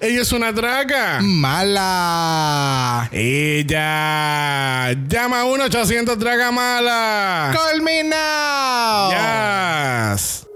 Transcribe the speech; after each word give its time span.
Ella 0.00 0.22
es 0.22 0.30
una 0.30 0.52
draga. 0.52 1.18
Mala. 1.20 3.08
Ella. 3.10 4.92
Llama 5.08 5.40
a 5.40 5.44
1-800 5.44 6.14
Draga 6.14 6.52
Mala. 6.52 7.50
Call 7.52 7.82
me 7.82 8.04
now. 8.04 9.10
Yes. 9.10 10.46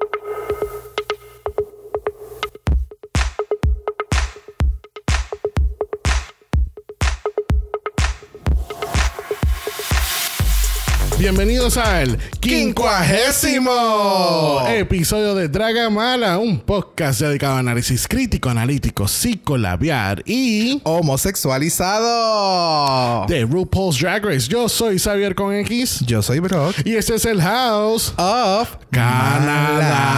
Bienvenidos 11.23 11.77
al 11.77 12.19
Quincuagésimo 12.41 14.65
episodio 14.69 15.37
de 15.37 15.47
Draga 15.47 15.89
Mala, 15.89 16.37
un 16.39 16.59
podcast 16.59 17.21
dedicado 17.21 17.55
a 17.55 17.59
análisis 17.61 18.09
crítico, 18.09 18.51
analítico, 18.51 19.07
psicolabiar 19.07 20.25
y 20.27 20.81
Homosexualizado. 20.83 23.27
de 23.29 23.43
RuPaul's 23.45 24.01
Drag 24.01 24.25
Race. 24.25 24.49
Yo 24.49 24.69
soy 24.69 24.99
Xavier 24.99 25.37
con 25.37 25.55
X 25.55 26.01
Yo 26.05 26.23
soy 26.23 26.41
Brock. 26.41 26.75
y 26.85 26.97
este 26.97 27.15
es 27.15 27.25
el 27.25 27.41
House. 27.41 28.13
Of 28.17 28.79
Canadá. 28.91 30.11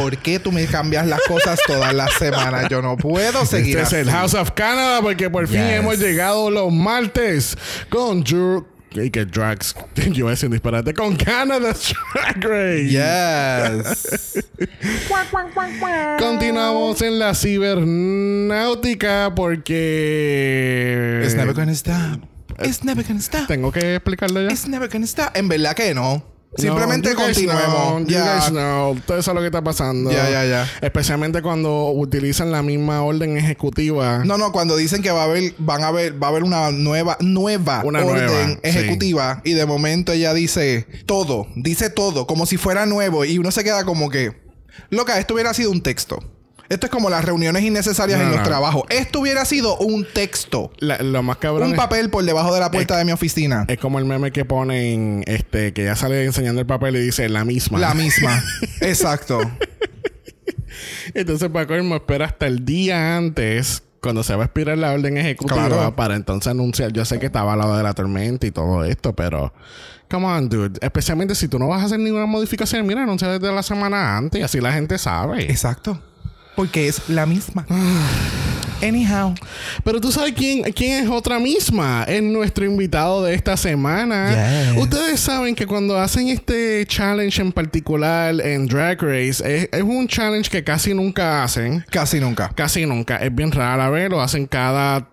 ¿Por 0.00 0.16
qué 0.16 0.38
tú 0.38 0.50
me 0.50 0.64
cambias 0.64 1.06
las 1.06 1.20
cosas 1.28 1.60
todas 1.66 1.92
las 1.92 2.10
semanas? 2.14 2.70
Yo 2.70 2.80
no 2.80 2.96
puedo 2.96 3.44
seguir 3.44 3.76
Este 3.80 4.00
es 4.00 4.06
el. 4.06 4.10
House 4.10 4.32
of 4.32 4.52
Canada 4.52 5.02
porque 5.02 5.28
por 5.28 5.46
fin 5.46 5.60
Yes. 5.60 5.72
hemos 5.76 5.98
llegado 5.98 6.50
los 6.50 6.72
martes 6.72 7.54
con 7.90 8.24
Drew. 8.24 8.64
Y 8.94 9.10
que 9.10 9.24
drags, 9.24 9.74
yo 10.12 10.24
voy 10.24 10.28
a 10.28 10.30
decir 10.30 10.46
un 10.46 10.52
disparate, 10.52 10.94
con 10.94 11.16
Canada's 11.16 11.92
Drag 12.14 12.44
Race. 12.44 12.88
Yes. 12.90 14.44
Continuamos 16.18 17.02
en 17.02 17.18
la 17.18 17.34
cibernáutica 17.34 19.32
porque... 19.34 21.22
It's 21.24 21.34
never 21.34 21.54
gonna 21.54 21.72
stop. 21.72 22.20
It's 22.60 22.84
never 22.84 23.04
gonna 23.04 23.20
stop. 23.20 23.48
Tengo 23.48 23.72
que 23.72 23.96
explicarlo 23.96 24.40
ya. 24.42 24.48
It's 24.48 24.68
never 24.68 24.88
gonna 24.88 25.06
stop. 25.06 25.36
En 25.36 25.48
verdad 25.48 25.74
que 25.74 25.92
no. 25.92 26.33
Simplemente 26.56 27.10
No, 27.14 27.16
continuemos. 27.16 27.74
know, 27.74 27.98
you 28.00 28.06
Ya. 28.14 28.34
guys 28.36 28.50
know. 28.50 28.92
Ustedes 28.92 29.24
saben 29.24 29.36
lo 29.36 29.40
que 29.42 29.46
está 29.46 29.62
pasando. 29.62 30.10
Ya, 30.10 30.30
ya, 30.30 30.44
ya. 30.44 30.68
Especialmente 30.80 31.42
cuando 31.42 31.90
utilizan 31.90 32.52
la 32.52 32.62
misma 32.62 33.02
orden 33.02 33.36
ejecutiva. 33.36 34.24
No, 34.24 34.38
no, 34.38 34.52
cuando 34.52 34.76
dicen 34.76 35.02
que 35.02 35.10
va 35.10 35.22
a 35.22 35.24
haber, 35.24 35.54
van 35.58 35.82
a 35.82 35.90
ver, 35.90 36.22
va 36.22 36.28
a 36.28 36.30
haber 36.30 36.44
una 36.44 36.70
nueva, 36.70 37.16
nueva 37.20 37.82
Una 37.84 38.04
orden 38.04 38.26
nueva, 38.26 38.58
ejecutiva 38.62 39.40
y 39.44 39.52
de 39.54 39.66
momento 39.66 40.12
ella 40.12 40.32
dice 40.34 40.86
todo, 41.06 41.46
dice 41.56 41.90
todo, 41.90 42.26
como 42.26 42.46
si 42.46 42.56
fuera 42.56 42.86
nuevo 42.86 43.24
y 43.24 43.38
uno 43.38 43.50
se 43.50 43.64
queda 43.64 43.84
como 43.84 44.08
que, 44.10 44.32
loca, 44.90 45.18
esto 45.18 45.34
hubiera 45.34 45.54
sido 45.54 45.70
un 45.70 45.82
texto. 45.82 46.22
Esto 46.68 46.86
es 46.86 46.90
como 46.90 47.10
las 47.10 47.24
reuniones 47.24 47.62
innecesarias 47.62 48.18
No, 48.18 48.24
en 48.24 48.30
los 48.30 48.38
no. 48.40 48.44
trabajos. 48.44 48.84
Esto 48.88 49.20
hubiera 49.20 49.44
sido 49.44 49.76
un 49.76 50.06
texto, 50.12 50.72
La- 50.78 50.98
lo 50.98 51.22
más 51.22 51.36
cabrón 51.36 51.70
un 51.70 51.76
papel 51.76 52.08
por 52.10 52.24
debajo 52.24 52.54
de 52.54 52.60
la 52.60 52.70
puerta 52.70 52.96
de 52.96 53.04
mi 53.04 53.12
oficina. 53.12 53.66
Es 53.68 53.78
como 53.78 53.98
el 53.98 54.06
meme 54.06 54.32
que 54.32 54.44
ponen, 54.44 55.22
este, 55.26 55.72
que 55.74 55.84
ya 55.84 55.94
sale 55.96 56.24
enseñando 56.24 56.60
el 56.62 56.66
papel 56.66 56.96
y 56.96 57.00
dice 57.00 57.28
la 57.28 57.44
misma. 57.44 57.78
La 57.78 57.92
misma. 57.94 58.42
Exacto. 58.80 59.40
Entonces, 61.14 61.48
para 61.50 61.66
colmo, 61.66 61.96
espera 61.96 62.26
hasta 62.26 62.46
el 62.46 62.64
día 62.64 63.16
antes, 63.16 63.82
cuando 64.00 64.22
se 64.22 64.34
va 64.34 64.42
a 64.42 64.46
expirar 64.46 64.76
la 64.78 64.92
orden 64.92 65.16
ejecutiva, 65.16 65.66
Claro. 65.66 65.96
para 65.96 66.16
entonces 66.16 66.50
anunciar. 66.50 66.92
Yo 66.92 67.04
sé 67.04 67.18
que 67.18 67.26
estaba 67.26 67.52
al 67.52 67.58
lado 67.58 67.76
de 67.76 67.82
la 67.82 67.92
tormenta 67.94 68.46
y 68.46 68.50
todo 68.50 68.84
esto, 68.84 69.12
pero. 69.14 69.52
Come 70.10 70.26
on, 70.26 70.48
dude. 70.48 70.78
Especialmente 70.82 71.34
si 71.34 71.48
tú 71.48 71.58
no 71.58 71.68
vas 71.68 71.82
a 71.82 71.86
hacer 71.86 71.98
ninguna 71.98 72.26
modificación, 72.26 72.86
mira, 72.86 73.02
anuncia 73.02 73.28
desde 73.28 73.52
la 73.54 73.62
semana 73.62 74.16
antes 74.16 74.40
y 74.40 74.44
así 74.44 74.60
la 74.60 74.72
gente 74.72 74.98
sabe. 74.98 75.44
Exacto. 75.50 76.00
Porque 76.56 76.88
es 76.88 77.08
la 77.08 77.26
misma. 77.26 77.66
Anyhow. 78.82 79.34
Pero 79.82 80.00
tú 80.00 80.12
sabes 80.12 80.34
quién, 80.36 80.62
quién 80.72 81.04
es 81.04 81.08
otra 81.10 81.38
misma. 81.38 82.04
Es 82.06 82.22
nuestro 82.22 82.64
invitado 82.66 83.24
de 83.24 83.34
esta 83.34 83.56
semana. 83.56 84.72
Yes. 84.74 84.82
Ustedes 84.82 85.20
saben 85.20 85.54
que 85.54 85.66
cuando 85.66 85.98
hacen 85.98 86.28
este 86.28 86.84
challenge 86.86 87.40
en 87.40 87.52
particular 87.52 88.38
en 88.40 88.66
Drag 88.66 89.00
Race, 89.00 89.42
es, 89.44 89.68
es 89.72 89.82
un 89.82 90.06
challenge 90.06 90.50
que 90.50 90.62
casi 90.62 90.92
nunca 90.92 91.42
hacen. 91.44 91.84
Casi 91.90 92.20
nunca. 92.20 92.50
Casi 92.54 92.84
nunca. 92.84 93.16
Es 93.16 93.34
bien 93.34 93.52
raro 93.52 93.82
a 93.82 93.90
ver. 93.90 94.10
Lo 94.10 94.20
hacen 94.20 94.46
cada 94.46 95.08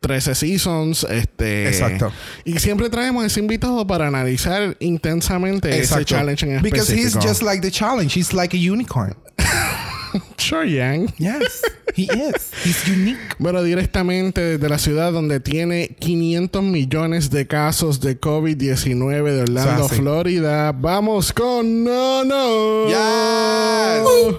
13 0.00 0.34
seasons. 0.36 1.04
Este, 1.10 1.68
Exacto. 1.68 2.12
Y 2.44 2.58
siempre 2.60 2.88
traemos 2.90 3.24
ese 3.24 3.40
invitado 3.40 3.84
para 3.86 4.06
analizar 4.06 4.76
intensamente 4.78 5.70
ese 5.70 5.78
Exacto. 5.80 6.04
challenge 6.04 6.46
en 6.46 6.62
Because 6.62 6.92
he's 6.94 7.06
específico. 7.06 7.28
just 7.28 7.42
like 7.42 7.60
the 7.60 7.70
challenge. 7.72 8.16
He's 8.16 8.32
like 8.32 8.54
a 8.56 8.60
unicorn. 8.72 9.16
Sure, 10.38 10.64
Yang. 10.64 11.12
Yes, 11.18 11.62
he 11.94 12.04
is. 12.04 12.52
He's 12.64 12.86
unique. 12.88 13.18
Bueno, 13.38 13.62
directamente 13.62 14.40
desde 14.40 14.68
la 14.68 14.78
ciudad 14.78 15.12
donde 15.12 15.40
tiene 15.40 15.96
500 15.98 16.62
millones 16.62 17.30
de 17.30 17.46
casos 17.46 18.00
de 18.00 18.20
COVID-19 18.20 19.24
de 19.24 19.40
Orlando. 19.42 19.88
Florida. 19.88 20.72
Vamos 20.72 21.32
con 21.32 21.84
No 21.84 22.24
No. 22.24 22.88
Yes. 22.88 24.36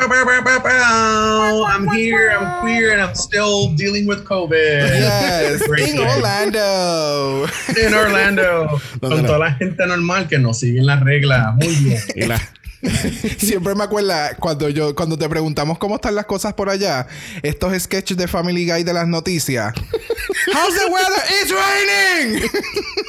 I'm 0.00 1.88
here, 1.88 2.30
I'm 2.30 2.64
queer, 2.64 2.92
and 2.92 3.00
I'm 3.02 3.14
still 3.16 3.74
dealing 3.76 4.06
with 4.06 4.24
COVID. 4.24 4.52
Yes, 4.86 5.62
in. 5.62 5.98
Orlando. 5.98 7.46
En 7.76 7.94
Orlando. 7.94 8.80
¿Dónde 9.00 9.16
Con 9.16 9.26
toda 9.26 9.38
la 9.38 9.52
gente 9.54 9.84
normal 9.86 10.28
que 10.28 10.38
nos 10.38 10.60
siguen 10.60 10.86
las 10.86 11.00
reglas. 11.02 11.54
Muy 11.56 11.74
bien. 11.76 12.00
Y 12.14 12.26
la- 12.26 12.40
Siempre 13.38 13.74
me 13.74 13.84
acuerdo 13.84 14.14
cuando 14.38 14.68
yo 14.68 14.94
cuando 14.94 15.18
te 15.18 15.28
preguntamos 15.28 15.78
cómo 15.78 15.96
están 15.96 16.14
las 16.14 16.26
cosas 16.26 16.54
por 16.54 16.70
allá, 16.70 17.06
estos 17.42 17.76
sketches 17.82 18.16
de 18.16 18.28
Family 18.28 18.68
Guy 18.70 18.84
de 18.84 18.92
las 18.92 19.08
noticias. 19.08 19.74
How's 20.52 20.74
the 20.74 20.86
weather? 20.90 21.22
It's 21.42 21.50
raining. 21.52 22.50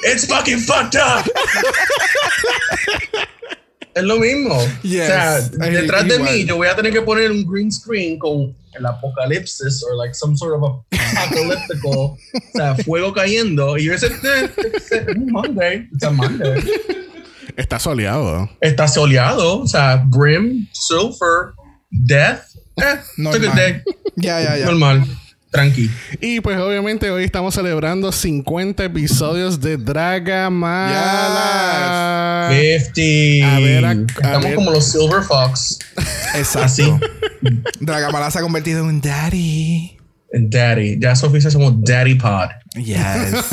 It's 0.03 0.25
fucking 0.25 0.59
fucked 0.59 0.95
up. 0.95 1.25
es 3.93 4.03
lo 4.03 4.17
mismo. 4.17 4.57
Yes. 4.83 5.03
O 5.03 5.07
sea, 5.07 5.37
Es 5.37 5.73
detrás 5.73 6.07
de 6.07 6.15
igual. 6.15 6.33
mí 6.33 6.45
yo 6.45 6.55
voy 6.57 6.67
a 6.67 6.75
tener 6.75 6.91
que 6.91 7.01
poner 7.01 7.31
un 7.31 7.45
green 7.45 7.71
screen 7.71 8.17
con 8.17 8.55
el 8.73 8.85
apocalipsis 8.85 9.83
o 9.83 9.95
like 9.95 10.13
some 10.13 10.35
sort 10.37 10.55
of 10.55 10.63
apocalyptical, 10.91 11.91
o 11.93 12.17
sea, 12.53 12.75
fuego 12.83 13.13
cayendo 13.13 13.77
y 13.77 13.85
yo 13.85 13.93
ese 13.93 14.07
eh, 14.07 14.49
a 15.07 15.13
Monday, 15.31 15.87
it's 15.91 16.03
a 16.03 16.11
Monday. 16.11 16.63
Está 17.57 17.79
soleado. 17.79 18.49
Está 18.61 18.87
soleado, 18.87 19.59
o 19.61 19.67
sea, 19.67 20.03
brim, 20.07 20.67
sulfur, 20.71 21.53
death. 21.89 22.41
Eh, 22.77 22.99
Normal. 23.17 23.83
Ya, 24.15 24.41
ya, 24.41 24.57
ya. 24.57 24.65
Normal. 24.65 25.05
Tranqui. 25.51 25.89
Y 26.21 26.41
pues 26.41 26.59
obviamente 26.59 27.09
hoy 27.09 27.23
estamos 27.23 27.55
celebrando 27.55 28.11
50 28.11 28.83
episodios 28.83 29.61
de 29.61 29.77
Draga 29.77 30.49
Mala. 30.49 32.49
50. 32.51 33.55
A 33.55 33.59
ver, 33.59 33.85
a- 33.85 33.89
a 33.91 33.93
Estamos 33.93 34.43
ver. 34.43 34.55
como 34.55 34.71
los 34.71 34.85
Silver 34.85 35.23
Fox. 35.23 35.79
Exacto. 36.35 36.99
Dragamala 37.79 38.29
se 38.29 38.39
ha 38.39 38.41
convertido 38.41 38.81
en 38.81 38.85
un 38.87 39.01
daddy. 39.01 39.97
Daddy. 40.31 40.99
Ya 40.99 41.15
Sofía 41.15 41.49
somos 41.49 41.73
Daddy 41.83 42.15
Pod. 42.15 42.49
Yes. 42.75 43.45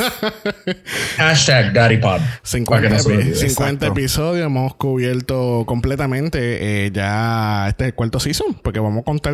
Hashtag 1.17 1.73
Daddy 1.73 1.97
Pod. 1.99 2.21
50, 2.43 2.71
Para 2.71 2.83
que 2.83 2.95
no 2.95 2.99
se 3.03 3.09
epi- 3.09 3.17
olvide. 3.19 3.35
50 3.35 3.47
Exacto. 3.87 3.87
episodios 3.87 4.47
hemos 4.47 4.75
cubierto 4.77 5.65
completamente 5.67 6.87
eh, 6.87 6.91
ya 6.93 7.67
este 7.69 7.85
es 7.85 7.89
el 7.89 7.95
cuarto 7.95 8.21
season 8.21 8.55
porque 8.63 8.81
vamos 8.81 9.01
a 9.01 9.05
contar 9.05 9.33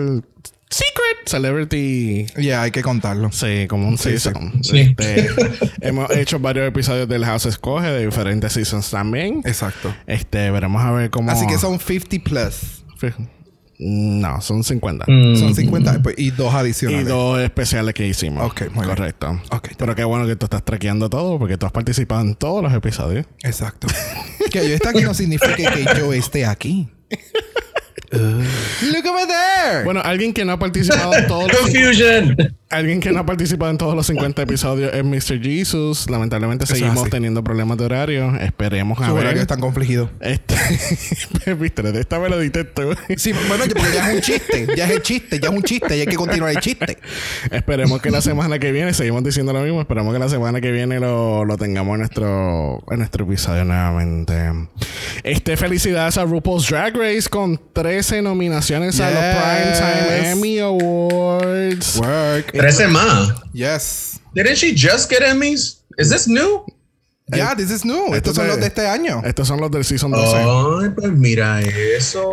Secret 0.70 1.26
Celebrity 1.26 2.26
Ya, 2.38 2.62
hay 2.62 2.70
que 2.70 2.82
contarlo. 2.82 3.30
Sí, 3.32 3.66
como 3.68 3.88
un 3.88 3.98
Sí, 3.98 4.18
season. 4.18 4.62
sí. 4.64 4.94
Este, 4.98 5.28
hemos 5.82 6.10
hecho 6.12 6.38
varios 6.38 6.66
episodios 6.66 7.08
del 7.08 7.24
House 7.24 7.46
Escoge 7.46 7.88
de 7.88 8.06
diferentes 8.06 8.52
seasons 8.54 8.90
también. 8.90 9.42
Exacto. 9.44 9.94
Este, 10.06 10.50
veremos 10.50 10.82
a 10.82 10.90
ver 10.92 11.10
cómo. 11.10 11.30
Así 11.30 11.46
que 11.46 11.58
son 11.58 11.78
50 11.78 12.16
plus. 12.24 12.84
No, 13.84 14.40
son 14.40 14.62
50. 14.62 15.06
Mm. 15.08 15.36
Son 15.36 15.54
50 15.54 16.02
pues, 16.02 16.14
y 16.16 16.30
dos 16.30 16.52
Y 16.52 16.56
adicionales. 16.56 17.08
dos 17.08 17.40
especiales 17.40 17.94
que 17.94 18.06
hicimos. 18.06 18.46
Ok, 18.46 18.62
muy 18.72 18.84
bien. 18.84 18.96
Correcto. 18.96 19.40
Ok. 19.50 19.70
Pero 19.76 19.94
qué 19.96 20.04
bueno 20.04 20.26
que 20.26 20.36
tú 20.36 20.46
estás 20.46 20.64
traqueando 20.64 21.10
todo 21.10 21.38
porque 21.38 21.58
tú 21.58 21.66
has 21.66 21.72
participado 21.72 22.20
en 22.20 22.36
todos 22.36 22.62
los 22.62 22.72
episodios. 22.72 23.26
Exacto. 23.42 23.88
que 24.52 24.68
yo 24.68 24.74
esté 24.74 24.88
aquí 24.88 25.02
no 25.02 25.14
significa 25.14 25.54
que 25.56 25.84
yo 25.98 26.12
esté 26.12 26.46
aquí. 26.46 26.88
Uh, 28.12 28.16
look 28.92 29.06
over 29.06 29.26
there. 29.26 29.84
Bueno, 29.84 30.00
alguien 30.04 30.32
que 30.32 30.44
no 30.44 30.52
ha 30.52 30.58
participado 30.58 31.14
en 31.14 31.26
todos 31.26 31.48
los. 31.48 31.60
Confusion. 31.60 32.36
Alguien 32.72 33.00
que 33.00 33.12
no 33.12 33.20
ha 33.20 33.26
participado 33.26 33.70
en 33.70 33.76
todos 33.76 33.94
los 33.94 34.06
50 34.06 34.40
episodios 34.42 34.94
es 34.94 35.04
Mr. 35.04 35.42
Jesus. 35.42 36.08
Lamentablemente 36.08 36.64
Eso 36.64 36.74
seguimos 36.74 37.10
teniendo 37.10 37.44
problemas 37.44 37.76
de 37.76 37.84
horario. 37.84 38.34
Esperemos 38.40 38.98
a 39.00 39.08
Su 39.08 39.14
ver. 39.14 39.24
horario 39.24 39.42
es 39.42 39.46
tan 39.46 39.60
confligido. 39.60 40.10
Este, 40.20 40.54
viste, 41.54 41.82
de 41.82 42.00
esta 42.00 42.18
me 42.18 42.30
lo 42.30 42.36
tú. 42.40 42.82
Sí, 43.16 43.32
bueno, 43.46 43.64
porque 43.74 43.92
ya 43.94 44.10
es 44.10 44.14
un 44.16 44.20
chiste. 44.22 44.66
Ya 44.74 44.86
es 44.86 44.90
el 44.90 45.02
chiste. 45.02 45.38
Ya 45.38 45.48
es 45.50 45.54
un 45.54 45.62
chiste. 45.62 45.96
Y 45.98 46.00
hay 46.00 46.06
que 46.06 46.16
continuar 46.16 46.50
el 46.50 46.60
chiste. 46.60 46.96
Esperemos 47.50 48.00
que 48.00 48.10
la 48.10 48.22
semana 48.22 48.58
que 48.58 48.72
viene, 48.72 48.94
seguimos 48.94 49.22
diciendo 49.22 49.52
lo 49.52 49.60
mismo, 49.60 49.80
esperemos 49.80 50.12
que 50.14 50.18
la 50.18 50.30
semana 50.30 50.60
que 50.62 50.72
viene 50.72 50.98
lo, 50.98 51.44
lo 51.44 51.56
tengamos 51.58 51.92
en 51.94 52.00
nuestro, 52.00 52.82
en 52.90 52.98
nuestro 52.98 53.24
episodio 53.26 53.64
nuevamente. 53.66 54.34
Este, 55.24 55.58
felicidades 55.58 56.16
a 56.16 56.24
RuPaul's 56.24 56.68
Drag 56.68 56.96
Race 56.96 57.28
con 57.28 57.60
13 57.74 58.22
nominaciones 58.22 58.98
a 59.00 59.10
los. 59.10 59.22
Primetime 59.22 60.30
Emmy 60.30 60.58
Awards. 60.58 61.11
Work. 61.96 62.52
13 62.52 62.88
más. 62.88 63.34
Yes. 63.52 64.20
Didn't 64.34 64.56
she 64.56 64.74
just 64.74 65.10
get 65.10 65.22
Emmys? 65.22 65.82
Is 65.98 66.08
this 66.10 66.26
new? 66.26 66.64
Yeah, 67.34 67.54
this 67.54 67.70
is 67.70 67.84
new. 67.84 68.14
Estos 68.14 68.34
son 68.34 68.44
de- 68.44 68.50
los 68.50 68.60
de 68.60 68.66
este 68.66 68.86
año. 68.86 69.22
Estos 69.24 69.48
son 69.48 69.58
los 69.60 69.70
del 69.70 69.84
Season 69.84 70.10
12. 70.10 70.36
Ay, 70.36 70.90
pues 70.94 71.12
mira 71.12 71.60
eso. 71.62 72.30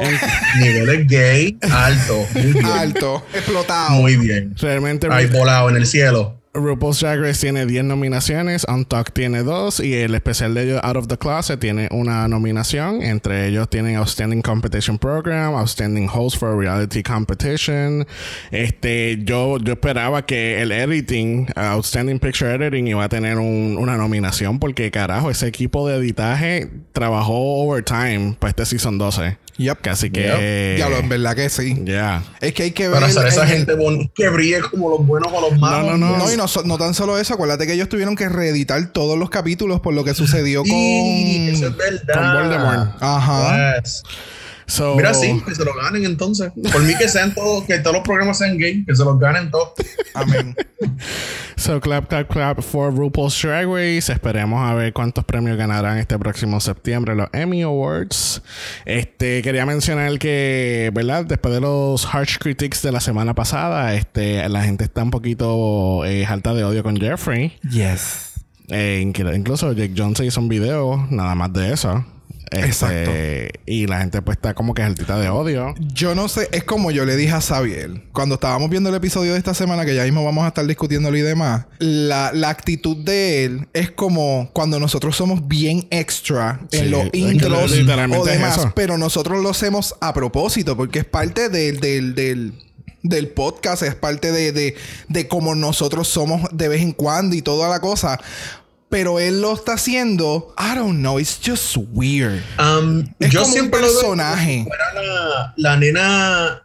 Niveles 0.59 1.07
gay 1.07 1.57
alto. 1.71 2.25
Muy 2.33 2.53
bien. 2.53 2.65
Alto. 2.65 3.23
Explotado. 3.33 3.91
Muy 3.91 4.17
bien. 4.17 4.55
Realmente 4.57 5.07
Ahí 5.09 5.27
volado 5.27 5.69
en 5.69 5.77
el 5.77 5.85
cielo. 5.85 6.38
RuPaul's 6.53 6.99
Drag 6.99 7.19
Race 7.19 7.39
tiene 7.41 7.67
10 7.67 7.83
nominaciones, 7.83 8.65
Untucked 8.67 9.13
tiene 9.13 9.43
2 9.43 9.81
y 9.81 9.93
el 9.93 10.15
especial 10.15 10.55
de 10.55 10.63
ellos 10.63 10.79
Out 10.83 10.97
of 10.97 11.07
the 11.07 11.17
Closet 11.17 11.59
tiene 11.59 11.87
una 11.91 12.27
nominación. 12.27 13.03
Entre 13.03 13.47
ellos 13.47 13.69
tienen 13.69 13.95
Outstanding 13.97 14.41
Competition 14.41 14.97
Program, 14.97 15.53
Outstanding 15.53 16.09
Host 16.11 16.37
for 16.39 16.49
a 16.51 16.55
Reality 16.57 17.03
Competition. 17.03 18.07
Este, 18.49 19.19
yo, 19.23 19.59
yo 19.59 19.73
esperaba 19.73 20.25
que 20.25 20.59
el 20.61 20.71
editing, 20.71 21.47
Outstanding 21.55 22.17
Picture 22.19 22.55
Editing, 22.55 22.87
iba 22.87 23.03
a 23.03 23.09
tener 23.09 23.37
un- 23.37 23.77
una 23.79 23.95
nominación 23.95 24.57
porque 24.57 24.89
carajo, 24.89 25.29
ese 25.29 25.45
equipo 25.47 25.87
de 25.87 25.97
editaje 25.97 26.67
trabajó 26.93 27.63
overtime 27.63 28.35
para 28.39 28.49
este 28.49 28.65
Season 28.65 28.97
12. 28.97 29.37
Yep. 29.59 29.81
Casi 29.81 30.09
que... 30.09 30.73
Diablo, 30.77 30.97
en 30.97 31.09
verdad 31.09 31.35
que 31.35 31.49
sí. 31.49 31.75
Ya. 31.83 32.23
Es 32.41 32.53
que 32.53 32.63
hay 32.63 32.71
que 32.71 32.87
ver. 32.87 32.93
Para 32.95 33.05
hacer 33.07 33.27
esa 33.27 33.43
en 33.43 33.49
el- 33.49 33.55
gente 33.57 33.73
bon- 33.75 34.09
que 34.15 34.29
brille 34.29 34.61
como 34.61 34.89
los 34.89 35.05
buenos 35.05 35.31
o 35.31 35.41
los 35.41 35.59
malos. 35.59 35.91
no, 35.91 35.97
no. 35.97 36.17
No, 36.17 36.33
y 36.33 36.37
no, 36.37 36.47
so- 36.47 36.63
no 36.63 36.77
tan 36.77 36.93
solo 36.93 37.17
eso. 37.19 37.33
Acuérdate 37.33 37.67
que 37.67 37.73
ellos 37.73 37.89
tuvieron 37.89 38.15
que 38.15 38.27
reeditar 38.29 38.83
todos 38.93 39.17
los 39.19 39.29
capítulos 39.29 39.81
por 39.81 39.93
lo 39.93 40.03
que 40.03 40.13
sucedió 40.13 40.63
Sí, 40.63 41.49
eso 41.51 41.63
con. 41.63 41.71
es 41.71 41.77
verdad. 41.77 42.13
Con 42.13 42.33
Voldemort. 42.49 42.89
Ajá. 43.03 43.79
Yes. 43.81 44.03
So, 44.69 44.95
Mira, 44.95 45.13
sí, 45.15 45.41
que 45.45 45.55
se 45.55 45.65
lo 45.65 45.73
ganen 45.73 46.05
entonces. 46.05 46.51
Por 46.71 46.83
mí 46.83 46.93
que 46.95 47.09
sean 47.09 47.33
todos, 47.33 47.63
que 47.65 47.79
todos 47.79 47.95
los 47.97 48.03
programas 48.03 48.37
sean 48.37 48.57
gay, 48.57 48.85
que 48.85 48.95
se 48.95 49.03
los 49.03 49.19
ganen 49.19 49.49
todos. 49.51 49.69
Amén. 50.13 50.55
So, 51.57 51.81
clap, 51.81 52.07
clap, 52.07 52.29
clap 52.29 52.61
for 52.61 52.89
RuPaul's 52.93 53.39
Drag 53.41 53.67
Race. 53.67 54.09
Esperemos 54.09 54.61
a 54.65 54.73
ver 54.75 54.93
cuántos 54.93 55.25
premios 55.25 55.57
ganarán 55.57 55.97
este 55.97 56.17
próximo 56.17 56.61
septiembre, 56.61 57.15
los 57.15 57.27
Emmy 57.33 57.63
Awards. 57.63 58.41
Este, 58.85 59.41
quería 59.41 59.65
mencionar 59.65 60.17
que, 60.19 60.89
¿verdad? 60.93 61.25
Después 61.25 61.53
de 61.53 61.59
los 61.59 62.05
harsh 62.05 62.37
critiques 62.37 62.81
de 62.81 62.93
la 62.93 63.01
semana 63.01 63.35
pasada, 63.35 63.93
este, 63.93 64.47
la 64.47 64.63
gente 64.63 64.85
está 64.85 65.03
un 65.03 65.11
poquito 65.11 66.05
eh, 66.05 66.25
alta 66.25 66.53
de 66.53 66.63
odio 66.63 66.81
con 66.81 66.95
Jeffrey. 66.95 67.57
Yes. 67.69 68.35
Eh, 68.69 69.03
inclu- 69.05 69.35
incluso 69.35 69.73
Jake 69.73 69.93
Johnson 69.97 70.25
hizo 70.25 70.39
un 70.39 70.47
video 70.47 71.07
nada 71.09 71.35
más 71.35 71.51
de 71.51 71.73
eso. 71.73 72.05
Este, 72.51 72.65
Exacto. 72.65 73.11
Y 73.65 73.87
la 73.87 73.99
gente 73.99 74.21
pues 74.21 74.37
está 74.37 74.53
como 74.53 74.73
que 74.73 74.81
altita 74.81 75.19
de 75.19 75.29
odio. 75.29 75.75
Yo 75.79 76.15
no 76.15 76.27
sé, 76.27 76.49
es 76.51 76.63
como 76.63 76.91
yo 76.91 77.05
le 77.05 77.15
dije 77.15 77.33
a 77.33 77.41
Xavier, 77.41 78.03
cuando 78.11 78.35
estábamos 78.35 78.69
viendo 78.69 78.89
el 78.89 78.95
episodio 78.95 79.33
de 79.33 79.37
esta 79.37 79.53
semana, 79.53 79.85
que 79.85 79.95
ya 79.95 80.03
mismo 80.03 80.23
vamos 80.23 80.45
a 80.45 80.49
estar 80.49 80.65
discutiéndolo 80.65 81.17
y 81.17 81.21
demás, 81.21 81.65
la, 81.79 82.31
la 82.33 82.49
actitud 82.49 82.97
de 82.97 83.45
él 83.45 83.67
es 83.73 83.91
como 83.91 84.49
cuando 84.53 84.79
nosotros 84.79 85.15
somos 85.15 85.47
bien 85.47 85.87
extra 85.91 86.59
Sí, 86.71 86.79
en 86.79 86.91
los 86.91 87.09
intros 87.13 87.71
o 87.71 88.25
demás, 88.25 88.67
pero 88.75 88.97
nosotros 88.97 89.41
lo 89.41 89.49
hacemos 89.49 89.95
a 90.01 90.13
propósito, 90.13 90.75
porque 90.75 90.99
es 90.99 91.05
parte 91.05 91.49
del, 91.49 91.79
del, 91.79 92.15
del, 92.15 92.53
del 93.03 93.29
podcast, 93.29 93.83
es 93.83 93.95
parte 93.95 94.31
de, 94.31 94.51
de, 94.51 94.75
de 95.07 95.27
cómo 95.27 95.55
nosotros 95.55 96.07
somos 96.07 96.41
de 96.51 96.67
vez 96.67 96.81
en 96.81 96.91
cuando 96.91 97.35
y 97.35 97.41
toda 97.41 97.69
la 97.69 97.79
cosa. 97.79 98.19
Pero 98.89 99.19
él 99.19 99.41
lo 99.41 99.53
está 99.53 99.73
haciendo, 99.73 100.55
I 100.57 100.75
don't 100.75 100.97
know, 100.99 101.19
it's 101.19 101.39
just 101.45 101.77
weird. 101.93 102.41
Um, 102.57 103.05
Es 103.19 103.29
yo 103.31 103.41
como 103.41 103.47
un 103.47 103.53
siempre 103.53 103.81
lo 103.81 103.87
veo 103.87 103.95
personaje. 103.99 104.63
fuera 104.67 104.93
la, 104.95 105.53
la 105.57 105.77
nena 105.77 106.63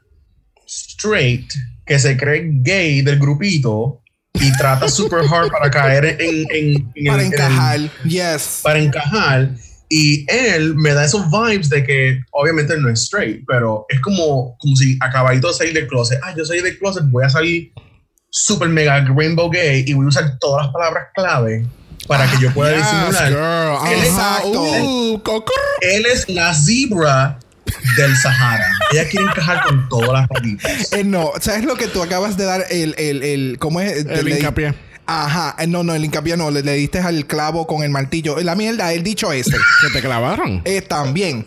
straight 0.67 1.47
que 1.87 1.99
se 1.99 2.17
cree 2.17 2.49
gay 2.62 3.03
del 3.03 3.19
grupito 3.19 4.00
y 4.35 4.50
trata 4.56 4.88
super 4.88 5.21
hard 5.31 5.50
para 5.50 5.71
caer 5.71 6.17
en, 6.21 6.47
en- 6.50 6.91
en 6.94 7.05
Para 7.06 7.23
en 7.23 7.32
encajar, 7.32 7.81
yes. 8.05 8.61
para 8.62 8.79
encajar. 8.79 9.50
Y 9.91 10.25
él 10.32 10.75
me 10.76 10.93
da 10.94 11.05
esos 11.05 11.26
vibes 11.31 11.69
de 11.69 11.85
que, 11.85 12.19
obviamente, 12.32 12.73
él 12.73 12.82
no 12.82 12.88
es 12.88 13.03
straight, 13.03 13.44
pero 13.47 13.85
es 13.91 14.00
como, 14.00 14.56
como 14.59 14.75
si 14.76 14.97
acabadito 15.00 15.49
de 15.49 15.55
salir 15.55 15.75
del 15.75 15.87
closet. 15.87 16.19
Ah, 16.23 16.35
yo 16.37 16.44
soy 16.44 16.62
del 16.62 16.79
closet, 16.79 17.05
voy 17.11 17.23
a 17.25 17.29
salir 17.29 17.71
super 18.31 18.69
mega 18.69 19.05
rainbow 19.05 19.49
gay 19.50 19.85
y 19.87 19.93
voy 19.93 20.06
a 20.06 20.09
usar 20.09 20.38
todas 20.41 20.65
las 20.65 20.73
palabras 20.73 21.05
clave 21.15 21.65
para 22.06 22.30
que 22.30 22.38
yo 22.40 22.52
pueda 22.52 22.76
Yes, 22.76 22.84
disimular. 22.84 23.28
girl. 23.28 23.92
Él 23.92 24.02
es- 24.04 24.10
Ajá. 24.10 24.36
Exacto. 24.38 24.62
Uh, 24.62 25.22
coco. 25.22 25.52
Él 25.80 26.06
es 26.06 26.28
la 26.28 26.54
zebra 26.54 27.38
del 27.96 28.16
Sahara. 28.16 28.66
Ella 28.92 29.08
quiere 29.08 29.26
encajar 29.26 29.64
con 29.64 29.88
todas 29.88 30.10
las 30.12 30.28
patitas. 30.28 30.92
Eh, 30.92 31.04
no, 31.04 31.32
¿sabes 31.40 31.64
lo 31.64 31.76
que 31.76 31.88
tú 31.88 32.02
acabas 32.02 32.36
de 32.36 32.44
dar? 32.44 32.64
El, 32.70 32.94
el, 32.98 33.22
el 33.22 33.56
¿cómo 33.58 33.80
es? 33.80 34.04
El 34.06 34.28
hincapié. 34.28 34.74
Ajá, 35.06 35.54
eh, 35.58 35.66
no, 35.66 35.82
no, 35.82 35.94
el 35.94 36.02
hincapié 36.04 36.36
no, 36.36 36.50
le, 36.50 36.62
le 36.62 36.72
diste 36.74 36.98
al 36.98 37.26
clavo 37.26 37.66
con 37.66 37.82
el 37.82 37.90
martillo. 37.90 38.38
La 38.40 38.54
mierda, 38.54 38.92
el 38.92 39.02
dicho 39.02 39.32
ese. 39.32 39.50
Que 39.82 39.90
te 39.92 40.00
clavaron. 40.00 40.62
eh, 40.64 40.80
también. 40.82 41.44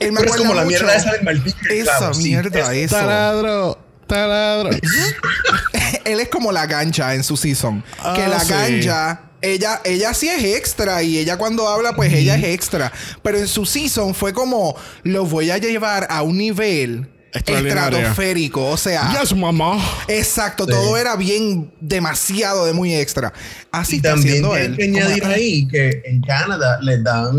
Él 0.00 0.12
me 0.12 0.20
Pero 0.20 0.32
es 0.32 0.36
como 0.38 0.54
la 0.54 0.64
mucho- 0.64 0.78
mierda 0.84 0.96
esa 0.96 1.12
del 1.12 1.22
martillo. 1.22 1.56
Esa 1.70 1.98
clavo, 1.98 2.14
sí. 2.14 2.22
mierda, 2.24 2.72
Es- 2.74 2.86
eso. 2.86 2.96
Taladro. 2.96 3.78
Taladro. 4.06 4.70
Él 6.04 6.20
es 6.20 6.28
como 6.28 6.52
la 6.52 6.66
gancha 6.66 7.14
en 7.14 7.24
su 7.24 7.36
season. 7.36 7.82
que 7.82 8.22
Ah, 8.22 8.28
la 8.28 8.40
sí. 8.40 8.52
gancha, 8.52 9.20
ella, 9.40 9.80
ella 9.84 10.14
sí 10.14 10.28
es 10.28 10.42
extra 10.56 11.02
y 11.02 11.18
ella 11.18 11.36
cuando 11.36 11.68
habla, 11.68 11.94
pues 11.96 12.12
ella 12.12 12.36
es 12.36 12.44
extra. 12.44 12.92
Pero 13.22 13.38
en 13.38 13.48
su 13.48 13.64
season 13.66 14.14
fue 14.14 14.32
como, 14.32 14.76
lo 15.02 15.24
voy 15.26 15.50
a 15.50 15.58
llevar 15.58 16.06
a 16.10 16.22
un 16.22 16.36
nivel 16.38 17.08
estratosférico. 17.32 18.64
O 18.70 18.76
sea, 18.76 19.18
Yes, 19.20 19.34
mamá. 19.34 19.78
exacto, 20.08 20.66
todo 20.66 20.96
era 20.96 21.16
bien 21.16 21.72
demasiado 21.80 22.64
de 22.66 22.72
muy 22.72 22.94
extra. 22.94 23.32
Así 23.72 23.94
Y 23.94 23.98
está 23.98 24.10
también 24.10 24.28
haciendo 24.44 24.52
hay 24.54 24.64
él. 24.66 24.76
que 24.76 24.84
añadir 24.84 25.24
ahí 25.24 25.68
que 25.68 26.02
en 26.04 26.20
Canadá 26.22 26.78
les 26.82 27.02
dan, 27.02 27.36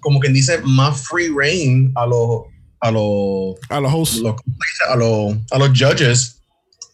como 0.00 0.18
quien 0.20 0.32
dice, 0.32 0.58
más 0.64 1.02
free 1.06 1.30
reign 1.36 1.92
a 1.94 2.06
los 2.06 2.42
a 2.88 2.90
los 2.90 3.56
A 3.68 3.80
los 3.80 3.92
hosts. 3.92 4.22
a 4.88 4.96
los 4.96 5.36
a 5.50 5.58
los 5.58 5.68
judges 5.70 6.32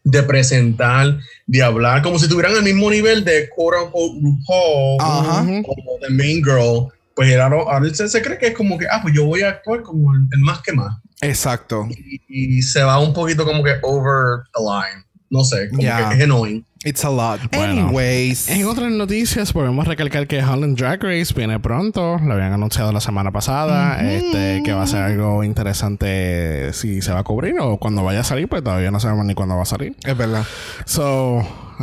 de 0.05 0.23
presentar, 0.25 1.17
de 1.47 1.63
hablar, 1.63 2.03
como 2.03 2.19
si 2.19 2.29
tuvieran 2.29 2.57
el 2.57 2.63
mismo 2.65 2.91
nivel 2.91 3.25
de 3.25 3.49
quote 3.51 3.79
unquote 3.85 4.19
RuPaul 4.21 4.97
Ajá. 5.01 5.45
o 5.65 5.99
The 6.01 6.11
Main 6.11 6.43
Girl. 6.45 6.89
Pues 7.15 7.37
ahora, 7.39 7.57
ahora 7.57 7.95
se, 7.95 8.09
se 8.09 8.21
cree 8.23 8.39
que 8.39 8.49
es 8.49 8.55
como 8.55 8.79
que, 8.79 8.87
ah, 8.91 9.01
pues 9.03 9.15
yo 9.15 9.25
voy 9.27 9.43
a 9.43 9.51
actuar 9.51 9.83
como 9.83 10.13
el, 10.13 10.27
el 10.33 10.41
más 10.41 10.61
que 10.63 10.73
más. 10.73 10.97
Exacto. 11.21 11.87
Y, 12.29 12.59
y 12.59 12.63
se 12.63 12.83
va 12.83 12.99
un 12.99 13.13
poquito 13.13 13.45
como 13.45 13.63
que 13.63 13.75
over 13.83 14.43
the 14.55 14.61
line. 14.61 15.05
No 15.33 15.43
sé, 15.45 15.71
como 15.71 15.83
Ya. 15.83 16.11
que 16.11 16.17
es 16.17 16.25
annoying. 16.25 16.65
It's 16.85 17.05
a 17.05 17.11
lot. 17.11 17.41
Bueno. 17.53 17.85
Anyways. 17.87 18.49
En 18.51 18.67
otras 18.67 18.91
noticias, 18.91 19.53
podemos 19.53 19.87
recalcar 19.87 20.27
que 20.27 20.43
Holland 20.43 20.77
Drag 20.77 21.03
Race 21.03 21.33
viene 21.35 21.59
pronto. 21.59 22.19
Lo 22.23 22.35
habían 22.35 22.53
anunciado 22.53 22.93
la 22.93 23.01
semana 23.01 23.31
pasada. 23.31 24.03
Este, 24.03 24.63
que 24.65 24.73
va 24.75 24.83
a 24.83 24.87
ser 24.87 25.01
algo 25.03 25.43
interesante 25.43 26.73
si 26.75 27.01
se 27.01 27.13
va 27.13 27.21
a 27.21 27.25
cubrir 27.25 27.55
o 27.61 27.79
cuando 27.79 28.03
vaya 28.05 28.21
a 28.21 28.25
salir, 28.25 28.49
pues 28.49 28.63
todavía 28.63 28.91
no 28.91 29.01
sabemos 29.01 29.25
ni 29.25 29.35
cuándo 29.35 29.57
va 29.57 29.63
a 29.63 29.67
salir. 29.67 29.97
Es 30.05 30.17
verdad. 30.17 30.45
So, 30.85 31.43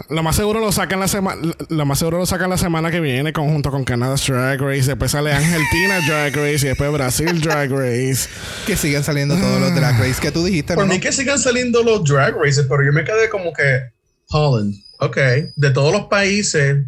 lo 0.10 0.24
más 0.24 0.36
seguro 0.36 0.60
lo 0.60 0.72
sacan 0.72 1.00
la 1.00 1.08
semana, 1.08 1.42
lo 1.70 1.86
más 1.86 2.00
seguro 2.00 2.18
lo 2.20 2.26
sacan 2.26 2.50
la 2.50 2.58
semana 2.58 2.92
que 2.92 3.00
viene 3.00 3.34
conjunto 3.34 3.72
con 3.72 3.84
Canada's 3.84 4.26
Drag 4.26 4.60
Race. 4.62 4.84
Después 4.84 5.12
sale 5.12 5.32
Argentina 5.34 6.00
Drag 6.08 6.36
Race 6.36 6.66
y 6.66 6.70
después 6.70 6.92
Brasil 6.92 7.42
Drag 7.42 7.72
Race. 7.72 8.30
Que 8.66 8.78
siguen 8.78 9.04
saliendo 9.04 9.36
todos 9.36 9.60
los 9.60 9.76
drag 9.76 10.00
race 10.00 10.22
que 10.22 10.32
tú 10.32 10.44
dijiste, 10.46 10.76
Por 10.76 10.86
¿no? 10.86 10.94
mí 10.94 11.00
que 11.00 11.12
sigan 11.12 11.40
saliendo 11.40 11.84
los 11.84 12.04
drag 12.04 12.36
races, 12.36 12.66
pero 12.70 12.84
yo 12.84 12.92
me 12.94 13.04
quedé 13.04 13.30
como 13.30 13.52
que 13.54 13.92
Holland, 14.30 14.76
ok, 15.00 15.18
de 15.56 15.72
todos 15.72 15.92
los 15.92 16.06
países, 16.06 16.86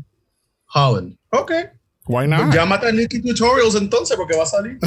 Holland, 0.73 1.15
ok. 1.31 1.51
Why 2.11 2.27
not? 2.27 2.53
Llámate 2.53 2.87
a 2.87 2.91
Nikki 2.91 3.21
Tutorials 3.21 3.75
entonces 3.75 4.17
porque 4.17 4.35
va 4.35 4.43
a 4.43 4.45
salir. 4.45 4.77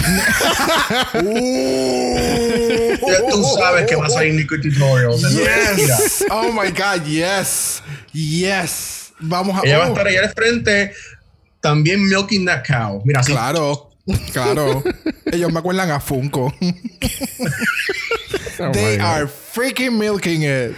ya 3.01 3.31
tú 3.31 3.43
sabes 3.57 3.87
que 3.87 3.97
va 3.97 4.07
a 4.07 4.11
salir 4.11 4.35
Nikki 4.35 4.61
Tutorials. 4.61 5.23
Yes. 5.33 6.27
Oh 6.31 6.53
my 6.53 6.71
God, 6.71 7.07
yes. 7.07 7.83
Yes. 8.13 9.15
Vamos 9.21 9.57
a. 9.57 9.63
Ella 9.67 9.79
va 9.79 9.85
a 9.85 9.89
oh, 9.89 9.93
estar 9.93 10.07
allá 10.07 10.21
al 10.21 10.35
frente 10.35 10.93
también 11.63 12.07
milking 12.07 12.45
that 12.45 12.63
cow. 12.63 13.01
Mira, 13.07 13.21
así. 13.21 13.33
Claro. 13.33 13.91
Claro. 14.35 14.83
Ellos 15.25 15.51
me 15.51 15.61
acuerdan 15.61 15.91
a 15.93 16.01
Funko. 16.01 16.53
Oh 18.61 18.71
They 18.73 18.99
are 19.01 19.27
freaking 19.55 19.99
milking 19.99 20.43
it. 20.43 20.73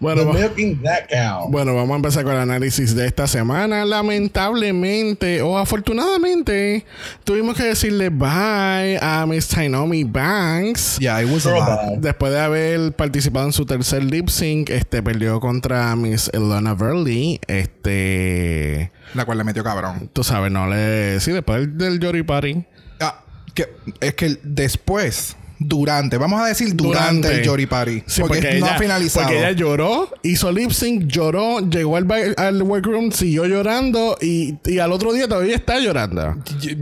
Bueno, 0.00 0.22
The 0.22 0.26
va- 0.28 0.32
milking 0.34 0.82
that 0.82 1.08
cow. 1.10 1.48
bueno, 1.50 1.74
vamos 1.74 1.92
a 1.92 1.96
empezar 1.96 2.24
con 2.24 2.32
el 2.34 2.40
análisis 2.40 2.94
de 2.94 3.06
esta 3.06 3.26
semana. 3.26 3.84
Lamentablemente 3.84 5.42
o 5.42 5.58
afortunadamente 5.58 6.84
tuvimos 7.24 7.56
que 7.56 7.64
decirle 7.64 8.08
bye 8.08 8.98
a 9.00 9.24
Miss 9.28 9.48
Tainomi 9.48 10.04
Banks. 10.04 10.98
Yeah, 10.98 11.22
it 11.22 11.28
was 11.30 11.46
a. 11.46 11.92
Después 11.98 12.32
de 12.32 12.40
haber 12.40 12.92
participado 12.92 13.46
en 13.46 13.52
su 13.52 13.66
tercer 13.66 14.02
lip 14.04 14.28
sync, 14.28 14.70
este 14.70 15.02
perdió 15.02 15.38
contra 15.40 15.94
Miss 15.96 16.30
Elena 16.32 16.74
Verley. 16.74 17.38
Este, 17.46 18.90
La 19.14 19.24
cual 19.24 19.38
le 19.38 19.44
metió 19.44 19.62
cabrón. 19.62 20.10
tú 20.12 20.24
sabes, 20.24 20.50
no 20.50 20.66
le. 20.66 21.20
Sí, 21.20 21.32
después 21.32 21.60
del, 21.60 21.78
del 21.78 22.00
Yori 22.00 22.22
Party. 22.22 22.64
Ah, 23.00 23.22
que, 23.54 23.68
es 24.00 24.14
que 24.14 24.38
después, 24.42 25.36
durante, 25.68 26.16
vamos 26.18 26.40
a 26.40 26.46
decir 26.46 26.74
durante, 26.74 27.28
Durante. 27.28 27.40
el 27.42 27.46
Jory 27.48 27.66
Party. 27.66 28.02
Sí, 28.06 28.20
porque, 28.20 28.40
porque, 28.40 28.58
no 28.60 28.66
ha 28.66 28.78
finalizado. 28.78 29.26
Porque 29.26 29.38
ella 29.38 29.52
lloró, 29.52 30.08
hizo 30.22 30.50
lip 30.52 30.70
sync, 30.70 31.04
lloró, 31.06 31.60
llegó 31.60 31.96
al, 31.96 32.04
ba- 32.04 32.16
al 32.36 32.62
workroom, 32.62 33.10
siguió 33.12 33.46
llorando 33.46 34.16
y, 34.20 34.54
y 34.66 34.78
al 34.78 34.92
otro 34.92 35.12
día 35.12 35.28
todavía 35.28 35.54
está 35.56 35.78
llorando. 35.78 36.36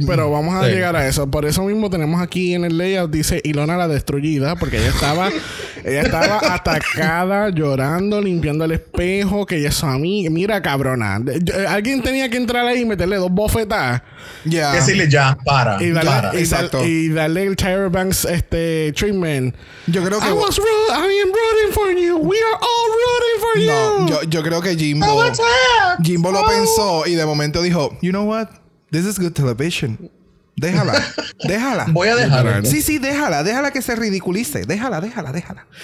Pero 0.07 0.31
vamos 0.31 0.55
a 0.55 0.67
Sí. 0.67 0.73
llegar 0.73 0.97
a 0.97 1.07
eso. 1.07 1.31
Por 1.31 1.45
eso 1.47 1.65
mismo 1.65 1.91
tenemos 1.91 2.21
aquí 2.21 2.55
en 2.55 2.65
el 2.65 2.77
layout, 2.79 3.11
dice 3.11 3.41
Ilona 3.45 3.77
la 3.77 3.89
destruida, 3.89 4.57
porque 4.57 4.79
ella 4.79 4.89
estaba, 4.91 5.31
ella 5.85 6.03
estaba 6.03 6.39
atacada, 6.55 7.51
llorando, 7.51 8.21
limpiando 8.21 8.65
el 8.65 8.73
espejo, 8.73 9.47
que 9.47 9.57
ella 9.57 9.69
es 9.71 9.83
a 9.85 9.97
mí. 9.99 10.29
Mira, 10.31 10.61
cabrona. 10.63 11.21
Yo- 11.25 11.55
eh, 11.55 11.67
alguien 11.67 12.03
tenía 12.03 12.29
que 12.29 12.37
entrar 12.37 12.67
ahí 12.67 12.81
y 12.81 12.85
meterle 12.85 13.17
dos 13.17 13.31
bofetadas 13.31 14.03
Ya. 14.45 14.73
Decirle 14.73 15.09
ya, 15.09 15.37
para. 15.45 15.83
y 15.83 15.91
darle, 15.91 16.11
para. 16.11 16.29
y, 16.29 16.33
dar- 16.33 16.37
exacto. 16.37 16.85
y 16.87 17.09
darle 17.09 17.45
el 17.45 17.57
Tyra 17.57 17.89
Banks 17.89 18.25
este, 18.25 18.93
treatment. 18.93 19.55
Yo 19.87 20.03
creo 20.05 20.21
que. 20.21 20.29
I 20.29 20.33
was 20.33 20.59
I 20.59 21.23
am 21.23 21.29
rooting 21.29 21.73
for 21.73 21.91
you. 21.93 22.17
We 22.19 22.37
are 22.39 22.59
all 22.61 22.91
rooting 23.01 23.41
for 23.41 23.57
No, 23.67 24.07
you. 24.07 24.15
yo, 24.15 24.23
yo 24.31 24.43
creo 24.43 24.61
que 24.61 24.77
Jimbo. 24.77 25.07
Jimbo 26.03 26.31
lo 26.33 26.47
pensó 26.47 27.07
y 27.07 27.15
de 27.15 27.25
momento 27.27 27.63
dijo: 27.63 27.97
You 28.03 28.11
know 28.13 28.25
what? 28.25 28.49
This 28.91 29.05
is 29.07 29.19
good 29.19 29.33
television. 29.33 30.11
Déjala. 30.61 30.93
déjala. 31.49 31.87
Voy 31.91 32.09
a 32.09 32.17
dejar. 32.17 32.67
Sí, 32.67 32.83
sí, 32.83 32.99
déjala. 32.99 33.43
Déjala 33.43 33.71
que 33.71 33.81
se 33.81 33.97
ridiculice. 33.97 34.63
Déjala, 34.67 35.01
déjala, 35.01 35.33
déjala. 35.33 35.67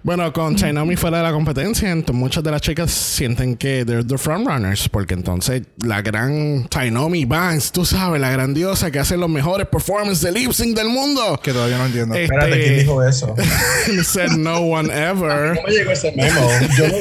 Bueno, 0.00 0.32
con 0.32 0.56
Chainomi 0.56 0.96
fuera 0.96 1.18
de 1.18 1.24
la 1.24 1.32
competencia, 1.32 1.90
entonces 1.90 2.18
muchas 2.18 2.42
de 2.42 2.50
las 2.50 2.62
chicas 2.62 2.90
sienten 2.90 3.56
que 3.56 3.84
they're 3.84 4.02
the 4.02 4.16
frontrunners, 4.16 4.88
porque 4.88 5.12
entonces 5.12 5.62
la 5.84 6.00
gran 6.00 6.66
Chainomi 6.68 7.26
Banks, 7.26 7.72
tú 7.72 7.84
sabes, 7.84 8.18
la 8.18 8.30
grandiosa 8.30 8.90
que 8.90 9.00
hace 9.00 9.18
los 9.18 9.28
mejores 9.28 9.66
performances 9.66 10.22
de 10.22 10.32
lip 10.32 10.52
sync 10.52 10.74
del 10.74 10.88
mundo. 10.88 11.38
Que 11.42 11.52
todavía 11.52 11.76
no 11.76 11.86
entiendo. 11.86 12.14
Eh, 12.14 12.24
Espérate, 12.24 12.58
¿quién 12.62 12.78
dijo 12.78 13.02
eso? 13.02 13.34
said 14.04 14.30
no 14.30 14.60
one 14.60 14.88
ever. 14.90 15.56
No 15.56 15.62
me 15.66 15.72
llegó 15.72 15.90
ese 15.90 16.12
memo. 16.12 16.48
Yo 16.78 16.88
no. 16.88 16.94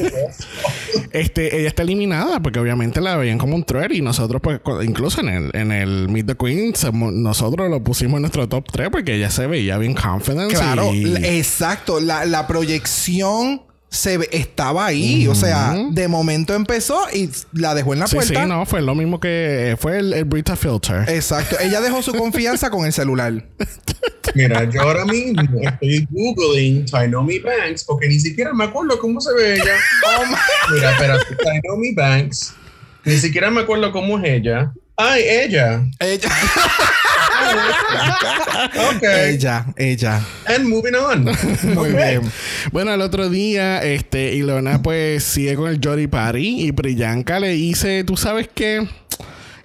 Este, 1.12 1.60
ella 1.60 1.70
está 1.70 1.84
eliminada 1.84 2.42
porque 2.42 2.60
obviamente 2.60 3.00
la 3.00 3.16
veían 3.16 3.38
como 3.38 3.56
un 3.56 3.64
threat 3.64 3.92
y 3.92 4.02
nosotros, 4.02 4.42
pues, 4.42 4.60
incluso 4.84 5.22
en 5.22 5.30
el, 5.30 5.52
en 5.54 5.72
el 5.72 6.10
Meet 6.10 6.26
the 6.28 6.36
Queen, 6.36 6.76
somos- 6.76 6.97
nosotros 7.12 7.70
lo 7.70 7.84
pusimos 7.84 8.16
en 8.18 8.22
nuestro 8.24 8.48
top 8.50 8.66
3 8.72 8.90
porque 8.92 9.16
ella 9.16 9.30
se 9.30 9.48
veía 9.48 9.78
bien 9.78 9.94
confident. 9.94 10.52
Claro, 10.52 10.94
y- 10.94 11.16
exacto. 11.26 12.00
La, 12.00 12.26
la 12.26 12.48
proyección 12.48 13.62
se 13.90 14.18
ve- 14.18 14.30
estaba 14.32 14.86
ahí. 14.86 15.28
O 15.28 15.36
sea, 15.36 15.76
de 15.92 16.08
momento 16.08 16.54
empezó 16.54 17.00
y 17.14 17.30
la 17.54 17.74
dejó 17.74 17.94
en 17.94 18.00
la 18.00 18.08
Sí, 18.08 18.16
puerta. 18.16 18.44
sí, 18.44 18.50
no, 18.50 18.66
fue 18.66 18.82
lo 18.82 18.96
mismo 18.96 19.20
que 19.20 19.78
fue 19.80 20.00
el, 20.00 20.14
el 20.14 20.26
Brita 20.26 20.56
Filter. 20.56 21.10
Exacto. 21.10 21.56
Ella 21.60 21.80
dejó 21.82 22.02
su 22.02 22.14
confianza 22.14 22.70
con 22.70 22.86
el 22.86 22.92
celular. 22.94 23.34
Mira, 24.36 24.70
yo 24.70 24.82
ahora 24.82 25.06
mismo 25.06 25.42
estoy 25.62 26.06
googling 26.12 26.86
Tainomi 26.86 27.40
Banks 27.40 27.86
porque 27.86 28.08
ni 28.10 28.20
siquiera 28.20 28.54
me 28.54 28.66
acuerdo 28.66 29.00
cómo 29.00 29.22
se 29.22 29.34
ve 29.34 29.54
ella. 29.56 29.74
Mira, 30.74 30.92
espérate, 30.92 31.36
Tainomi 31.44 31.94
Banks. 31.96 32.54
Ni 33.06 33.16
siquiera 33.18 33.50
me 33.50 33.62
acuerdo 33.62 33.92
cómo 33.94 34.20
es 34.20 34.26
ella. 34.26 34.74
Ay, 35.00 35.22
ella. 35.28 35.84
Ella, 36.00 36.30
Ok. 38.96 39.04
ella, 39.04 39.66
ella. 39.78 40.22
And 40.48 40.66
moving 40.68 40.96
on. 40.96 41.24
Muy 41.76 41.92
bien. 41.92 42.22
Bueno, 42.72 42.94
el 42.94 43.02
otro 43.02 43.30
día, 43.30 43.84
este, 43.84 44.34
Ilona 44.34 44.82
pues 44.82 45.24
sigue 45.24 45.56
con 45.56 45.70
el 45.70 45.80
Jody 45.84 46.08
Party 46.08 46.66
y 46.68 46.72
Priyanka 46.72 47.40
le 47.40 47.50
dice, 47.50 48.04
tú 48.04 48.18
sabes 48.18 48.50
qué, 48.54 48.88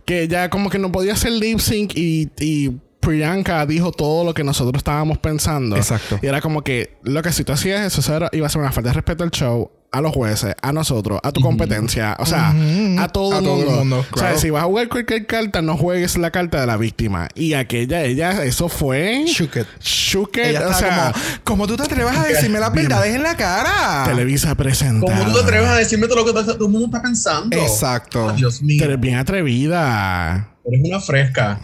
que 0.04 0.22
ella 0.22 0.50
como 0.50 0.68
que 0.70 0.78
no 0.78 0.92
podía 0.92 1.14
hacer 1.14 1.32
lip 1.32 1.58
sync 1.60 1.92
y, 1.96 2.28
y 2.38 2.70
Priyanka 3.00 3.64
dijo 3.66 3.90
todo 3.90 4.24
lo 4.24 4.34
que 4.34 4.44
nosotros 4.44 4.78
estábamos 4.80 5.18
pensando. 5.18 5.76
Exacto. 5.76 6.18
Y 6.22 6.26
era 6.26 6.40
como 6.42 6.62
que 6.62 6.96
lo 7.02 7.22
que 7.22 7.32
si 7.32 7.42
tú 7.44 7.52
hacías 7.52 7.80
eso, 7.86 8.00
eso 8.00 8.16
era- 8.16 8.28
iba 8.32 8.46
a 8.46 8.50
ser 8.50 8.60
una 8.60 8.72
falta 8.72 8.90
de 8.90 8.94
respeto 8.94 9.24
al 9.24 9.30
show. 9.30 9.70
A 9.94 10.00
los 10.00 10.12
jueces, 10.12 10.54
a 10.62 10.72
nosotros, 10.72 11.20
a 11.22 11.32
tu 11.32 11.42
competencia, 11.42 12.16
o 12.18 12.24
sea, 12.24 12.54
a 12.98 13.08
todo 13.08 13.34
A 13.34 13.38
el 13.38 13.44
todo 13.44 13.62
el 13.62 13.68
mundo. 13.68 14.06
O 14.10 14.18
sea, 14.18 14.38
si 14.38 14.48
vas 14.48 14.62
a 14.62 14.66
jugar 14.66 14.88
cualquier 14.88 15.26
carta, 15.26 15.60
no 15.60 15.76
juegues 15.76 16.16
la 16.16 16.30
carta 16.30 16.60
de 16.62 16.66
la 16.66 16.78
víctima. 16.78 17.28
Y 17.34 17.52
aquella, 17.52 18.02
ella, 18.02 18.42
eso 18.44 18.70
fue. 18.70 19.24
Shook 19.26 19.56
it. 19.56 19.66
Shook 19.82 20.38
it, 20.38 20.44
Ella 20.44 20.68
o 20.68 20.72
sea, 20.72 21.12
como, 21.12 21.24
¿cómo 21.44 21.66
tú 21.66 21.76
te 21.76 21.82
atreves 21.82 22.16
a 22.16 22.22
decirme 22.28 22.58
las 22.58 22.72
verdades 22.72 23.14
en 23.14 23.22
la 23.22 23.36
cara? 23.36 24.04
Televisa 24.06 24.54
presenta. 24.54 25.06
¿Cómo 25.06 25.24
tú 25.24 25.34
te 25.34 25.40
atreves 25.40 25.68
a 25.68 25.76
decirme 25.76 26.06
todo 26.06 26.24
lo 26.24 26.24
que 26.24 26.32
todo 26.32 26.52
el 26.52 26.72
mundo 26.72 26.86
está 26.86 27.02
pensando? 27.02 27.54
Exacto. 27.54 28.26
Oh, 28.26 28.32
Dios 28.32 28.62
mío. 28.62 28.82
Eres 28.82 28.98
bien 28.98 29.16
atrevida. 29.16 30.51
Eres 30.64 30.80
una 30.84 31.00
fresca. 31.00 31.58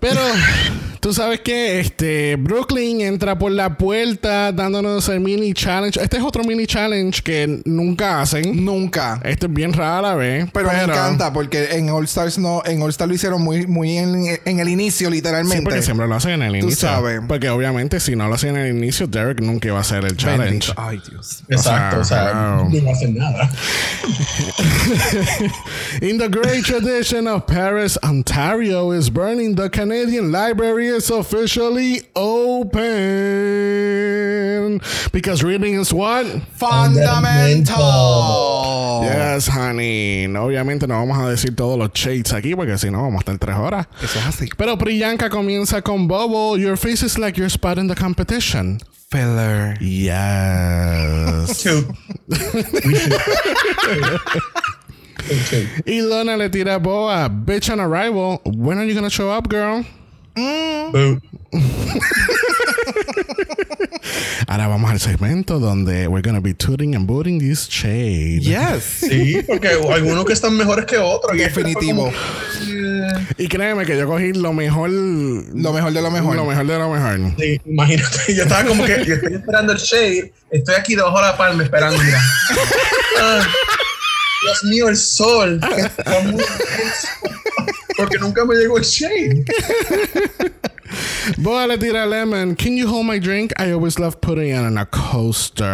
Pero 0.00 0.20
tú 1.00 1.14
sabes 1.14 1.40
que 1.40 1.80
este 1.80 2.36
Brooklyn 2.36 3.00
entra 3.00 3.38
por 3.38 3.50
la 3.50 3.78
puerta 3.78 4.52
dándonos 4.52 5.08
el 5.08 5.20
mini 5.20 5.54
challenge. 5.54 5.98
Este 6.02 6.18
es 6.18 6.22
otro 6.22 6.44
mini 6.44 6.66
challenge 6.66 7.22
que 7.22 7.62
nunca 7.64 8.20
hacen. 8.20 8.62
Nunca. 8.62 9.18
Este 9.24 9.46
es 9.46 9.52
bien 9.52 9.72
rara 9.72 10.14
vez. 10.14 10.46
Pero, 10.52 10.70
me 10.70 10.82
encanta 10.82 11.32
porque 11.32 11.68
en 11.72 11.88
All 11.88 12.04
Stars 12.04 12.36
no, 12.36 12.62
en 12.66 12.82
All 12.82 12.90
Stars 12.90 13.08
lo 13.08 13.14
hicieron 13.14 13.40
muy, 13.42 13.66
muy 13.66 13.96
en, 13.96 14.38
en 14.44 14.60
el 14.60 14.68
inicio, 14.68 15.08
Sí, 15.08 15.14
literalmente. 15.14 15.62
porque 15.62 15.80
siempre 15.82 16.06
lo 16.06 16.14
hacen 16.14 16.32
en 16.32 16.42
el 16.42 16.52
Tú 16.60 16.66
inicio. 16.66 16.88
sabes. 16.88 17.20
Porque 17.26 17.48
obviamente 17.48 17.98
si 17.98 18.14
no 18.14 18.28
lo 18.28 18.34
hacen 18.34 18.56
en 18.56 18.66
el 18.66 18.76
inicio, 18.76 19.06
Derek 19.06 19.40
nunca 19.40 19.68
iba 19.68 19.78
a 19.78 19.80
hacer 19.80 20.04
el 20.04 20.16
challenge. 20.18 20.44
Bendito. 20.44 20.74
Ay, 20.76 21.00
Dios. 21.10 21.42
Exacto. 21.48 22.00
O 22.00 22.04
sea, 22.04 22.34
no 22.34 22.90
hacen 22.90 23.16
nada. 23.16 23.50
In 26.02 26.18
the 26.18 26.28
great 26.28 26.64
tradition 26.64 27.26
of 27.26 27.46
Paris, 27.46 27.98
Ontario 28.34 28.90
is 28.90 29.10
burning, 29.10 29.54
the 29.54 29.70
Canadian 29.70 30.32
Library 30.32 30.88
is 30.88 31.08
officially 31.08 32.00
open. 32.16 32.80
Because 35.12 35.44
reading 35.44 35.74
is 35.74 35.94
what? 35.94 36.26
Fundamental. 36.56 39.02
Yes, 39.04 39.46
honey. 39.46 40.26
Obviamente 40.26 40.88
no 40.88 40.94
vamos 40.94 41.16
a 41.18 41.30
decir 41.30 41.54
todos 41.54 41.78
los 41.78 41.92
shades 41.92 42.32
aquí 42.32 42.56
porque 42.56 42.76
si 42.76 42.90
no 42.90 43.02
vamos 43.02 43.18
a 43.18 43.20
estar 43.20 43.38
tres 43.38 43.56
horas. 43.56 43.86
Eso 44.02 44.18
es 44.18 44.26
así. 44.26 44.48
Pero 44.56 44.76
Priyanka 44.78 45.30
comienza 45.30 45.80
con 45.82 46.08
Bobo. 46.08 46.56
Your 46.56 46.76
face 46.76 47.06
is 47.06 47.16
like 47.16 47.38
your 47.38 47.48
spot 47.48 47.78
in 47.78 47.86
the 47.86 47.94
competition. 47.94 48.80
Filler. 49.12 49.76
Yes. 49.80 51.62
Two. 51.66 51.86
Y 55.86 56.00
Lona 56.00 56.36
le 56.36 56.50
tira 56.50 56.74
a 56.74 56.78
Boa. 56.78 57.28
Bitch 57.28 57.70
on 57.70 57.80
arrival. 57.80 58.40
When 58.44 58.78
are 58.78 58.86
you 58.86 58.94
gonna 58.94 59.10
show 59.10 59.30
up, 59.30 59.48
girl? 59.48 59.84
Boo. 60.34 61.20
Ahora 64.46 64.68
vamos 64.68 64.90
al 64.90 65.00
segmento 65.00 65.58
donde 65.58 66.06
we're 66.08 66.22
gonna 66.22 66.40
be 66.40 66.52
tooting 66.52 66.94
and 66.94 67.06
booting 67.06 67.38
this 67.38 67.68
shade. 67.68 68.40
Yes. 68.42 68.82
Sí, 68.84 69.42
porque 69.46 69.68
hay 69.68 69.76
algunos 69.92 70.24
que 70.26 70.32
están 70.32 70.56
mejores 70.56 70.84
que 70.84 70.98
otros. 70.98 71.36
Definitivo. 71.36 72.12
Y 73.38 73.48
créeme 73.48 73.86
que 73.86 73.96
yo 73.96 74.06
cogí 74.06 74.32
lo 74.32 74.52
mejor. 74.52 74.90
Lo 74.90 75.72
mejor 75.72 75.92
de 75.92 76.02
lo 76.02 76.10
mejor. 76.10 76.36
Lo 76.36 76.44
mejor 76.44 76.66
de 76.66 76.78
lo 76.78 76.90
mejor. 76.90 77.34
Sí, 77.38 77.60
imagínate, 77.64 78.34
yo 78.34 78.42
estaba 78.42 78.64
como 78.64 78.84
que 78.84 79.04
yo 79.04 79.14
estoy 79.14 79.34
esperando 79.34 79.72
el 79.72 79.78
shade, 79.78 80.32
estoy 80.50 80.74
aquí 80.74 80.94
debajo 80.94 81.16
de 81.16 81.22
la 81.22 81.36
palma 81.36 81.62
esperando, 81.62 81.98
mira. 82.02 82.20
Dios 84.44 84.64
mío, 84.64 84.88
el 84.88 84.96
sol. 84.96 85.60
está 85.76 86.20
muy. 86.24 86.44
Porque 87.96 88.18
nunca 88.18 88.44
me 88.44 88.54
llegó 88.56 88.76
el 88.78 88.84
shade. 88.84 89.44
Boa 91.38 91.66
le 91.66 91.78
tira 91.78 92.02
a 92.04 92.06
Lemon. 92.06 92.54
Can 92.56 92.76
you 92.76 92.86
hold 92.88 93.06
my 93.06 93.18
drink? 93.18 93.52
I 93.58 93.72
always 93.72 93.98
love 93.98 94.20
putting 94.20 94.50
it 94.50 94.58
on 94.58 94.78
a 94.78 94.86
coaster. 94.86 95.64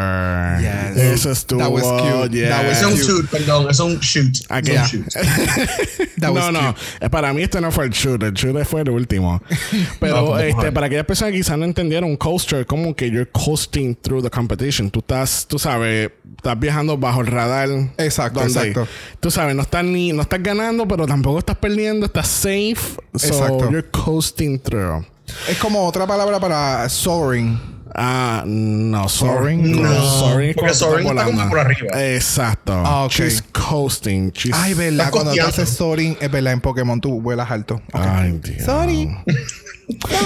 Yes. 0.60 0.96
Eso 0.96 1.30
estuvo. 1.30 1.58
That 1.60 1.70
was 1.72 1.82
cute. 1.82 2.32
yes. 2.40 2.48
That 2.50 2.66
was 2.66 2.78
Es 2.78 2.84
un 2.84 2.92
cute. 2.94 3.04
shoot, 3.06 3.30
perdón, 3.30 3.70
es 3.70 3.80
un 3.80 3.98
shoot. 4.00 4.36
Aquí. 4.48 4.72
un 4.72 4.84
shoot. 4.86 5.06
That 6.20 6.32
was 6.32 6.44
no, 6.44 6.52
no. 6.52 6.74
Eh, 7.00 7.08
Para 7.10 7.32
mí 7.32 7.42
este 7.42 7.60
no 7.60 7.70
fue 7.70 7.84
el 7.86 7.90
shoot. 7.90 8.22
El 8.22 8.32
shoot 8.32 8.64
fue 8.64 8.82
el 8.82 8.90
último. 8.90 9.42
Pero 10.00 10.16
No, 10.26 10.38
este, 10.38 10.72
para 10.72 10.86
aquellas 10.86 11.06
personas 11.06 11.32
que 11.32 11.38
quizás 11.38 11.58
no 11.58 11.64
entendieron, 11.64 12.16
coaster 12.16 12.66
como 12.66 12.94
que 12.94 13.10
you're 13.10 13.30
coasting 13.30 13.94
through 13.96 14.22
the 14.22 14.30
competition. 14.30 14.90
Tú 14.90 15.00
estás, 15.00 15.46
tú 15.48 15.58
sabes, 15.58 16.10
estás 16.36 16.58
viajando 16.58 16.96
bajo 16.98 17.20
el 17.20 17.26
radar. 17.26 17.68
Exacto, 17.98 18.40
donde- 18.40 18.68
exacto. 18.68 18.88
Tú 19.20 19.30
sabes, 19.30 19.54
no 19.54 19.62
estás 19.62 19.84
ni, 19.84 20.12
no 20.12 20.22
estás 20.22 20.42
ganando, 20.42 20.86
pero 20.86 21.06
tampoco 21.06 21.38
estás 21.38 21.56
perdiendo. 21.56 22.06
Estás 22.06 22.28
safe. 22.28 22.76
So 23.16 23.26
Exacto. 23.26 23.70
you're 23.70 23.88
coasting 23.90 24.58
through. 24.60 25.04
Es 25.48 25.58
como 25.58 25.86
otra 25.86 26.06
palabra 26.06 26.38
para 26.40 26.88
soaring. 26.88 27.60
Ah, 27.92 28.44
no, 28.46 29.08
Soaring. 29.08 29.82
No, 29.82 29.88
no. 29.88 30.02
Soaring 30.20 30.50
es 30.50 30.54
Porque 30.56 30.74
Soaring 30.74 31.08
está 31.08 31.24
como 31.24 31.48
por 31.48 31.58
arriba. 31.58 32.02
Exacto. 32.14 32.72
Ah, 32.72 33.04
ok. 33.04 33.10
She's 33.12 33.42
coasting. 33.52 34.30
She's- 34.32 34.54
Ay, 34.54 34.74
verdad, 34.74 35.10
cuando 35.10 35.32
tú 35.34 35.42
haces 35.42 35.70
soaring, 35.70 36.16
es 36.20 36.30
verdad, 36.30 36.52
en 36.52 36.60
Pokémon 36.60 37.00
tú 37.00 37.20
vuelas 37.20 37.50
alto. 37.50 37.82
Ay, 37.92 38.38
Dios. 38.42 38.64
Sorry. 38.64 39.10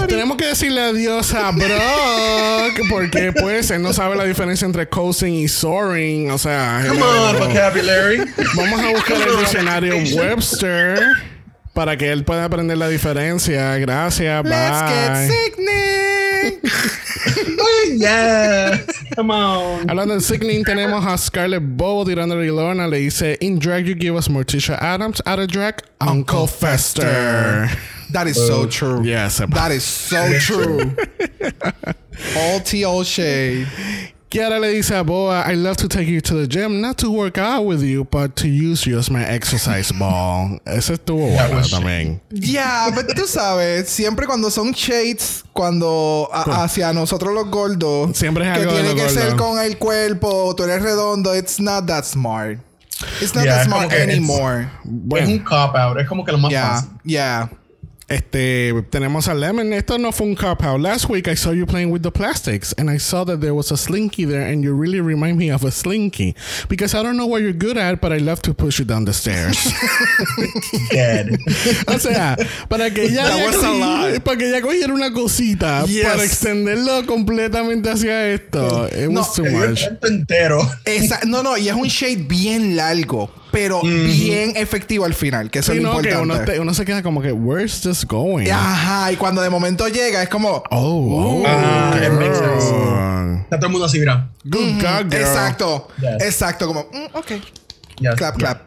Tenemos 0.08 0.36
que 0.36 0.44
decirle 0.44 0.82
adiós 0.82 1.32
a 1.32 1.50
Brock 1.52 2.86
porque 2.90 3.32
pues 3.32 3.70
él 3.70 3.80
no 3.80 3.94
sabe 3.94 4.14
la 4.14 4.24
diferencia 4.24 4.66
entre 4.66 4.86
coasting 4.90 5.32
y 5.34 5.48
soaring. 5.48 6.30
O 6.32 6.38
sea, 6.38 6.84
Come 6.86 7.00
on, 7.02 7.38
vocabulary. 7.38 8.18
vamos 8.56 8.80
a 8.80 8.90
buscar 8.90 9.16
el 9.26 9.38
diccionario 9.38 9.94
Webster 10.16 11.00
para 11.74 11.96
que 11.96 12.10
él 12.10 12.24
pueda 12.24 12.44
aprender 12.44 12.78
la 12.78 12.88
diferencia. 12.88 13.76
Gracias. 13.78 14.44
Let's 14.44 14.82
get 14.82 15.12
Bye. 15.12 15.28
sickening. 15.28 16.60
yeah. 18.00 18.78
Come 19.16 19.30
on. 19.30 19.90
Hablando 19.90 20.14
de 20.14 20.20
sickening, 20.20 20.64
tenemos 20.64 21.04
a 21.04 21.18
Scarlett 21.18 21.62
Bobo 21.62 22.04
tirándole 22.04 22.44
a 22.44 22.46
Ilona. 22.46 22.86
Le 22.88 22.98
dice: 22.98 23.36
In 23.40 23.58
drag, 23.58 23.86
you 23.86 23.94
give 23.94 24.16
us 24.16 24.28
Morticia 24.28 24.78
Adams. 24.80 25.20
Out 25.26 25.40
of 25.40 25.48
drag, 25.48 25.82
Uncle 26.00 26.46
Fester. 26.46 27.68
That 28.12 28.28
is 28.28 28.36
so 28.36 28.66
true. 28.66 29.02
Yes. 29.02 29.38
That 29.38 29.72
is 29.72 29.82
so 29.82 30.38
true. 30.38 30.94
all 32.36 32.60
tea, 32.60 32.84
all 32.84 33.02
shade. 33.02 33.66
Kiara 34.34 34.58
le 34.58 34.66
dice 34.72 34.96
a 34.96 35.02
Boa, 35.04 35.44
I 35.46 35.54
love 35.54 35.76
to 35.76 35.86
take 35.86 36.08
you 36.08 36.20
to 36.22 36.34
the 36.34 36.48
gym, 36.48 36.80
not 36.80 36.98
to 36.98 37.08
work 37.08 37.38
out 37.38 37.64
with 37.64 37.84
you, 37.84 38.04
but 38.10 38.34
to 38.34 38.48
use 38.48 38.84
you 38.84 38.98
as 38.98 39.08
my 39.08 39.22
exercise 39.22 39.92
ball. 39.92 40.58
Ese 40.66 40.94
estuvo 40.94 41.28
bueno 41.30 41.62
también. 41.70 42.20
Yeah, 42.32 42.90
pero 42.92 43.14
tú 43.14 43.28
sabes, 43.28 43.88
siempre 43.88 44.26
cuando 44.26 44.50
son 44.50 44.72
shades, 44.72 45.44
cuando 45.52 46.28
a- 46.32 46.64
hacia 46.64 46.92
nosotros 46.92 47.32
los 47.32 47.48
gordos, 47.48 48.16
Siempre 48.16 48.44
es 48.44 48.54
que 48.58 48.62
algo 48.64 48.72
de 48.74 48.82
tiene 48.82 49.00
que 49.00 49.08
ser 49.08 49.36
con 49.36 49.60
el 49.60 49.78
cuerpo, 49.78 50.52
tú 50.56 50.64
eres 50.64 50.82
redondo, 50.82 51.32
it's 51.36 51.60
not 51.60 51.86
that 51.86 52.02
smart. 52.04 52.58
It's 53.20 53.36
not 53.36 53.44
Yeah, 53.44 53.58
that 53.58 53.66
smart 53.66 53.88
que 53.90 54.02
anymore. 54.02 54.62
Es 54.62 54.68
Bueno, 54.82 55.28
un 55.28 55.38
cop 55.44 55.76
out. 55.76 55.96
Es 56.00 56.08
como 56.08 56.24
que 56.24 56.32
lo 56.32 56.38
más 56.38 56.50
Yeah, 56.50 56.74
fácil. 56.80 56.90
yeah. 57.04 57.48
Este, 58.08 58.72
tenemos 58.90 59.28
a 59.28 59.34
Lemon. 59.34 59.72
Esto 59.72 59.98
no 59.98 60.12
fue 60.12 60.26
un 60.26 60.34
cop 60.34 60.62
out. 60.62 60.80
Last 60.80 61.08
week 61.08 61.26
I 61.28 61.34
saw 61.36 61.52
you 61.52 61.66
playing 61.66 61.90
with 61.90 62.02
the 62.02 62.10
plastics, 62.10 62.74
and 62.76 62.90
I 62.90 62.98
saw 62.98 63.24
that 63.24 63.40
there 63.40 63.54
was 63.54 63.70
a 63.72 63.76
slinky 63.76 64.24
there, 64.24 64.42
and 64.50 64.62
you 64.62 64.74
really 64.74 65.00
remind 65.00 65.36
me 65.38 65.50
of 65.50 65.64
a 65.64 65.70
slinky. 65.70 66.34
Because 66.68 66.94
I 66.94 67.02
don't 67.02 67.16
know 67.16 67.26
what 67.26 67.42
you're 67.42 67.52
good 67.52 67.76
at, 67.78 68.00
but 68.00 68.12
I 68.12 68.18
love 68.18 68.42
to 68.42 68.54
push 68.54 68.78
you 68.78 68.84
down 68.84 69.04
the 69.04 69.12
stairs. 69.12 69.56
Dead. 70.90 71.36
O 71.88 71.98
sea, 71.98 72.36
para 72.68 72.90
que 72.90 73.04
ella 73.04 73.24
para 74.24 74.36
que 74.38 74.48
ella 74.48 74.60
cogiera 74.60 74.92
una 74.92 75.12
cosita 75.12 75.84
Yes. 75.86 76.04
para 76.06 76.24
extenderlo 76.24 77.06
completamente 77.06 77.90
hacia 77.90 78.28
esto. 78.32 78.86
It 78.88 79.08
No, 79.10 79.20
was 79.20 79.34
too 79.34 79.44
much. 79.44 79.82
entero. 80.02 80.60
Esa- 80.84 81.20
no, 81.26 81.42
no, 81.42 81.56
y 81.56 81.68
es 81.68 81.74
un 81.74 81.88
shade 81.88 82.24
bien 82.28 82.76
largo, 82.76 83.30
pero 83.54 83.80
bien 83.82 84.52
efectivo 84.56 85.04
al 85.04 85.14
final, 85.14 85.50
que 85.50 85.60
eso 85.60 85.72
Sí, 85.72 85.78
es 85.78 85.84
lo 85.84 85.92
no, 85.94 86.00
que 86.02 86.08
importante. 86.10 86.34
uno, 86.36 86.44
te- 86.44 86.60
uno 86.60 86.74
se 86.74 86.84
queda 86.84 87.02
como 87.02 87.22
que, 87.22 87.32
where's 87.32 87.80
this 87.80 88.04
going? 88.04 88.50
Ajá, 88.50 89.12
y 89.12 89.16
cuando 89.16 89.40
de 89.40 89.48
momento 89.48 89.86
llega 89.88 90.22
es 90.22 90.28
como... 90.28 90.62
Oh, 90.70 91.40
oh, 91.40 91.44
Ah, 91.46 91.92
girl. 91.94 92.04
it 92.04 92.18
makes 92.20 92.36
sense. 92.36 92.66
Está 93.44 93.56
todo 93.58 93.66
el 93.66 93.72
mundo 93.72 93.86
así, 93.86 93.98
mira. 94.00 94.28
Good 94.44 94.74
God, 94.82 95.10
girl. 95.10 95.14
Exacto, 95.14 95.88
Yes. 96.00 96.22
exacto, 96.22 96.66
como... 96.66 96.80
mm, 96.92 97.16
ok, 97.16 97.30
Yes. 98.00 98.14
clap, 98.16 98.36
clap. 98.36 98.60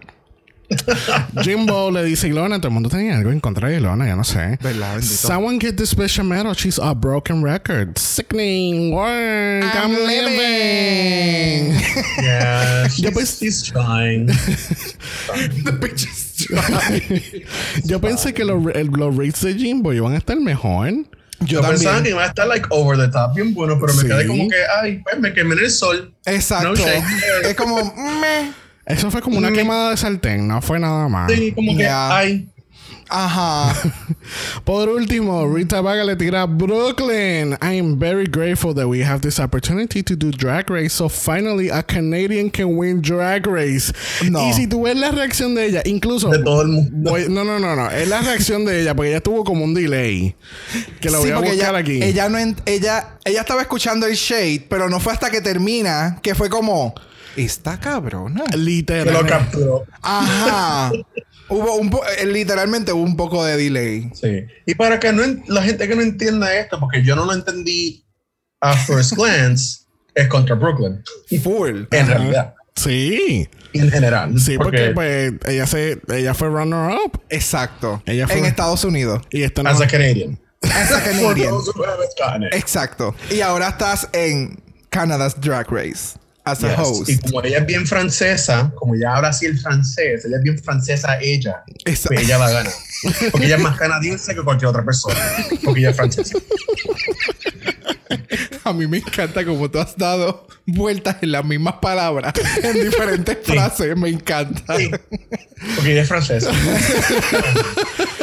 Jimbo 1.43 1.91
le 1.91 2.03
dice 2.03 2.27
a 2.27 2.29
Ilona, 2.29 2.57
todo 2.57 2.67
el 2.67 2.73
mundo 2.73 2.89
tenía 2.89 3.15
algo 3.17 3.31
en 3.31 3.39
contra 3.39 3.69
de 3.69 3.77
Ilona, 3.77 4.05
ya 4.05 4.15
no 4.15 4.23
sé. 4.23 4.57
Verdad. 4.61 5.01
Someone 5.01 5.59
get 5.59 5.75
this 5.75 5.95
bitch 5.95 6.19
a 6.19 6.23
medal. 6.23 6.53
She's 6.53 6.77
a 6.77 6.93
broken 6.93 7.41
record. 7.43 7.97
Sickening 7.97 8.91
work. 8.93 9.63
I'm, 9.63 9.91
I'm 9.91 10.05
living. 10.05 10.37
living. 10.37 11.81
Yeah, 12.21 12.83
Yo 12.83 12.89
she's, 12.89 13.11
pues- 13.11 13.39
she's 13.39 13.63
trying. 13.71 14.27
Yo 17.83 17.99
pensé 18.01 18.33
que 18.33 18.43
los, 18.43 18.63
el- 18.75 18.87
los 18.87 19.15
rates 19.15 19.41
de 19.41 19.53
Jimbo 19.55 19.93
iban 19.93 20.13
a 20.13 20.17
estar 20.17 20.37
mejor. 20.39 20.89
Yo 21.41 21.61
Yo 21.61 21.61
pensaba 21.61 21.95
también. 21.97 22.03
que 22.03 22.09
iba 22.09 22.23
a 22.23 22.27
estar 22.27 22.47
like 22.47 22.65
over 22.71 22.97
the 22.97 23.07
top 23.09 23.35
bien 23.35 23.53
bueno, 23.53 23.77
pero 23.79 23.93
me 23.93 24.01
Sí. 24.01 24.07
quedé 24.07 24.25
como 24.25 24.49
que, 24.49 24.55
ay, 24.81 25.01
pues 25.03 25.19
me 25.19 25.33
quemé 25.33 25.53
en 25.53 25.59
el 25.65 25.71
sol. 25.71 26.13
Exacto. 26.25 26.73
No 26.73 27.47
es 27.47 27.55
como... 27.55 27.75
meh. 28.19 28.51
Eso 28.87 29.11
fue 29.11 29.21
como 29.21 29.37
una 29.37 29.51
quemada 29.51 29.91
de 29.91 29.97
sartén, 29.97 30.47
no 30.47 30.61
fue 30.61 30.79
nada 30.79 31.07
más. 31.09 31.31
Sí, 31.31 31.51
como 31.51 31.73
que, 31.75 31.83
Yeah. 31.83 32.15
ay. 32.17 32.47
Ajá. 33.09 33.73
Por 34.65 34.89
último, 34.89 35.47
Rita 35.53 35.79
Vaga 35.81 36.03
le 36.03 36.15
tira 36.17 36.41
a 36.41 36.45
Brooklyn. 36.45 37.53
I 37.61 37.79
am 37.79 37.97
very 37.97 38.25
grateful 38.25 38.73
that 38.75 38.85
we 38.87 39.01
have 39.03 39.21
this 39.21 39.39
opportunity 39.39 40.03
to 40.03 40.15
do 40.15 40.29
Drag 40.31 40.69
Race. 40.69 40.93
So 40.93 41.07
finally, 41.07 41.69
a 41.69 41.83
Canadian 41.83 42.49
can 42.49 42.75
win 42.77 43.01
Drag 43.01 43.45
Race. 43.47 43.93
No. 44.29 44.41
Y 44.49 44.53
si 44.53 44.67
tú 44.67 44.83
ves 44.83 44.97
la 44.97 45.11
reacción 45.11 45.55
de 45.55 45.67
ella, 45.67 45.81
incluso. 45.85 46.29
De 46.29 46.39
todo 46.43 46.61
el 46.63 46.67
mundo. 46.69 47.11
voy- 47.11 47.27
no, 47.29 47.43
no, 47.45 47.59
no, 47.59 47.75
no. 47.75 47.89
Es 47.91 48.07
la 48.09 48.21
reacción 48.21 48.65
de 48.65 48.81
ella, 48.81 48.93
porque 48.95 49.11
ella 49.11 49.21
tuvo 49.21 49.43
como 49.45 49.63
un 49.63 49.73
delay. 49.73 50.35
Que 50.99 51.09
lo 51.09 51.21
Sí, 51.21 51.29
voy 51.29 51.31
a 51.31 51.37
buscar 51.39 51.53
ella, 51.75 51.77
aquí. 51.77 52.03
ella 52.03 52.27
no 52.29 52.37
ella 52.65 53.17
ella 53.23 53.39
estaba 53.41 53.61
escuchando 53.61 54.05
el 54.05 54.15
shade, 54.15 54.65
pero 54.69 54.89
no 54.89 54.99
fue 54.99 55.13
hasta 55.13 55.29
que 55.29 55.39
termina 55.41 56.19
que 56.21 56.35
fue 56.35 56.49
como 56.49 56.93
esta 57.37 57.79
cabrona. 57.79 58.43
Que 58.51 58.57
lo 58.57 58.63
Literal. 58.63 59.25
capturó. 59.27 59.85
Ajá. 60.01 60.91
hubo 61.49 61.75
un 61.75 61.89
po- 61.89 62.03
eh, 62.19 62.25
literalmente 62.25 62.91
hubo 62.91 63.03
un 63.03 63.15
poco 63.15 63.43
de 63.45 63.55
delay. 63.57 64.11
Sí. 64.13 64.45
Y 64.65 64.75
para 64.75 64.99
que 64.99 65.13
no 65.13 65.23
la 65.47 65.61
gente 65.63 65.87
que 65.87 65.95
no 65.95 66.01
entienda 66.01 66.53
esto, 66.57 66.79
porque 66.79 67.03
yo 67.03 67.15
no 67.15 67.25
lo 67.25 67.33
entendí 67.33 68.03
a 68.59 68.73
first 68.75 69.13
glance, 69.13 69.85
es 70.15 70.27
contra 70.27 70.55
Brooklyn. 70.55 71.01
Full. 71.41 71.83
En 71.91 72.07
realidad. 72.07 72.53
Sí. 72.75 73.47
Y 73.73 73.79
en 73.79 73.89
general. 73.91 74.39
Sí, 74.39 74.57
porque, 74.57 74.91
pues 74.93 75.33
ella 75.45 75.65
se 75.67 75.99
ella 76.13 76.33
fue 76.33 76.49
runner 76.49 76.95
up. 77.05 77.21
Exacto. 77.29 78.01
Ella 78.05 78.27
fue- 78.27 78.39
En 78.39 78.45
Estados 78.45 78.83
Unidos. 78.83 79.21
Y 79.31 79.43
esto 79.43 79.63
no. 79.63 79.69
As 79.69 79.81
a 79.81 79.87
Canadian. 79.87 80.39
As 80.61 80.91
a 80.91 81.03
Canadian. 81.03 81.53
Exacto. 82.51 83.15
Y 83.31 83.41
ahora 83.41 83.69
estás 83.69 84.09
en 84.13 84.59
Canada's 84.89 85.39
Drag 85.39 85.69
Race. 85.71 86.17
As 86.51 86.63
a 86.63 86.69
Yes. 86.69 86.79
host. 86.79 87.09
Y 87.09 87.17
como 87.19 87.43
ella 87.43 87.57
es 87.59 87.65
bien 87.65 87.85
francesa, 87.85 88.71
como 88.75 88.95
ya 88.95 89.15
ahora 89.15 89.33
sí 89.33 89.45
el 89.45 89.59
francés, 89.59 90.23
ella 90.25 90.37
es 90.37 90.43
bien 90.43 90.57
francesa 90.63 91.17
ella, 91.21 91.63
Esa- 91.85 92.07
pues 92.09 92.21
ella 92.21 92.37
va 92.37 92.47
a 92.47 92.51
ganar. 92.51 92.73
Porque 93.31 93.45
ella 93.47 93.57
es 93.57 93.61
más 93.61 93.77
canadiense 93.77 94.33
que 94.33 94.41
cualquier 94.43 94.69
otra 94.69 94.83
persona. 94.85 95.15
Porque 95.63 95.79
ella 95.81 95.89
es 95.91 95.95
francesa. 95.95 96.37
A 98.63 98.73
mí 98.73 98.87
me 98.87 98.97
encanta 98.97 99.45
como 99.45 99.69
tú 99.71 99.79
has 99.79 99.95
dado 99.97 100.47
vueltas 100.65 101.17
en 101.21 101.31
las 101.31 101.45
mismas 101.45 101.75
palabras 101.81 102.33
en 102.63 102.83
diferentes 102.83 103.37
frases. 103.43 103.95
Me 103.95 104.09
encanta. 104.09 104.77
Sí. 104.77 104.89
Porque 105.75 105.91
ella 105.93 106.01
es 106.01 106.07
francesa. 106.07 106.51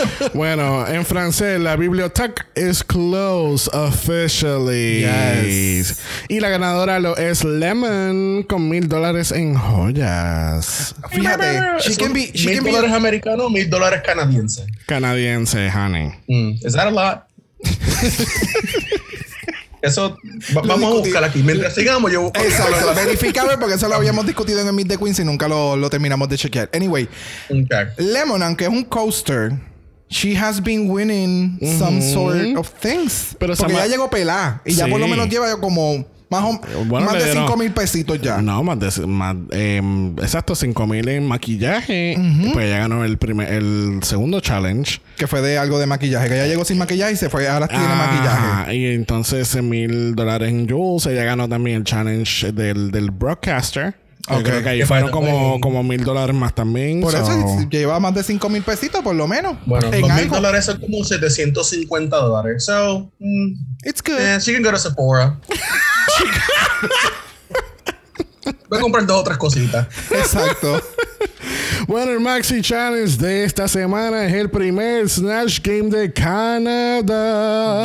Bueno, 0.34 0.86
en 0.86 1.04
francés, 1.04 1.60
la 1.60 1.76
biblioteca 1.76 2.46
is 2.56 2.82
closed 2.82 3.68
officially. 3.74 5.00
Yes. 5.00 5.98
Y 6.28 6.40
la 6.40 6.48
ganadora 6.48 6.98
lo 7.00 7.16
es 7.16 7.44
Lemon 7.44 8.44
con 8.48 8.68
mil 8.68 8.88
dólares 8.88 9.32
en 9.32 9.54
joyas. 9.54 10.94
Fíjate, 11.10 11.60
she 11.80 11.96
can 11.96 12.12
be, 12.12 12.30
she 12.32 12.60
mil 12.60 12.72
dólares 12.72 12.92
americanos, 12.92 13.50
mil 13.50 13.68
dólares 13.68 14.02
canadienses. 14.04 14.66
Canadiense, 14.86 15.70
honey. 15.70 16.12
Mm. 16.28 16.64
Is 16.66 16.72
that 16.74 16.86
a 16.86 16.90
lot? 16.90 17.24
Eso 19.82 20.16
va- 20.56 20.62
vamos 20.62 20.90
a 20.90 20.94
buscar 20.98 21.24
aquí. 21.24 21.42
Mientras 21.42 21.74
sigamos, 21.74 22.10
yo 22.10 22.22
busco. 22.22 22.40
Exacto, 22.40 22.94
verificable 22.94 23.58
porque 23.58 23.74
eso 23.74 23.86
lo 23.86 23.94
habíamos 23.96 24.24
discutido 24.24 24.60
en 24.60 24.66
el 24.68 24.72
Meet 24.72 24.88
the 24.88 24.96
Queens 24.96 25.18
y 25.18 25.24
nunca 25.24 25.46
lo, 25.46 25.76
lo 25.76 25.90
terminamos 25.90 26.26
de 26.30 26.38
chequear. 26.38 26.70
Anyway, 26.72 27.06
Okay. 27.50 27.86
Lemon, 27.98 28.42
aunque 28.42 28.64
es 28.64 28.70
un 28.70 28.84
coaster, 28.84 29.52
she 30.08 30.36
has 30.36 30.62
been 30.62 30.88
winning 30.90 31.58
some 31.78 32.00
sort 32.00 32.56
of 32.56 32.68
things. 32.80 33.34
Pero 33.38 33.54
porque 33.56 33.74
ya 33.74 33.86
llegó 33.86 34.08
pelada 34.10 34.62
y 34.64 34.72
ya 34.74 34.86
por 34.86 34.98
lo 35.00 35.06
Sí. 35.06 35.10
menos 35.10 35.28
lleva 35.28 35.60
como 35.60 36.04
más, 36.30 36.42
o- 36.42 36.84
Bueno, 36.86 37.06
más 37.06 37.14
de 37.18 37.24
dieron- 37.26 37.44
5 37.46 37.56
mil 37.56 37.70
pesitos 37.72 38.20
ya. 38.20 38.40
No, 38.42 38.62
más 38.64 38.78
de 38.80 39.06
más, 39.06 39.36
em, 39.52 40.16
exacto, 40.18 40.54
5 40.56 40.86
mil 40.86 41.06
en 41.08 41.26
maquillaje. 41.28 42.16
Pues 42.52 42.66
ella 42.66 42.78
ganó 42.78 43.04
el 43.04 43.18
primer, 43.18 43.52
el 43.52 44.00
segundo 44.02 44.40
challenge. 44.40 45.00
Que 45.16 45.26
fue 45.28 45.40
de 45.42 45.58
algo 45.58 45.78
de 45.78 45.86
maquillaje, 45.86 46.28
que 46.28 46.36
ya 46.36 46.46
llegó 46.46 46.64
sin 46.64 46.78
maquillaje 46.78 47.12
y 47.12 47.16
se 47.16 47.28
fue, 47.30 47.46
ahora 47.48 47.68
tiene 47.68 47.84
maquillaje. 47.86 48.46
Ajá, 48.46 48.74
Y 48.74 48.86
entonces 48.86 49.62
mil 49.62 50.14
dólares 50.16 50.48
en 50.50 50.68
Jules. 50.68 51.06
Ella 51.06 51.24
ganó 51.24 51.48
también 51.48 51.76
el 51.78 51.84
challenge 51.84 52.50
del, 52.52 52.90
del 52.90 53.10
broadcaster. 53.10 53.94
Yo 54.28 54.36
Ok. 54.36 54.42
Creo 54.44 54.62
que 54.62 54.68
ahí 54.70 54.78
Que 54.80 54.86
fueron 54.86 55.10
como, 55.10 55.60
como 55.60 55.82
mil 55.82 56.02
dólares 56.02 56.34
más 56.34 56.54
también. 56.54 57.00
Por 57.02 57.12
so- 57.12 57.18
eso 57.18 57.68
lleva 57.68 58.00
más 58.00 58.14
de 58.14 58.22
5 58.22 58.48
mil 58.48 58.62
pesitos 58.62 59.02
por 59.02 59.14
lo 59.14 59.26
menos. 59.28 59.56
Bueno, 59.66 59.90
mil 59.90 60.30
dólares 60.30 60.64
son 60.64 60.80
como 60.80 61.04
750 61.04 62.16
dólares. 62.16 62.64
So, 62.64 63.12
mm, 63.18 63.52
It's 63.84 64.02
good. 64.02 64.18
eh, 64.18 64.38
she 64.40 64.54
can 64.54 64.62
go 64.62 64.70
to 64.70 64.78
Sephora. 64.78 65.38
Voy 68.68 68.78
a 68.78 68.82
comprar 68.82 69.06
dos 69.06 69.20
otras 69.20 69.38
cositas. 69.38 69.86
Exacto. 70.10 70.80
Bueno, 71.86 72.12
el 72.12 72.20
Maxi 72.20 72.62
Challenge 72.62 73.16
de 73.18 73.44
esta 73.44 73.68
semana 73.68 74.24
es 74.26 74.32
el 74.32 74.48
primer 74.50 75.08
Snatch 75.08 75.60
Game 75.62 75.90
de 75.90 76.10
Canadá. 76.12 77.82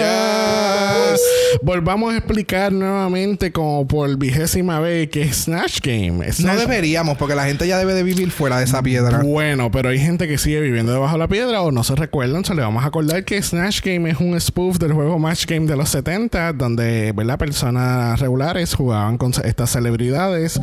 Yes. 1.12 1.20
Volvamos 1.62 2.14
a 2.14 2.18
explicar 2.18 2.72
nuevamente, 2.72 3.52
como 3.52 3.86
por 3.88 4.16
vigésima 4.18 4.80
vez, 4.80 5.10
que 5.10 5.24
es 5.24 5.44
Snatch 5.44 5.82
Game. 5.82 6.12
No 6.12 6.24
Snatch- 6.32 6.60
deberíamos, 6.60 7.18
porque 7.18 7.36
la 7.36 7.46
gente 7.46 7.68
ya 7.68 7.78
debe 7.78 7.94
de 7.94 8.04
vivir 8.04 8.32
fuera 8.32 8.58
de 8.60 8.64
esa 8.66 8.82
piedra. 8.82 9.20
Bueno, 9.24 9.70
pero 9.72 9.90
hay 9.90 10.00
gente 10.00 10.28
que 10.28 10.38
sigue 10.38 10.62
viviendo 10.62 10.94
debajo 10.94 11.14
de 11.14 11.20
la 11.20 11.28
piedra 11.28 11.62
o 11.62 11.72
no 11.72 11.84
se 11.84 11.96
recuerdan. 11.96 12.46
Se 12.46 12.56
le 12.56 12.62
vamos 12.62 12.84
a 12.84 12.88
acordar 12.88 13.26
que 13.26 13.42
Snatch 13.42 13.82
Game 13.84 14.10
es 14.10 14.18
un 14.20 14.40
spoof 14.40 14.78
del 14.78 14.94
juego 14.94 15.20
Match 15.20 15.46
Game 15.46 15.66
de 15.68 15.76
los 15.76 15.90
70, 15.90 16.54
donde 16.54 17.12
¿verdad? 17.14 17.38
personas 17.38 18.20
regulares 18.20 18.74
jugaban 18.76 19.18
con 19.18 19.34
estas 19.44 19.72
celebridades 19.72 20.60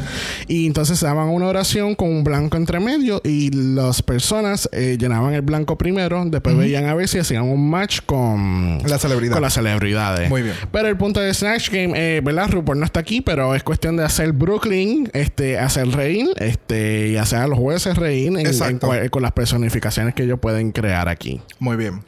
y 0.49 0.67
entonces 0.67 1.01
daban 1.01 1.29
una 1.29 1.47
oración 1.47 1.95
con 1.95 2.09
un 2.09 2.25
blanco 2.25 2.57
entre 2.57 2.81
medio 2.81 3.21
y 3.27 3.51
las 3.51 4.03
personas 4.03 4.69
eh, 4.73 4.97
llenaban 4.99 5.35
el 5.35 5.43
blanco 5.43 5.77
primero, 5.77 6.25
después 6.27 6.57
veían 6.57 6.87
a 6.87 6.95
ver 6.95 7.09
si 7.09 7.19
hacían 7.19 7.43
un 7.43 7.69
match 7.69 8.01
con 8.07 8.79
La 8.87 8.99
celebridad. 8.99 9.33
con 9.35 9.43
las 9.43 9.55
celebridades. 9.55 10.31
Muy 10.31 10.43
bien. 10.43 10.55
Pero 10.71 10.89
el 10.89 10.97
punto 10.97 11.21
de 11.21 11.35
Snatch 11.35 11.71
Game, 11.71 11.93
eh, 11.97 12.21
¿verdad? 12.23 12.49
RuPaul 12.51 12.79
no 12.79 12.85
está 12.85 13.01
aquí, 13.01 13.21
pero 13.21 13.55
es 13.55 13.63
cuestión 13.63 13.97
de 13.97 14.05
hacer 14.05 14.33
Brooklyn, 14.33 15.11
este, 15.13 15.59
hacer 15.59 15.89
reír, 15.89 16.29
este, 16.37 17.09
y 17.09 17.17
hacer 17.17 17.41
a 17.41 17.47
los 17.49 17.59
jueces 17.59 17.97
reír 17.97 18.29
en- 18.39 18.47
en 18.47 19.09
con 19.11 19.23
las 19.23 19.33
personificaciones 19.33 20.15
que 20.15 20.23
ellos 20.23 20.39
pueden 20.41 20.73
crear 20.73 21.09
aquí. 21.09 21.41
Muy 21.59 21.77
bien. 21.77 22.03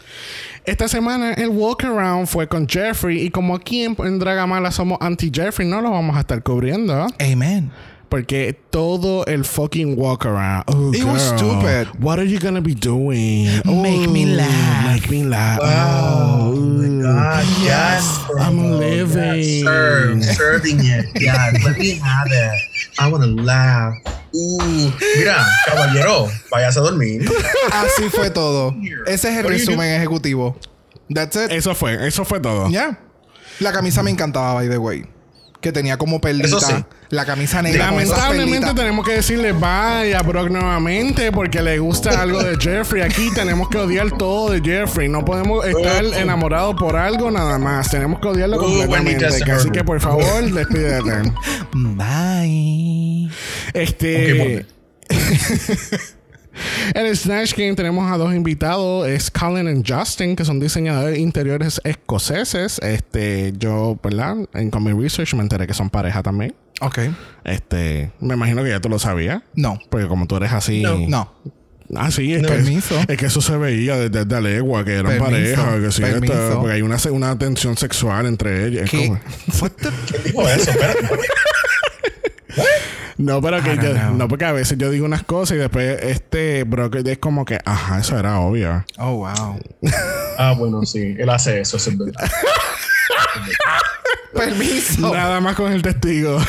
Esta 0.65 0.87
semana 0.87 1.33
el 1.33 1.49
walk 1.49 1.85
around 1.85 2.27
fue 2.27 2.47
con 2.47 2.69
Jeffrey 2.69 3.23
y 3.23 3.31
como 3.31 3.55
aquí 3.55 3.85
en, 3.85 3.97
en 4.05 4.19
Dragamala 4.19 4.71
somos 4.71 4.99
anti-Jeffrey, 5.01 5.67
no 5.67 5.81
lo 5.81 5.91
vamos 5.91 6.17
a 6.17 6.21
estar 6.21 6.43
cubriendo. 6.43 7.07
Amen. 7.19 7.71
Porque 8.09 8.57
todo 8.71 9.25
el 9.27 9.45
fucking 9.45 9.97
walk 9.97 10.25
around. 10.25 10.65
Oh, 10.69 10.93
It 10.95 11.05
was 11.05 11.21
stupid. 11.23 11.89
What 12.01 12.19
are 12.19 12.25
you 12.25 12.39
gonna 12.39 12.63
be 12.63 12.75
doing? 12.75 13.45
Make 13.67 14.09
me 14.09 14.25
Oh, 14.25 14.37
laugh. 14.37 14.85
Make 14.87 15.11
me 15.11 15.25
laugh. 15.25 15.59
Wow. 15.61 15.69
Oh, 15.69 16.53
Oh 16.53 16.57
my 16.57 17.03
God. 17.03 17.45
Yes. 17.63 18.19
bro. 18.27 18.41
I'm 18.43 18.79
living. 18.81 19.65
Serve, 19.65 20.25
serving 20.25 20.79
it. 20.81 21.05
Yeah. 21.21 21.53
Let 21.65 21.77
me 21.79 21.99
have 22.01 22.29
it. 22.31 22.59
I 22.99 23.09
want 23.13 23.25
to 23.25 23.43
laugh. 23.43 23.95
Uh, 24.35 24.91
mira, 25.17 25.45
caballero, 25.67 26.29
váyase 26.51 26.79
a 26.79 26.83
dormir. 26.83 27.23
Así 27.73 28.09
fue 28.11 28.31
todo. 28.31 28.75
Ese 29.07 29.29
es 29.31 29.37
el 29.39 29.45
resumen 29.49 29.93
ejecutivo. 30.01 30.57
That's 31.11 31.37
it. 31.37 31.51
Eso 31.53 31.75
fue, 31.75 32.07
eso 32.07 32.25
fue 32.25 32.41
todo. 32.41 32.69
Ya. 32.71 32.99
La 33.61 33.73
camisa 33.73 34.03
me 34.03 34.11
encantaba, 34.11 34.55
by 34.55 34.69
the 34.69 34.79
way. 34.79 35.05
Que 35.61 35.73
tenía 35.73 35.97
como 35.97 36.21
perlita. 36.21 36.61
Sí. 36.61 36.75
La 37.11 37.25
camisa 37.25 37.63
negra 37.63 37.87
Lamentablemente 37.87 38.75
tenemos 38.75 39.05
que 39.05 39.13
decirle 39.15 39.53
bye 39.53 40.15
a 40.15 40.23
Brock 40.23 40.51
nuevamente 40.51 41.33
porque 41.33 41.63
le 41.63 41.79
gusta 41.81 42.21
algo 42.23 42.43
de 42.43 42.57
Jeffrey. 42.59 43.03
Aquí 43.03 43.31
tenemos 43.35 43.69
que 43.69 43.79
odiar 43.79 44.17
todo 44.17 44.51
de 44.51 44.61
Jeffrey. 44.61 45.09
No 45.09 45.25
podemos 45.25 45.65
estar 45.67 46.05
enamorados 46.05 46.77
por 46.77 46.97
algo 46.97 47.31
nada 47.31 47.59
más. 47.59 47.91
Tenemos 47.91 48.21
que 48.21 48.29
odiarlo 48.29 48.59
Oh, 48.59 48.61
completamente. 48.61 49.25
Así 49.27 49.71
que 49.71 49.83
por 49.83 50.01
favor, 50.01 50.45
despídete. 50.53 51.33
Bye. 51.73 53.31
Este. 53.73 54.67
En 56.95 57.07
el 57.07 57.17
Snatch 57.17 57.55
Game 57.57 57.75
tenemos 57.75 58.11
a 58.11 58.17
dos 58.17 58.35
invitados, 58.35 59.07
es 59.09 59.31
Colin 59.31 59.69
y 59.69 59.83
Justin, 59.93 60.37
que 60.37 60.45
son 60.45 60.61
diseñadores 60.61 61.19
interiores 61.19 61.81
escoceses. 61.85 62.79
Este, 62.81 63.53
yo, 63.59 63.99
¿verdad? 64.03 64.37
En 64.55 64.71
con 64.71 64.83
mi 64.85 64.93
research 64.93 65.35
me 65.35 65.43
enteré 65.43 65.67
que 65.67 65.75
son 65.75 65.91
pareja 65.91 66.23
también. 66.23 66.55
Ok. 66.81 66.99
Este, 67.45 68.11
me 68.21 68.35
imagino 68.35 68.63
que 68.63 68.71
ya 68.71 68.81
tú 68.81 68.89
lo 68.89 68.99
sabías. 68.99 69.43
No. 69.55 69.79
Porque 69.91 70.07
como 70.07 70.27
tú 70.27 70.37
eres 70.37 70.53
así. 70.53 70.83
No. 70.83 71.33
Ah, 71.97 72.11
sí, 72.11 72.35
es, 72.35 72.43
No. 72.43 72.49
que, 72.49 72.55
Permiso. 72.55 73.01
es 73.09 73.17
que 73.17 73.27
eso 73.27 73.41
se 73.41 73.57
veía 73.57 73.97
desde, 73.97 74.25
desde 74.27 74.43
legua, 74.43 74.85
que 74.85 74.93
eran 74.93 75.07
Permiso. 75.19 75.63
pareja, 75.63 75.81
que 75.81 75.91
sí, 75.91 76.03
esto- 76.03 76.21
Permiso. 76.21 76.59
porque 76.61 76.75
hay 76.75 76.83
una, 76.83 76.97
una 77.13 77.39
tensión 77.39 77.77
sexual 77.79 78.27
entre 78.27 78.67
ellos. 78.67 78.83
Es 78.83 78.91
¿Qué? 78.91 78.99
¿Quién 78.99 79.21
dijo 80.25 80.47
eso? 80.49 80.71
Espérate. 80.71 81.09
No, 83.19 83.43
pero 83.43 83.63
que 83.63 83.77
yo- 83.77 84.11
no, 84.13 84.29
porque 84.29 84.45
a 84.45 84.53
veces 84.53 84.79
yo 84.79 84.91
digo 84.91 85.05
unas 85.05 85.25
cosas 85.25 85.57
y 85.57 85.59
después 85.61 85.99
este 86.03 86.63
broker 86.65 87.07
es 87.09 87.19
como 87.19 87.45
que, 87.45 87.59
ajá, 87.65 87.99
eso 87.99 88.17
era 88.19 88.39
obvio. 88.41 88.85
Oh, 88.99 89.17
wow. 89.17 89.61
Ah, 90.41 90.55
bueno, 90.57 90.87
sí. 90.87 91.17
Él 91.19 91.29
hace 91.31 91.61
eso, 91.61 91.77
eso 91.79 91.91
es 91.91 91.99
verdad. 91.99 92.31
Permiso. 94.35 95.13
Nada 95.13 95.41
más 95.41 95.57
con 95.57 95.73
el 95.73 95.83
testigo. 95.83 96.39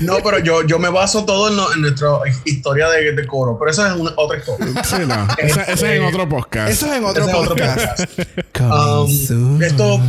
No, 0.00 0.16
pero 0.24 0.40
yo, 0.40 0.66
yo 0.66 0.80
me 0.80 0.88
baso 0.88 1.24
todo 1.24 1.48
en, 1.48 1.56
lo- 1.56 1.72
en 1.72 1.82
nuestra 1.82 2.08
historia 2.44 2.88
de, 2.88 3.12
de 3.12 3.26
coro. 3.26 3.56
Pero 3.56 3.70
esa 3.70 3.88
es 3.94 4.00
una, 4.00 4.12
otra 4.16 4.38
historia. 4.38 4.82
sí, 4.82 4.96
no. 5.06 5.28
Ese, 5.38 5.60
ese 5.60 5.72
es 5.72 5.82
en 5.82 6.02
otro 6.02 6.28
podcast. 6.28 6.72
Eso 6.72 6.86
es 6.86 6.92
en 6.98 7.04
otro 7.04 7.24
es 7.24 7.30
podcast. 7.32 8.00
Um, 8.60 9.62
esto, 9.62 10.00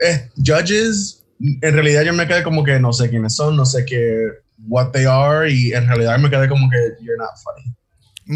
eh, 0.00 0.30
judges, 0.38 1.22
en 1.38 1.74
realidad 1.74 2.02
yo 2.04 2.14
me 2.14 2.26
quedé 2.26 2.42
como 2.42 2.64
que 2.64 2.80
no 2.80 2.94
sé 2.94 3.10
quiénes 3.10 3.34
son, 3.36 3.54
no 3.56 3.66
sé 3.66 3.84
qué, 3.84 4.28
what 4.68 4.90
they 4.92 5.04
are, 5.06 5.50
y 5.50 5.72
en 5.72 5.86
realidad 5.86 6.18
me 6.18 6.28
quedé 6.30 6.48
como 6.48 6.68
que 6.70 6.76
you're 7.02 7.16
not 7.18 7.30
funny. 7.42 7.74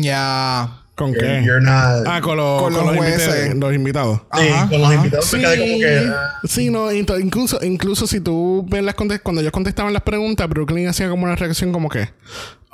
Ya. 0.05 0.77
¿Con 0.95 1.15
You're, 1.15 1.27
qué? 1.41 1.43
you're 1.47 1.63
not. 1.63 2.07
Ah, 2.07 2.21
con, 2.21 2.37
los, 2.37 2.61
Con 2.63 2.75
con 2.75 2.85
los 2.87 2.95
los, 2.97 3.07
invita- 3.07 3.25
jueces. 3.27 3.55
los 3.55 3.75
invitados. 3.75 4.21
sí, 4.35 4.49
ajá, 4.49 4.69
con 4.69 4.79
los 4.81 4.87
ajá. 4.91 4.95
invitados 4.97 5.33
me 5.33 5.41
quedé 5.41 5.59
como 5.59 5.79
que. 5.81 6.11
ah, 6.15 6.41
Sí, 6.45 6.71
no, 6.71 6.91
ento- 6.93 7.19
incluso, 7.21 7.59
incluso 7.65 8.07
si 8.07 8.21
tú 8.21 8.67
ves 8.69 8.85
las 8.85 8.95
contest- 8.97 9.23
cuando 9.23 9.41
ellos 9.41 9.53
contestaban 9.53 9.95
las 9.95 10.03
preguntas, 10.03 10.47
Brooklyn 10.47 10.89
hacía 10.89 11.09
como 11.09 11.25
una 11.25 11.37
reacción 11.37 11.73
como 11.73 11.89
que, 11.89 12.11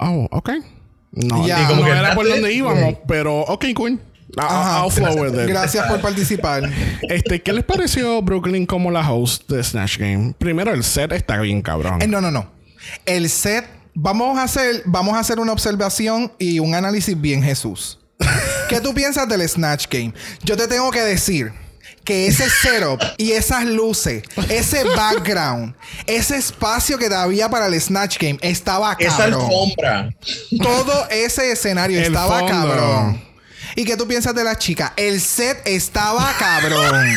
oh, 0.01 0.27
ok. 0.33 0.51
No, 1.13 1.47
Ya. 1.47 1.69
como 1.69 1.83
no 1.83 1.87
que 1.87 1.93
era 1.93 2.15
por 2.17 2.29
donde 2.29 2.53
íbamos, 2.53 2.97
pero 3.07 3.41
ok, 3.43 3.65
cool. 3.77 4.01
Ajá. 4.37 4.83
I'll 4.85 4.91
flow 4.91 5.23
with 5.23 5.41
it. 5.41 5.49
Gracias 5.49 5.87
por 5.87 6.01
participar. 6.01 6.65
Este, 7.09 7.41
¿qué 7.41 7.53
les 7.53 7.65
pareció 7.65 8.21
Brooklyn 8.23 8.67
como 8.67 8.91
la 8.91 9.09
host 9.09 9.49
de 9.49 9.63
Snatch 9.63 9.99
Game? 9.99 10.35
Primero, 10.37 10.73
el 10.75 10.83
set 10.83 11.13
está 11.13 11.41
bien 11.41 11.63
cabrón. 11.63 12.03
Eh, 12.03 12.09
no, 12.09 12.21
no, 12.21 12.33
no. 12.33 12.56
El 13.05 13.29
set. 13.31 13.67
Vamos 13.95 14.39
a 14.39 14.43
hacer, 14.43 14.83
vamos 14.85 15.17
a 15.17 15.21
hacer 15.21 15.39
una 15.41 15.53
observación 15.53 16.31
y 16.39 16.59
un 16.59 16.75
análisis 16.75 17.19
bien 17.19 17.43
Jesús. 17.43 17.99
¿Qué 18.69 18.81
tú 18.81 18.93
piensas 18.93 19.27
del 19.29 19.49
Snatch 19.49 19.87
Game? 19.91 20.13
Yo 20.43 20.55
te 20.57 20.69
tengo 20.69 20.91
que 20.91 21.01
decir 21.01 21.51
que 22.05 22.27
ese 22.29 22.49
setup 22.51 23.01
y 23.17 23.33
esas 23.33 23.65
luces, 23.65 24.23
ese 24.51 24.85
background, 24.97 25.75
ese 26.07 26.37
espacio 26.37 26.99
que 26.99 27.07
había 27.07 27.49
para 27.49 27.67
el 27.69 27.81
Snatch 27.81 28.19
Game 28.21 28.39
estaba 28.43 28.97
esa 28.99 29.17
cabrón. 29.17 29.41
alfombra. 29.43 30.11
Todo 30.63 31.09
ese 31.11 31.51
escenario 31.53 31.99
El 32.01 32.07
estaba 32.09 32.41
fondo. 32.41 32.53
cabrón. 32.53 33.25
¿Y 33.77 33.85
qué 33.85 33.97
tú 33.97 34.07
piensas 34.07 34.35
de 34.35 34.45
la 34.45 34.57
chica? 34.59 34.93
El 34.97 35.21
set 35.21 35.63
estaba 35.65 36.33
cabrón. 36.39 37.09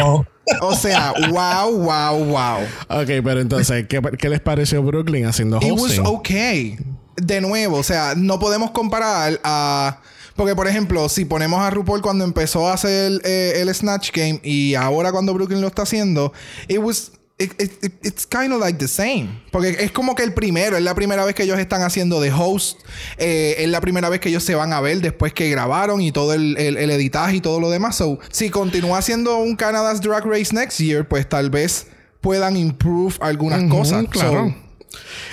No. 0.00 0.26
O 0.60 0.74
sea, 0.74 1.12
wow, 1.30 1.70
wow, 1.76 2.24
wow. 2.24 2.58
Ok, 2.88 3.08
pero 3.22 3.40
entonces, 3.40 3.86
¿qué, 3.88 4.00
qué 4.18 4.28
les 4.28 4.40
pareció 4.40 4.82
Brooklyn 4.82 5.26
haciendo 5.26 5.58
It 5.62 5.72
was 5.72 5.98
hosting? 5.98 6.06
okay. 6.06 6.78
De 7.16 7.40
nuevo, 7.40 7.78
o 7.78 7.82
sea, 7.82 8.14
no 8.16 8.38
podemos 8.38 8.70
comparar 8.72 9.40
a. 9.44 10.00
Porque, 10.36 10.56
por 10.56 10.66
ejemplo, 10.66 11.08
si 11.08 11.24
ponemos 11.24 11.60
a 11.60 11.70
RuPaul 11.70 12.02
cuando 12.02 12.24
empezó 12.24 12.68
a 12.68 12.74
hacer 12.74 13.20
eh, 13.24 13.52
el 13.56 13.72
Snatch 13.72 14.10
Game 14.12 14.40
y 14.42 14.74
ahora 14.74 15.12
cuando 15.12 15.32
Brooklyn 15.32 15.60
lo 15.60 15.68
está 15.68 15.82
haciendo, 15.82 16.32
it 16.68 16.78
was. 16.78 17.12
It- 17.38 17.60
it- 17.60 17.84
it- 17.84 18.06
it's 18.06 18.26
kind 18.26 18.52
of 18.52 18.60
like 18.60 18.78
the 18.78 18.86
same. 18.88 19.42
Porque 19.50 19.70
es 19.80 19.90
como 19.90 20.14
que 20.14 20.22
el 20.22 20.32
primero, 20.34 20.76
es 20.76 20.82
la 20.82 20.94
primera 20.94 21.24
vez 21.24 21.34
que 21.34 21.42
ellos 21.42 21.58
están 21.58 21.82
haciendo 21.82 22.20
de 22.20 22.30
host, 22.32 22.78
eh, 23.18 23.56
es 23.58 23.68
la 23.68 23.80
primera 23.80 24.08
vez 24.08 24.20
que 24.20 24.28
ellos 24.28 24.44
se 24.44 24.54
van 24.54 24.72
a 24.72 24.80
ver 24.80 25.00
después 25.00 25.32
que 25.32 25.50
grabaron 25.50 26.00
y 26.00 26.12
todo 26.12 26.32
el, 26.32 26.56
el- 26.58 26.76
el 26.76 26.90
editaje 26.90 27.36
y 27.36 27.40
todo 27.40 27.58
lo 27.60 27.70
demás. 27.70 27.96
So, 27.96 28.18
si 28.30 28.50
continúa 28.50 28.98
haciendo 28.98 29.38
un 29.38 29.56
Canada's 29.56 30.00
Drag 30.00 30.24
Race 30.24 30.54
next 30.54 30.78
year, 30.78 31.06
pues 31.08 31.28
tal 31.28 31.50
vez 31.50 31.86
puedan 32.20 32.56
improve 32.56 33.14
algunas 33.20 33.64
cosas. 33.70 34.06
claro. 34.10 34.48
So, 34.48 34.63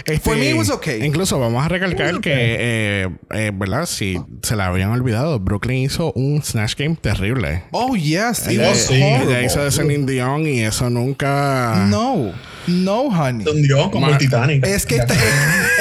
Este, 0.05 0.19
For 0.19 0.35
me, 0.37 0.49
it 0.49 0.57
was 0.57 0.69
okay. 0.69 1.03
Incluso 1.03 1.39
vamos 1.39 1.63
a 1.63 1.67
recalcar 1.69 2.19
que, 2.21 2.31
eh, 2.33 3.09
eh, 3.31 3.51
¿verdad? 3.53 3.85
Si 3.85 4.19
se 4.41 4.55
la 4.55 4.67
habían 4.67 4.89
olvidado, 4.91 5.39
Brooklyn 5.39 5.77
hizo 5.77 6.11
un 6.13 6.41
Snatch 6.43 6.75
Game 6.75 6.95
terrible. 6.99 7.63
Oh, 7.71 7.95
yes. 7.95 8.47
It 8.47 8.59
Ella- 8.59 8.69
was 8.69 8.77
sí. 8.85 8.95
Ella 8.95 9.17
horrible. 9.23 9.45
hizo 9.45 9.63
de 9.63 9.71
Celine 9.71 10.11
Dion 10.11 10.47
y 10.47 10.61
eso 10.61 10.89
nunca. 10.89 11.85
No. 11.87 12.33
No, 12.67 13.03
honey. 13.03 13.45
Hundió 13.47 13.89
como 13.91 14.07
el 14.09 14.17
Titanic. 14.17 14.65
Es 14.65 14.85
que, 14.85 14.97
este- 14.97 15.13
es, 15.13 15.19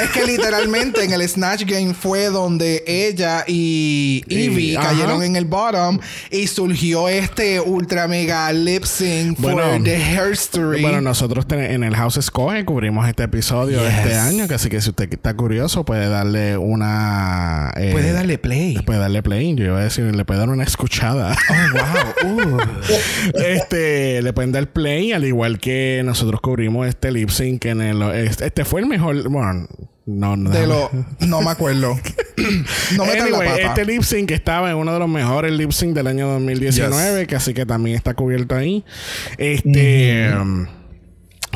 es 0.03 0.09
que 0.11 0.25
literalmente 0.25 1.03
en 1.03 1.11
el 1.13 1.27
Snatch 1.27 1.63
Game 1.65 1.93
fue 1.93 2.25
donde 2.29 2.83
ella 2.87 3.43
y 3.47 4.23
Evie 4.29 4.75
cayeron 4.75 5.23
en 5.23 5.35
el 5.35 5.45
bottom 5.45 5.99
y 6.31 6.47
surgió 6.47 7.07
este 7.09 7.59
ultra 7.59 8.07
mega 8.07 8.51
lip 8.51 8.83
sync 8.85 9.39
for 9.39 9.81
the 9.83 9.97
history. 10.31 10.81
Bueno, 10.81 11.01
nosotros 11.01 11.45
en 11.51 11.83
el 11.83 11.95
House 11.95 12.17
Escoge 12.17 12.65
cubrimos 12.65 13.07
este 13.07 13.23
episodio 13.23 13.79
Yes. 13.81 13.93
este 13.97 14.15
año, 14.15 14.47
así 14.53 14.69
que 14.69 14.81
si 14.81 14.89
usted 14.89 15.11
está 15.11 15.33
curioso 15.35 15.85
puede 15.85 16.07
darle 16.09 16.57
una... 16.57 17.71
eh, 17.77 17.89
Puede 17.91 18.11
darle 18.11 18.37
play. 18.37 18.77
Puede 18.85 18.99
darle 18.99 19.21
play, 19.23 19.53
yo 19.55 19.65
iba 19.65 19.79
a 19.79 19.83
decir, 19.83 20.03
le 20.15 20.25
puede 20.25 20.39
dar 20.39 20.49
una 20.49 20.63
escuchada. 20.63 21.35
Oh, 21.49 21.53
wow. 21.73 22.11
Uh. 22.41 22.59
este, 23.35 24.21
le 24.21 24.33
pueden 24.33 24.51
dar 24.51 24.67
play, 24.71 25.11
al 25.11 25.25
igual 25.25 25.59
que 25.59 26.01
nosotros 26.05 26.39
cubrimos 26.41 26.70
este 26.85 27.11
lip 27.11 27.29
sync 27.29 27.65
en 27.65 27.81
el... 27.81 28.01
Este, 28.01 28.65
fue 28.65 28.81
el 28.81 28.87
mejor... 28.87 29.27
Bueno, 29.29 29.67
no, 30.05 30.35
no. 30.35 30.49
De 30.49 30.67
lo... 30.67 30.89
No 31.19 31.41
me 31.41 31.51
acuerdo. 31.51 31.95
no 32.95 33.05
metan 33.05 33.27
Anyway, 33.27 33.47
la 33.47 33.55
pata. 33.55 33.67
este 33.67 33.85
lip 33.85 34.03
sync 34.03 34.31
estaba 34.31 34.71
en 34.71 34.77
uno 34.77 34.93
de 34.93 34.99
los 34.99 35.09
mejores 35.09 35.51
lip 35.51 35.71
sync 35.71 35.93
del 35.93 36.07
año 36.07 36.27
2019, 36.27 37.27
que 37.27 37.35
así 37.35 37.53
que 37.53 37.65
también 37.65 37.95
está 37.95 38.13
cubierto 38.13 38.55
ahí. 38.55 38.83
Este. 39.37 40.31
um, 40.35 40.65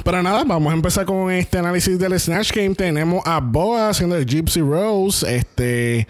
pero 0.04 0.22
nada, 0.22 0.44
vamos 0.44 0.72
a 0.72 0.76
empezar 0.76 1.06
con 1.06 1.32
este 1.32 1.58
análisis 1.58 1.98
del 1.98 2.20
Snatch 2.20 2.52
Game. 2.54 2.76
Tenemos 2.76 3.24
a 3.26 3.40
Boa 3.40 3.90
haciendo 3.90 4.16
el 4.16 4.26
Gypsy 4.26 4.62
Rose. 4.62 5.36
Este. 5.36 6.08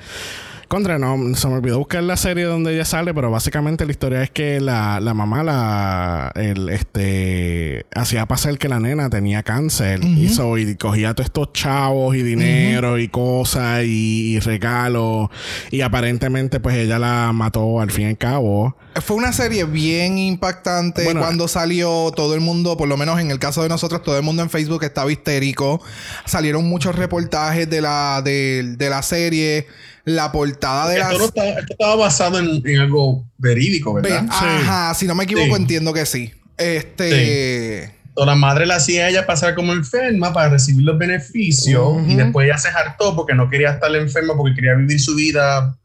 Contra, 0.75 0.99
no, 0.99 1.17
se 1.35 1.47
me 1.47 1.53
olvidó 1.53 1.77
buscar 1.79 2.03
la 2.03 2.17
serie 2.17 2.43
donde 2.43 2.73
ella 2.75 2.83
sale, 2.83 3.13
pero 3.13 3.31
básicamente 3.31 3.85
la 3.85 3.91
historia 3.93 4.21
es 4.23 4.29
que 4.29 4.59
la, 4.59 4.99
la 4.99 5.13
mamá 5.13 5.41
la 5.41 6.33
el, 6.35 6.67
este 6.67 7.85
hacía 7.95 8.25
pasar 8.25 8.57
que 8.57 8.67
la 8.67 8.81
nena 8.81 9.09
tenía 9.09 9.41
cáncer. 9.41 10.03
Y, 10.03 10.27
so- 10.27 10.57
y 10.57 10.75
cogía 10.75 11.13
todos 11.13 11.27
estos 11.27 11.53
chavos 11.53 12.17
y 12.17 12.23
dinero 12.23 12.99
y 12.99 13.07
cosas 13.07 13.85
y, 13.85 14.35
y 14.35 14.39
regalos. 14.41 15.29
Y 15.71 15.79
aparentemente 15.79 16.59
pues 16.59 16.75
ella 16.75 16.99
la 16.99 17.31
mató 17.33 17.79
al 17.79 17.89
fin 17.91 18.07
y 18.07 18.09
al 18.09 18.17
cabo. 18.17 18.75
Fue 19.01 19.15
una 19.15 19.31
serie 19.31 19.63
bien 19.63 20.17
impactante. 20.17 21.05
Bueno, 21.05 21.21
cuando 21.21 21.47
salió 21.47 22.11
todo 22.13 22.33
el 22.35 22.41
mundo, 22.41 22.75
por 22.75 22.89
lo 22.89 22.97
menos 22.97 23.21
en 23.21 23.31
el 23.31 23.39
caso 23.39 23.63
de 23.63 23.69
nosotros, 23.69 24.03
todo 24.03 24.17
el 24.17 24.23
mundo 24.23 24.41
en 24.43 24.49
Facebook 24.49 24.83
estaba 24.83 25.09
histérico. 25.09 25.81
Salieron 26.25 26.67
muchos 26.67 26.95
reportajes 26.97 27.69
de 27.69 27.79
la, 27.79 28.21
de, 28.21 28.75
de 28.77 28.89
la 28.89 29.01
serie, 29.03 29.67
la 30.05 30.31
portada 30.31 30.89
de 30.89 30.99
la... 30.99 31.05
Esto, 31.11 31.17
no 31.19 31.25
estaba, 31.25 31.47
esto 31.49 31.73
estaba 31.73 31.95
basado 31.95 32.39
en, 32.39 32.61
en 32.65 32.79
algo 32.79 33.25
verídico, 33.37 33.93
¿verdad? 33.93 34.21
Ve- 34.23 34.27
Ajá, 34.31 34.93
si 34.93 35.05
no 35.07 35.15
me 35.15 35.23
equivoco 35.25 35.55
Sí. 35.55 35.61
entiendo 35.61 35.93
que 35.93 36.05
sí. 36.05 36.31
Este... 36.57 37.91
So, 38.17 38.25
la 38.25 38.35
madre 38.35 38.65
la 38.65 38.77
hacía 38.77 39.05
a 39.05 39.09
ella 39.09 39.25
pasar 39.25 39.55
como 39.55 39.73
enferma 39.73 40.31
para 40.31 40.47
recibir 40.49 40.83
los 40.85 40.97
beneficios 40.97 41.97
y 42.07 42.15
después 42.15 42.45
ella 42.47 42.57
se 42.57 42.69
hartó 42.69 43.13
porque 43.13 43.33
no 43.33 43.49
quería 43.49 43.71
estar 43.71 43.93
enferma 43.93 44.37
porque 44.37 44.55
quería 44.55 44.73
vivir 44.75 45.01
su 45.01 45.15
vida 45.15 45.75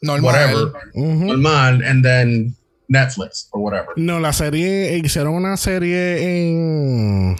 Normal. 0.00 0.22
whatever, 0.54 0.72
normal, 0.94 1.82
and 1.84 2.04
then 2.04 2.54
Netflix 2.86 3.48
or 3.50 3.62
whatever. 3.62 3.88
No, 3.96 4.20
la 4.20 4.32
serie, 4.32 4.96
hicieron 5.02 5.34
una 5.34 5.56
serie 5.56 6.48
en 6.50 7.36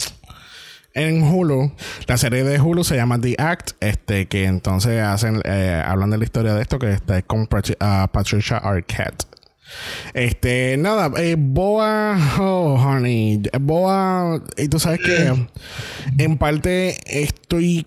en 0.95 1.23
Hulu. 1.23 1.73
La 2.07 2.17
serie 2.17 2.45
de 2.45 2.61
Hulu 2.61 2.85
se 2.85 2.97
llama 2.97 3.21
The 3.21 3.37
Act, 3.39 3.73
este 3.81 4.27
que 4.27 4.45
entonces 4.45 5.01
hacen 5.03 5.41
eh, 5.45 5.83
hablan 5.85 6.11
de 6.11 6.19
la 6.19 6.25
historia 6.25 6.55
de 6.55 6.63
esto 6.63 6.79
que 6.79 6.93
está 6.93 7.21
con 7.23 7.47
Patri- 7.47 7.77
ah, 7.81 8.09
Patricia 8.13 8.59
Arquette. 8.59 9.25
Este, 10.13 10.77
nada, 10.77 11.11
eh, 11.17 11.37
Boa, 11.39 12.19
oh, 12.39 12.75
honey, 12.75 13.41
Boa, 13.61 14.43
y 14.59 14.69
tú 14.69 14.79
sabes 14.79 15.01
que 15.01 15.33
en 16.19 16.37
parte 16.39 16.97
estoy 17.07 17.87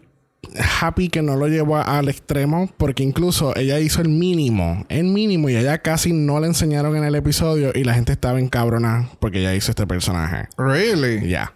happy 0.81 1.09
que 1.09 1.21
no 1.21 1.35
lo 1.35 1.47
llevó 1.47 1.77
al 1.77 2.07
extremo 2.07 2.69
porque 2.77 3.03
incluso 3.03 3.55
ella 3.55 3.79
hizo 3.79 4.01
el 4.01 4.09
mínimo, 4.09 4.85
el 4.89 5.05
mínimo 5.05 5.49
y 5.49 5.57
ella 5.57 5.79
casi 5.79 6.13
no 6.13 6.39
le 6.39 6.47
enseñaron 6.47 6.95
en 6.95 7.03
el 7.03 7.15
episodio 7.15 7.71
y 7.75 7.83
la 7.83 7.93
gente 7.93 8.13
estaba 8.13 8.39
encabronada 8.39 9.09
porque 9.19 9.39
ella 9.39 9.53
hizo 9.53 9.71
este 9.71 9.85
personaje. 9.85 10.47
Really? 10.57 11.27
Ya. 11.29 11.51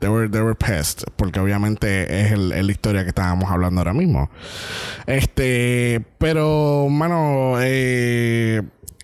They 0.00 0.08
were, 0.08 0.28
they 0.28 0.40
were 0.40 0.54
pissed. 0.56 1.04
Porque 1.16 1.38
obviamente 1.40 2.22
es, 2.22 2.32
el, 2.32 2.48
la 2.48 2.72
historia 2.72 3.02
que 3.04 3.10
estábamos 3.10 3.50
hablando 3.50 3.80
ahora 3.80 3.94
mismo. 3.94 4.28
Este. 5.06 6.04
Pero, 6.18 6.88
mano, 6.90 7.56
eh, 7.60 8.62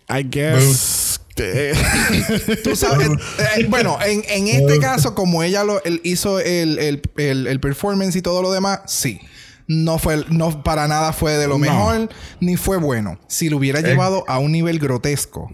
I 0.08 0.22
guess. 0.28 1.20
que- 1.34 1.74
Tú 2.64 2.74
sabes, 2.76 3.08
eh, 3.56 3.66
bueno, 3.68 3.98
en, 4.04 4.22
en 4.28 4.46
este 4.48 4.78
caso, 4.78 5.14
como 5.14 5.42
ella 5.42 5.64
lo 5.64 5.82
él 5.84 6.00
hizo 6.02 6.40
el, 6.40 6.78
el, 6.78 7.02
el, 7.18 7.46
el 7.46 7.60
performance 7.60 8.16
y 8.16 8.22
todo 8.22 8.40
lo 8.42 8.50
demás, 8.52 8.80
sí. 8.86 9.20
No 9.68 9.98
fue, 9.98 10.24
no 10.30 10.62
para 10.62 10.86
nada 10.86 11.12
fue 11.12 11.32
de 11.38 11.48
lo 11.48 11.54
No. 11.54 11.58
mejor, 11.58 12.08
ni 12.40 12.56
fue 12.56 12.76
bueno. 12.76 13.18
Si 13.26 13.48
lo 13.48 13.56
hubiera 13.56 13.80
llevado 13.80 14.24
a 14.28 14.38
un 14.38 14.52
nivel 14.52 14.78
grotesco, 14.78 15.50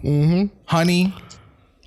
honey, 0.69 1.13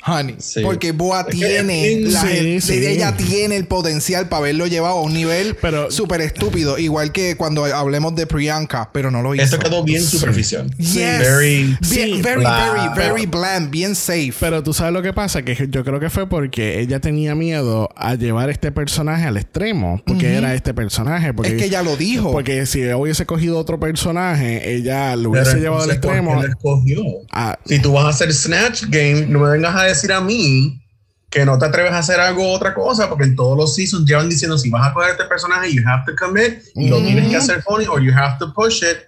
honey, 0.07 0.37
Sí. 0.39 0.61
porque 0.63 0.93
Boa 0.93 1.27
Es 1.29 1.37
tiene, 1.37 2.01
la 2.03 2.21
Sí, 2.61 2.61
ella 2.73 3.17
tiene 3.17 3.57
el 3.57 3.67
potencial 3.67 4.29
para 4.29 4.39
haberlo 4.41 4.67
llevado 4.67 4.99
a 4.99 5.03
un 5.03 5.13
nivel 5.15 5.57
súper 5.91 6.21
estúpido, 6.21 6.79
igual 6.79 7.13
que 7.13 7.37
cuando 7.37 7.65
hablemos 7.65 8.15
de 8.15 8.27
Priyanka, 8.27 8.91
pero 8.93 9.11
no 9.11 9.23
lo 9.23 9.35
hizo. 9.35 9.45
Esto 9.45 9.59
quedó 9.59 9.83
bien 9.83 10.03
superficial. 10.03 10.71
Yes. 10.79 10.95
Very. 11.19 11.77
Bien- 11.91 12.23
very, 12.23 12.41
bland. 12.41 12.95
very, 12.95 13.09
very 13.09 13.27
bland, 13.27 13.71
bien 13.71 13.95
safe. 13.95 14.33
Pero 14.39 14.63
tú 14.63 14.73
sabes 14.73 14.93
lo 14.93 15.03
que 15.03 15.13
pasa, 15.13 15.43
que 15.43 15.69
yo 15.71 15.85
creo 15.85 15.99
que 16.01 16.11
fue 16.11 16.29
porque 16.29 16.81
ella 16.81 17.01
tenía 17.01 17.35
miedo 17.35 17.89
a 17.97 18.15
llevar 18.15 18.49
este 18.51 18.71
personaje 18.73 19.25
al 19.27 19.37
extremo, 19.37 20.01
porque 20.07 20.35
era 20.35 20.55
este 20.55 20.73
personaje. 20.75 21.35
Porque, 21.35 21.53
es 21.53 21.59
que 21.61 21.65
ella 21.67 21.83
lo 21.83 21.97
dijo. 21.97 22.31
Porque 22.33 22.67
si 22.67 22.87
hubiese 22.93 23.27
cogido 23.27 23.59
otro 23.59 23.81
personaje, 23.81 24.75
ella 24.75 25.17
lo 25.17 25.31
hubiese 25.31 25.51
Pero 25.53 25.63
llevado 25.63 25.83
al 25.85 25.91
entonces, 25.91 26.23
¿por 26.23 26.45
extremo. 26.45 26.55
escogió? 26.55 27.03
a- 27.33 27.59
Si 27.67 27.79
tú 27.81 27.93
vas 27.93 28.05
a 28.05 28.09
hacer 28.11 28.33
Snatch 28.33 28.85
Game, 28.89 29.27
no 29.27 29.41
me 29.41 29.51
vengas 29.51 29.75
a 29.75 29.83
decir 29.85 29.96
a 30.13 30.21
mí 30.21 30.83
que 31.31 31.45
no 31.45 31.59
te 31.59 31.67
atreves 31.67 31.93
a 31.93 31.99
hacer 31.99 32.21
algo 32.21 32.53
otra 32.53 32.73
cosa, 32.73 33.09
porque 33.09 33.25
en 33.25 33.35
todos 33.37 33.57
los 33.59 33.75
seasons 33.75 34.09
llevan 34.09 34.29
diciendo 34.29 34.57
si 34.57 34.71
vas 34.71 34.89
a 34.89 34.95
coger 34.95 35.11
este 35.11 35.25
personaje, 35.25 35.73
you 35.75 35.83
have 35.87 36.05
to 36.07 36.13
commit, 36.17 36.63
y 36.75 36.89
lo 36.89 36.99
tienes 36.99 37.29
que 37.29 37.37
hacer 37.37 37.63
funny, 37.63 37.87
or 37.87 38.01
you 38.01 38.13
have 38.17 38.37
to 38.39 38.53
push 38.55 38.83
it. 38.83 38.99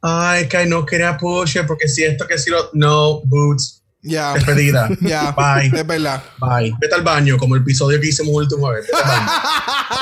Ay, 0.00 0.48
que 0.48 0.64
no 0.66 0.86
quería 0.86 1.16
push 1.18 1.56
it, 1.56 1.66
porque 1.66 1.86
si 1.88 2.04
esto, 2.04 2.26
que 2.26 2.38
si 2.38 2.50
lo. 2.50 2.70
No, 2.72 3.20
Boots, 3.24 3.82
Ya. 4.02 4.32
despedida. 4.32 4.88
Ya. 5.00 5.32
Bye. 5.32 5.66
Es 5.78 5.86
verdad. 5.86 6.22
Bye. 6.40 6.74
Vete 6.80 6.94
al 6.94 7.02
baño, 7.02 7.36
como 7.36 7.54
el 7.56 7.62
episodio 7.62 8.00
que 8.00 8.08
hicimos 8.08 8.32
última 8.34 8.70
vez. 8.70 8.86
Vete 8.86 8.96
al 8.96 9.08
baño. 9.08 9.30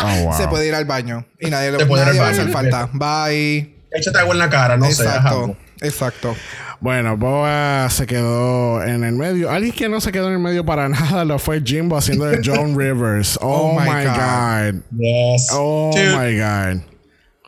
Oh, 0.03 0.22
wow. 0.29 0.37
Se 0.37 0.49
puede 0.49 0.68
ir 0.68 0.75
al 0.75 0.85
baño. 0.85 1.27
Y 1.40 1.51
nadie 1.51 1.72
le 1.72 1.79
Se 1.79 1.87
puede 1.87 2.03
ir 2.05 2.11
al 2.11 2.18
baño. 2.18 2.53
falta. 2.53 2.90
Bye. 2.92 3.75
Échate 3.90 4.18
agua 4.18 4.35
en 4.35 4.38
la 4.38 4.51
cara, 4.51 4.77
no 4.77 4.85
sé. 4.92 5.03
exacto. 5.05 5.57
Exacto. 5.81 6.37
Bueno, 6.81 7.17
Boa 7.17 7.89
se 7.91 8.07
quedó 8.07 8.83
en 8.83 9.03
el 9.05 9.15
medio. 9.15 9.51
Alguien 9.51 9.73
que 9.75 9.89
no 9.89 10.01
se 10.01 10.12
quedó 10.12 10.29
en 10.29 10.35
el 10.35 10.39
medio 10.39 10.65
para 10.65 10.89
nada 10.91 11.25
lo 11.25 11.39
fue 11.39 11.62
Jimbo 11.65 11.97
haciendo 11.97 12.27
de 12.27 12.41
John 12.45 12.79
Rivers. 12.79 13.39
Oh, 13.41 13.77
Oh 13.77 13.81
my 13.81 14.05
God. 14.05 14.83
Yes. 14.99 15.49
Oh 15.53 15.91
Dude, 15.95 16.17
my 16.17 16.39
God. 16.39 16.83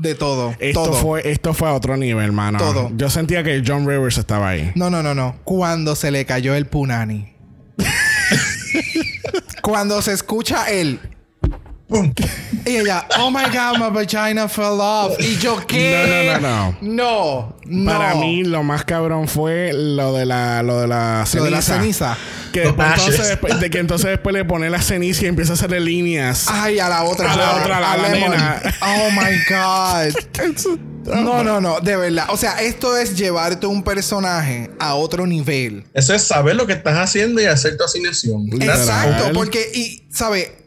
De 0.01 0.15
todo. 0.15 0.55
Esto 0.61 0.85
todo. 0.85 0.95
fue, 0.95 1.29
esto 1.31 1.53
fue 1.55 1.69
a 1.69 1.75
otro 1.75 1.97
nivel, 1.97 2.25
hermano. 2.27 2.59
Todo. 2.59 2.91
Yo 2.97 3.11
sentía 3.11 3.43
que 3.43 3.63
John 3.67 3.87
Rivers 3.87 4.17
estaba 4.19 4.51
ahí. 4.51 4.71
No, 4.77 4.91
no, 4.91 5.03
no, 5.03 5.15
no. 5.15 5.37
Cuando 5.45 5.97
se 5.97 6.11
le 6.11 6.25
cayó 6.25 6.55
el 6.55 6.67
punani. 6.67 7.35
Cuando 9.63 10.01
se 10.03 10.13
escucha 10.13 10.71
el. 10.71 11.01
Pum. 11.89 12.13
Y 12.67 12.77
ella, 12.77 13.07
oh 13.19 13.31
my 13.31 13.45
god, 13.45 13.79
my 13.79 13.91
vagina 13.91 14.47
fell 14.49 14.79
off. 14.79 15.19
Y 15.21 15.37
yo, 15.39 15.57
¿qué? 15.67 16.39
No, 16.41 16.43
no, 16.43 16.77
no, 16.81 16.83
No, 16.83 17.55
no. 17.65 17.91
Para 17.99 18.15
mí, 18.17 18.45
lo 18.45 18.63
más 18.63 18.85
cabrón 18.85 19.27
fue 19.27 19.73
lo 19.73 20.13
de 20.13 20.27
la, 20.27 20.63
lo 20.63 20.81
de 20.83 20.87
la 20.89 21.25
ceniza. 21.27 21.39
Lo 21.39 21.45
de 21.47 21.51
la 21.51 21.63
ceniza. 21.63 22.19
Que, 22.53 22.61
después, 22.61 22.89
entonces, 22.89 23.15
ashes. 23.21 23.29
después- 23.29 23.61
de 23.61 23.71
que 23.71 23.79
entonces 23.79 24.11
después 24.11 24.35
le 24.35 24.45
pone 24.45 24.69
la 24.69 24.83
ceniza 24.83 25.25
y 25.25 25.29
empieza 25.29 25.53
a 25.53 25.55
hacerle 25.55 25.81
líneas. 25.81 26.47
Ay, 26.49 26.79
a 26.79 26.89
la 26.91 27.05
otra. 27.05 27.33
A 27.33 27.37
la 27.37 27.57
otra, 27.57 27.79
a 27.79 27.81
la- 27.81 27.93
a 27.93 27.97
la 27.97 28.09
nena. 28.11 28.63
Oh 28.83 29.11
my 29.11 29.39
God. 29.49 30.79
No, 31.09 31.43
no, 31.43 31.59
no. 31.59 31.81
De 31.81 31.97
verdad. 31.97 32.27
O 32.29 32.37
sea, 32.37 32.61
esto 32.61 32.95
es 32.95 33.17
llevarte 33.17 33.67
un 33.67 33.83
personaje 33.83 34.69
a 34.79 34.95
otro 34.95 35.27
nivel. 35.27 35.85
Eso 35.95 36.13
es 36.15 36.23
saber 36.23 36.55
lo 36.55 36.67
que 36.67 36.75
estás 36.75 36.99
haciendo 36.99 37.41
y 37.41 37.47
hacer 37.47 37.79
tu 37.79 37.85
asignación. 37.85 38.47
Exacto. 38.61 39.31
Porque, 39.33 39.71
y, 39.73 40.03
¿sabe? 40.13 40.58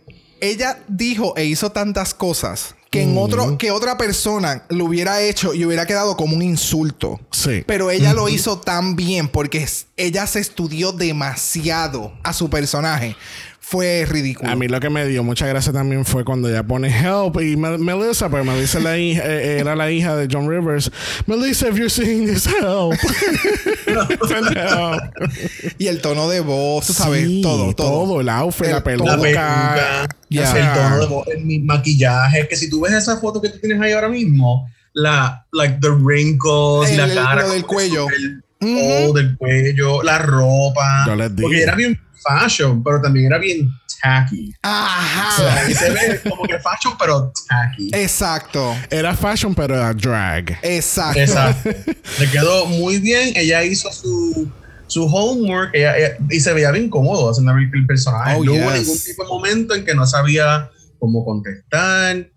Ella 0.41 0.80
dijo 0.88 1.34
e 1.38 1.45
hizo 1.45 1.71
tantas 1.71 2.13
cosas 2.13 2.75
que 2.89 3.04
en 3.04 3.17
otro, 3.17 3.58
que 3.58 3.71
otra 3.71 3.97
persona 3.97 4.65
lo 4.67 4.84
hubiera 4.86 5.21
hecho 5.21 5.54
y 5.54 5.63
hubiera 5.63 5.86
quedado 5.86 6.17
como 6.17 6.36
un 6.36 6.41
insulto. 6.41 7.21
Sí. 7.32 7.63
Pero 7.65 7.89
ella 7.89 8.13
lo 8.13 8.27
hizo 8.27 8.60
tan 8.60 8.97
bien 8.97 9.30
porque 9.30 9.65
ella 9.95 10.27
se 10.27 10.39
estudió 10.41 10.91
demasiado 10.91 12.12
a 12.23 12.34
su 12.34 12.49
personaje. 12.49 13.15
Fue 13.71 14.05
ridículo. 14.05 14.51
A 14.51 14.55
mí 14.55 14.67
lo 14.67 14.81
que 14.81 14.89
me 14.89 15.05
dio 15.07 15.23
mucha 15.23 15.47
gracia 15.47 15.71
también 15.71 16.03
fue 16.03 16.25
cuando 16.25 16.49
ella 16.49 16.62
pone 16.63 16.89
help 16.89 17.39
y 17.39 17.55
Mel- 17.55 17.79
Melissa, 17.79 18.29
pero 18.29 18.43
me 18.43 18.60
dice 18.60 18.81
la 18.81 18.97
hija, 18.97 19.23
eh, 19.25 19.60
era 19.60 19.77
la 19.77 19.89
hija 19.89 20.13
de 20.17 20.27
John 20.29 20.49
Rivers. 20.49 20.91
Melissa, 21.25 21.69
if 21.69 21.75
you're 21.75 21.89
seeing 21.89 22.25
this, 22.27 22.45
help. 22.47 22.93
Y 25.77 25.88
el 25.88 26.01
tono 26.01 26.29
de 26.29 26.39
voz, 26.41 26.88
tú 26.88 26.93
sabes, 26.93 27.25
Sí, 27.25 27.41
todo, 27.41 27.73
todo. 27.73 28.21
el 28.21 28.29
outfit, 28.29 28.65
El- 28.65 28.71
la 28.71 28.77
La 28.77 28.84
peluca. 28.84 30.07
Ya. 30.29 30.51
el 30.57 30.73
tono 30.73 30.99
de 30.99 31.05
voz, 31.07 31.27
el 31.27 31.63
maquillaje. 31.63 32.47
Que 32.47 32.55
si 32.55 32.69
tú 32.69 32.81
ves 32.81 32.93
esa 32.93 33.17
foto 33.17 33.41
que 33.41 33.49
tú 33.49 33.60
tienes 33.60 33.81
ahí 33.81 33.91
ahora 33.93 34.10
mismo, 34.10 34.69
la, 34.93 35.45
like, 35.53 35.77
the 35.81 35.89
wrinkles, 35.89 36.91
El- 36.91 36.97
la 36.97 37.05
el- 37.05 37.13
cara. 37.15 37.41
lo 37.43 37.49
del 37.53 37.65
cuello. 37.65 38.07
El 38.10 38.43
Ujú. 39.07 39.13
del 39.13 39.38
cuello, 39.38 40.03
la 40.03 40.19
ropa. 40.19 41.05
Yo 41.07 41.15
les 41.15 41.36
digo. 41.36 41.47
Porque 41.47 41.63
era 41.63 41.75
bien 41.75 41.99
fashion, 42.21 42.84
pero 42.84 43.01
también 43.01 43.27
era 43.27 43.38
bien 43.38 43.69
tacky. 44.01 44.53
Ajá. 44.62 45.43
O 45.43 45.47
sea, 45.47 45.69
se 45.75 45.89
ve 45.91 46.21
como 46.27 46.43
que 46.43 46.60
fashion, 46.60 46.95
pero 46.99 47.31
tacky. 47.47 47.89
Exacto. 47.93 48.75
Era 48.89 49.15
fashion, 49.15 49.53
pero 49.53 49.75
era 49.75 49.93
drag. 49.93 50.57
Exacto. 50.62 51.19
Exacto. 51.19 51.69
Le 52.19 52.29
quedó 52.31 52.65
muy 52.65 52.99
bien. 52.99 53.34
Ella 53.36 53.63
hizo 53.63 53.91
su, 53.91 54.49
su 54.88 55.05
homework 55.05 55.71
ella- 55.73 55.97
ella- 55.97 56.17
y 56.29 56.39
se 56.39 56.53
veía 56.53 56.71
bien 56.71 56.89
cómodo 56.89 57.29
haciendo 57.29 57.53
el, 57.53 57.86
personaje. 57.86 58.38
Oh, 58.38 58.43
no 58.43 58.53
hubo 58.53 58.71
ningún 58.71 58.99
tipo 58.99 59.23
de 59.23 59.29
momento 59.29 59.75
en 59.75 59.86
que 59.86 59.93
no 59.93 60.05
sabía 60.05 60.69
cómo 60.99 61.23
contestar. 61.23 62.27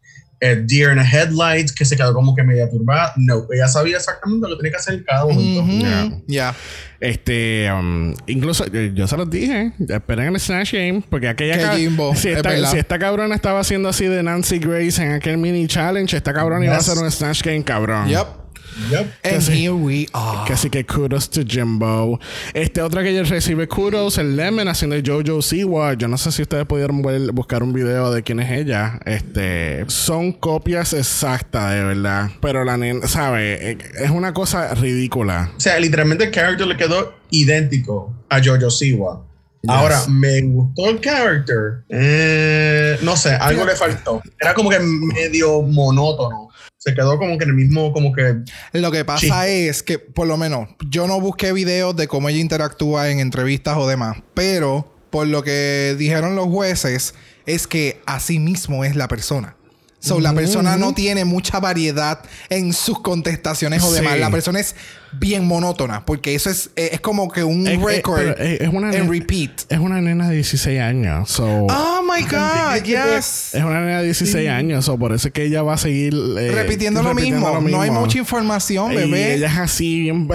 Eh, 0.44 0.62
Deer 0.62 0.92
in 0.92 0.98
a 0.98 1.04
Headlights, 1.04 1.72
que 1.72 1.87
se 1.87 1.96
quedó 1.96 2.12
como 2.12 2.35
que 2.35 2.42
media 2.42 2.68
turbada. 2.68 3.14
No, 3.16 3.46
ella 3.50 3.66
sabía 3.66 3.96
exactamente 3.96 4.46
lo 4.46 4.57
que 4.57 4.62
tenía 4.62 4.72
que 4.72 4.76
hacer 4.76 4.94
en 4.94 5.04
cada 5.04 5.24
momento. 5.24 5.64
Yeah. 5.66 6.20
Ya. 6.26 6.54
Este, 7.00 7.72
um, 7.72 8.14
incluso 8.26 8.66
yo, 8.66 8.83
yo 8.83 9.07
se 9.07 9.16
los 9.16 9.30
dije, 9.30 9.72
esperen 9.88 10.35
el 10.35 10.38
Snatch 10.38 10.74
Game, 10.74 11.02
porque 11.09 11.28
aquella 11.28 11.74
Jimbo, 11.74 12.14
si, 12.14 12.28
es 12.28 12.37
esta, 12.37 12.66
si 12.66 12.76
esta 12.76 12.98
cabrona 12.98 13.35
estaba 13.35 13.61
haciendo 13.61 13.88
así 13.88 14.04
de 14.04 14.22
Nancy 14.22 14.59
Grace 14.59 15.02
en 15.02 15.12
aquel 15.12 15.38
mini 15.38 15.66
challenge, 15.66 16.14
esta 16.14 16.35
cabrona 16.35 16.64
iba 16.66 16.74
a 16.74 16.78
hacer 16.78 16.98
un 16.98 17.11
Snatch 17.11 17.42
Game 17.42 17.64
cabrón. 17.64 18.09
Yep. 18.09 18.43
Yep. 18.91 19.13
And 19.25 19.41
sí. 19.43 19.53
here 19.53 19.73
we 19.75 20.07
are. 20.13 20.45
Que 20.47 20.53
así 20.55 20.69
que 20.71 20.85
kudos 20.85 21.31
to 21.31 21.43
Jimbo. 21.47 22.19
Este 22.55 22.83
otra 22.83 23.03
que 23.03 23.11
ella 23.11 23.23
recibe 23.23 23.69
kudos, 23.69 24.19
el 24.19 24.37
Lemon 24.37 24.69
haciendo 24.69 24.97
Jojo 25.05 25.43
Siwa. 25.43 25.95
Yo 25.95 26.09
no 26.09 26.19
sé 26.19 26.33
si 26.33 26.43
ustedes 26.43 26.67
pudieron 26.67 27.03
ver- 27.03 27.33
buscar 27.33 27.63
un 27.63 27.73
video 27.73 28.11
de 28.13 28.23
quién 28.23 28.41
es 28.41 28.51
ella. 28.51 28.99
Este 29.05 29.85
son 29.89 30.33
copias 30.33 30.93
exactas, 30.93 31.73
de 31.73 31.85
verdad. 31.85 32.31
Pero 32.41 32.65
la 32.65 32.77
nena, 32.77 33.07
¿sabe? 33.07 33.79
Es 34.03 34.11
una 34.11 34.35
cosa 34.35 34.75
ridícula. 34.75 35.51
O 35.57 35.61
sea, 35.61 35.79
literalmente 35.79 36.25
el 36.25 36.31
character 36.31 36.67
le 36.67 36.77
quedó 36.77 37.15
idéntico 37.31 38.13
a 38.29 38.41
Jojo 38.43 38.71
Siwa. 38.71 39.25
Ahora, 39.67 39.99
me 40.09 40.43
gustó 40.43 40.91
el 40.91 41.01
character. 41.01 41.85
Eh, 41.89 42.99
no 43.01 43.17
sé, 43.17 43.31
algo 43.31 43.65
le 43.65 43.75
faltó. 43.75 44.21
Era 44.39 44.53
como 44.53 44.69
que 44.69 44.79
medio 44.79 45.63
monótono. 45.63 46.43
Se 46.85 46.94
quedó 46.94 47.18
como 47.18 47.38
que 47.38 47.44
en 47.44 47.51
el 47.51 47.57
mismo, 47.57 47.92
como 47.94 48.12
que. 48.12 48.42
Lo 48.73 48.90
que 48.92 49.07
pasa 49.07 49.49
es 49.49 49.83
que, 49.83 49.99
por 49.99 50.27
lo 50.27 50.37
menos, 50.37 50.68
yo 50.90 51.07
no 51.07 51.18
busqué 51.18 51.55
videos 51.55 51.97
de 51.97 52.09
cómo 52.09 52.29
ella 52.29 52.40
interactúa 52.40 53.09
en 53.09 53.20
entrevistas 53.20 53.79
o 53.79 53.88
demás, 53.88 54.18
pero 54.35 54.92
por 55.09 55.27
lo 55.27 55.42
que 55.42 55.97
dijeron 55.99 56.37
los 56.37 56.47
jueces, 56.47 57.14
es 57.47 57.66
que 57.66 58.03
así 58.05 58.38
mismo 58.38 58.85
es 58.85 58.97
la 58.97 59.09
persona. 59.09 59.57
So, 60.05 60.21
la 60.21 60.35
persona 60.35 60.77
no 60.77 60.93
tiene 60.93 61.25
mucha 61.25 61.61
variedad 61.61 62.21
en 62.51 62.75
sus 62.75 63.01
contestaciones 63.01 63.83
o 63.83 63.88
Sí. 63.88 63.95
demás. 64.01 64.19
La 64.19 64.31
persona 64.31 64.61
es 64.61 64.75
bien 65.12 65.47
monótona, 65.47 66.05
porque 66.05 66.35
eso 66.35 66.51
es, 66.51 66.71
es 66.77 67.01
como 67.01 67.31
que 67.31 67.43
un 67.43 67.67
Es- 67.67 67.79
es- 67.79 67.83
record 67.83 68.19
pero 68.19 68.37
es- 68.37 68.61
es 68.61 68.69
una 68.69 68.93
en 68.93 69.11
repeat. 69.11 69.62
Es 69.71 69.79
una 69.79 70.01
nena 70.03 70.29
de 70.29 70.35
16 70.37 70.81
años. 70.81 71.31
So, 71.31 71.45
Oh 71.71 72.03
my 72.03 72.23
God, 72.31 72.83
yes. 72.85 73.55
Es 73.55 73.62
una 73.64 73.81
nena 73.81 73.99
de 74.01 74.05
16 74.05 74.49
años. 74.51 74.85
So, 74.85 74.99
por 74.99 75.12
eso 75.14 75.29
es 75.29 75.33
que 75.35 75.45
ella 75.45 75.62
va 75.62 75.75
a 75.75 75.79
seguir 75.79 76.12
eh, 76.38 76.51
repitiendo, 76.53 77.03
lo, 77.03 77.14
mismo. 77.14 77.61
No 77.61 77.81
hay 77.81 77.90
mucha 77.90 78.19
información, 78.19 78.93
Y 78.93 78.97
bebé. 78.97 79.35
ella 79.37 79.47
es 79.47 79.59
así, 79.59 80.01
bien. 80.03 80.29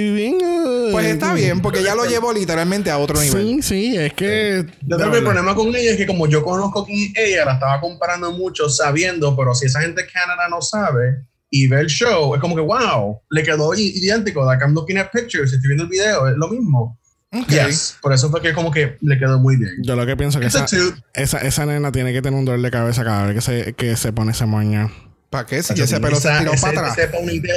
Bien, 0.00 0.38
ay. 0.42 0.88
Pues 0.92 1.06
está 1.06 1.34
bien, 1.34 1.60
porque 1.60 1.82
ya 1.82 1.94
lo 1.94 2.04
llevo 2.04 2.32
literalmente 2.32 2.90
a 2.90 2.98
otro 2.98 3.20
nivel. 3.20 3.62
Sí, 3.62 3.62
sí, 3.62 3.96
es 3.96 4.12
que. 4.12 4.64
Yo 4.86 4.96
creo 4.96 5.10
que 5.10 5.18
el 5.18 5.24
problema 5.24 5.54
con 5.54 5.68
ella 5.68 5.92
es 5.92 5.96
que, 5.96 6.06
como 6.06 6.26
yo 6.26 6.42
conozco 6.42 6.84
quién 6.84 7.12
es 7.14 7.30
ella, 7.30 7.44
la 7.44 7.54
estaba 7.54 7.80
comparando 7.80 8.32
mucho 8.32 8.68
sabiendo, 8.68 9.36
pero 9.36 9.54
si 9.54 9.66
esa 9.66 9.80
gente 9.80 10.02
de 10.02 10.08
Canadá 10.08 10.48
no 10.48 10.60
sabe 10.62 11.24
y 11.50 11.66
ve 11.68 11.80
el 11.80 11.86
show, 11.86 12.34
es 12.34 12.40
como 12.40 12.54
que, 12.54 12.62
wow, 12.62 13.20
le 13.30 13.42
quedó 13.42 13.74
idéntico. 13.74 14.44
Like, 14.44 14.62
I'm 14.64 14.74
looking 14.74 14.98
at 14.98 15.10
pictures, 15.12 15.52
estoy 15.52 15.68
viendo 15.68 15.84
el 15.84 15.90
video, 15.90 16.28
es 16.28 16.36
lo 16.36 16.48
mismo. 16.48 16.98
Ok. 17.32 17.48
Yes. 17.48 17.96
Por 18.00 18.12
eso 18.12 18.30
fue 18.30 18.40
que, 18.40 18.52
como 18.52 18.70
que 18.70 18.96
le 19.00 19.18
quedó 19.18 19.40
muy 19.40 19.56
bien. 19.56 19.72
Yo 19.82 19.96
lo 19.96 20.06
que 20.06 20.16
pienso 20.16 20.38
que 20.38 20.46
esa, 20.46 20.66
esa, 21.14 21.38
esa 21.38 21.66
nena 21.66 21.90
tiene 21.90 22.12
que 22.12 22.22
tener 22.22 22.38
un 22.38 22.44
dolor 22.44 22.60
de 22.60 22.70
cabeza 22.70 23.02
cada 23.04 23.26
vez 23.26 23.34
que 23.34 23.40
se, 23.40 23.72
que 23.74 23.96
se 23.96 24.12
pone 24.12 24.32
ese 24.32 24.46
moño. 24.46 24.92
¿Para 25.30 25.46
qué? 25.46 25.62
Si 25.62 25.72
ese 25.80 26.00
pelo 26.00 26.16
se 26.16 26.28
tiró 26.38 26.52
ese- 26.52 26.62
para 26.66 26.80
atrás. 26.90 26.98
ese 26.98 27.08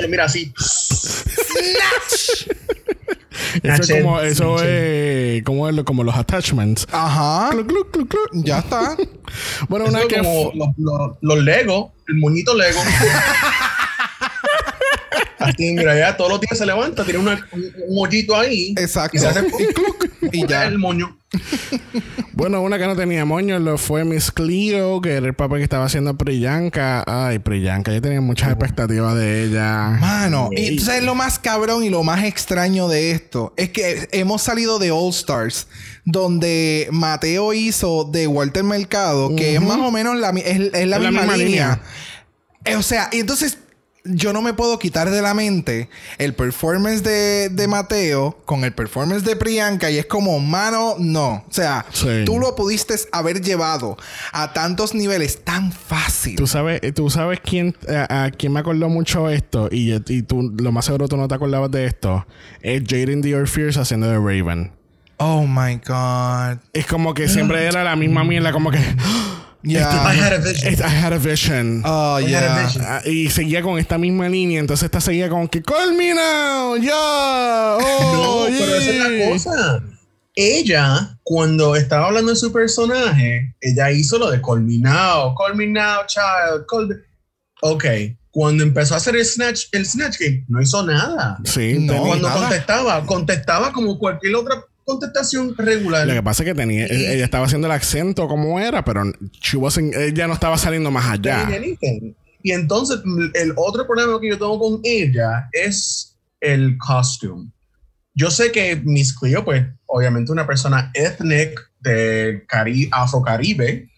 mira 0.08 0.26
así. 0.26 0.54
Eso 3.64 3.82
es 3.82 3.92
como, 4.02 4.20
eso 4.20 4.64
es 4.64 5.44
como, 5.44 5.68
el- 5.70 5.84
como 5.84 6.04
los 6.04 6.16
attachments. 6.16 6.88
Ajá. 6.92 7.50
Cluc, 7.52 7.68
cluc, 7.68 7.92
cluc, 7.92 8.10
cluc. 8.10 8.30
Ya 8.46 8.60
está. 8.60 8.96
Bueno, 9.70 9.86
Eso 9.86 9.94
una 9.94 10.02
es 10.04 10.08
que. 10.08 10.18
como 10.18 10.52
los, 10.56 10.70
los, 10.78 11.12
los 11.22 11.44
Lego, 11.44 11.94
el 12.08 12.16
moñito 12.16 12.56
Lego. 12.56 12.80
Así, 15.40 15.72
mira, 15.74 15.96
ya 15.98 16.18
todos 16.18 16.32
los 16.32 16.42
días 16.42 16.58
se 16.58 16.66
levanta, 16.66 17.04
tiene 17.04 17.20
una- 17.20 17.48
un, 17.52 17.72
un 17.88 18.06
hoyito 18.08 18.36
ahí. 18.36 18.74
Exacto. 18.78 19.18
Y 19.18 19.20
se 19.20 19.28
hace 19.28 19.42
Y 19.60 19.68
cluc, 19.74 20.07
y 20.32 20.48
ya. 20.48 20.66
el 20.66 20.78
moño. 20.78 21.18
Bueno, 22.34 22.62
una 22.62 22.78
que 22.78 22.86
no 22.86 22.96
tenía 22.96 23.26
moño 23.26 23.60
lo 23.60 23.78
fue 23.78 24.06
Miss 24.06 24.32
Clio, 24.32 25.02
que 25.02 25.14
era 25.14 25.26
el 25.28 25.34
papel 25.34 25.58
que 25.58 25.64
estaba 25.64 25.86
haciendo 25.86 26.16
Priyanka. 26.18 27.04
Ay, 27.06 27.40
Priyanka, 27.40 27.92
yo 27.94 28.02
tenía 28.02 28.22
muchas 28.22 28.50
expectativas 28.50 29.16
de 29.16 29.44
ella. 29.46 29.90
Mano, 30.00 30.50
y 30.52 30.80
sabes 30.80 31.04
lo 31.04 31.16
más 31.16 31.40
cabrón 31.40 31.84
y 31.84 31.90
lo 31.90 32.04
más 32.04 32.24
extraño 32.24 32.88
de 32.88 33.12
esto 33.12 33.54
es 33.58 33.70
que 33.70 34.08
hemos 34.12 34.42
salido 34.42 34.80
de 34.80 34.92
All 34.92 35.10
Stars, 35.10 35.68
donde 36.06 36.88
Mateo 36.92 37.54
hizo 37.54 38.06
de 38.06 38.28
Walter 38.28 38.64
Mercado, 38.64 39.36
que 39.36 39.56
es 39.56 39.62
más 39.62 39.78
o 39.80 39.92
menos 39.92 40.16
la, 40.18 40.30
es, 40.30 40.46
es 40.46 40.72
la, 40.72 40.78
Es 40.80 40.88
la 40.88 41.00
misma, 41.00 41.24
línea. 41.38 41.38
línea. 41.38 41.82
Eh, 42.66 42.76
O 42.76 42.82
sea, 42.84 43.10
y 43.12 43.20
entonces 43.20 43.58
yo 44.10 44.34
no 44.34 44.42
me 44.42 44.54
puedo 44.54 44.78
quitar 44.80 45.10
de 45.10 45.22
la 45.22 45.34
mente 45.34 45.90
el 46.18 46.34
performance 46.34 47.04
de, 47.04 47.50
de 47.50 47.68
Mateo 47.68 48.40
con 48.46 48.64
el 48.64 48.74
performance 48.74 49.24
de 49.24 49.36
Priyanka 49.36 49.90
y 49.92 49.98
es 49.98 50.06
como, 50.06 50.40
mano, 50.40 50.96
no. 51.00 51.46
O 51.48 51.52
sea, 51.54 51.86
Sí. 51.92 52.24
tú 52.26 52.40
lo 52.40 52.56
pudiste 52.56 52.96
haber 53.12 53.42
llevado 53.42 53.98
a 54.34 54.54
tantos 54.54 54.94
niveles 54.94 55.44
tan 55.44 55.72
fácil. 55.72 56.36
Tú 56.36 56.48
sabes, 56.48 56.82
tú 56.94 57.10
sabes 57.10 57.40
quién, 57.44 57.76
a, 57.90 58.26
a 58.26 58.32
quién 58.32 58.54
me 58.54 58.60
acordó 58.60 58.90
mucho 58.90 59.30
esto, 59.30 59.70
y, 59.72 59.94
y 60.08 60.22
tú, 60.24 60.54
lo 60.58 60.72
más 60.72 60.86
seguro 60.86 61.08
tú 61.08 61.18
no 61.18 61.28
te 61.28 61.36
acordabas 61.36 61.72
de 61.72 61.86
esto, 61.86 62.26
es 62.62 62.84
Jaden 62.88 63.22
Dior 63.22 63.48
Fierce 63.48 63.80
haciendo 63.80 64.08
de 64.08 64.16
Raven. 64.18 64.72
Oh 65.18 65.48
my 65.48 65.80
God. 65.86 66.60
Es 66.74 66.86
como 66.86 67.14
que 67.16 67.28
siempre 67.28 67.66
era 67.66 67.84
la 67.84 67.96
misma 67.96 68.24
mierda, 68.24 68.52
como 68.52 68.70
que. 68.70 68.78
Yeah. 69.68 69.90
I 70.06 70.14
had 70.16 70.34
a 70.34 70.40
vision. 70.40 70.74
I 70.84 70.88
had 70.90 71.14
a 71.14 71.20
vision. 71.20 71.82
Oh, 71.86 72.16
I 72.18 72.22
had 72.22 72.44
a 72.44 72.48
yeah. 72.48 72.64
vision. 72.66 72.84
Ah, 72.86 73.02
y 73.06 73.30
seguía 73.30 73.62
con 73.62 73.78
esta 73.80 73.98
misma 73.98 74.30
línea, 74.30 74.60
entonces 74.60 74.86
esta 74.86 75.02
seguía 75.02 75.30
con 75.30 75.48
que 75.48 75.62
Call 75.62 75.94
me 75.96 76.14
now, 76.14 76.76
ya, 76.78 76.94
oh, 77.80 78.48
no, 78.50 78.58
pero 78.58 78.76
esa 78.76 78.90
es 78.92 79.00
la 79.00 79.10
yeah". 79.10 79.30
cosa. 79.30 79.84
Ella, 80.36 81.18
cuando 81.24 81.76
estaba 81.76 82.08
hablando 82.08 82.30
de 82.32 82.36
su 82.38 82.52
personaje, 82.54 83.56
ella 83.60 83.92
hizo 83.92 84.18
lo 84.20 84.30
de 84.30 84.42
Call 84.42 84.62
me 84.62 84.78
now, 84.78 85.34
call 85.36 85.56
me 85.56 85.66
now, 85.68 86.06
child, 86.08 86.66
call 86.70 86.88
me. 86.88 86.96
Ok, 87.62 87.86
cuando 88.30 88.62
empezó 88.64 88.94
a 88.94 88.98
hacer 88.98 89.16
el 89.16 89.26
Snatch, 89.26 89.64
el 89.72 89.84
Snatch 89.86 90.18
Game, 90.20 90.46
no 90.48 90.62
hizo 90.62 90.86
nada. 90.86 91.40
Sí, 91.44 91.78
No, 91.80 92.04
cuando 92.04 92.28
nada. 92.30 92.40
contestaba, 92.42 93.06
contestaba 93.08 93.72
como 93.74 93.98
cualquier 93.98 94.36
otra 94.36 94.64
contestación 94.88 95.54
regular. 95.58 96.08
Lo 96.08 96.14
que 96.14 96.24
pasa 96.24 96.44
es 96.44 96.48
que 96.50 96.56
tenía, 96.56 96.86
ella 96.86 97.26
estaba 97.26 97.46
haciendo 97.46 97.68
el 97.68 97.74
acento 97.74 98.28
como 98.28 98.58
era, 98.60 98.86
pero 98.86 99.04
she 99.42 99.58
wasn't- 99.58 99.94
ella 99.96 100.28
no 100.28 100.34
estaba 100.34 100.58
saliendo 100.58 100.90
más 100.90 101.06
allá. 101.12 101.46
Y 102.42 102.52
entonces, 102.54 103.00
mm, 103.04 103.26
el 103.34 103.54
otro 103.58 103.86
problema 103.86 104.20
que 104.22 104.30
yo 104.30 104.38
tengo 104.38 104.58
con 104.58 104.80
ella 104.86 105.50
es 105.52 106.16
el 106.40 106.78
costume. 106.78 107.52
Yo 108.14 108.32
sé 108.32 108.52
que 108.52 108.78
Miss 108.78 109.14
Cleo, 109.14 109.44
pues, 109.44 109.66
obviamente 109.88 110.32
una 110.32 110.48
persona 110.48 110.90
ethnic 110.94 111.60
de 111.82 112.46
Cari 112.48 112.88
Afro-Caribe, 112.92 113.90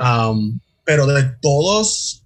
um, 0.00 0.58
pero 0.84 1.06
de 1.06 1.24
todos 1.42 2.24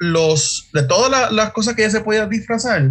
los, 0.00 0.68
de 0.72 0.82
todas 0.84 1.10
la- 1.10 1.30
las 1.30 1.52
cosas 1.52 1.74
que 1.74 1.82
ella 1.82 1.90
se 1.92 2.00
podía 2.00 2.26
disfrazar, 2.26 2.90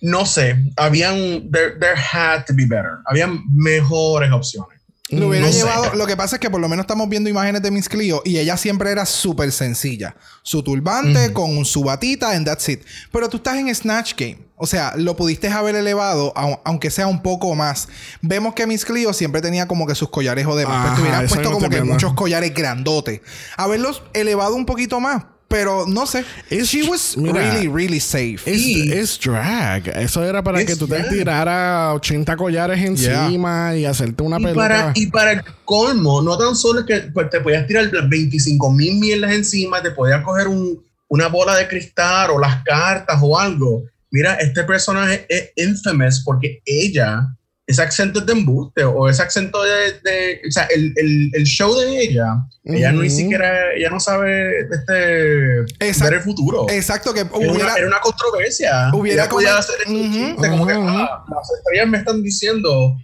no 0.00 0.26
sé, 0.26 0.56
habían, 0.76 1.50
there, 1.52 1.72
there 1.78 1.94
had 2.12 2.44
to 2.46 2.54
be 2.54 2.64
better, 2.66 2.92
habían 3.06 3.40
mejores 3.52 4.32
opciones. 4.32 4.78
Lo 5.10 5.28
hubiera 5.28 5.46
No 5.46 5.52
llevado. 5.52 5.94
Lo 5.94 6.06
que 6.06 6.16
pasa 6.18 6.36
es 6.36 6.40
que 6.40 6.50
por 6.50 6.60
lo 6.60 6.68
menos 6.68 6.84
estamos 6.84 7.08
viendo 7.08 7.30
imágenes 7.30 7.62
de 7.62 7.70
Miss 7.70 7.88
Clio 7.88 8.20
y 8.26 8.36
ella 8.38 8.58
siempre 8.58 8.90
era 8.90 9.06
súper 9.06 9.52
sencilla. 9.52 10.14
Su 10.42 10.62
turbante 10.62 11.32
con 11.32 11.64
su 11.64 11.82
batita 11.82 12.32
and 12.32 12.44
that's 12.46 12.68
it. 12.68 12.82
Pero 13.10 13.26
tú 13.30 13.38
estás 13.38 13.56
en 13.56 13.74
Snatch 13.74 14.12
Game. 14.18 14.38
O 14.56 14.66
sea, 14.66 14.92
lo 14.96 15.16
pudiste 15.16 15.48
haber 15.48 15.76
elevado, 15.76 16.34
au- 16.34 16.60
aunque 16.64 16.90
sea 16.90 17.06
un 17.06 17.22
poco 17.22 17.54
más. 17.54 17.88
Vemos 18.20 18.52
que 18.52 18.66
Miss 18.66 18.84
Clio 18.84 19.14
siempre 19.14 19.40
tenía 19.40 19.66
como 19.66 19.86
que 19.86 19.94
sus 19.94 20.10
collares 20.10 20.46
o 20.46 20.54
demás. 20.56 20.74
Ajá, 20.76 20.84
Pues 20.88 20.96
te 20.96 21.02
hubieras 21.02 21.32
puesto 21.32 21.52
como 21.52 21.70
que 21.70 21.82
muchos 21.82 22.12
collares 22.12 22.52
grandotes. 22.52 23.22
Haberlos 23.56 24.02
elevado 24.12 24.56
un 24.56 24.66
poquito 24.66 25.00
más. 25.00 25.22
Pero 25.48 25.86
no 25.86 26.06
sé. 26.06 26.24
It's- 26.50 26.66
She 26.68 26.82
was 26.88 27.16
mira, 27.16 27.32
really, 27.40 27.68
really 27.68 28.00
safe. 28.00 28.38
Es, 28.44 29.18
drag. 29.18 29.88
Eso 29.96 30.22
era 30.22 30.42
para 30.42 30.62
que 30.64 30.76
tú 30.76 30.86
te 30.86 30.96
drag. 30.98 31.08
tiraras 31.08 31.94
80 31.96 32.36
collares 32.36 32.78
encima 32.84 33.74
y 33.74 33.86
hacerte 33.86 34.22
una 34.22 34.38
Y 34.38 34.42
pelota. 34.44 34.56
para, 34.68 34.92
y 34.94 35.06
para 35.06 35.32
el 35.32 35.40
colmo, 35.64 36.20
no 36.20 36.36
tan 36.36 36.54
solo 36.54 36.80
es 36.80 36.86
que 36.86 37.00
pues, 37.12 37.30
te 37.30 37.40
podías 37.40 37.66
tirar 37.66 37.88
las 37.92 38.06
25 38.08 38.70
mil 38.72 38.98
mierdas 39.00 39.32
encima, 39.32 39.82
te 39.82 39.90
podías 39.92 40.22
coger 40.22 40.48
un- 40.48 40.82
una 41.08 41.28
bola 41.28 41.56
de 41.56 41.66
cristal 41.66 42.30
o 42.32 42.38
las 42.38 42.62
cartas 42.62 43.18
o 43.22 43.38
algo. 43.38 43.84
Mira, 44.10 44.34
este 44.34 44.64
personaje 44.64 45.24
es 45.30 45.50
infamous 45.56 46.22
porque 46.24 46.60
ella, 46.66 47.26
ese 47.68 47.82
acento 47.82 48.20
es 48.20 48.26
de 48.26 48.32
embuste 48.32 48.82
o 48.82 49.08
ese 49.08 49.22
acento 49.22 49.62
de, 49.62 49.92
de- 50.02 50.40
o 50.48 50.50
sea, 50.50 50.64
el, 50.74 50.92
el, 50.96 51.30
el 51.34 51.44
show 51.44 51.72
de 51.78 52.00
ella, 52.00 52.36
ella 52.64 52.90
no 52.92 53.02
ni 53.02 53.10
siquiera, 53.10 53.72
ella 53.76 53.90
no 53.90 54.00
sabe 54.00 54.60
este, 54.60 55.60
Exacto. 55.78 56.04
ver 56.04 56.14
el 56.14 56.20
futuro. 56.22 56.66
Exacto, 56.70 57.12
que 57.12 57.20
Era 57.20 57.30
hubiera. 57.34 57.54
una, 57.66 57.74
era 57.76 57.86
una 57.86 58.00
controversia. 58.00 58.90
hubiera 58.94 59.24
Ella 59.24 59.30
podía 59.30 59.48
como- 59.50 59.58
hacer 59.60 59.74
este 59.80 59.92
Ujú, 59.92 60.12
chiste 60.12 60.48
como 60.48 60.66
que, 60.66 60.72
ujú, 60.74 60.88
ujú. 60.88 60.96
ah, 60.98 61.24
las 61.28 61.50
estrellas 61.58 61.88
me 61.88 61.98
están 61.98 62.22
diciendo 62.22 62.96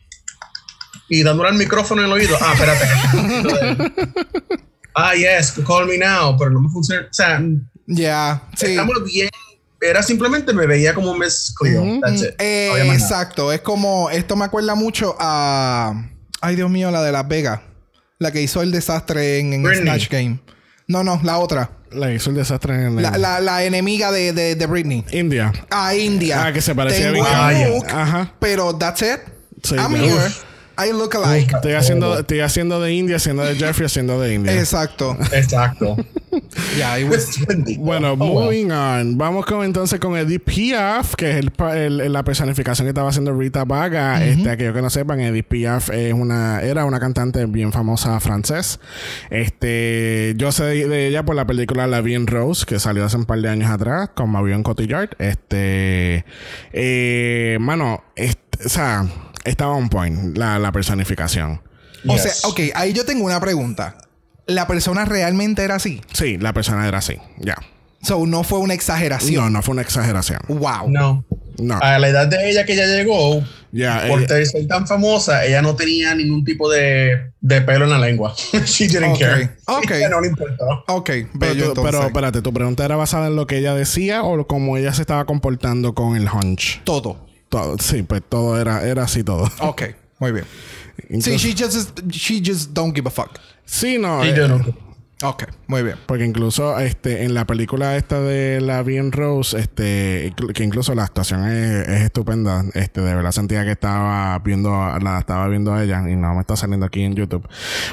y 1.10 1.22
dándole 1.22 1.50
el 1.50 1.56
micrófono 1.56 2.00
en 2.00 2.06
el 2.06 2.12
oído. 2.14 2.36
Ah, 2.40 2.54
espérate. 2.54 2.86
ah, 4.96 5.12
yes, 5.14 5.52
call 5.66 5.86
me 5.86 5.98
now, 5.98 6.36
pero 6.38 6.50
no 6.50 6.60
me 6.60 6.70
funciona. 6.70 7.02
O 7.02 7.12
sea, 7.12 7.42
Ya, 7.86 8.42
sí. 8.56 8.66
estamos 8.70 9.04
bien. 9.04 9.28
Era 9.84 10.02
simplemente 10.02 10.52
me 10.52 10.66
veía 10.66 10.94
como 10.94 11.14
Miss 11.14 11.54
Cleo. 11.58 11.82
Ujú. 11.82 12.00
That's 12.00 12.22
it. 12.22 12.30
Eh, 12.38 12.68
No 12.72 12.78
nada. 12.84 12.94
exacto, 12.94 13.52
es 13.52 13.60
como, 13.60 14.08
esto 14.10 14.34
me 14.36 14.44
acuerda 14.44 14.74
mucho 14.74 15.14
a, 15.18 15.94
ay 16.40 16.56
Dios 16.56 16.70
mío, 16.70 16.90
la 16.90 17.02
de 17.02 17.12
Las 17.12 17.28
Vegas, 17.28 17.60
la 18.18 18.30
que 18.32 18.40
hizo 18.42 18.62
el 18.62 18.70
desastre 18.72 19.38
en, 19.40 19.52
en. 19.52 19.74
Snatch 19.76 20.08
Game. 20.08 20.38
No, 20.86 21.02
no, 21.04 21.20
la 21.22 21.38
otra, 21.38 21.70
Le 21.92 22.14
hizo 22.14 22.30
el 22.30 22.36
desastre 22.36 22.74
en 22.74 23.00
la, 23.02 23.08
el- 23.10 23.22
la, 23.22 23.40
la 23.40 23.64
enemiga 23.64 24.10
de, 24.12 24.32
de, 24.32 24.54
de 24.54 24.66
Britney. 24.66 25.04
India. 25.12 25.52
A 25.70 25.94
India. 25.94 26.44
Ah, 26.46 26.52
que 26.52 26.60
se 26.60 26.74
parecía 26.74 27.12
Tengo 27.12 27.24
bien. 27.24 27.26
el 27.26 27.40
Ah, 27.40 27.68
look, 27.68 27.86
Ajá. 27.90 28.34
pero 28.38 28.76
that's 28.76 29.00
it. 29.02 29.20
Sí, 29.62 29.76
I'm 29.76 29.94
here. 29.94 30.12
I 30.76 30.92
look 30.92 31.14
alike. 31.16 31.54
Estoy 31.54 31.72
haciendo, 31.72 32.18
estoy 32.18 32.40
haciendo 32.40 32.80
de 32.80 32.92
India, 32.92 33.16
haciendo 33.16 33.44
de 33.44 33.54
Jeffrey, 33.54 33.86
haciendo 33.86 34.20
de 34.20 34.34
India. 34.34 34.52
Exacto. 34.58 35.16
Exacto. 35.32 35.96
Ya, 36.76 36.98
it 36.98 37.08
was-. 37.08 37.38
Bueno, 37.78 38.12
Oh, 38.12 38.16
well. 38.16 38.44
moving 38.46 38.72
on. 38.72 39.16
Vamos 39.16 39.46
con 39.46 39.64
entonces 39.64 40.00
con 40.00 40.16
Edith 40.16 40.42
Piaf, 40.44 41.14
que 41.14 41.38
es 41.38 41.46
el, 41.76 42.12
la 42.12 42.22
personificación 42.24 42.86
que 42.86 42.90
estaba 42.90 43.08
haciendo 43.10 43.32
Rita 43.38 43.64
Vaga. 43.64 44.24
Este, 44.24 44.50
aquellos 44.50 44.74
que 44.74 44.82
no 44.82 44.90
sepan, 44.90 45.20
Edith 45.20 45.46
Piaf 45.46 45.90
es 45.90 46.12
una, 46.12 46.60
era 46.62 46.84
una 46.84 46.98
cantante 46.98 47.44
bien 47.46 47.72
famosa 47.72 48.18
francés. 48.20 48.80
Este, 49.30 50.34
yo 50.36 50.50
sé 50.52 50.64
de, 50.64 50.88
de 50.88 51.06
ella 51.08 51.24
por 51.24 51.36
la 51.36 51.46
película 51.46 51.86
La 51.86 52.00
Vie 52.00 52.16
en 52.16 52.26
Rose, 52.26 52.64
que 52.66 52.78
salió 52.78 53.04
hace 53.04 53.16
un 53.16 53.26
par 53.26 53.40
de 53.40 53.48
años 53.48 53.70
atrás, 53.70 54.10
con 54.14 54.30
Marion 54.30 54.62
Cotillard. 54.62 55.10
Este, 55.18 56.24
eh, 56.72 57.58
mano, 57.60 58.02
este, 58.16 58.64
o 58.64 58.68
sea, 58.68 59.06
estaba 59.44 59.74
on 59.74 59.88
point 59.88 60.36
la, 60.36 60.58
la 60.58 60.72
personificación. 60.72 61.60
O 62.06 62.12
Yes. 62.14 62.22
sea, 62.22 62.48
ok, 62.50 62.60
ahí 62.74 62.92
yo 62.92 63.04
tengo 63.04 63.24
una 63.24 63.40
pregunta. 63.40 63.96
¿La 64.46 64.66
persona 64.66 65.04
realmente 65.06 65.62
era 65.64 65.76
así? 65.76 66.02
Sí, 66.12 66.36
la 66.38 66.52
persona 66.52 66.86
era 66.86 66.98
así, 66.98 67.16
ya. 67.38 67.56
So, 68.02 68.26
no 68.26 68.44
fue 68.44 68.58
una 68.58 68.68
No, 68.68 68.74
exageración. 68.74 69.52
no 69.54 69.62
fue 69.62 69.72
una 69.72 69.80
exageración. 69.82 70.40
Wow. 70.48 70.90
No. 70.90 71.24
No. 71.58 71.78
A 71.80 71.98
la 71.98 72.08
edad 72.08 72.26
de 72.26 72.50
ella 72.50 72.66
que 72.66 72.74
ella 72.74 72.84
llegó, 72.86 73.42
Ya, 73.72 74.04
por 74.08 74.20
ella- 74.22 74.44
ser 74.44 74.66
tan 74.66 74.86
famosa, 74.86 75.46
ella 75.46 75.62
no 75.62 75.74
tenía 75.76 76.14
ningún 76.14 76.44
tipo 76.44 76.68
de, 76.70 77.30
de 77.40 77.62
pelo 77.62 77.84
en 77.84 77.90
la 77.92 77.98
lengua. 77.98 78.34
She 78.66 78.88
didn't 78.88 79.14
Ok, 79.14 79.18
care. 79.20 79.50
ok. 79.66 79.90
Ella 79.92 80.08
no 80.10 80.20
le 80.20 80.28
importó. 80.28 80.84
Ok, 80.88 81.10
Pero, 81.40 81.72
pero 81.74 82.02
espérate, 82.06 82.42
¿tu 82.42 82.52
pregunta 82.52 82.84
era 82.84 82.96
basada 82.96 83.28
en 83.28 83.36
lo 83.36 83.46
que 83.46 83.56
ella 83.58 83.74
decía 83.74 84.24
o 84.24 84.46
cómo 84.46 84.76
ella 84.76 84.92
se 84.92 85.00
estaba 85.02 85.24
comportando 85.24 85.94
con 85.94 86.16
el 86.16 86.28
hunch? 86.28 86.82
Todo. 86.84 87.24
Todo, 87.54 87.76
sí, 87.78 88.02
pues 88.02 88.20
todo 88.28 88.60
era, 88.60 88.82
era 88.84 89.04
así 89.04 89.22
todo. 89.22 89.48
Ok, 89.60 89.82
muy 90.18 90.32
bien. 90.32 90.44
Sí, 90.96 91.30
Incluso- 91.30 91.38
she 91.38 91.54
just, 91.54 92.00
she 92.10 92.42
just 92.44 92.72
don't 92.72 92.92
give 92.92 93.06
a 93.06 93.10
fuck. 93.10 93.38
sí, 93.64 93.96
no. 93.96 94.24
She 94.24 94.30
eh. 94.30 94.74
Ok, 95.26 95.44
muy 95.68 95.82
bien. 95.82 95.96
porque 96.04 96.24
incluso 96.26 96.78
este, 96.78 97.24
en 97.24 97.32
la 97.32 97.46
película 97.46 97.96
esta 97.96 98.20
de 98.20 98.60
la 98.60 98.82
Bien 98.82 99.10
Rose, 99.10 99.58
este, 99.58 100.34
que 100.52 100.64
incluso 100.64 100.94
la 100.94 101.04
actuación 101.04 101.48
es, 101.48 101.88
es 101.88 102.02
estupenda. 102.02 102.62
Este, 102.74 103.00
de 103.00 103.14
verdad 103.14 103.32
sentía 103.32 103.64
que 103.64 103.70
estaba 103.70 104.38
viendo, 104.40 104.70
la 104.70 105.18
estaba 105.18 105.48
viendo 105.48 105.72
a 105.72 105.82
ella 105.82 106.02
y 106.08 106.14
no 106.16 106.34
me 106.34 106.40
está 106.40 106.56
saliendo 106.56 106.84
aquí 106.84 107.02
en 107.02 107.14
YouTube. 107.14 107.48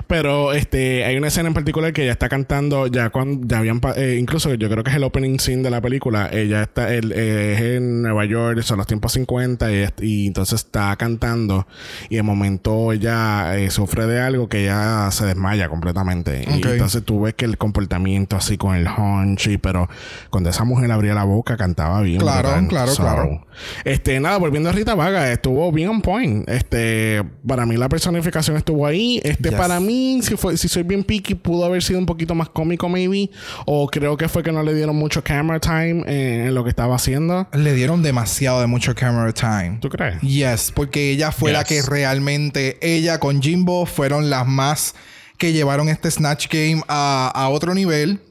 Pero 0.08 0.52
este, 0.52 1.06
hay 1.06 1.16
una 1.16 1.30
escena 1.30 1.48
en 1.48 1.54
particular 1.54 1.94
que 1.94 2.04
ella 2.04 2.12
está 2.12 2.28
cantando 2.28 2.88
ya 2.88 3.10
cuando 3.12 3.48
ya 3.48 3.60
habían 3.60 3.80
eh, 3.96 4.18
incluso 4.20 4.54
yo 4.54 4.70
creo 4.70 4.84
que 4.84 4.90
es 4.90 4.98
el 4.98 5.04
opening 5.04 5.40
scene 5.40 5.64
de 5.64 5.70
la 5.70 5.80
película. 5.80 6.30
Ella 6.34 6.64
está 6.64 6.94
el, 6.94 7.14
eh, 7.14 7.54
es 7.54 7.62
en 7.62 8.02
Nueva 8.02 8.26
York, 8.26 8.62
son 8.64 8.78
los 8.78 8.88
tiempos 8.88 9.14
50 9.14 9.72
y, 9.72 9.88
y 10.02 10.28
entonces 10.28 10.66
está 10.66 10.94
cantando 10.98 11.66
y 12.10 12.18
de 12.18 12.24
momento 12.24 12.92
ella 12.92 13.58
eh, 13.58 13.70
sufre 13.70 14.06
de 14.06 14.20
algo 14.20 14.50
que 14.50 14.64
ella 14.64 15.10
se 15.12 15.26
desmaya 15.26 15.70
completamente. 15.70 16.42
Ok. 16.48 16.66
Y 16.66 16.70
entonces 16.70 17.04
tú 17.04 17.21
ves 17.22 17.34
que 17.36 17.46
el 17.46 17.58
comportamiento 17.58 18.36
así 18.36 18.58
con 18.58 18.76
el 18.76 18.88
hunch, 18.88 19.48
y- 19.48 19.58
pero 19.58 19.88
cuando 20.30 20.50
esa 20.50 20.64
mujer 20.64 20.92
abría 20.92 21.14
la 21.14 21.24
boca 21.24 21.58
cantaba 21.58 22.02
bien. 22.02 22.20
Claro, 22.20 22.50
brutal. 22.50 22.68
claro, 22.68 22.92
claro. 22.96 23.48
Este, 23.86 24.20
nada, 24.20 24.38
volviendo 24.38 24.70
a 24.70 24.72
Rita 24.72 24.96
Vaga, 24.96 25.32
estuvo 25.32 25.72
bien 25.72 25.90
on 25.90 26.02
point. 26.02 26.48
Este, 26.50 27.24
para 27.48 27.66
mí 27.66 27.78
la 27.78 27.90
personificación 27.90 28.58
estuvo 28.58 28.86
ahí. 28.86 29.20
Este, 29.24 29.50
Yes. 29.50 29.58
para 29.58 29.80
mí, 29.80 30.20
si 30.24 30.36
fue, 30.38 30.58
si 30.58 30.68
soy 30.68 30.84
bien 30.84 31.04
picky, 31.04 31.36
pudo 31.36 31.66
haber 31.66 31.84
sido 31.84 32.00
un 32.00 32.06
poquito 32.06 32.34
más 32.36 32.50
cómico, 32.50 32.90
maybe. 32.90 33.30
O 33.66 33.88
creo 33.88 34.18
que 34.18 34.28
fue 34.30 34.44
que 34.44 34.52
no 34.52 34.64
le 34.64 34.74
dieron 34.74 34.96
mucho 34.96 35.24
camera 35.24 35.60
time 35.60 36.04
en, 36.08 36.48
en 36.48 36.54
lo 36.56 36.64
que 36.64 36.70
estaba 36.70 36.96
haciendo. 36.96 37.48
Le 37.54 37.74
dieron 37.74 38.02
demasiado 38.04 38.62
de 38.62 38.68
mucho 38.68 38.96
camera 38.96 39.32
time. 39.34 39.78
¿Tú 39.82 39.90
crees? 39.90 40.20
Yes, 40.22 40.72
porque 40.74 41.12
ella 41.12 41.32
fue 41.32 41.52
la 41.52 41.64
Yes. 41.64 41.68
que 41.86 41.90
realmente, 41.90 42.78
ella 42.82 43.20
con 43.20 43.42
Jimbo 43.42 43.86
fueron 43.86 44.30
las 44.30 44.48
más 44.48 44.96
que 45.42 45.54
llevaron 45.54 45.90
este 45.90 46.12
Snatch 46.12 46.48
Game 46.50 46.84
a, 46.88 47.32
a 47.34 47.50
otro 47.50 47.74
nivel. 47.74 48.22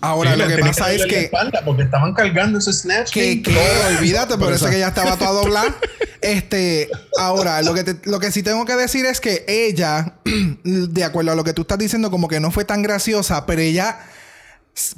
Ahora, 0.00 0.32
Sí, 0.34 0.38
lo 0.40 0.46
que 0.48 0.58
pasa 0.58 0.92
es 0.92 1.00
darle 1.00 1.30
la 1.40 1.50
que, 1.52 1.58
porque 1.64 1.82
estaban 1.84 2.12
cargando 2.14 2.58
ese 2.58 2.72
snatch. 2.72 3.12
que, 3.12 3.20
game 3.36 3.42
que 3.42 3.52
todo. 3.54 3.96
olvídate, 3.96 4.36
por 4.36 4.52
eso 4.52 4.68
que 4.68 4.76
ella 4.76 4.88
estaba 4.88 5.16
toda 5.16 5.30
doblada. 5.32 5.74
Este, 6.22 6.88
ahora, 7.20 7.62
lo 7.62 7.72
que, 7.72 7.84
te- 7.84 8.10
lo 8.10 8.18
que 8.18 8.32
sí 8.32 8.42
tengo 8.42 8.64
que 8.64 8.74
decir 8.74 9.06
es 9.06 9.20
que 9.20 9.44
ella, 9.46 10.14
de 10.64 11.04
acuerdo 11.04 11.30
a 11.30 11.34
lo 11.36 11.44
que 11.44 11.52
tú 11.52 11.62
estás 11.62 11.78
diciendo, 11.78 12.10
como 12.10 12.26
que 12.26 12.40
no 12.40 12.50
fue 12.50 12.64
tan 12.64 12.82
graciosa, 12.82 13.46
pero 13.46 13.60
ella 13.62 14.00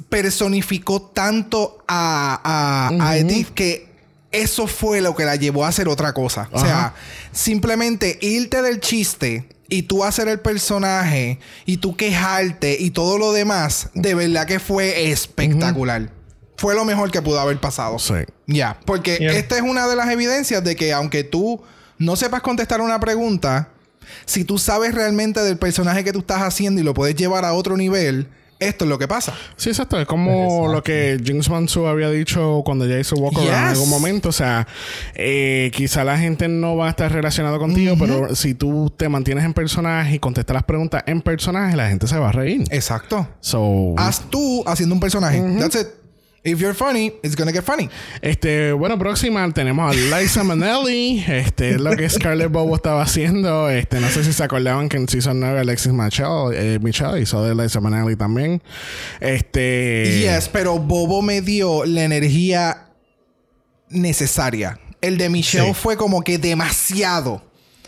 personificó 0.09 1.01
tanto 1.01 1.83
a, 1.87 2.89
a, 2.99 3.09
a 3.09 3.17
Edith 3.17 3.49
que 3.53 3.89
eso 4.31 4.65
fue 4.67 5.01
lo 5.01 5.15
que 5.15 5.25
la 5.25 5.35
llevó 5.35 5.65
a 5.65 5.69
hacer 5.69 5.87
otra 5.87 6.13
cosa. 6.13 6.49
O 6.51 6.59
sea, 6.59 6.93
simplemente 7.31 8.17
irte 8.21 8.61
del 8.61 8.79
chiste 8.79 9.47
y 9.69 9.83
tú 9.83 10.03
hacer 10.03 10.27
el 10.27 10.39
personaje 10.39 11.39
y 11.65 11.77
tú 11.77 11.95
quejarte 11.95 12.77
y 12.79 12.89
todo 12.89 13.17
lo 13.17 13.31
demás, 13.33 13.89
de 13.93 14.15
verdad 14.15 14.45
que 14.47 14.59
fue 14.59 15.11
espectacular. 15.11 16.09
Fue 16.57 16.75
lo 16.75 16.83
mejor 16.83 17.09
que 17.11 17.21
pudo 17.21 17.39
haber 17.39 17.59
pasado. 17.59 17.99
Sí. 17.99 18.15
Ya, 18.47 18.77
porque 18.85 19.17
Yeah. 19.19 19.33
esta 19.33 19.55
es 19.55 19.61
una 19.61 19.87
de 19.87 19.95
las 19.95 20.09
evidencias 20.09 20.63
de 20.63 20.75
que 20.75 20.91
aunque 20.91 21.23
tú 21.23 21.61
no 21.97 22.15
sepas 22.15 22.41
contestar 22.41 22.81
una 22.81 22.99
pregunta, 22.99 23.69
si 24.25 24.43
tú 24.43 24.57
sabes 24.57 24.93
realmente 24.93 25.41
del 25.41 25.57
personaje 25.57 26.03
que 26.03 26.11
tú 26.11 26.19
estás 26.19 26.41
haciendo 26.41 26.81
y 26.81 26.83
lo 26.83 26.93
puedes 26.93 27.15
llevar 27.15 27.45
a 27.45 27.53
otro 27.53 27.77
nivel, 27.77 28.27
esto 28.59 28.85
es 28.85 28.89
lo 28.89 28.97
que 28.97 29.07
pasa. 29.07 29.33
Sí, 29.55 29.69
exacto. 29.69 29.99
Es 29.99 30.05
como 30.05 30.67
lo 30.71 30.83
que 30.83 31.19
James 31.25 31.49
Mansu 31.49 31.87
había 31.87 32.09
dicho 32.09 32.61
cuando 32.65 32.85
ya 32.85 32.99
hizo 32.99 33.15
Walk 33.15 33.37
Around 33.37 33.49
en 33.53 33.59
Yes. 33.69 33.71
algún 33.73 33.89
momento. 33.89 34.29
O 34.29 34.33
sea, 34.33 34.67
eh, 35.15 35.71
quizá 35.73 36.03
la 36.03 36.17
gente 36.17 36.47
no 36.47 36.75
va 36.75 36.87
a 36.87 36.89
estar 36.89 37.11
relacionado 37.11 37.57
contigo, 37.59 37.95
pero 37.99 38.35
si 38.35 38.53
tú 38.53 38.91
te 38.95 39.07
mantienes 39.09 39.45
en 39.45 39.53
personaje 39.53 40.15
y 40.15 40.19
contestas 40.19 40.53
las 40.53 40.63
preguntas 40.63 41.03
en 41.07 41.21
personaje, 41.21 41.75
la 41.75 41.87
gente 41.89 42.07
se 42.07 42.17
va 42.17 42.29
a 42.29 42.31
reír. 42.31 42.63
Exacto. 42.71 43.27
So, 43.39 43.93
Haz 43.97 44.29
tú 44.29 44.63
haciendo 44.67 44.93
un 44.95 44.99
personaje. 45.01 45.41
That's 45.59 45.75
it. 45.75 45.87
If 46.43 46.59
you're 46.61 46.73
funny, 46.73 47.11
it's 47.21 47.35
gonna 47.35 47.51
get 47.51 47.63
funny. 47.65 47.89
Este, 48.21 48.71
bueno, 48.71 48.97
próxima 48.97 49.51
tenemos 49.53 49.93
a 49.93 50.19
Liza 50.19 50.43
Minnelli. 50.43 51.23
Este 51.27 51.71
es 51.71 51.81
lo 51.81 51.91
que 51.97 52.09
Scarlett 52.09 52.49
Bobo 52.49 52.75
estaba 52.75 53.01
haciendo. 53.01 53.69
Este, 53.69 53.99
no 53.99 54.07
sé 54.09 54.23
si 54.23 54.31
se 54.31 54.43
acordaban 54.43 54.87
que 54.87 54.95
en 54.97 55.09
Season 55.09 55.37
9 55.39 55.59
Alexis 55.59 55.91
Michelle, 55.91 56.51
eh, 56.53 56.79
Michelle 56.79 57.19
hizo 57.19 57.43
de 57.43 57.53
Liza 57.61 57.81
Minnelli 57.81 58.15
también. 58.15 58.61
Este. 59.19 60.21
Yes, 60.21 60.47
pero 60.47 60.79
Bobo 60.79 61.21
me 61.21 61.41
dio 61.41 61.83
la 61.85 62.03
energía 62.05 62.85
necesaria. 63.89 64.79
El 65.01 65.17
de 65.17 65.29
Michelle 65.29 65.67
Sí. 65.67 65.73
fue 65.73 65.97
como 65.97 66.21
que 66.23 66.37
demasiado. 66.37 67.43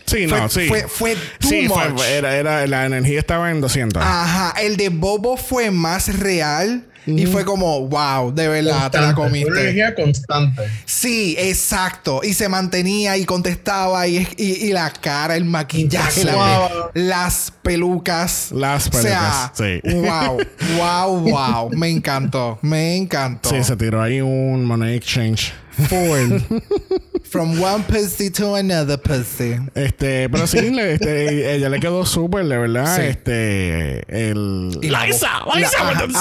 Sí, 0.06 0.28
Fue, 0.28 0.40
no, 0.40 0.50
sí. 0.50 0.68
fue, 0.68 0.88
fue 0.90 1.16
too 1.40 1.48
sí, 1.50 1.68
fue- 1.70 1.90
much. 1.90 2.02
era, 2.04 2.36
era, 2.36 2.68
la 2.68 2.86
energía 2.86 3.20
estaba 3.20 3.50
en 3.50 3.62
200. 3.62 4.04
Ajá, 4.04 4.60
el 4.60 4.76
de 4.76 4.90
Bobo 4.90 5.38
fue 5.38 5.72
más 5.72 6.20
real 6.20 6.90
y 7.06 7.26
fue 7.26 7.44
como, 7.46 7.88
wow, 7.88 8.32
de 8.34 8.48
verdad, 8.48 8.92
te 8.92 9.00
la 9.00 9.14
Constante, 9.14 9.14
Una 9.14 9.16
comiste. 9.16 9.62
energía 9.62 9.96
constante. 9.96 10.62
Sí, 10.86 11.36
exacto. 11.40 12.22
Y 12.24 12.34
se 12.34 12.48
mantenía 12.50 13.18
y 13.18 13.26
contestaba 13.26 14.08
y, 14.08 14.28
y- 14.38 14.68
y 14.68 14.74
la 14.74 14.90
cara, 14.92 15.36
el 15.36 15.46
maquillaje, 15.46 16.24
la- 16.24 16.70
las 16.94 17.52
pelucas. 17.62 18.52
Las 18.52 18.88
O 18.88 18.92
sea, 19.02 19.52
pelucas, 19.56 19.82
sí. 19.84 19.92
wow, 19.98 20.38
wow, 20.78 21.30
wow. 21.30 21.70
Me 21.72 21.90
encantó, 21.90 22.60
me 22.62 22.96
encantó. 22.98 23.50
Sí, 23.50 23.64
se 23.64 23.76
tiró 23.76 24.02
ahí 24.02 24.22
un 24.22 24.66
money 24.66 24.96
exchange. 24.96 25.54
Forward. 25.88 26.44
From 27.24 27.62
one 27.62 27.84
pussy 27.84 28.30
to 28.32 28.56
another 28.56 28.98
pussy. 29.02 29.56
Este, 29.74 30.28
pero 30.30 30.48
sí, 30.48 30.70
le- 30.70 30.94
este, 30.96 31.56
ella 31.56 31.70
le 31.70 31.80
quedó 31.80 32.06
súper, 32.06 32.46
de 32.46 32.58
verdad. 32.58 32.94
Sí. 32.98 33.04
Este, 33.04 34.30
el. 34.30 34.78
Y 34.82 34.90
la 34.90 35.06
Liza, 35.06 35.28
voz- 35.46 35.56
Liza, 35.56 35.84
la- 35.84 35.90
ajá, 35.92 36.08
the 36.08 36.18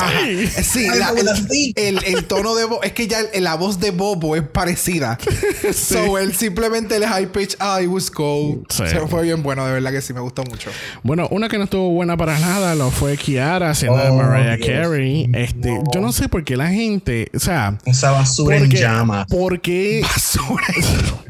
ajá. 0.46 0.62
Sí, 0.62 0.86
la- 0.86 1.10
el, 1.10 1.72
el- 1.96 2.04
el 2.04 2.24
tono 2.26 2.54
de 2.54 2.64
voz, 2.64 2.78
es 2.84 2.92
que 2.92 3.08
ya 3.08 3.20
el- 3.32 3.42
la 3.42 3.56
voz 3.56 3.80
de 3.80 3.90
Bobo 3.90 4.36
es 4.36 4.42
parecida. 4.42 5.18
So 5.72 6.16
él 6.18 6.34
simplemente 6.34 6.96
el 6.96 7.04
high 7.06 7.26
pitch, 7.32 7.56
ah, 7.58 7.80
it 7.82 7.88
was 7.88 8.10
cool. 8.10 8.64
Sí. 8.68 8.84
Se 8.86 9.00
fue 9.08 9.22
bien 9.22 9.42
bueno, 9.42 9.66
de 9.66 9.72
verdad 9.72 9.90
que 9.90 10.00
sí, 10.02 10.12
me 10.14 10.20
gustó 10.20 10.44
mucho. 10.44 10.70
Bueno, 11.02 11.26
una 11.30 11.48
que 11.48 11.58
no 11.58 11.64
estuvo 11.64 11.90
buena 11.90 12.16
para 12.16 12.38
nada 12.38 12.74
lo 12.76 12.90
fue 12.90 13.16
Kiara 13.16 13.70
haciendo 13.70 13.98
de 13.98 14.10
Oh, 14.10 14.14
Mariah 14.16 14.56
Dios. 14.56 14.68
Carey. 14.68 15.28
Este, 15.34 15.76
yo 15.92 16.00
no 16.00 16.12
sé 16.12 16.28
por 16.28 16.44
qué 16.44 16.56
la 16.56 16.68
gente, 16.68 17.28
o 17.34 17.38
sea, 17.40 17.78
Esa 17.84 18.12
basura 18.12 18.56
en 18.58 18.70
llamas. 18.70 19.26
Porque 19.50 20.00
Basura. 20.02 20.64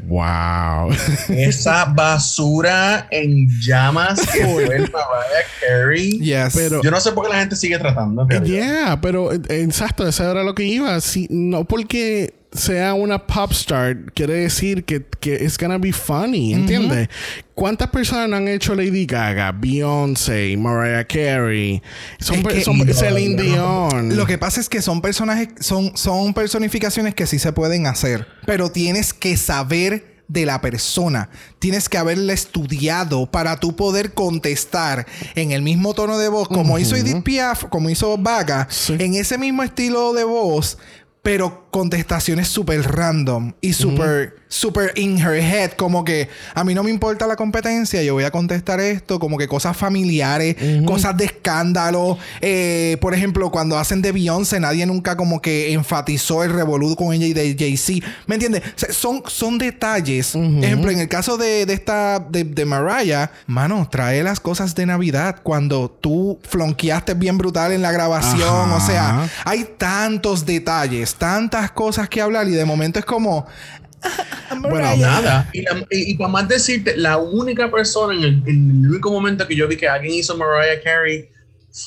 Wow. 0.03 0.91
Esa 1.29 1.85
basura 1.85 3.07
en 3.11 3.47
llamas 3.61 4.19
que 4.21 4.45
fue 4.45 4.65
Mariah 4.79 4.89
Carey. 5.59 6.19
Yes. 6.19 6.53
Pero- 6.55 6.81
Yo 6.83 6.91
no 6.91 6.99
sé 6.99 7.11
por 7.13 7.25
qué 7.25 7.33
la 7.33 7.39
gente 7.39 7.55
sigue 7.55 7.79
tratando. 7.79 8.27
Yeah, 8.43 8.99
pero 9.01 9.33
eh, 9.33 9.39
exacto, 9.49 10.07
eso 10.07 10.29
era 10.29 10.43
lo 10.43 10.53
que 10.53 10.63
iba. 10.65 10.99
Si, 11.01 11.27
no 11.31 11.63
porque 11.65 12.33
sea 12.53 12.93
una 12.93 13.25
pop 13.25 13.51
star 13.53 14.11
quiere 14.13 14.33
decir 14.33 14.83
que, 14.83 15.05
que 15.21 15.35
it's 15.35 15.57
gonna 15.57 15.77
be 15.77 15.93
funny, 15.93 16.53
¿entiendes? 16.53 17.07
¿Cuántas 17.55 17.89
personas 17.89 18.27
no 18.27 18.35
han 18.35 18.47
hecho 18.47 18.75
Lady 18.75 19.05
Gaga, 19.05 19.51
Beyoncé, 19.53 20.57
Mariah 20.57 21.05
Carey? 21.05 21.81
Son, 22.19 22.43
que- 22.43 22.61
son 22.61 22.79
Celine 22.93 23.41
Dion. 23.41 24.15
Lo 24.17 24.25
que 24.25 24.37
pasa 24.37 24.59
es 24.59 24.67
que 24.67 24.81
son 24.81 25.01
personajes, 25.01 25.49
son, 25.59 25.95
son 25.95 26.33
personificaciones 26.33 27.15
que 27.15 27.25
sí 27.27 27.39
se 27.39 27.53
pueden 27.53 27.87
hacer, 27.87 28.27
pero 28.45 28.71
tienes 28.71 29.13
que 29.13 29.37
saber 29.37 30.11
de 30.27 30.45
la 30.45 30.61
persona. 30.61 31.29
Tienes 31.59 31.89
que 31.89 31.97
haberla 31.97 32.31
estudiado 32.31 33.29
para 33.29 33.59
tú 33.59 33.75
poder 33.75 34.13
contestar 34.13 35.05
en 35.35 35.51
el 35.51 35.61
mismo 35.61 35.93
tono 35.93 36.17
de 36.17 36.29
voz, 36.29 36.47
como 36.47 36.79
hizo 36.79 36.95
Edith 36.95 37.21
Piaf, 37.23 37.65
como 37.65 37.89
hizo 37.89 38.17
Vaga, 38.17 38.65
Sí. 38.69 38.95
en 38.97 39.15
ese 39.15 39.37
mismo 39.37 39.61
estilo 39.61 40.13
de 40.13 40.23
voz, 40.23 40.77
pero 41.21 41.67
contestaciones 41.69 42.47
súper 42.47 42.81
random 42.81 43.53
y 43.61 43.73
súper, 43.73 44.40
súper 44.51 44.91
in 44.95 45.17
her 45.17 45.35
head. 45.35 45.71
Como 45.71 46.03
que 46.03 46.27
a 46.53 46.63
mí 46.63 46.75
no 46.75 46.83
me 46.83 46.91
importa 46.91 47.25
la 47.25 47.35
competencia, 47.35 48.03
yo 48.03 48.13
voy 48.13 48.25
a 48.25 48.31
contestar 48.31 48.79
esto, 48.79 49.17
como 49.17 49.37
que 49.37 49.47
cosas 49.47 49.75
familiares, 49.75 50.57
cosas 50.85 51.17
de 51.17 51.25
escándalo. 51.25 52.17
Eh, 52.41 52.97
por 53.01 53.15
ejemplo, 53.15 53.49
cuando 53.49 53.79
hacen 53.79 54.01
de 54.01 54.11
Beyoncé, 54.11 54.59
nadie 54.59 54.85
nunca 54.85 55.15
como 55.15 55.41
que 55.41 55.71
enfatizó 55.73 56.43
el 56.43 56.51
revolú 56.51 56.95
con 56.95 57.13
ella 57.13 57.25
y 57.25 57.33
de 57.33 57.55
Jay-Z. 57.57 58.05
¿Me 58.27 58.35
entiendes? 58.35 58.61
O 58.61 58.79
sea, 58.79 58.93
son, 58.93 59.23
son 59.27 59.57
detalles. 59.57 60.35
Ejemplo, 60.35 60.91
en 60.91 60.99
el 60.99 61.07
caso 61.07 61.37
de, 61.37 61.65
de 61.65 61.73
esta, 61.73 62.19
de, 62.19 62.43
de 62.43 62.65
Mariah, 62.65 63.31
mano, 63.47 63.87
trae 63.89 64.21
las 64.21 64.39
cosas 64.39 64.75
de 64.75 64.85
Navidad 64.85 65.37
cuando 65.41 65.89
tú 65.89 66.39
flonqueaste 66.43 67.13
bien 67.13 67.37
brutal 67.37 67.71
en 67.71 67.81
la 67.81 67.91
grabación. 67.91 68.71
Ajá. 68.71 68.75
O 68.75 68.81
sea, 68.81 69.29
hay 69.45 69.65
tantos 69.77 70.45
detalles, 70.45 71.15
tantas 71.15 71.71
cosas 71.71 72.09
que 72.09 72.19
hablar 72.21 72.47
y 72.49 72.51
de 72.51 72.65
momento 72.65 72.99
es 72.99 73.05
como... 73.05 73.47
"Ah, 74.49 74.55
Bueno, 74.61 74.77
Mariah". 74.87 74.97
Nada. 74.97 75.49
Y, 75.53 75.61
la- 75.61 75.85
y- 75.91 76.11
y 76.11 76.15
para 76.15 76.29
más 76.29 76.47
decirte, 76.47 76.95
la 76.97 77.17
única 77.17 77.69
persona 77.71 78.13
en 78.15 78.23
el, 78.23 78.33
en 78.47 78.81
el 78.83 78.89
único 78.91 79.11
momento 79.11 79.47
que 79.47 79.55
yo 79.55 79.67
vi 79.67 79.77
que 79.77 79.87
alguien 79.87 80.13
hizo 80.15 80.35
Mariah 80.37 80.81
Carey 80.83 81.29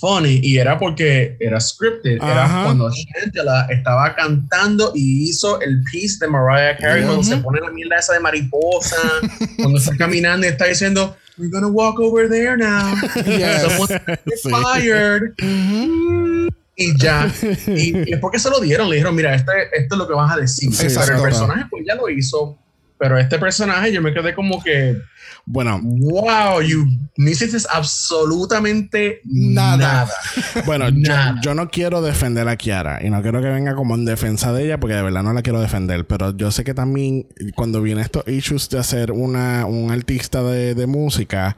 funny 0.00 0.40
y 0.42 0.56
era 0.56 0.78
porque 0.78 1.36
era 1.38 1.60
scripted. 1.60 2.14
Era 2.16 2.62
cuando 2.64 2.90
Shangela 2.90 3.66
estaba 3.68 4.14
cantando 4.14 4.92
y 4.94 5.28
hizo 5.28 5.60
el 5.60 5.82
piece 5.92 6.16
de 6.24 6.28
Mariah 6.30 6.76
Carey 6.78 7.04
cuando 7.04 7.22
se 7.22 7.36
pone 7.36 7.60
la 7.60 7.70
mierda 7.70 7.96
esa 7.96 8.14
de 8.14 8.20
mariposa, 8.20 8.96
cuando 9.58 9.78
está 9.78 9.94
caminando 9.96 10.46
y 10.46 10.50
está 10.50 10.64
diciendo, 10.66 11.14
We're 11.36 11.50
gonna 11.50 11.66
walk 11.68 11.98
over 12.00 12.28
there 12.30 12.56
now. 12.56 12.94
Yes. 13.26 13.62
Someone 13.62 13.88
Sí. 14.42 14.50
fired. 14.50 15.34
Y 16.76 16.98
ya. 16.98 17.32
Y, 17.66 18.10
y 18.10 18.12
es 18.12 18.20
porque 18.20 18.38
se 18.38 18.50
lo 18.50 18.60
dieron. 18.60 18.88
Le 18.88 18.96
dijeron, 18.96 19.14
mira, 19.14 19.34
este, 19.34 19.52
esto 19.72 19.94
es 19.94 19.98
lo 19.98 20.08
que 20.08 20.14
vas 20.14 20.32
a 20.32 20.40
decir. 20.40 20.72
Sí, 20.72 20.86
pero 20.88 21.16
el 21.16 21.22
personaje, 21.22 21.64
pues 21.70 21.84
ya 21.86 21.94
lo 21.94 22.08
hizo. 22.08 22.58
Pero 22.98 23.18
este 23.18 23.38
personaje, 23.38 23.92
yo 23.92 24.00
me 24.00 24.14
quedé 24.14 24.34
como 24.34 24.62
que, 24.62 24.96
Bueno, 25.46 25.78
wow, 25.82 26.60
you 26.62 26.86
no 27.16 27.30
hiciste 27.30 27.58
absolutamente 27.70 29.20
Nada. 29.24 29.76
nada. 29.76 30.08
Bueno, 30.66 30.88
yo, 30.88 30.94
Nada. 30.96 31.40
yo 31.42 31.54
no 31.54 31.68
quiero 31.68 32.00
defender 32.00 32.48
a 32.48 32.56
Kiara 32.56 33.04
y 33.04 33.10
no 33.10 33.20
quiero 33.22 33.40
que 33.42 33.48
venga 33.48 33.74
como 33.74 33.94
en 33.94 34.04
defensa 34.04 34.52
de 34.52 34.64
ella 34.64 34.80
porque 34.80 34.94
de 34.94 35.02
verdad 35.02 35.22
no 35.22 35.32
la 35.32 35.42
quiero 35.42 35.60
defender, 35.60 36.06
pero 36.06 36.34
yo 36.36 36.50
sé 36.50 36.64
que 36.64 36.74
también 36.74 37.26
cuando 37.54 37.82
viene 37.82 38.00
estos 38.00 38.26
issues 38.26 38.68
de 38.70 38.82
ser 38.82 39.12
una, 39.12 39.66
un 39.66 39.90
artista 39.90 40.42
de, 40.42 40.74
de 40.74 40.86
música, 40.86 41.56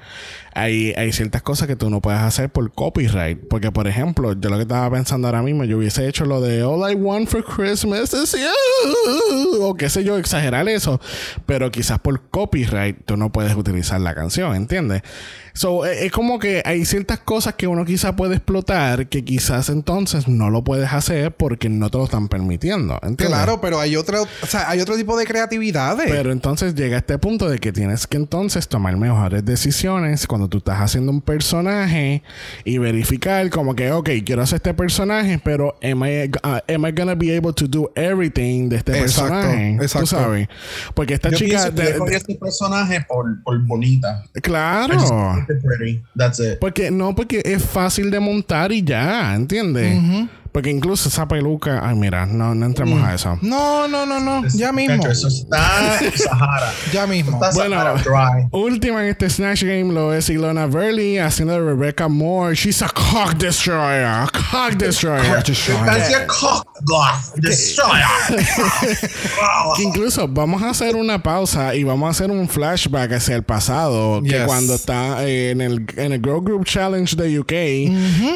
hay, 0.54 0.92
hay 0.96 1.12
ciertas 1.12 1.42
cosas 1.42 1.68
que 1.68 1.76
tú 1.76 1.88
no 1.88 2.00
puedes 2.00 2.20
hacer 2.20 2.50
por 2.50 2.70
copyright, 2.72 3.38
porque 3.48 3.70
por 3.70 3.86
ejemplo, 3.86 4.32
yo 4.32 4.50
lo 4.50 4.56
que 4.56 4.62
estaba 4.62 4.90
pensando 4.90 5.28
ahora 5.28 5.42
mismo, 5.42 5.64
yo 5.64 5.78
hubiese 5.78 6.08
hecho 6.08 6.24
lo 6.24 6.40
de 6.40 6.62
All 6.62 6.90
I 6.90 6.94
Want 6.94 7.28
for 7.28 7.44
Christmas 7.44 8.12
is 8.14 8.32
You, 8.32 9.62
o 9.62 9.74
qué 9.74 9.88
sé 9.88 10.02
yo, 10.02 10.18
exagerar 10.18 10.68
eso, 10.68 11.00
pero 11.44 11.70
quizás 11.70 11.98
por 11.98 12.20
copyright 12.30 13.04
tú 13.04 13.16
no 13.16 13.30
puedes 13.30 13.54
utilizar 13.54 13.75
la 14.04 14.14
canción, 14.14 14.54
¿entiendes? 14.54 15.02
So, 15.56 15.86
eh, 15.86 16.06
es 16.06 16.12
como 16.12 16.38
que 16.38 16.62
hay 16.64 16.84
ciertas 16.84 17.18
cosas 17.18 17.54
que 17.54 17.66
uno 17.66 17.84
quizás 17.84 18.12
puede 18.12 18.36
explotar 18.36 19.06
que 19.08 19.24
quizás 19.24 19.70
entonces 19.70 20.28
no 20.28 20.50
lo 20.50 20.62
puedes 20.62 20.92
hacer 20.92 21.32
porque 21.34 21.68
no 21.70 21.88
te 21.90 21.96
lo 21.98 22.04
están 22.04 22.28
permitiendo. 22.28 22.94
¿entiendes? 23.02 23.28
Claro, 23.28 23.60
pero 23.60 23.80
hay 23.80 23.96
otro, 23.96 24.22
o 24.22 24.46
sea, 24.46 24.68
hay 24.68 24.80
otro 24.80 24.96
tipo 24.96 25.16
de 25.16 25.24
creatividades. 25.26 26.10
Pero 26.10 26.30
entonces 26.30 26.74
llega 26.74 26.98
este 26.98 27.18
punto 27.18 27.48
de 27.48 27.58
que 27.58 27.72
tienes 27.72 28.06
que 28.06 28.16
entonces 28.18 28.68
tomar 28.68 28.96
mejores 28.96 29.44
decisiones 29.44 30.26
cuando 30.26 30.48
tú 30.48 30.58
estás 30.58 30.78
haciendo 30.80 31.10
un 31.10 31.22
personaje 31.22 32.22
y 32.64 32.78
verificar 32.78 33.48
como 33.50 33.74
que, 33.74 33.92
ok, 33.92 34.10
quiero 34.24 34.42
hacer 34.42 34.56
este 34.56 34.74
personaje, 34.74 35.40
pero 35.42 35.78
am 35.82 36.04
I, 36.04 36.24
uh, 36.44 36.74
am 36.74 36.86
I 36.86 36.92
gonna 36.92 37.14
be 37.14 37.34
able 37.36 37.52
to 37.54 37.66
do 37.66 37.90
everything 37.94 38.68
de 38.68 38.76
este 38.76 38.98
Exacto, 38.98 39.32
personaje? 39.32 39.70
exacto. 39.76 40.00
Tú 40.00 40.06
sabes. 40.06 40.48
Porque 40.94 41.14
esta 41.14 41.30
Yo 41.30 41.38
chica... 41.38 41.48
pienso 41.70 41.74
que 41.74 41.82
de- 41.82 42.10
de- 42.10 42.16
este 42.16 42.34
personaje 42.34 43.00
por, 43.08 43.42
por 43.42 43.58
bonita. 43.66 44.22
claro. 44.42 45.45
Porque 46.60 46.90
no, 46.90 47.14
porque 47.14 47.42
es 47.44 47.62
fácil 47.62 48.10
de 48.10 48.20
montar 48.20 48.72
y 48.72 48.82
ya, 48.82 49.34
¿entiendes? 49.34 49.96
Porque 50.56 50.70
incluso 50.70 51.10
esa 51.10 51.28
peluca, 51.28 51.86
ay 51.86 51.94
mira, 51.96 52.24
no, 52.24 52.54
no 52.54 52.64
entremos 52.64 53.02
a 53.06 53.12
eso. 53.12 53.38
no, 53.42 53.86
no, 53.86 54.06
no, 54.06 54.18
no. 54.18 54.42
Ya 54.54 54.72
mismo. 54.72 55.06
Eso 55.06 55.28
está 55.28 55.98
Sahara. 56.16 56.72
Ya 56.90 57.06
mismo. 57.06 57.32
Está 57.36 57.50
Bueno. 57.54 57.76
Sahara 57.76 58.02
dry. 58.02 58.48
Última 58.52 59.02
en 59.02 59.10
este 59.10 59.28
Snatch 59.28 59.64
Game 59.64 59.92
lo 59.92 60.14
es 60.14 60.30
Ilona 60.30 60.64
Verley 60.64 61.18
haciendo 61.18 61.52
de 61.52 61.60
Rebecca 61.60 62.08
Moore. 62.08 62.54
She's 62.54 62.80
a 62.80 62.88
cock 62.88 63.34
destroyer. 63.36 64.06
A 64.06 64.30
cock 64.32 64.78
destroyer. 64.78 65.26
Cock 65.36 65.44
Destroyer. 67.36 68.06
Que 69.76 69.82
incluso 69.82 70.26
vamos 70.26 70.62
a 70.62 70.70
hacer 70.70 70.96
una 70.96 71.22
pausa 71.22 71.74
y 71.74 71.84
vamos 71.84 72.06
a 72.06 72.10
hacer 72.12 72.30
un 72.30 72.48
flashback 72.48 73.12
hacia 73.12 73.36
el 73.36 73.42
pasado. 73.42 74.22
Que 74.22 74.30
Yes. 74.30 74.44
cuando 74.46 74.74
está 74.74 75.22
eh, 75.26 75.50
en, 75.50 75.60
el, 75.60 75.84
en 75.96 76.12
el 76.12 76.20
Girl 76.20 76.40
Group 76.42 76.64
Challenge 76.64 77.14
de 77.14 77.40
UK, 77.40 77.46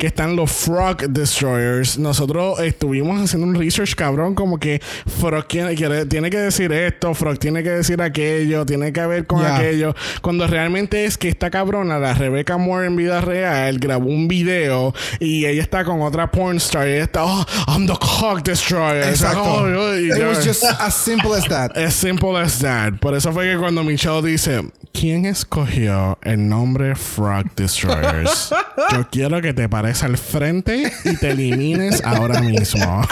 que 0.00 0.06
están 0.06 0.36
los 0.36 0.50
Frog 0.50 0.98
Destroyers, 1.08 1.98
nosotros 2.10 2.58
estuvimos 2.58 3.20
haciendo 3.22 3.46
un 3.46 3.54
research 3.54 3.94
cabrón, 3.94 4.34
como 4.34 4.58
que 4.58 4.80
Frog 5.20 5.46
quiere, 5.46 5.76
quiere- 5.76 6.06
tiene 6.06 6.28
que 6.28 6.38
decir 6.38 6.72
esto, 6.72 7.14
Frog 7.14 7.38
tiene 7.38 7.62
que 7.62 7.70
decir 7.70 8.02
aquello, 8.02 8.66
tiene 8.66 8.92
que 8.92 9.06
ver 9.06 9.26
con 9.26 9.40
Yeah. 9.40 9.56
aquello. 9.56 9.94
Cuando 10.22 10.46
realmente 10.48 11.04
es 11.04 11.16
que 11.16 11.28
esta 11.28 11.50
cabrona, 11.50 11.98
la 12.00 12.14
Rebecca 12.14 12.56
Moore 12.56 12.88
en 12.88 12.96
vida 12.96 13.20
real, 13.20 13.78
grabó 13.78 14.08
un 14.08 14.26
video 14.26 14.92
y 15.20 15.46
ella 15.46 15.62
está 15.62 15.84
con 15.84 16.02
otra 16.02 16.30
porn 16.32 16.56
star 16.56 16.88
y 16.88 16.92
ella 16.94 17.04
está, 17.04 17.24
oh, 17.24 17.46
I'm 17.68 17.86
the 17.86 17.94
cock 18.00 18.42
destroyer. 18.42 19.04
Exacto. 19.08 19.40
Oh, 19.44 19.62
oh, 19.62 19.94
It 19.94 20.26
was 20.26 20.44
just 20.44 20.64
as 20.64 20.94
simple 20.94 21.32
as 21.34 21.44
that. 21.48 21.76
As 21.76 21.94
simple 21.94 22.36
as 22.36 22.58
that. 22.58 22.94
Por 23.00 23.14
eso 23.14 23.32
fue 23.32 23.44
que 23.52 23.56
cuando 23.56 23.84
Michelle 23.84 24.20
dice, 24.22 24.62
¿quién 24.92 25.26
escogió 25.26 26.18
el 26.22 26.48
nombre 26.48 26.96
Frog 26.96 27.54
Destroyers? 27.54 28.50
Yo 28.92 29.06
quiero 29.10 29.40
que 29.40 29.52
te 29.54 29.68
pares 29.68 30.02
al 30.02 30.16
frente 30.18 30.92
y 31.04 31.16
te 31.16 31.30
elimines 31.30 31.89
ahora 32.04 32.40
mismo. 32.40 33.02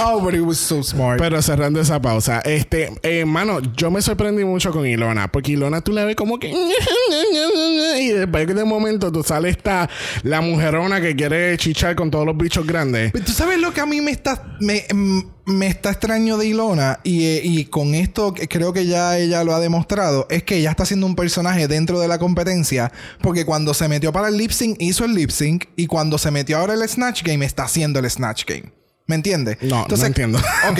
Oh, 0.00 0.20
but 0.20 0.34
it 0.34 0.40
was 0.40 0.58
so 0.58 0.82
smart. 0.82 1.18
Pero 1.20 1.40
cerrando 1.42 1.80
esa 1.80 2.00
pausa, 2.00 2.40
este, 2.40 2.92
eh, 3.02 3.24
mano, 3.24 3.60
yo 3.76 3.90
me 3.90 4.00
sorprendí 4.00 4.44
mucho 4.44 4.72
con 4.72 4.86
Ilona, 4.86 5.28
porque 5.28 5.52
Ilona 5.52 5.80
tú 5.80 5.92
la 5.92 6.04
ves 6.04 6.16
como 6.16 6.38
que. 6.38 6.52
Y 8.00 8.08
después 8.10 8.46
de 8.46 8.64
momento 8.64 9.10
tú 9.10 9.22
sale 9.22 9.48
esta, 9.48 9.88
la 10.22 10.40
mujerona 10.40 11.00
que 11.00 11.14
quiere 11.16 11.56
chichar 11.56 11.96
con 11.96 12.10
todos 12.10 12.26
los 12.26 12.36
bichos 12.36 12.66
grandes. 12.66 13.12
Pero 13.12 13.24
¿Tú 13.24 13.32
sabes 13.32 13.60
lo 13.60 13.72
que 13.72 13.80
a 13.80 13.86
mí 13.86 14.00
me 14.00 14.10
está 14.10 14.56
me, 14.60 14.84
mm, 14.92 15.20
me 15.48 15.66
está 15.66 15.90
extraño 15.90 16.36
de 16.38 16.46
Ilona? 16.46 17.00
Y, 17.02 17.24
eh, 17.24 17.40
y 17.42 17.64
con 17.64 17.94
esto 17.94 18.34
creo 18.48 18.72
que 18.72 18.86
ya 18.86 19.18
ella 19.18 19.42
lo 19.44 19.54
ha 19.54 19.60
demostrado. 19.60 20.26
Es 20.30 20.42
que 20.44 20.56
ella 20.56 20.70
está 20.70 20.84
haciendo 20.84 21.06
un 21.06 21.16
personaje 21.16 21.66
dentro 21.68 21.98
de 22.00 22.06
la 22.08 22.18
competencia. 22.18 22.92
Porque 23.20 23.44
cuando 23.44 23.74
se 23.74 23.88
metió 23.88 24.12
para 24.12 24.28
el 24.28 24.36
lip 24.36 24.50
sync, 24.50 24.76
hizo 24.80 25.04
el 25.04 25.14
lip 25.14 25.30
sync. 25.30 25.64
Y 25.76 25.86
cuando 25.86 26.18
se 26.18 26.30
metió 26.30 26.58
ahora 26.58 26.74
el 26.74 26.88
Snatch 26.88 27.22
Game, 27.24 27.44
está 27.44 27.64
haciendo 27.64 27.98
el 27.98 28.08
Snatch 28.10 28.44
Game. 28.46 28.72
¿Me 29.06 29.14
entiendes? 29.14 29.56
No, 29.62 29.86
no 29.88 30.06
entiendo. 30.06 30.38
Ok. 30.70 30.78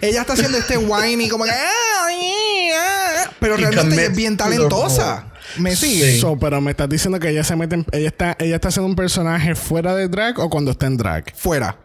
Ella 0.00 0.20
está 0.22 0.32
haciendo 0.32 0.58
este 0.58 0.76
whiny 0.76 1.28
como 1.28 1.44
que... 1.44 1.50
"Ah, 1.52 2.08
yeah", 2.10 3.30
Pero 3.38 3.56
realmente 3.56 3.94
ella 3.94 4.04
es 4.10 4.16
bien 4.16 4.36
talentosa. 4.36 5.32
¿Me 5.58 5.74
sigue? 5.76 6.12
Sí. 6.14 6.20
So, 6.20 6.36
pero 6.38 6.60
me 6.60 6.72
estás 6.72 6.88
diciendo 6.88 7.18
que 7.20 7.30
ella 7.30 7.44
se 7.44 7.54
mete 7.56 7.76
en- 7.76 7.86
ella 7.92 8.08
está 8.08 8.36
ella 8.38 8.56
está 8.56 8.68
haciendo 8.68 8.88
un 8.88 8.96
personaje 8.96 9.54
fuera 9.54 9.94
de 9.94 10.08
drag 10.08 10.38
o 10.40 10.50
cuando 10.50 10.72
está 10.72 10.86
en 10.86 10.96
drag. 10.96 11.32
Fuera. 11.36 11.78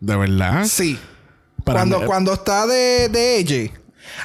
¿De 0.00 0.16
verdad? 0.16 0.64
Sí. 0.68 0.98
Para 1.66 1.80
cuando, 1.80 1.98
mí- 1.98 2.06
cuando 2.06 2.32
está 2.32 2.64
de, 2.64 3.08
de 3.08 3.38
ella, 3.38 3.72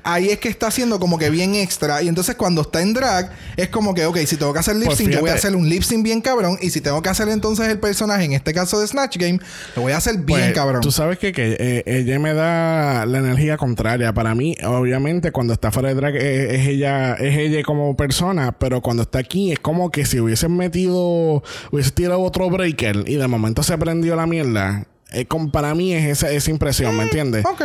Ahí 0.04 0.30
es 0.30 0.40
que 0.40 0.48
está 0.48 0.68
haciendo 0.68 1.00
como 1.00 1.18
que 1.18 1.30
bien 1.30 1.56
extra. 1.56 2.02
Y 2.02 2.08
entonces 2.08 2.36
cuando 2.36 2.62
está 2.62 2.82
en 2.82 2.94
drag, 2.94 3.32
es 3.58 3.70
como 3.70 3.94
que, 3.94 4.06
ok, 4.06 4.18
si 4.26 4.38
tengo 4.38 4.54
que 4.54 4.60
hacer 4.60 4.76
lip 4.76 4.86
Pues 4.86 4.98
sync, 4.98 5.10
yo 5.10 5.20
voy 5.22 5.30
a 5.30 5.34
hacer 5.34 5.56
un 5.56 5.68
lip 5.68 5.84
sync 5.84 6.04
bien 6.04 6.22
cabrón. 6.22 6.58
Y 6.62 6.70
si 6.70 6.82
tengo 6.82 7.02
que 7.02 7.10
hacer 7.10 7.28
entonces 7.30 7.68
el 7.68 7.80
personaje, 7.80 8.24
en 8.26 8.34
este 8.34 8.54
caso 8.54 8.80
de 8.80 8.88
Snatch 8.88 9.18
Game, 9.18 9.40
lo 9.76 9.82
voy 9.82 9.92
a 9.92 9.98
hacer 9.98 10.18
bien 10.18 10.40
Pues, 10.40 10.54
cabrón. 10.54 10.82
Tú 10.82 10.92
sabes 10.92 11.18
que, 11.18 11.32
que 11.32 11.58
eh, 11.60 11.84
ella 11.86 12.20
me 12.20 12.34
da 12.34 13.06
la 13.06 13.18
energía 13.20 13.58
contraria. 13.58 14.14
Para 14.14 14.36
mí, 14.36 14.56
obviamente, 14.64 15.32
cuando 15.32 15.54
está 15.54 15.72
fuera 15.72 15.90
de 15.90 15.96
drag 15.96 16.16
eh, 16.16 16.56
es, 16.56 16.68
ella, 16.68 17.16
es 17.16 17.36
ella 17.38 17.64
como 17.64 17.98
persona, 17.98 18.52
pero 18.58 18.82
cuando 18.82 19.04
está 19.04 19.20
aquí 19.20 19.52
es 19.52 19.60
como 19.60 19.90
que 19.92 20.06
si 20.06 20.20
hubiesen 20.20 20.56
metido, 20.56 21.44
hubiese 21.72 21.90
tirado 21.90 22.22
otro 22.22 22.50
breaker 22.50 23.04
y 23.08 23.16
de 23.16 23.28
momento 23.28 23.64
se 23.64 23.78
prendió 23.78 24.16
la 24.16 24.28
mierda. 24.28 24.86
Eh, 25.12 25.26
como 25.26 25.52
para 25.52 25.76
mí 25.76 25.94
es 25.94 26.06
esa, 26.06 26.32
esa 26.32 26.52
impresión, 26.52 26.96
¿me 26.96 27.04
entiendes? 27.04 27.46
ok. 27.46 27.64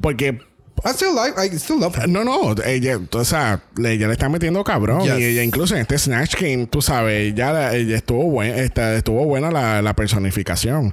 Porque 0.00 0.40
I 0.84 0.92
still 0.92 1.14
like, 1.14 1.38
I 1.38 1.48
still 1.58 1.78
love 1.78 1.96
her. 1.96 2.08
no, 2.08 2.24
no, 2.24 2.54
ella, 2.64 2.98
o 3.12 3.24
sea, 3.24 3.60
le- 3.76 3.92
ella 3.92 4.06
le 4.06 4.12
está 4.14 4.28
metiendo 4.28 4.62
cabrón. 4.64 5.02
Yes. 5.02 5.18
Y 5.18 5.24
ella 5.24 5.42
incluso 5.42 5.74
en 5.74 5.82
este 5.82 5.98
Snatch 5.98 6.36
Game, 6.40 6.66
tú 6.66 6.80
sabes, 6.82 7.34
ya 7.34 7.52
la- 7.52 7.74
ella 7.74 7.96
estuvo 7.96 8.24
buena, 8.24 8.56
estuvo 8.56 9.24
buena 9.24 9.50
la, 9.50 9.82
la 9.82 9.94
personificación. 9.94 10.92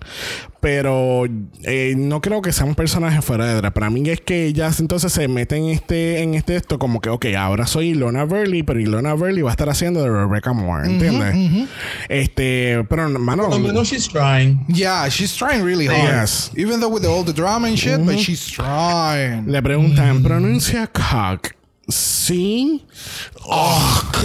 Pero 0.61 1.25
eh, 1.61 1.93
no 1.95 2.21
creo 2.21 2.41
que 2.41 2.51
sea 2.51 2.65
un 2.65 2.73
personaje 2.73 3.21
fuera 3.21 3.45
de 3.45 3.53
drag. 3.53 3.71
Para 3.71 3.91
mí 3.91 4.09
es 4.09 4.19
que 4.21 4.47
ella 4.47 4.71
entonces 4.79 5.13
se 5.13 5.27
mete 5.27 5.57
en 5.57 5.65
este, 5.65 6.23
en 6.23 6.33
este 6.33 6.55
esto 6.55 6.79
como 6.79 7.01
que, 7.01 7.09
ok, 7.09 7.27
ahora 7.37 7.67
soy 7.67 7.89
Ilona 7.89 8.23
Burley, 8.23 8.63
pero 8.63 8.79
Ilona 8.79 9.13
Burley 9.13 9.43
va 9.43 9.51
a 9.51 9.53
estar 9.53 9.69
haciendo 9.69 10.01
de 10.01 10.09
Rebecca 10.09 10.53
Moore, 10.53 10.87
¿entiendes? 10.87 11.67
Este, 12.09 12.83
pero 12.89 13.09
mano, 13.09 13.49
Por 13.49 13.59
menos 13.59 13.89
she's 13.89 14.07
trying. 14.07 14.65
Yeah, 14.67 15.07
she's 15.09 15.35
trying 15.35 15.63
really 15.63 15.85
hard. 15.85 16.01
Yes. 16.21 16.49
Even 16.57 16.79
though 16.79 16.91
with 16.91 17.05
all 17.05 17.23
the 17.23 17.33
drama 17.33 17.67
and 17.67 17.77
shit, 17.77 18.03
but 18.03 18.17
she's 18.17 18.47
trying. 18.47 19.45
le 19.45 19.61
preguntan, 19.75 20.23
pronuncia 20.23 20.87
cock. 20.87 21.53
Sí. 21.89 22.85
Oh. 23.43 24.11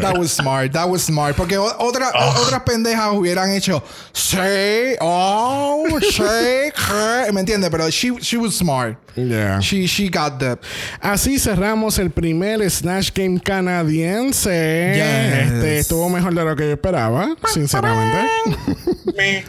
That 0.00 0.16
was 0.18 0.32
smart. 0.32 0.72
That 0.72 0.88
was 0.88 1.02
smart. 1.04 1.36
Porque 1.36 1.56
otra, 1.56 2.10
otras 2.36 2.62
pendejas 2.64 3.12
hubieran 3.12 3.50
hecho 3.50 3.82
sí, 4.12 4.96
oh, 5.00 5.86
sí, 6.00 6.72
que", 6.72 7.32
¿me 7.32 7.40
entiendes? 7.40 7.70
Pero 7.70 7.88
she, 7.90 8.16
she 8.20 8.36
was 8.36 8.56
smart. 8.56 8.98
Yeah. 9.14 9.60
She, 9.60 9.86
she 9.86 10.08
got 10.08 10.40
that. 10.40 10.58
Así 11.00 11.38
cerramos 11.38 11.98
el 11.98 12.10
primer 12.10 12.68
Snatch 12.68 13.12
Game 13.14 13.38
canadiense. 13.38 14.94
Yes. 14.96 15.52
Este 15.52 15.78
estuvo 15.78 16.08
mejor 16.08 16.34
de 16.34 16.44
lo 16.44 16.56
que 16.56 16.64
yo 16.64 16.72
esperaba, 16.72 17.36
sinceramente. 17.52 18.28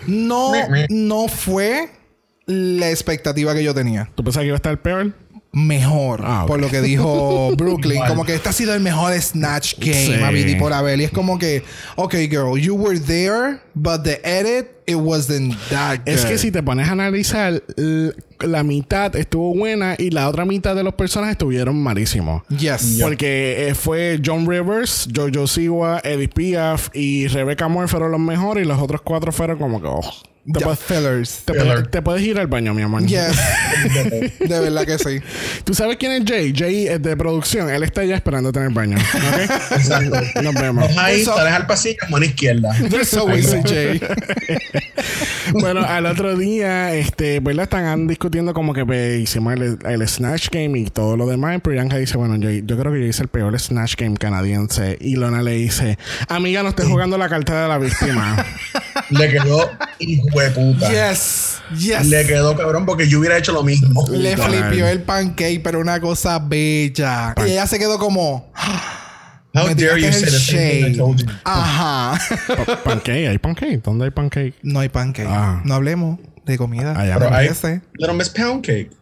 No, 0.06 0.51
no 0.89 1.28
fue 1.28 1.89
la 2.46 2.89
expectativa 2.89 3.54
que 3.54 3.64
yo 3.64 3.74
tenía. 3.74 4.10
¿Tú 4.16 4.24
pensabas 4.24 4.43
que 4.43 4.48
iba 4.48 4.56
a 4.56 4.58
estar 4.58 4.82
peor? 4.82 5.14
Mejor, 5.58 6.20
Ah, 6.22 6.43
por 6.46 6.60
lo 6.60 6.68
que 6.70 6.82
dijo 6.82 7.50
Brooklyn. 7.58 8.02
Como 8.10 8.26
que 8.26 8.36
este 8.36 8.50
ha 8.50 8.52
sido 8.52 8.74
el 8.74 8.82
mejor 8.82 9.14
Snatch 9.22 9.76
Game, 9.80 9.93
Sí. 9.93 10.14
Abidi 10.22 10.56
por 10.56 10.74
haber. 10.74 11.00
Y 11.00 11.06
es 11.06 11.12
como 11.12 11.39
que, 11.39 11.64
ok, 11.96 12.14
girl, 12.30 12.58
you 12.60 12.76
were 12.76 13.00
there, 13.00 13.60
but 13.74 14.04
the 14.04 14.20
edit, 14.26 14.68
it 14.86 14.98
wasn't 14.98 15.56
that 15.70 16.00
good. 16.00 16.10
Es 16.10 16.26
que 16.26 16.38
si 16.38 16.52
te 16.52 16.62
pones 16.62 16.89
a 16.89 16.91
analizar, 16.91 17.64
la 18.41 18.64
mitad 18.64 19.16
estuvo 19.16 19.56
buena 19.56 19.96
y 19.98 20.10
la 20.10 20.28
otra 20.28 20.43
mitad 20.43 20.76
de 20.76 20.84
los 20.84 20.93
personajes 20.96 21.36
estuvieron 21.36 21.82
malísimos. 21.82 22.43
Yes. 22.50 22.98
Porque 23.02 23.70
eh, 23.70 23.76
fue 23.76 24.20
John 24.24 24.46
Rivers, 24.50 25.08
Jojo 25.16 25.48
Siwa, 25.48 26.02
Eddie 26.04 26.28
Piaf 26.28 26.89
y 26.93 27.28
Rebecca 27.28 27.70
Moore 27.70 27.88
fueron 27.88 28.12
los 28.12 28.20
mejores 28.20 28.66
y 28.66 28.68
los 28.68 28.82
otros 28.82 29.00
cuatro 29.04 29.32
fueron 29.32 29.58
como 29.58 29.80
que... 29.82 29.88
oh, 29.88 30.02
te, 30.46 30.60
The 30.60 30.66
puedes, 30.66 30.80
fillers. 30.80 31.41
te, 31.43 31.54
Filler. 31.54 31.68
puedes, 31.68 31.91
te 31.91 32.02
puedes 32.02 32.22
ir 32.24 32.39
al 32.39 32.48
baño, 32.48 32.74
mi 32.74 32.84
amor. 32.84 33.04
Yes. 33.06 33.36
de 34.39 34.60
verdad 34.60 34.86
que 34.86 35.00
sí. 35.00 35.20
¿Tú 35.64 35.74
sabes 35.74 35.98
quién 35.98 36.12
es 36.12 36.24
Jay? 36.26 36.54
Jay 36.56 36.88
es 36.88 37.02
de 37.02 37.18
producción. 37.18 37.70
Él 37.70 37.82
está 37.84 38.04
ya 38.04 38.16
esperando 38.16 38.52
tener 38.52 38.70
baño. 38.72 38.98
¿Ok? 38.98 39.52
Exacto. 39.72 40.41
Nos 40.43 40.54
vemos. 40.54 40.96
Ahí, 40.98 41.24
sales 41.24 41.54
al 41.54 41.66
pasillo, 41.66 41.98
mano 42.10 42.26
izquierda. 42.26 42.70
There's 42.89 43.14
always 43.16 43.52
a 43.54 43.62
J. 43.62 44.06
bueno, 45.54 45.84
al 45.84 46.06
otro 46.06 46.38
día, 46.38 46.93
este, 46.93 47.39
¿verdad? 47.39 47.64
Están 47.64 48.06
discutiendo 48.08 48.54
como 48.54 48.74
que 48.74 48.86
pues, 48.86 49.20
hicimos 49.20 49.54
el, 49.54 49.80
el 49.84 50.08
Snatch 50.08 50.50
Game 50.52 50.78
y 50.78 50.86
todo 50.86 51.18
lo 51.18 51.28
demás. 51.28 51.58
Y 51.58 51.60
Priyanka 51.60 51.98
dice, 51.98 52.18
bueno, 52.18 52.36
yo, 52.36 52.52
yo 52.52 52.78
creo 52.78 52.93
que 52.93 53.00
yo 53.00 53.06
hice 53.06 53.24
el 53.24 53.30
peor 53.30 53.60
Snatch 53.60 53.96
Game 53.98 54.16
canadiense. 54.18 54.98
Y 55.02 55.16
Lona 55.16 55.41
le 55.41 55.54
dice, 55.54 55.98
amiga, 56.30 56.62
no 56.62 56.70
estés 56.70 56.86
jugando 56.86 57.18
la 57.18 57.30
carta 57.30 57.64
de 57.64 57.68
la 57.68 57.78
víctima. 57.80 58.46
Le 59.10 59.30
quedó 59.30 59.72
hijo 60.00 60.39
de 60.39 60.50
puta. 60.52 60.89
Yes. 60.89 61.60
Yes. 61.78 62.06
Le 62.08 62.26
quedó 62.26 62.56
cabrón 62.56 62.86
porque 62.86 63.08
yo 63.08 63.20
hubiera 63.20 63.38
hecho 63.38 63.52
lo 63.52 63.64
mismo. 63.64 64.06
Le 64.10 64.38
flipió 64.38 64.88
el 64.88 65.02
pancake, 65.02 65.62
pero 65.64 65.80
una 65.80 66.00
cosa 66.00 66.39
bella. 66.39 67.34
Y 67.46 67.52
ella 67.52 67.68
se 67.68 67.80
quedó 67.80 67.98
como. 67.98 68.52
How 69.54 69.68
me 69.68 69.76
dare 69.76 70.02
you 70.02 70.12
say 70.12 70.24
the 70.26 70.32
same 70.32 70.60
thing 70.60 70.80
I 70.80 70.82
shade. 70.89 70.98
told 70.98 71.20
you. 71.22 71.28
Ajá. 71.46 72.20
Pa- 72.66 72.84
pancake, 72.84 73.28
¿hay 73.30 73.38
pancake? 73.38 73.82
¿Dónde 73.82 74.06
hay 74.06 74.12
pancake? 74.12 74.54
no 74.64 74.82
hay 74.82 74.89
pancake. 74.89 75.30
Ah. 75.30 75.62
No 75.64 75.76
hablemos 75.76 76.20
de 76.46 76.58
comida. 76.58 76.93
Pero 76.93 77.34
hay 77.34 77.48
Ese. 77.48 77.82
Little 77.93 78.16
Miss 78.16 78.30
Pound 78.30 78.66
Cake. 78.66 78.91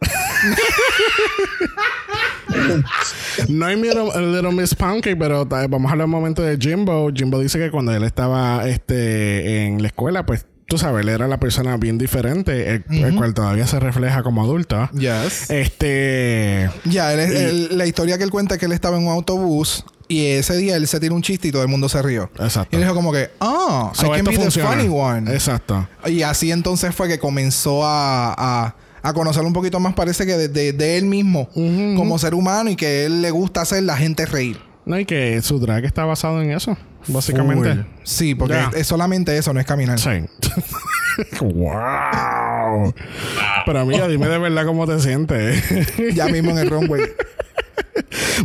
No 3.48 3.66
hay 3.66 3.76
Little, 3.76 4.04
Little 4.32 4.52
Miss 4.52 4.74
Pancake, 4.74 5.16
pero 5.16 5.44
vamos 5.46 5.88
a 5.88 5.92
hablar 5.92 6.04
un 6.06 6.10
momento 6.10 6.42
de 6.42 6.56
Jimbo. 6.58 7.10
Jimbo 7.14 7.38
dice 7.40 7.58
que 7.58 7.70
cuando 7.70 7.92
él 7.92 8.04
estaba 8.04 8.66
este, 8.68 9.66
en 9.66 9.82
la 9.82 9.88
escuela, 9.88 10.24
pues 10.26 10.46
tú 10.66 10.78
sabes, 10.78 11.02
él 11.02 11.08
era 11.10 11.28
la 11.28 11.38
persona 11.38 11.76
bien 11.76 11.98
diferente, 11.98 12.70
el, 12.70 12.84
el 13.04 13.14
cual 13.16 13.34
todavía 13.34 13.66
se 13.66 13.78
refleja 13.80 14.22
como 14.22 14.42
adulto. 14.42 14.88
Yes. 14.92 15.50
Este. 15.50 16.70
Ya, 16.84 17.12
él 17.12 17.20
es- 17.20 17.30
él- 17.34 17.68
la 17.78 17.86
historia 17.86 18.16
que 18.18 18.24
él 18.24 18.30
cuenta 18.30 18.54
es 18.54 18.60
que 18.60 18.66
él 18.66 18.72
estaba 18.72 18.96
en 18.96 19.04
un 19.06 19.12
autobús 19.12 19.84
y 20.08 20.26
ese 20.26 20.56
día 20.56 20.76
él 20.76 20.86
se 20.86 21.00
tiró 21.00 21.14
un 21.14 21.22
chiste 21.22 21.48
y 21.48 21.52
todo 21.52 21.62
el 21.62 21.68
mundo 21.68 21.88
se 21.88 22.00
rió. 22.02 22.30
Exacto. 22.38 22.68
Y 22.72 22.76
él 22.76 22.82
dijo 22.82 22.94
como 22.94 23.12
que, 23.12 23.30
ah, 23.40 23.90
So, 23.94 24.06
I 24.06 24.16
can 24.16 24.24
be 24.26 24.32
funciona. 24.36 24.70
the 24.70 24.76
funny 24.76 24.88
one. 24.88 25.32
Exacto. 25.32 25.88
Y 26.06 26.22
así 26.22 26.50
entonces 26.52 26.94
fue 26.94 27.08
que 27.08 27.18
comenzó 27.18 27.84
a, 27.84 28.34
a, 28.36 28.76
a 29.04 29.12
conocer 29.12 29.42
un 29.44 29.52
poquito 29.52 29.78
más, 29.78 29.94
parece 29.94 30.26
que 30.26 30.36
de, 30.36 30.48
de- 30.48 30.72
de 30.72 30.98
él 30.98 31.04
mismo, 31.04 31.48
como 31.96 32.18
ser 32.18 32.34
humano 32.34 32.70
y 32.70 32.76
que 32.76 33.04
él 33.04 33.22
le 33.22 33.30
gusta 33.30 33.60
hacer 33.60 33.82
la 33.84 33.96
gente 33.96 34.26
reír. 34.26 34.58
No, 34.86 34.98
y 34.98 35.04
que 35.04 35.40
su 35.42 35.58
drag 35.60 35.84
está 35.84 36.04
basado 36.04 36.42
en 36.42 36.50
eso, 36.50 36.76
básicamente. 37.08 37.74
Full. 37.74 37.82
Sí, 38.02 38.34
porque 38.34 38.58
es 38.76 38.86
solamente 38.86 39.36
eso, 39.38 39.52
no 39.54 39.60
es 39.60 39.66
caminar. 39.66 39.98
Sí. 39.98 40.10
wow. 41.40 42.92
Pero 43.66 43.80
amiga, 43.80 44.08
dime 44.08 44.26
de 44.28 44.38
verdad 44.38 44.66
cómo 44.66 44.86
te 44.86 44.98
sientes. 45.00 45.62
Ya 46.14 46.26
mismo 46.28 46.50
en 46.50 46.58
el 46.58 46.70
runway. 46.70 47.02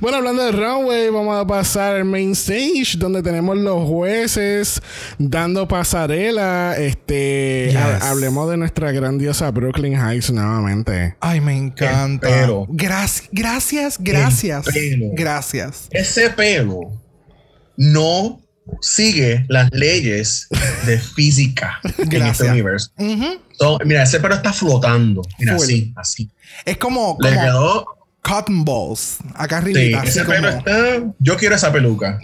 Bueno, 0.01 0.17
hablando 0.17 0.43
de 0.43 0.51
runway, 0.51 1.09
vamos 1.09 1.39
a 1.39 1.45
pasar 1.45 1.95
al 1.95 2.05
main 2.05 2.31
stage, 2.31 2.95
donde 2.97 3.21
tenemos 3.23 3.57
los 3.57 3.87
jueces 3.87 4.81
dando 5.17 5.67
pasarela. 5.67 6.75
Este, 6.77 7.67
Yes. 7.71 7.75
ha- 7.77 8.09
hablemos 8.11 8.49
de 8.49 8.57
nuestra 8.57 8.91
grandiosa 8.91 9.49
Brooklyn 9.51 9.93
Heights 9.95 10.31
nuevamente. 10.31 11.15
Ay, 11.19 11.41
me 11.41 11.55
encanta. 11.57 12.29
Espero. 12.29 12.65
Gracias, 12.69 13.29
gracias, 13.31 13.97
gracias. 13.99 14.65
Gracias. 15.13 15.87
Ese 15.91 16.29
pelo 16.29 16.79
no 17.77 18.41
sigue 18.81 19.45
las 19.49 19.69
leyes 19.71 20.47
de 20.85 20.99
física 20.99 21.79
en 21.97 22.21
este 22.23 22.43
universo. 22.49 22.91
So, 23.57 23.79
mira, 23.85 24.03
ese 24.03 24.19
pelo 24.19 24.35
está 24.35 24.53
flotando. 24.53 25.21
Mira, 25.39 25.55
Full. 25.55 25.63
así, 25.65 25.93
así. 25.95 26.31
Es 26.65 26.77
como, 26.77 27.17
Le 27.19 27.29
como 27.29 27.41
quedó. 27.41 27.85
Cotton 28.29 28.63
balls. 28.63 29.17
Acá 29.35 29.57
arriba. 29.57 29.99
así 30.01 30.09
ese 30.09 30.19
como 30.23 30.35
pelo 30.37 30.49
está. 30.49 31.01
Yo 31.19 31.35
quiero 31.37 31.55
esa 31.55 31.71
peluca. 31.71 32.19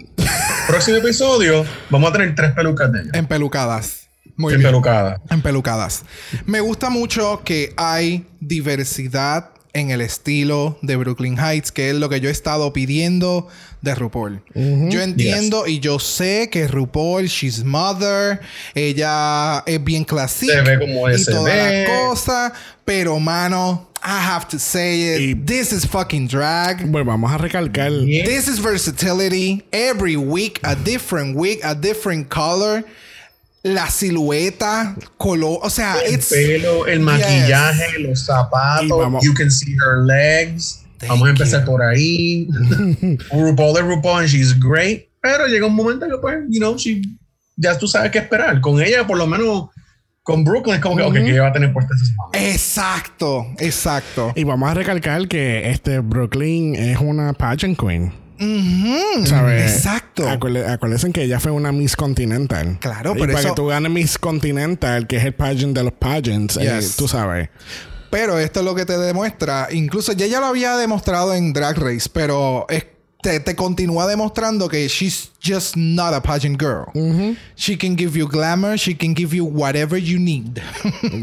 Próximo 0.68 0.98
episodio, 0.98 1.66
vamos 1.90 2.10
a 2.10 2.14
tener 2.14 2.36
tres 2.36 2.52
pelucas 2.52 2.92
de 2.92 3.02
ella. 3.02 3.12
empelucadas. 3.14 4.08
Muy 4.38 4.54
bien. 4.54 4.62
Empelucada. 4.66 5.22
Empelucadas. 5.30 6.04
Me 6.46 6.60
gusta 6.60 6.90
mucho 6.90 7.42
que 7.46 7.74
hay 7.78 8.26
diversidad 8.42 9.52
en 9.74 9.92
el 9.92 10.02
estilo 10.02 10.78
de 10.82 10.96
Brooklyn 10.96 11.38
Heights, 11.38 11.72
que 11.72 11.90
es 11.90 11.96
lo 11.96 12.08
que 12.10 12.20
yo 12.22 12.30
he 12.30 12.32
estado 12.32 12.72
pidiendo 12.72 13.48
de 13.82 13.94
RuPaul. 13.94 14.42
Yo 14.54 15.02
entiendo 15.02 15.68
y 15.68 15.80
yo 15.80 16.00
sé 16.00 16.50
que 16.50 16.68
RuPaul, 16.68 17.26
she's 17.28 17.64
mother, 17.64 18.40
ella 18.74 19.64
es 19.66 19.84
bien 19.84 20.06
clásica 20.06 20.54
Se 20.54 20.62
ve 20.62 20.80
como 20.80 21.10
y 21.10 21.24
toda 21.24 21.44
ve. 21.44 21.86
la 21.88 22.08
cosa, 22.08 22.54
pero 22.86 23.20
mano, 23.20 23.90
I 24.08 24.20
have 24.20 24.48
to 24.50 24.60
say 24.60 25.16
it, 25.16 25.20
Y- 25.22 25.34
this 25.46 25.72
is 25.74 25.84
fucking 25.86 26.28
drag. 26.28 26.86
Bueno, 26.92 27.06
vamos 27.06 27.32
a 27.32 27.38
recalcar. 27.38 27.90
Yeah. 28.06 28.24
This 28.26 28.48
is 28.48 28.60
versatility. 28.60 29.64
Every 29.74 30.16
week, 30.16 30.60
a 30.64 30.76
different 30.76 31.36
week, 31.36 31.62
a 31.64 31.74
different 31.74 32.30
color. 32.30 32.84
La 33.64 33.88
silueta, 33.88 34.96
color. 35.18 35.58
O 35.64 35.70
sea, 35.70 35.96
El 36.06 36.14
it's. 36.14 36.30
pelo, 36.30 36.86
el 36.86 37.00
maquillaje, 37.00 37.98
los 38.00 38.24
zapatos. 38.28 38.90
vamos- 38.90 39.24
You 39.24 39.34
can 39.34 39.50
see 39.50 39.74
her 39.74 40.04
legs. 40.06 40.84
Thank 41.00 41.10
vamos 41.10 41.28
a 41.28 41.32
empezar 41.32 41.62
you. 41.62 41.66
por 41.66 41.82
ahí. 41.82 42.48
RuPaul 43.32 43.78
es 43.78 43.84
RuPaul 43.84 44.20
and 44.22 44.28
she's 44.30 44.54
great. 44.54 45.10
Pero 45.22 45.48
llega 45.48 45.66
un 45.66 45.74
momento 45.74 46.08
que, 46.08 46.18
pues, 46.20 46.38
you 46.50 46.60
know, 46.60 46.78
she, 46.78 47.02
ya 47.58 47.76
tú 47.78 47.88
sabes 47.88 48.12
qué 48.12 48.20
esperar. 48.20 48.62
Con 48.62 48.80
ella, 48.80 49.08
por 49.08 49.18
lo 49.18 49.26
menos, 49.26 49.70
con 50.26 50.44
Brooklyn 50.44 50.76
es 50.78 50.82
como 50.82 50.98
que, 50.98 51.04
ok, 51.04 51.14
que 51.14 51.30
ella 51.30 51.44
va 51.44 51.48
a 51.50 51.54
tener 51.54 51.72
puestas 51.72 52.02
esas 52.02 52.16
manos. 52.16 52.32
Exacto, 52.34 53.46
exacto. 53.60 54.34
Y 54.36 54.44
vamos 54.44 54.68
a 54.70 54.74
recalcar 54.74 55.28
que 55.28 55.70
este 55.70 56.00
Brooklyn 56.00 56.74
es 56.76 56.98
una 57.00 57.32
pageant 57.34 57.80
queen. 57.80 58.12
Ujú, 58.40 59.26
¿Sabes? 59.28 59.72
Exacto. 59.76 60.28
Acuérdense 60.28 61.12
que 61.12 61.22
ella 61.24 61.40
fue 61.40 61.52
una 61.52 61.72
Miss 61.72 61.96
Continental. 61.96 62.78
Claro, 62.82 63.12
y 63.16 63.20
pero 63.20 63.28
para 63.34 63.40
eso- 63.40 63.50
que 63.50 63.56
tú 63.56 63.68
ganes 63.68 63.92
Miss 63.92 64.18
Continental, 64.18 65.06
que 65.06 65.18
es 65.18 65.26
el 65.26 65.34
pageant 65.36 65.78
de 65.78 65.84
los 65.84 65.94
pageants, 65.94 66.58
eh, 66.58 66.80
tú 66.98 67.08
sabes. 67.08 67.50
Pero 68.10 68.40
esto 68.40 68.62
es 68.62 68.66
lo 68.66 68.74
que 68.74 68.86
te 68.86 68.98
demuestra. 68.98 69.68
Incluso 69.72 70.12
ya 70.14 70.26
ella 70.26 70.40
lo 70.40 70.48
había 70.48 70.76
demostrado 70.76 71.36
en 71.36 71.54
Drag 71.54 71.78
Race, 71.78 72.10
pero 72.12 72.66
es- 72.70 72.86
te, 73.26 73.40
te 73.40 73.56
continúa 73.56 74.06
demostrando 74.06 74.70
que 74.70 74.88
she's 74.88 75.32
just 75.44 75.76
not 75.76 76.14
a 76.14 76.22
pageant 76.22 76.60
girl. 76.60 76.86
She 77.56 77.76
can 77.76 77.98
give 77.98 78.16
you 78.16 78.28
glamour, 78.28 78.78
she 78.78 78.94
can 78.94 79.16
give 79.16 79.36
you 79.36 79.46
whatever 79.46 79.98
you 79.98 80.20
need. 80.20 80.62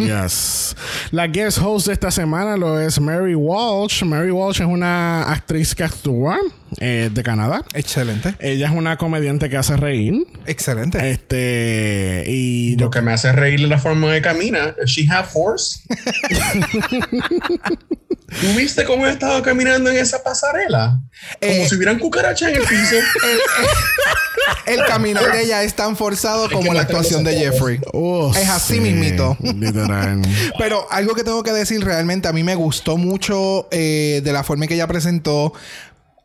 Yes. 0.02 0.74
La 1.12 1.28
guest 1.28 1.58
host 1.58 1.86
de 1.86 1.92
esta 1.92 2.10
semana 2.10 2.56
lo 2.56 2.80
es 2.80 3.00
Mary 3.00 3.36
Walsh. 3.36 4.02
Mary 4.02 4.32
Walsh 4.32 4.60
es 4.60 4.66
una 4.66 5.30
actriz 5.30 5.76
que 5.76 5.84
actúa 5.84 6.38
eh, 6.80 7.08
de 7.12 7.22
Canadá. 7.22 7.64
Excelente. 7.72 8.34
Ella 8.40 8.66
es 8.66 8.72
una 8.72 8.96
comediante 8.96 9.48
que 9.48 9.56
hace 9.56 9.76
reír. 9.76 10.26
Excelente. 10.46 11.10
Este. 11.10 12.24
Y 12.26 12.76
Lo 12.76 12.90
que 12.90 13.00
me 13.00 13.12
hace 13.12 13.32
reír 13.32 13.62
es 13.62 13.68
la 13.68 13.78
forma 13.78 14.12
de 14.12 14.22
camina. 14.22 14.72
Does 14.72 14.90
she 14.90 15.06
have 15.08 15.28
force? 15.28 15.80
¿Tú 18.40 18.46
viste 18.56 18.84
cómo 18.84 19.04
ella 19.04 19.12
estaba 19.12 19.42
caminando 19.42 19.90
en 19.90 19.96
esa 19.96 20.22
pasarela? 20.22 21.00
Como 21.40 21.52
Eh, 21.52 21.66
si 21.68 21.74
hubieran 21.76 21.98
cucarachas 21.98 22.50
en 22.50 22.56
el 22.56 22.62
piso. 22.62 22.96
El 24.66 24.84
caminar 24.84 25.30
de 25.32 25.42
ella 25.42 25.62
es 25.62 25.74
tan 25.74 25.96
forzado 25.96 26.48
como 26.50 26.70
que 26.70 26.74
la 26.74 26.82
actuación 26.82 27.22
de 27.24 27.36
Jeffrey. 27.36 27.80
Oh, 27.92 28.32
Es 28.34 28.48
así 28.48 28.74
sí, 28.74 28.80
mismito. 28.80 29.36
Literal. 29.40 30.22
Pero 30.58 30.86
algo 30.90 31.14
que 31.14 31.22
tengo 31.24 31.42
que 31.42 31.52
decir 31.52 31.84
realmente, 31.84 32.28
a 32.28 32.32
mí 32.32 32.42
me 32.42 32.54
gustó 32.54 32.96
mucho 32.96 33.68
eh, 33.70 34.20
de 34.24 34.32
la 34.32 34.42
forma 34.42 34.64
en 34.64 34.68
que 34.68 34.74
ella 34.74 34.86
presentó. 34.86 35.52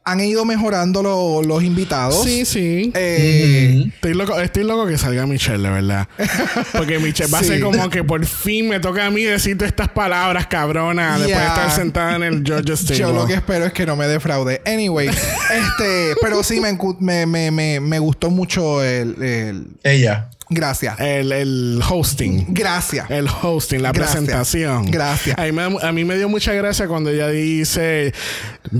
Han 0.09 0.21
ido 0.21 0.45
mejorando 0.45 1.03
lo- 1.03 1.41
los 1.43 1.63
invitados. 1.63 2.23
Sí, 2.23 2.45
sí. 2.45 2.91
Eh, 2.95 3.83
Estoy 3.93 4.13
loco, 4.13 4.39
estoy 4.39 4.63
loco 4.63 4.87
que 4.87 4.97
salga 4.97 5.25
Michelle, 5.27 5.61
de 5.61 5.69
verdad. 5.69 6.07
Porque 6.71 6.97
Michelle 6.99 7.29
va 7.29 7.39
a 7.39 7.41
Sí. 7.41 7.49
ser 7.49 7.61
como 7.61 7.89
que 7.89 8.03
por 8.05 8.25
fin 8.25 8.69
me 8.69 8.79
toca 8.79 9.05
a 9.05 9.11
mí 9.11 9.23
decirte 9.23 9.65
estas 9.65 9.89
palabras, 9.89 10.47
cabrona, 10.47 11.17
después 11.19 11.37
de 11.37 11.45
estar 11.47 11.71
sentada 11.71 12.15
en 12.15 12.23
el 12.23 12.43
Georgia 12.45 12.75
Table. 12.75 12.97
Yo 12.97 13.11
lo 13.11 13.25
que 13.27 13.33
espero 13.33 13.65
es 13.65 13.73
que 13.73 13.85
no 13.85 13.95
me 13.97 14.07
defraude. 14.07 14.61
Anyway, 14.65 15.07
este, 15.09 16.15
pero 16.21 16.41
sí 16.43 16.61
me, 16.61 17.25
me, 17.25 17.51
me, 17.51 17.79
me 17.81 17.99
gustó 17.99 18.29
mucho 18.29 18.81
el, 18.83 19.21
el- 19.21 19.67
Ella. 19.83 20.29
Gracias. 20.49 20.99
El, 20.99 21.31
el 21.31 21.81
hosting. 21.89 22.45
Gracias. 22.49 23.09
El 23.09 23.27
hosting, 23.41 23.81
la 23.81 23.91
Gracias. 23.91 24.15
presentación. 24.17 24.85
Gracias. 24.89 25.37
A 25.37 25.43
mí, 25.43 25.51
me, 25.51 25.77
a 25.81 25.91
mí 25.91 26.05
me 26.05 26.15
dio 26.15 26.29
mucha 26.29 26.53
gracia 26.53 26.87
cuando 26.87 27.09
ella 27.09 27.27
dice, 27.27 28.13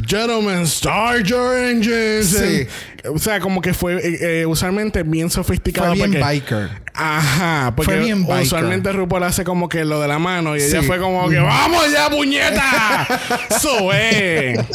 Gentlemen, 0.08 0.66
start 0.66 1.24
your 1.26 1.58
engines. 1.58 2.30
Sí. 2.30 2.68
o 3.14 3.20
sea, 3.20 3.40
como 3.42 3.62
que 3.62 3.74
fue 3.74 3.96
eh, 3.96 4.42
eh, 4.42 4.46
usualmente 4.46 5.04
bien 5.04 5.30
sofisticado. 5.30 5.88
Fue 5.90 5.96
bien 5.96 6.12
porque- 6.12 6.24
biker. 6.24 6.88
Ajá, 7.00 7.74
porque 7.76 7.92
Fue 7.92 8.00
bien 8.04 8.26
biker. 8.26 8.44
usualmente 8.44 8.92
RuPaul 8.92 9.22
hace 9.24 9.44
como 9.44 9.70
que 9.70 9.86
lo 9.86 10.02
de 10.02 10.08
la 10.08 10.18
mano 10.18 10.56
y 10.58 10.62
ella 10.64 10.82
Sí. 10.82 10.88
fue 10.88 10.98
como 10.98 11.30
que 11.30 11.38
¡Vamos 11.38 11.92
ya, 11.92 12.10
puñeta! 12.10 13.08
¡Sube! 13.62 14.66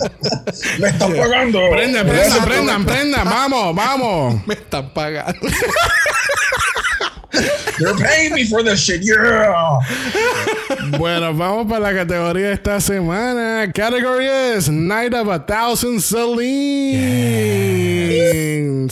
¡Me 0.78 0.88
están 0.88 1.12
pagando! 1.16 1.58
¡Prendan, 1.72 2.06
prendan, 2.06 2.44
prendan, 2.44 2.84
prendan! 2.84 3.24
¡Vamos, 3.24 3.74
vamos! 3.74 4.36
Me 4.46 4.54
están 4.54 4.90
pagando. 4.92 5.40
You're 7.78 7.96
paying 7.96 8.34
me 8.34 8.44
for 8.46 8.62
this 8.62 8.80
shit, 8.80 9.02
yeah. 9.02 9.78
Bueno, 10.98 11.32
vamos 11.34 11.66
para 11.66 11.80
la 11.80 11.94
categoría 11.94 12.48
de 12.48 12.52
esta 12.54 12.80
semana. 12.80 13.70
Category 13.72 14.26
es 14.26 14.68
Night 14.68 15.14
of 15.14 15.28
a 15.30 15.44
Thousand 15.46 16.00
Celines. 16.00 17.00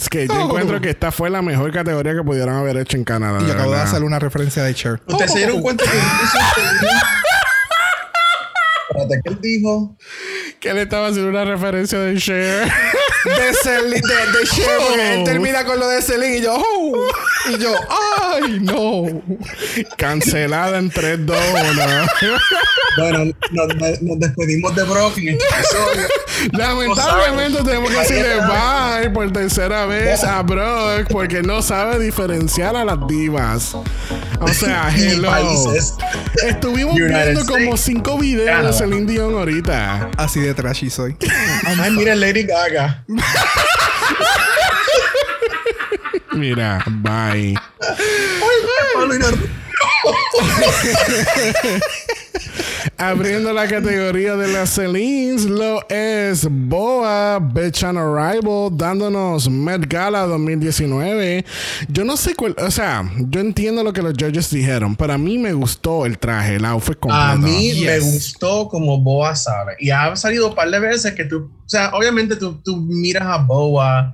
Que 0.09 0.27
yo 0.27 0.33
Oh. 0.33 0.45
encuentro 0.45 0.81
que 0.81 0.89
esta 0.89 1.11
fue 1.11 1.29
la 1.29 1.41
mejor 1.41 1.71
categoría 1.71 2.13
que 2.15 2.23
pudieron 2.23 2.55
haber 2.55 2.77
hecho 2.77 2.97
en 2.97 3.03
Canadá. 3.03 3.39
Y 3.41 3.45
de 3.45 3.51
acabo 3.51 3.71
de 3.73 3.79
hacer 3.81 4.03
una 4.03 4.17
referencia 4.19 4.63
de 4.63 4.73
Cher. 4.73 5.01
¿Ustedes 5.07 5.31
se 5.31 5.37
dieron 5.39 5.61
cuenta 5.61 5.83
que 5.85 5.97
Espérate, 8.89 9.21
¿qué 9.23 9.29
él 9.29 9.37
dijo? 9.41 9.95
Que 10.59 10.69
él 10.71 10.77
estaba 10.79 11.07
haciendo 11.07 11.29
una 11.29 11.45
referencia 11.45 11.99
de 11.99 12.17
Cher. 12.17 12.67
De 13.23 13.53
Celine, 13.61 14.01
de, 14.01 14.39
de 14.39 14.45
Cher, 14.47 14.65
porque 14.87 15.13
él 15.13 15.19
Oh. 15.21 15.23
termina 15.23 15.63
con 15.63 15.79
lo 15.79 15.87
de 15.87 16.01
Celine 16.01 16.37
y 16.37 16.41
yo, 16.41 16.55
oh. 16.57 17.07
Y 17.49 17.57
yo, 17.57 17.73
ay, 17.89 18.59
no. 18.61 19.21
Cancelada 19.97 20.77
en 20.77 20.89
3, 20.89 21.25
2, 21.25 21.37
1. 21.73 21.83
Bueno, 22.97 23.33
nos, 23.51 24.01
nos 24.01 24.19
despedimos 24.19 24.75
de 24.75 24.83
Brock 24.83 25.17
en 25.17 25.29
este 25.29 25.43
episodio. 25.45 26.07
Lamentablemente 26.51 27.63
tenemos 27.63 27.89
que 27.91 27.97
decirle 27.97 28.35
bye 28.41 29.09
por 29.11 29.31
tercera 29.31 29.85
vez 29.85 30.23
a 30.23 30.41
Brock 30.41 31.07
porque 31.09 31.41
no 31.41 31.61
sabe 31.61 31.99
diferenciar 31.99 32.75
a 32.75 32.83
las 32.83 33.07
divas. 33.07 33.75
O 34.39 34.47
sea, 34.49 34.91
hello. 34.95 35.31
Estuvimos 36.43 36.95
United 36.95 37.23
viendo 37.23 37.45
como 37.45 37.59
States. 37.75 37.81
cinco 37.81 38.17
videos 38.17 38.65
de. 38.65 38.73
Celine 38.73 39.05
Dion 39.11 39.33
ahorita. 39.35 40.09
Así 40.17 40.39
de 40.39 40.53
trashy 40.53 40.89
soy. 40.89 41.15
Ay, 41.65 41.91
mira 41.91 42.15
Lady 42.15 42.43
Gaga. 42.43 43.03
Mira, 46.33 46.83
bye. 47.01 47.55
Abriendo 52.97 53.51
la 53.51 53.67
categoría 53.67 54.35
de 54.35 54.47
las 54.53 54.69
Celines, 54.71 55.45
lo 55.45 55.87
es 55.89 56.47
Boa 56.49 57.39
Bitch 57.39 57.83
on 57.83 57.97
Arrival, 57.97 58.69
dándonos 58.71 59.49
Met 59.49 59.87
Gala 59.87 60.21
2019. 60.27 61.43
Yo 61.87 62.03
no 62.05 62.15
sé 62.15 62.35
cuál, 62.35 62.55
o 62.59 62.69
sea, 62.69 63.09
yo 63.17 63.39
entiendo 63.39 63.83
lo 63.83 63.91
que 63.91 64.01
los 64.03 64.13
judges 64.13 64.51
dijeron, 64.51 64.95
pero 64.95 65.13
a 65.13 65.17
mí 65.17 65.37
me 65.39 65.53
gustó 65.53 66.05
el 66.05 66.19
traje, 66.19 66.55
el 66.55 66.65
outfit 66.65 66.99
completo. 66.99 67.25
A 67.25 67.35
mí 67.37 67.71
Yes. 67.73 67.85
me 67.85 67.99
gustó 67.99 68.67
como 68.67 68.99
Boa 68.99 69.35
sabe. 69.35 69.75
Y 69.79 69.89
ha 69.89 70.15
salido 70.15 70.49
un 70.49 70.55
par 70.55 70.69
de 70.69 70.79
veces 70.79 71.13
que 71.13 71.25
tú, 71.25 71.49
o 71.65 71.69
sea, 71.69 71.91
obviamente 71.93 72.35
tú, 72.35 72.61
tú 72.61 72.77
miras 72.77 73.23
a 73.23 73.37
Boa 73.37 74.13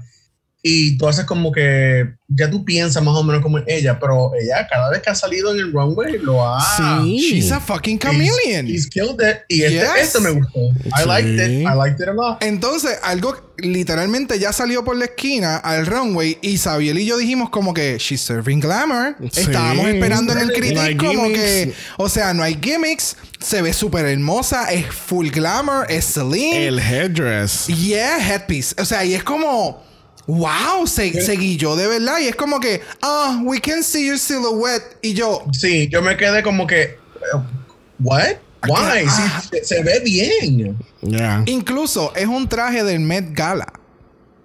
y 0.64 0.98
tú 0.98 1.08
haces 1.08 1.24
como 1.26 1.52
que 1.52 2.16
ya 2.28 2.50
tú 2.50 2.66
piensas 2.66 3.02
más 3.02 3.16
o 3.16 3.24
menos 3.24 3.42
como 3.42 3.60
ella, 3.68 4.00
pero 4.00 4.32
ella 4.42 4.68
cada 4.70 4.90
vez 4.90 5.02
que 5.02 5.10
ha 5.10 5.16
salido 5.16 5.54
en 5.54 5.60
el 5.60 5.72
runway 5.72 6.18
lo 6.18 6.46
ha. 6.46 6.60
Sí. 7.02 7.18
She's 7.20 7.52
a 7.54 7.60
fucking 7.62 8.00
chameleon. 8.00 8.66
He's, 8.68 8.86
he's 8.86 8.88
killed 8.90 9.22
it. 9.22 9.38
Y 9.48 9.62
este, 9.62 9.76
Yes. 9.78 9.90
este 10.02 10.20
me 10.20 10.32
gustó. 10.32 10.60
I 10.60 11.02
Sí. 11.04 11.06
liked 11.08 11.30
it. 11.36 11.62
I 11.62 11.74
liked 11.76 12.02
it 12.02 12.10
a 12.10 12.14
lot. 12.14 12.44
Entonces, 12.44 12.98
algo 13.04 13.54
literalmente 13.58 14.38
ya 14.40 14.52
salió 14.52 14.84
por 14.84 14.98
la 14.98 15.06
esquina 15.06 15.56
al 15.58 15.86
runway 15.86 16.38
y 16.42 16.58
Sabiel 16.58 17.00
y 17.00 17.06
yo 17.06 17.18
dijimos 17.18 17.50
como 17.50 17.74
que 17.74 17.98
she's 17.98 18.22
serving 18.22 18.60
glamour. 18.60 19.16
Sí. 19.32 19.42
Estábamos 19.42 19.88
esperando 19.88 20.34
en 20.34 20.40
el 20.40 20.48
No 20.48 20.54
critic 20.54 20.98
como 21.00 21.12
gimmicks. 21.24 21.40
que, 21.40 21.74
o 21.98 22.10
sea, 22.10 22.34
no 22.34 22.44
hay 22.44 22.58
gimmicks, 22.62 23.16
se 23.40 23.62
ve 23.62 23.72
súper 23.74 24.06
hermosa, 24.06 24.72
es 24.74 24.86
full 24.88 25.30
glamour, 25.30 25.86
es 25.90 26.14
Celine. 26.14 26.68
El 26.68 26.80
headdress. 26.80 27.68
Yeah, 27.68 28.18
headpiece. 28.20 28.76
O 28.82 28.86
sea, 28.86 29.06
y 29.06 29.14
es 29.14 29.24
como, 29.24 29.84
wow, 30.28 30.86
se, 30.86 31.22
se 31.22 31.34
guilló 31.36 31.76
de 31.76 31.88
verdad. 31.88 32.20
Y 32.20 32.28
es 32.28 32.36
como 32.36 32.60
que, 32.60 32.82
ah, 33.02 33.42
we 33.44 33.60
can 33.60 33.84
see 33.84 34.08
your 34.08 34.20
silhouette. 34.20 34.98
Y 35.02 35.14
yo, 35.14 35.44
Sí, 35.54 35.88
yo 35.92 36.02
me 36.02 36.16
quedé 36.18 36.44
como 36.44 36.68
que. 36.68 36.98
¿What? 38.00 38.36
Why? 38.68 39.04
Sí, 39.08 39.22
Ah. 39.24 39.42
se, 39.52 39.64
se 39.64 39.84
ve 39.84 40.00
bien. 40.04 40.78
Yeah. 41.02 41.44
incluso 41.46 42.14
es 42.16 42.26
un 42.28 42.48
traje 42.50 42.84
del 42.84 43.00
Met 43.00 43.32
Gala. 43.34 43.72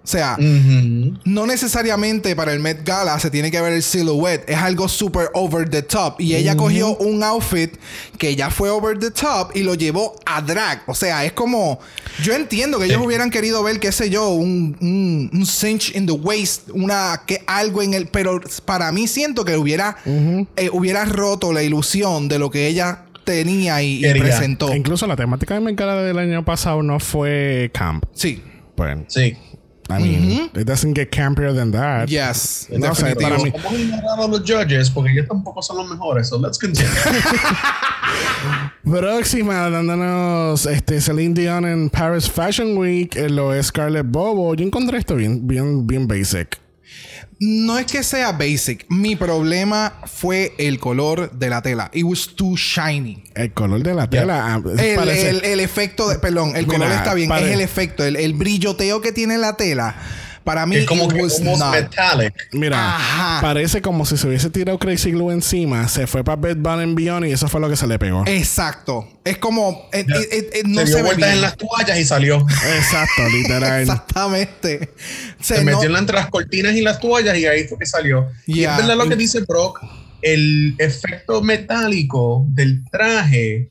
O 0.03 0.07
sea, 0.07 0.35
no 0.37 1.47
necesariamente 1.47 2.35
para 2.35 2.51
el 2.51 2.59
Met 2.59 2.83
Gala 2.85 3.17
se 3.19 3.31
tiene 3.31 3.49
que 3.49 3.61
ver 3.61 3.71
el 3.71 3.81
silhouette. 3.81 4.43
Es 4.49 4.57
algo 4.57 4.89
super 4.89 5.29
over 5.33 5.69
the 5.69 5.81
top. 5.81 6.19
Y 6.19 6.35
ella 6.35 6.57
cogió 6.57 6.97
un 6.97 7.23
outfit 7.23 7.73
que 8.17 8.35
ya 8.35 8.49
fue 8.49 8.69
over 8.69 8.99
the 8.99 9.11
top 9.11 9.51
y 9.55 9.63
lo 9.63 9.75
llevó 9.75 10.15
a 10.25 10.41
drag. 10.41 10.83
O 10.87 10.93
sea, 10.93 11.23
es 11.23 11.31
como. 11.31 11.79
Yo 12.21 12.33
entiendo 12.33 12.79
que 12.79 12.85
ellos 12.85 13.01
hubieran 13.03 13.29
querido 13.31 13.63
ver, 13.63 13.79
qué 13.79 13.93
sé 13.93 14.09
yo, 14.09 14.29
un, 14.31 14.75
un, 14.81 15.29
un 15.33 15.45
cinch 15.45 15.95
in 15.95 16.05
the 16.05 16.11
waist, 16.11 16.69
una 16.73 17.21
que 17.25 17.41
algo 17.47 17.81
en 17.81 17.93
el. 17.93 18.07
Pero 18.07 18.41
para 18.65 18.91
mí 18.91 19.07
siento 19.07 19.45
que 19.45 19.55
hubiera, 19.55 19.95
eh, 20.05 20.69
hubiera 20.73 21.05
roto 21.05 21.53
la 21.53 21.63
ilusión 21.63 22.27
de 22.27 22.39
lo 22.39 22.51
que 22.51 22.67
ella 22.67 23.05
tenía 23.23 23.81
y, 23.81 24.05
y 24.05 24.13
presentó. 24.19 24.75
Incluso 24.75 25.07
la 25.07 25.15
temática 25.15 25.53
de 25.53 25.61
Mercada 25.61 26.03
del 26.03 26.19
año 26.19 26.43
pasado 26.43 26.83
no 26.83 26.99
fue 26.99 27.71
camp. 27.73 28.03
Sí. 28.13 28.43
Pues, 28.75 28.97
Sí. 29.07 29.37
I 29.89 29.99
mean, 29.99 30.49
it 30.55 30.65
doesn't 30.65 30.93
get 30.93 31.11
campier 31.11 31.53
than 31.53 31.71
that. 31.71 32.09
Yes. 32.09 32.67
No 32.71 32.93
sé, 32.95 33.13
definitivo. 33.13 33.19
para 33.19 33.37
mí. 33.37 33.51
Vamos 33.51 33.73
a 33.73 33.81
ignorar 33.81 34.19
a 34.19 34.27
los 34.27 34.41
judges 34.41 34.89
porque 34.89 35.11
ellos 35.11 35.27
tampoco 35.27 35.61
son 35.61 35.77
los 35.77 35.89
mejores. 35.89 36.29
So 36.29 36.37
let's 36.37 36.57
continue. 36.57 36.89
Próxima, 38.83 39.69
dándonos 39.69 40.65
este, 40.65 40.99
Celine 41.01 41.33
Dion 41.33 41.65
en 41.65 41.89
Paris 41.89 42.29
Fashion 42.29 42.77
Week, 42.77 43.15
eh, 43.15 43.29
lo 43.29 43.53
es 43.53 43.67
Scarlett 43.67 44.05
Bobo. 44.07 44.53
Yo 44.55 44.65
encontré 44.65 44.97
esto 44.97 45.15
bien, 45.15 45.47
bien, 45.47 45.87
bien 45.87 46.07
basic. 46.07 46.62
No 47.39 47.77
es 47.77 47.85
que 47.85 48.03
sea 48.03 48.31
basic. 48.31 48.85
Mi 48.89 49.15
problema 49.15 50.01
fue 50.05 50.53
el 50.57 50.79
color 50.79 51.31
de 51.31 51.49
la 51.49 51.61
tela. 51.61 51.89
It 51.93 52.03
was 52.03 52.29
too 52.35 52.55
shiny. 52.55 53.23
El 53.35 53.51
color 53.53 53.81
de 53.83 53.93
la 53.93 54.09
tela. 54.09 54.53
ah, 54.55 54.61
El, 54.77 54.95
parece- 54.95 55.29
el- 55.29 55.43
el 55.45 55.59
efecto 55.59 56.07
de... 56.09 56.19
Perdón, 56.19 56.55
el 56.55 56.65
Mira, 56.67 56.77
color 56.79 56.91
está 56.91 57.13
bien. 57.13 57.29
pare- 57.29 57.47
Es 57.47 57.53
el 57.53 57.61
efecto. 57.61 58.03
El, 58.03 58.15
el 58.15 58.33
brilloteo 58.33 59.01
que 59.01 59.11
tiene 59.11 59.37
la 59.37 59.57
tela. 59.57 59.95
Para 60.43 60.65
mí, 60.65 60.75
Es 60.75 60.85
como 60.85 61.07
que 61.07 61.21
was 61.21 61.37
almost 61.39 61.59
not. 61.61 61.71
metallic. 61.73 62.33
Mira, 62.51 62.95
Ajá. 62.97 63.39
parece 63.41 63.81
como 63.81 64.05
si 64.05 64.17
se 64.17 64.27
hubiese 64.27 64.49
tirado 64.49 64.77
Crazy 64.77 65.11
Glue 65.11 65.31
encima, 65.31 65.87
se 65.87 66.05
fue 66.05 66.23
para 66.23 66.35
Bed 66.35 66.57
Bath 66.59 66.79
and 66.81 66.95
Beyond 66.97 67.27
y 67.27 67.31
eso 67.31 67.47
fue 67.47 67.61
lo 67.61 67.69
que 67.69 67.77
se 67.77 67.87
le 67.87 67.97
pegó. 67.97 68.23
Exacto. 68.27 69.07
Es 69.23 69.37
como... 69.37 69.87
eh, 69.93 70.05
eh, 70.07 70.27
eh, 70.31 70.49
eh, 70.55 70.61
no 70.65 70.81
se 70.81 70.87
se, 70.87 70.93
dio 70.95 70.97
ve 70.97 71.03
vueltas 71.03 71.33
en 71.33 71.41
las 71.41 71.55
toallas 71.57 71.97
y 71.97 72.03
salió. 72.05 72.45
Exacto, 72.75 73.21
literal. 73.31 73.81
Exactamente. 73.83 74.89
Se 75.39 75.55
Se 75.55 75.63
no- 75.63 75.71
metió 75.79 75.97
entre 75.97 76.15
las 76.15 76.27
cortinas 76.29 76.75
y 76.75 76.81
las 76.81 76.99
toallas 76.99 77.37
y 77.37 77.45
ahí 77.45 77.63
fue 77.67 77.77
que 77.79 77.85
salió. 77.85 78.27
Y 78.45 78.63
es 78.65 78.75
verdad 78.77 78.97
lo 78.97 79.07
que 79.07 79.15
dice 79.15 79.39
Brock, 79.47 79.79
el 80.21 80.75
efecto 80.77 81.41
metálico 81.41 82.45
del 82.49 82.83
traje, 82.91 83.69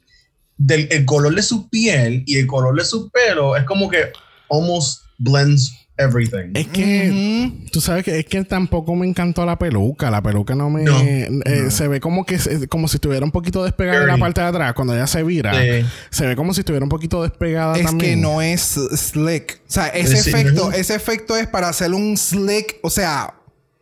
del 0.57 0.89
el 0.91 1.05
color 1.05 1.35
de 1.35 1.43
su 1.43 1.69
piel 1.69 2.23
y 2.27 2.39
el 2.39 2.47
color 2.47 2.77
de 2.79 2.85
su 2.85 3.11
pelo 3.11 3.57
es 3.57 3.65
como 3.65 3.89
que 3.91 4.11
almost 4.51 5.03
blends 5.19 5.73
everything. 5.99 6.53
Es 6.55 6.67
que 6.69 7.53
tú 7.71 7.81
sabes 7.81 8.05
que 8.05 8.19
es 8.19 8.25
que 8.27 8.45
tampoco 8.45 8.95
me 8.97 9.07
encantó 9.07 9.45
la 9.45 9.59
peluca. 9.59 10.11
La 10.11 10.23
peluca 10.23 10.55
no 10.55 10.71
me 10.71 10.83
No, 10.83 10.99
eh, 11.01 11.71
se 11.71 11.89
ve 11.89 12.01
como 12.01 12.25
que 12.25 12.39
como 12.69 12.89
si 12.89 12.97
estuviera 12.97 13.25
un 13.25 13.31
poquito 13.33 13.63
despegada 13.65 14.03
en 14.03 14.09
la 14.09 14.17
parte 14.19 14.41
de 14.41 14.47
atrás 14.49 14.73
cuando 14.75 14.95
ella 14.95 15.07
se 15.07 15.23
vira. 15.23 15.53
Sí. 15.55 15.87
Se 16.11 16.27
ve 16.27 16.37
como 16.37 16.55
si 16.55 16.61
estuviera 16.61 16.85
un 16.85 16.91
poquito 16.91 17.23
despegada 17.23 17.77
Es 17.77 17.87
también. 17.87 18.11
que 18.15 18.17
no 18.17 18.43
es 18.43 18.79
slick. 18.97 19.61
O 19.69 19.71
sea, 19.71 19.89
ese 19.89 20.19
efecto, 20.19 20.73
ese 20.73 20.95
efecto 20.95 21.37
es 21.37 21.47
para 21.47 21.69
hacer 21.69 21.93
un 21.93 22.17
slick, 22.17 22.77
o 22.83 22.91
sea, 22.91 23.35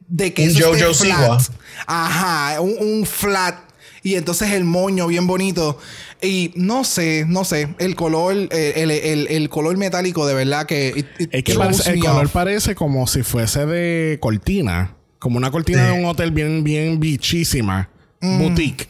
de 0.08 0.34
que 0.34 0.42
Un 0.44 0.48
eso 0.50 0.68
Jojo 0.72 0.94
flat. 0.94 0.94
Siwa. 0.94 1.38
Ajá, 1.86 2.60
un, 2.60 2.74
un 2.80 3.06
flat. 3.06 3.69
Y 4.02 4.14
entonces 4.14 4.52
el 4.52 4.64
moño 4.64 5.06
bien 5.06 5.26
bonito. 5.26 5.78
Y 6.22 6.52
no 6.54 6.84
sé, 6.84 7.24
no 7.28 7.44
sé. 7.44 7.68
El 7.78 7.94
color, 7.96 8.34
eh, 8.50 8.72
el, 8.76 8.90
el- 8.90 9.26
el 9.28 9.48
color 9.48 9.76
metálico 9.76 10.26
de 10.26 10.34
verdad 10.34 10.64
que... 10.66 10.92
it- 10.96 11.06
it 11.20 11.28
Es 11.32 11.44
que 11.44 11.54
parece- 11.54 11.90
el 11.92 12.00
color 12.00 12.26
off. 12.26 12.32
parece 12.32 12.74
como 12.74 13.06
si 13.06 13.22
fuese 13.22 13.66
de 13.66 14.18
cortina. 14.20 14.94
Como 15.18 15.36
una 15.36 15.50
cortina 15.50 15.86
Sí. 15.86 15.92
de 15.94 16.00
un 16.00 16.06
hotel 16.06 16.30
bien, 16.30 16.64
bien 16.64 16.98
bichísima. 16.98 17.90
Mm. 18.22 18.38
Boutique. 18.38 18.88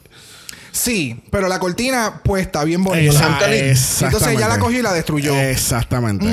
Sí, 0.72 1.20
pero 1.30 1.48
la 1.48 1.58
cortina 1.58 2.20
puesta 2.22 2.62
bien 2.62 2.84
bonita. 2.84 3.12
Esa- 3.12 3.26
Anthony. 3.26 3.46
Entonces 3.46 3.98
ella 4.02 4.06
la 4.06 4.10
exactamente. 4.12 4.60
cogió 4.60 4.78
y 4.78 4.82
la 4.82 4.92
destruyó. 4.92 5.34
Exactamente. 5.40 6.26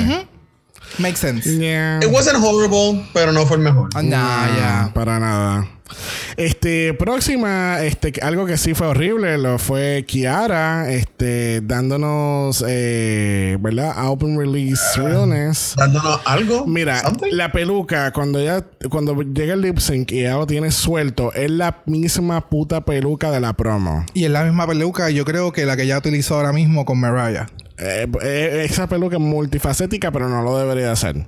Makes 0.98 1.16
sense. 1.18 1.58
Yeah. 1.58 1.98
It 2.02 2.08
wasn't 2.10 2.38
horrible, 2.42 3.04
pero 3.12 3.32
no 3.32 3.44
fue 3.46 3.56
el 3.58 3.62
mejor. 3.62 3.90
Ah, 3.94 4.02
nah, 4.02 4.46
No, 4.46 4.56
ya. 4.56 4.90
Para 4.94 5.18
nada. 5.20 5.68
Este, 6.36 6.94
próxima, 6.94 7.82
este, 7.82 8.12
algo 8.22 8.46
que 8.46 8.56
sí 8.56 8.74
fue 8.74 8.86
horrible, 8.88 9.38
lo 9.38 9.58
fue 9.58 10.04
Kiara, 10.06 10.90
este, 10.90 11.60
dándonos, 11.62 12.64
eh, 12.66 13.56
¿verdad? 13.60 14.08
Open 14.08 14.38
release 14.38 14.82
realness. 14.96 15.74
Dándonos 15.76 16.20
algo. 16.24 16.66
Mira, 16.66 17.00
something. 17.00 17.32
la 17.32 17.52
peluca, 17.52 18.12
cuando 18.12 18.38
ella, 18.38 18.64
cuando 18.90 19.20
llega 19.22 19.54
el 19.54 19.62
lip 19.62 19.78
sync 19.78 20.12
y 20.12 20.20
ella 20.20 20.36
lo 20.36 20.46
tiene 20.46 20.70
suelto, 20.70 21.32
es 21.32 21.50
la 21.50 21.82
misma 21.86 22.48
puta 22.48 22.84
peluca 22.84 23.30
de 23.30 23.40
la 23.40 23.52
promo. 23.54 24.04
Y 24.14 24.24
es 24.24 24.30
la 24.30 24.44
misma 24.44 24.66
peluca, 24.66 25.10
yo 25.10 25.24
creo 25.24 25.52
que 25.52 25.66
la 25.66 25.76
que 25.76 25.82
ella 25.84 25.98
utilizó 25.98 26.36
ahora 26.36 26.52
mismo 26.52 26.84
con 26.84 27.00
Mariah. 27.00 27.46
Eh, 27.78 28.06
eh, 28.22 28.66
esa 28.68 28.88
peluca 28.88 29.16
es 29.16 29.22
multifacética, 29.22 30.10
pero 30.10 30.28
no 30.28 30.42
lo 30.42 30.58
debería 30.58 30.92
hacer. 30.92 31.26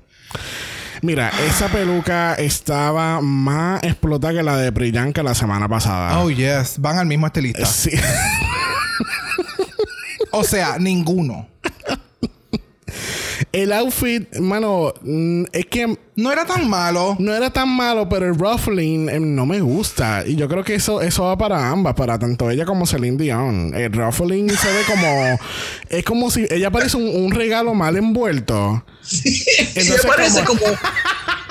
Mira, 1.02 1.30
esa 1.48 1.68
peluca 1.68 2.34
estaba 2.34 3.20
más 3.20 3.82
explotada 3.82 4.34
que 4.34 4.42
la 4.42 4.56
de 4.56 4.70
Priyanka 4.70 5.22
la 5.22 5.34
semana 5.34 5.68
pasada. 5.68 6.18
Oh, 6.20 6.30
yes. 6.30 6.74
Van 6.78 6.98
al 6.98 7.06
mismo 7.06 7.26
estilista. 7.26 7.64
Sí. 7.66 7.90
O 10.32 10.44
sea, 10.44 10.78
ninguno. 10.78 11.48
El 13.52 13.72
outfit, 13.72 14.36
mano, 14.36 14.94
mm, 15.02 15.44
es 15.52 15.66
que 15.66 15.98
No 16.14 16.30
era 16.30 16.44
tan 16.46 16.68
malo. 16.68 17.16
no 17.18 17.34
era 17.34 17.50
tan 17.50 17.68
malo, 17.68 18.08
pero 18.08 18.26
el 18.26 18.38
ruffling 18.38 19.08
eh, 19.08 19.18
no 19.18 19.44
me 19.44 19.60
gusta. 19.60 20.22
Y 20.24 20.36
yo 20.36 20.48
creo 20.48 20.62
que 20.62 20.74
eso, 20.76 21.00
eso 21.00 21.24
va 21.24 21.36
para 21.36 21.68
ambas, 21.70 21.94
para 21.94 22.18
tanto 22.18 22.48
ella 22.50 22.64
como 22.64 22.86
Celine 22.86 23.16
Dion. 23.16 23.72
El 23.74 23.92
ruffling 23.92 24.50
se 24.50 24.68
ve 24.72 24.80
como. 24.86 25.38
Es 25.88 26.04
como 26.04 26.30
si 26.30 26.46
ella 26.48 26.70
parece 26.70 26.96
un, 26.96 27.08
un 27.08 27.32
regalo 27.32 27.74
mal 27.74 27.96
envuelto. 27.96 28.84
ella 29.74 29.94
parece 30.06 30.44
como. 30.44 30.60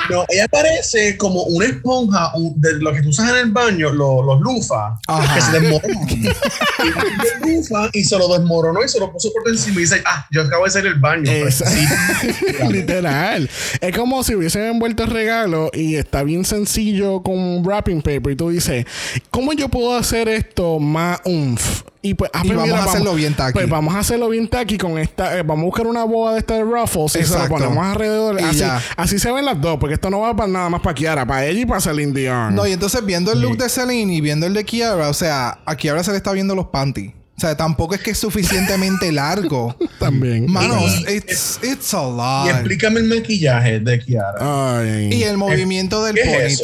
No, 0.10 0.26
ella 0.30 0.48
parece 0.50 1.18
como 1.18 1.44
una 1.44 1.66
esponja 1.68 2.32
un- 2.36 2.54
de 2.60 2.74
lo 2.82 2.92
que 2.94 3.02
tú 3.02 3.10
usas 3.10 3.30
en 3.30 3.36
el 3.38 3.52
baño, 3.52 3.92
lo- 3.92 4.24
los 4.24 4.40
lufas, 4.42 5.00
Ajá. 5.08 5.36
que 5.36 5.42
se 5.42 5.52
desmoronan. 5.60 6.08
y 7.46 7.56
lufa 7.56 7.90
y 7.94 8.04
se 8.04 8.18
lo 8.18 8.28
desmoronó 8.38 8.84
y 8.84 8.90
se 8.90 9.00
lo 9.00 9.12
puso 9.12 9.32
por 9.34 9.48
encima 9.52 9.78
y 9.78 9.82
dice, 9.82 10.02
ah, 10.06 10.26
yo 10.32 10.42
acabo 10.42 10.64
de 10.64 10.70
hacer 10.70 10.86
el 10.86 10.96
baño. 10.96 11.32
Literal. 12.70 13.50
Es 13.82 13.96
como 13.98 14.24
si 14.24 14.36
hubiesen 14.36 14.64
envuelto 14.64 15.04
el 15.04 15.12
regalo 15.12 15.70
y 15.74 15.96
está 15.96 16.24
bien 16.24 16.46
sencillo 16.46 17.22
con 17.24 17.64
wrapping 17.66 18.02
paper. 18.02 18.34
Y 18.34 18.36
tú 18.36 18.50
dices, 18.50 18.86
¿cómo 19.30 19.54
yo 19.54 19.70
puedo 19.70 19.96
hacer 19.96 20.28
esto 20.30 20.80
más 20.80 21.20
umf? 21.26 21.84
Y 22.02 22.14
pues, 22.14 22.32
ah, 22.34 22.42
Y 22.44 22.48
pues 22.48 22.58
vamos 22.60 22.80
a 22.80 22.84
hacerlo 22.86 23.14
bien 23.14 23.34
tacky. 23.36 23.52
Pues 23.54 23.70
vamos 23.70 23.94
a 23.94 24.00
hacerlo 24.00 24.30
bien 24.30 24.48
tacky 24.48 24.78
con 24.78 24.98
esta. 24.98 25.38
eh, 25.38 25.44
vamos 25.44 25.64
a 25.64 25.66
buscar 25.66 25.86
una 25.88 26.04
boa 26.06 26.32
de 26.34 26.40
esta 26.40 26.54
de 26.54 26.64
Ruffles 26.64 27.08
y 27.08 27.10
se 27.10 27.20
Exacto. 27.20 27.58
lo 27.58 27.66
ponemos 27.66 27.86
alrededor. 27.86 28.40
Y 28.40 28.44
Así, 28.46 28.60
ya. 28.60 28.82
así 28.96 29.20
se 29.20 29.30
ven 29.34 29.44
las 29.44 29.60
dos, 29.60 29.78
porque 29.80 29.96
esto 29.96 30.10
no 30.10 30.22
va 30.22 30.34
para 30.36 30.48
nada 30.50 30.70
más 30.70 30.82
para 30.82 30.96
Kiara, 30.96 31.26
para 31.26 31.46
ella 31.46 31.60
y 31.62 31.66
para 31.66 31.82
Celine 31.82 32.14
Dion. 32.14 32.56
No, 32.56 32.66
y 32.66 32.72
entonces 32.72 33.06
viendo 33.06 33.34
el 33.34 33.42
look 33.42 33.58
de 33.58 33.68
Celine 33.68 34.14
y 34.14 34.22
viendo 34.22 34.46
el 34.46 34.54
de 34.54 34.64
Kiara, 34.64 35.10
o 35.10 35.14
sea, 35.14 35.60
a 35.66 35.76
Kiara 35.76 36.02
se 36.04 36.12
le 36.12 36.18
está 36.18 36.32
viendo 36.32 36.56
los 36.56 36.68
panties. 36.68 37.12
O 37.38 37.42
sea, 37.42 37.56
tampoco 37.58 37.96
es 37.96 38.02
que 38.02 38.12
es 38.12 38.18
suficientemente 38.18 39.12
largo. 39.14 39.76
También. 40.00 40.50
Manos, 40.50 40.84
Y- 41.08 41.16
it's, 41.18 41.60
it's 41.64 41.94
a 41.94 42.04
Y 42.04 42.12
lot. 42.12 42.50
explícame 42.56 43.02
el 43.02 43.08
maquillaje 43.08 43.80
de 43.82 44.00
Kiara. 44.00 44.80
Ay. 44.80 45.10
Y 45.14 45.24
el 45.24 45.38
movimiento 45.38 46.04
del 46.04 46.16
¿Qué 46.16 46.46
es 46.46 46.62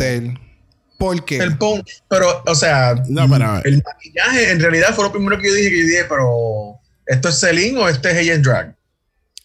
eso? 0.95 0.97
ponytail. 0.97 1.17
¿Por 1.19 1.25
qué? 1.25 1.37
El 1.37 1.57
pon, 1.57 1.83
pero, 2.09 2.43
o 2.45 2.55
sea, 2.55 2.95
No, 3.07 3.23
el 3.63 3.83
maquillaje 3.83 4.51
en 4.51 4.59
realidad 4.59 4.93
fue 4.95 5.05
lo 5.05 5.11
primero 5.11 5.39
que 5.39 5.47
yo 5.47 5.53
dije, 5.53 5.69
que 5.69 5.81
yo 5.81 5.87
dije, 5.87 6.05
pero 6.09 6.79
¿esto 7.05 7.29
es 7.29 7.39
Celine 7.39 7.77
o 7.79 7.89
este 7.89 8.11
es 8.11 8.17
ella 8.17 8.33
en 8.33 8.41
drag? 8.41 8.75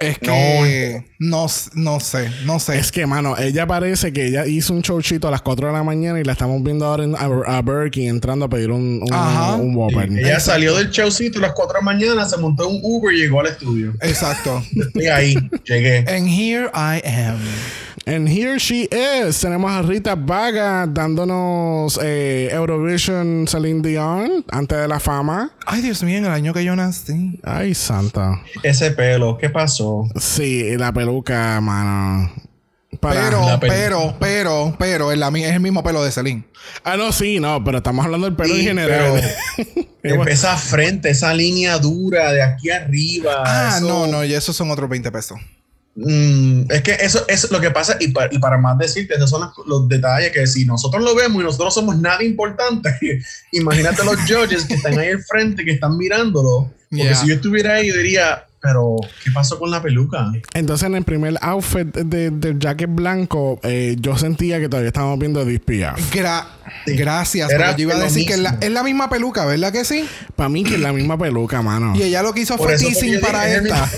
Es 0.01 0.19
que 0.19 1.05
no, 1.19 1.47
no 1.75 2.01
sé, 2.01 2.31
no 2.47 2.59
sé. 2.59 2.79
Es 2.79 2.91
que, 2.91 3.07
mano, 3.07 3.37
ella 3.37 3.67
parece 3.67 4.15
que 4.15 4.29
ella 4.29 4.47
hizo 4.47 4.73
un 4.73 4.81
showchito 4.81 5.29
a 5.29 5.31
las 5.31 5.43
4 5.43 5.67
de 5.67 5.73
la 5.75 5.83
mañana 5.83 6.19
y 6.19 6.25
la 6.25 6.33
estamos 6.33 6.63
viendo 6.63 6.87
ahora 6.87 7.05
en, 7.05 7.15
a, 7.15 7.59
a 7.59 7.63
entrando 7.93 8.47
a 8.47 8.49
pedir 8.49 8.71
un, 8.71 9.03
un, 9.03 9.13
Ajá. 9.13 9.57
un 9.57 9.77
Whopper. 9.77 10.11
Ella 10.11 10.41
salió 10.41 10.75
del 10.75 10.89
showcito 10.89 11.39
a 11.39 11.43
las 11.43 11.53
4 11.53 11.75
de 11.75 11.79
la 11.81 11.85
mañana, 11.85 12.25
se 12.27 12.39
montó 12.39 12.67
en 12.67 12.77
un 12.77 12.81
Uber 12.83 13.15
y 13.15 13.19
llegó 13.19 13.41
al 13.41 13.49
estudio. 13.49 13.93
Exacto. 14.01 14.65
Estoy 14.75 15.09
ahí, 15.09 15.35
llegué. 15.65 15.99
And 16.09 16.27
here 16.27 16.71
I 16.73 17.03
am. 17.07 17.39
And 18.07 18.29
here 18.29 18.59
she 18.59 18.89
is. 18.91 19.41
Tenemos 19.41 19.71
a 19.71 19.83
Rita 19.83 20.15
Vaga 20.17 20.87
dándonos 20.87 21.99
eh, 22.03 22.49
Eurovision 22.51 23.47
Celine 23.47 23.83
Dion 23.83 24.45
antes 24.51 24.79
de 24.79 24.89
la 24.89 24.99
fama. 24.99 25.53
Ay, 25.67 25.83
Dios 25.83 26.03
mío, 26.03 26.17
en 26.19 26.25
el 26.25 26.31
año 26.33 26.53
que 26.55 26.65
yo 26.65 26.75
nací. 26.75 27.39
Ay, 27.45 27.75
santa. 27.75 28.41
Ese 28.63 28.91
pelo, 28.93 29.37
¿qué 29.39 29.51
pasó? 29.51 30.09
Sí, 30.19 30.77
la 30.77 30.93
peluca, 30.93 31.61
mano. 31.61 32.33
Para- 32.99 33.27
Pero, 33.31 33.59
pero, 33.61 34.17
pero, 34.19 34.77
pero, 34.79 35.13
es, 35.13 35.19
la, 35.19 35.29
es 35.29 35.53
el 35.53 35.61
mismo 35.61 35.83
pelo 35.83 36.03
de 36.03 36.11
Celine. 36.11 36.45
Ah, 36.83 36.97
no, 36.97 37.13
sí, 37.13 37.39
no, 37.39 37.63
pero 37.63 37.79
estamos 37.79 38.05
hablando 38.05 38.27
del 38.27 38.35
pelo 38.35 38.55
Sí, 38.55 38.61
en 38.63 38.67
general. 38.67 39.21
pero- 40.03 40.25
Esa 40.27 40.57
frente, 40.57 41.11
esa 41.11 41.33
línea 41.35 41.79
dura 41.79 42.33
de 42.33 42.43
aquí 42.43 42.71
arriba. 42.71 43.43
Ah, 43.47 43.75
eso- 43.77 43.87
no, 43.87 44.07
no, 44.07 44.25
y 44.25 44.33
esos 44.35 44.57
son 44.57 44.71
otros 44.71 44.89
20 44.91 45.13
pesos. 45.13 45.39
Mm, 46.03 46.71
es 46.71 46.81
que 46.83 46.93
eso 47.01 47.25
es 47.29 47.51
lo 47.51 47.61
que 47.61 47.71
pasa, 47.71 47.97
y, 48.01 48.09
pa- 48.09 48.29
y 48.31 48.39
para 48.39 48.57
más 48.57 48.79
decirte, 48.79 49.15
esos 49.17 49.29
son 49.29 49.43
los, 49.43 49.67
los 49.67 49.87
detalles 49.89 50.33
que 50.33 50.47
si 50.47 50.65
nosotros 50.65 51.03
lo 51.05 51.15
vemos 51.15 51.43
y 51.43 51.45
nosotros 51.45 51.75
somos 51.75 51.99
nada 51.99 52.25
importante, 52.25 52.91
imagínate 53.53 54.03
los 54.05 54.17
judges 54.23 54.65
que 54.65 54.75
están 54.75 54.99
ahí 54.99 55.09
al 55.11 55.23
frente, 55.23 55.63
que 55.65 55.73
están 55.73 55.97
mirándolo. 55.99 56.73
Porque 56.89 57.05
Yeah. 57.05 57.15
si 57.15 57.29
yo 57.29 57.35
estuviera 57.35 57.75
ahí, 57.75 57.89
yo 57.89 57.95
diría, 57.97 58.45
pero 58.61 58.97
¿qué 59.25 59.31
pasó 59.31 59.59
con 59.59 59.71
la 59.71 59.81
peluca? 59.83 60.31
Entonces, 60.55 60.87
en 60.87 60.95
el 60.95 61.05
primer 61.05 61.37
outfit 61.41 61.87
de- 61.95 62.31
del 62.31 62.59
jacket 62.59 62.91
blanco, 62.93 63.59
eh, 63.63 63.97
yo 63.99 64.17
sentía 64.19 64.61
que 64.61 64.69
todavía 64.69 64.89
estábamos 64.89 65.19
viendo 65.19 65.45
Dispia. 65.45 65.95
Gra- 66.13 66.47
Sí. 66.87 66.97
Gracias. 66.97 67.51
Era 67.51 67.67
porque 67.71 67.83
yo 67.83 67.89
iba 67.89 67.99
a 67.99 68.05
decir 68.05 68.27
que 68.27 68.35
es 68.35 68.39
la, 68.39 68.51
mismo. 68.53 68.65
es 68.67 68.71
la 68.73 68.83
misma 68.85 69.11
peluca, 69.11 69.45
¿verdad 69.45 69.73
que 69.73 69.85
sí? 69.85 70.05
Para 70.37 70.49
mí, 70.49 70.63
que 70.63 70.77
es 70.77 70.81
la 70.81 70.93
misma 70.93 71.19
peluca, 71.19 71.61
mano. 71.63 71.95
Y 71.97 72.03
ella 72.05 72.23
lo 72.23 72.33
que 72.33 72.43
hizo 72.43 72.57
Por 72.57 72.69
fue 72.69 72.79
teasing 72.79 73.21
para 73.21 73.53
esta. 73.53 73.91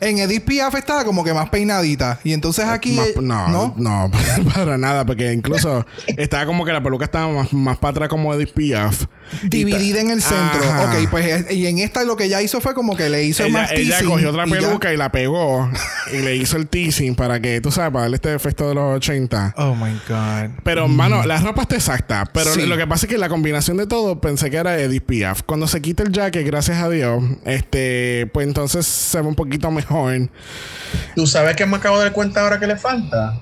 En 0.00 0.18
Edith 0.18 0.44
Piaf 0.44 0.74
estaba 0.74 1.04
como 1.04 1.22
que 1.22 1.32
más 1.32 1.50
peinadita. 1.50 2.18
Y 2.24 2.32
entonces 2.32 2.64
aquí. 2.64 2.92
Más- 2.92 3.06
eh, 3.08 3.14
no, 3.20 3.48
¿no? 3.48 3.74
no, 3.76 4.10
para 4.54 4.76
nada, 4.76 5.06
porque 5.06 5.32
incluso 5.32 5.86
estaba 6.16 6.46
como 6.46 6.64
que 6.64 6.72
la 6.72 6.82
peluca 6.82 7.04
estaba 7.04 7.28
más, 7.32 7.52
más 7.52 7.78
para 7.78 7.90
atrás 7.92 8.08
como 8.08 8.34
Edith 8.34 8.54
Piaf. 8.54 9.04
Dividida 9.44 10.00
en 10.00 10.10
el 10.10 10.20
centro. 10.20 10.60
Ajá. 10.64 10.84
Ok, 11.00 11.08
pues 11.10 11.48
y 11.52 11.66
en 11.68 11.78
esta 11.78 12.02
lo 12.02 12.16
que 12.16 12.24
ella 12.24 12.42
hizo 12.42 12.60
fue 12.60 12.74
como 12.74 12.96
que 12.96 13.08
le 13.08 13.22
hizo 13.22 13.44
Ella, 13.44 13.52
más 13.52 13.70
ella 13.72 13.89
ella 13.98 14.08
cogió 14.08 14.30
otra 14.30 14.44
peluca 14.46 14.92
y, 14.92 14.96
la 14.96 15.12
pegó 15.12 15.70
y 16.12 16.18
le 16.18 16.36
hizo 16.36 16.56
el 16.56 16.66
teasing 16.68 17.14
para 17.14 17.40
que, 17.40 17.60
tú 17.60 17.70
sabes, 17.70 17.90
para 17.92 18.02
darle 18.02 18.16
este 18.16 18.34
efecto 18.34 18.68
de 18.68 18.74
los 18.74 18.96
80. 18.96 19.54
Oh 19.56 19.74
my 19.74 19.92
God. 20.08 20.50
Pero, 20.64 20.88
mano, 20.88 21.24
la 21.24 21.38
ropa 21.38 21.62
está 21.62 21.76
exacta. 21.76 22.24
Pero 22.32 22.52
Sí. 22.54 22.66
lo 22.66 22.76
que 22.76 22.86
pasa 22.86 23.06
es 23.06 23.10
que 23.12 23.18
la 23.18 23.28
combinación 23.28 23.76
de 23.76 23.86
todo 23.86 24.20
pensé 24.20 24.50
que 24.50 24.56
era 24.56 24.78
Edith 24.80 25.04
Piaf. 25.04 25.42
Cuando 25.42 25.66
se 25.68 25.80
quita 25.82 26.02
el 26.02 26.12
jacket, 26.12 26.46
gracias 26.46 26.78
a 26.82 26.88
Dios, 26.88 27.22
este, 27.44 28.28
pues 28.32 28.46
entonces 28.46 28.86
se 28.86 29.20
ve 29.20 29.26
un 29.28 29.34
poquito 29.34 29.70
mejor. 29.70 30.28
¿Tú 31.14 31.26
sabes 31.26 31.56
qué 31.56 31.66
me 31.66 31.76
acabo 31.76 31.98
de 31.98 32.04
dar 32.04 32.12
cuenta 32.12 32.40
ahora 32.40 32.58
que 32.58 32.66
le 32.66 32.76
falta? 32.76 33.38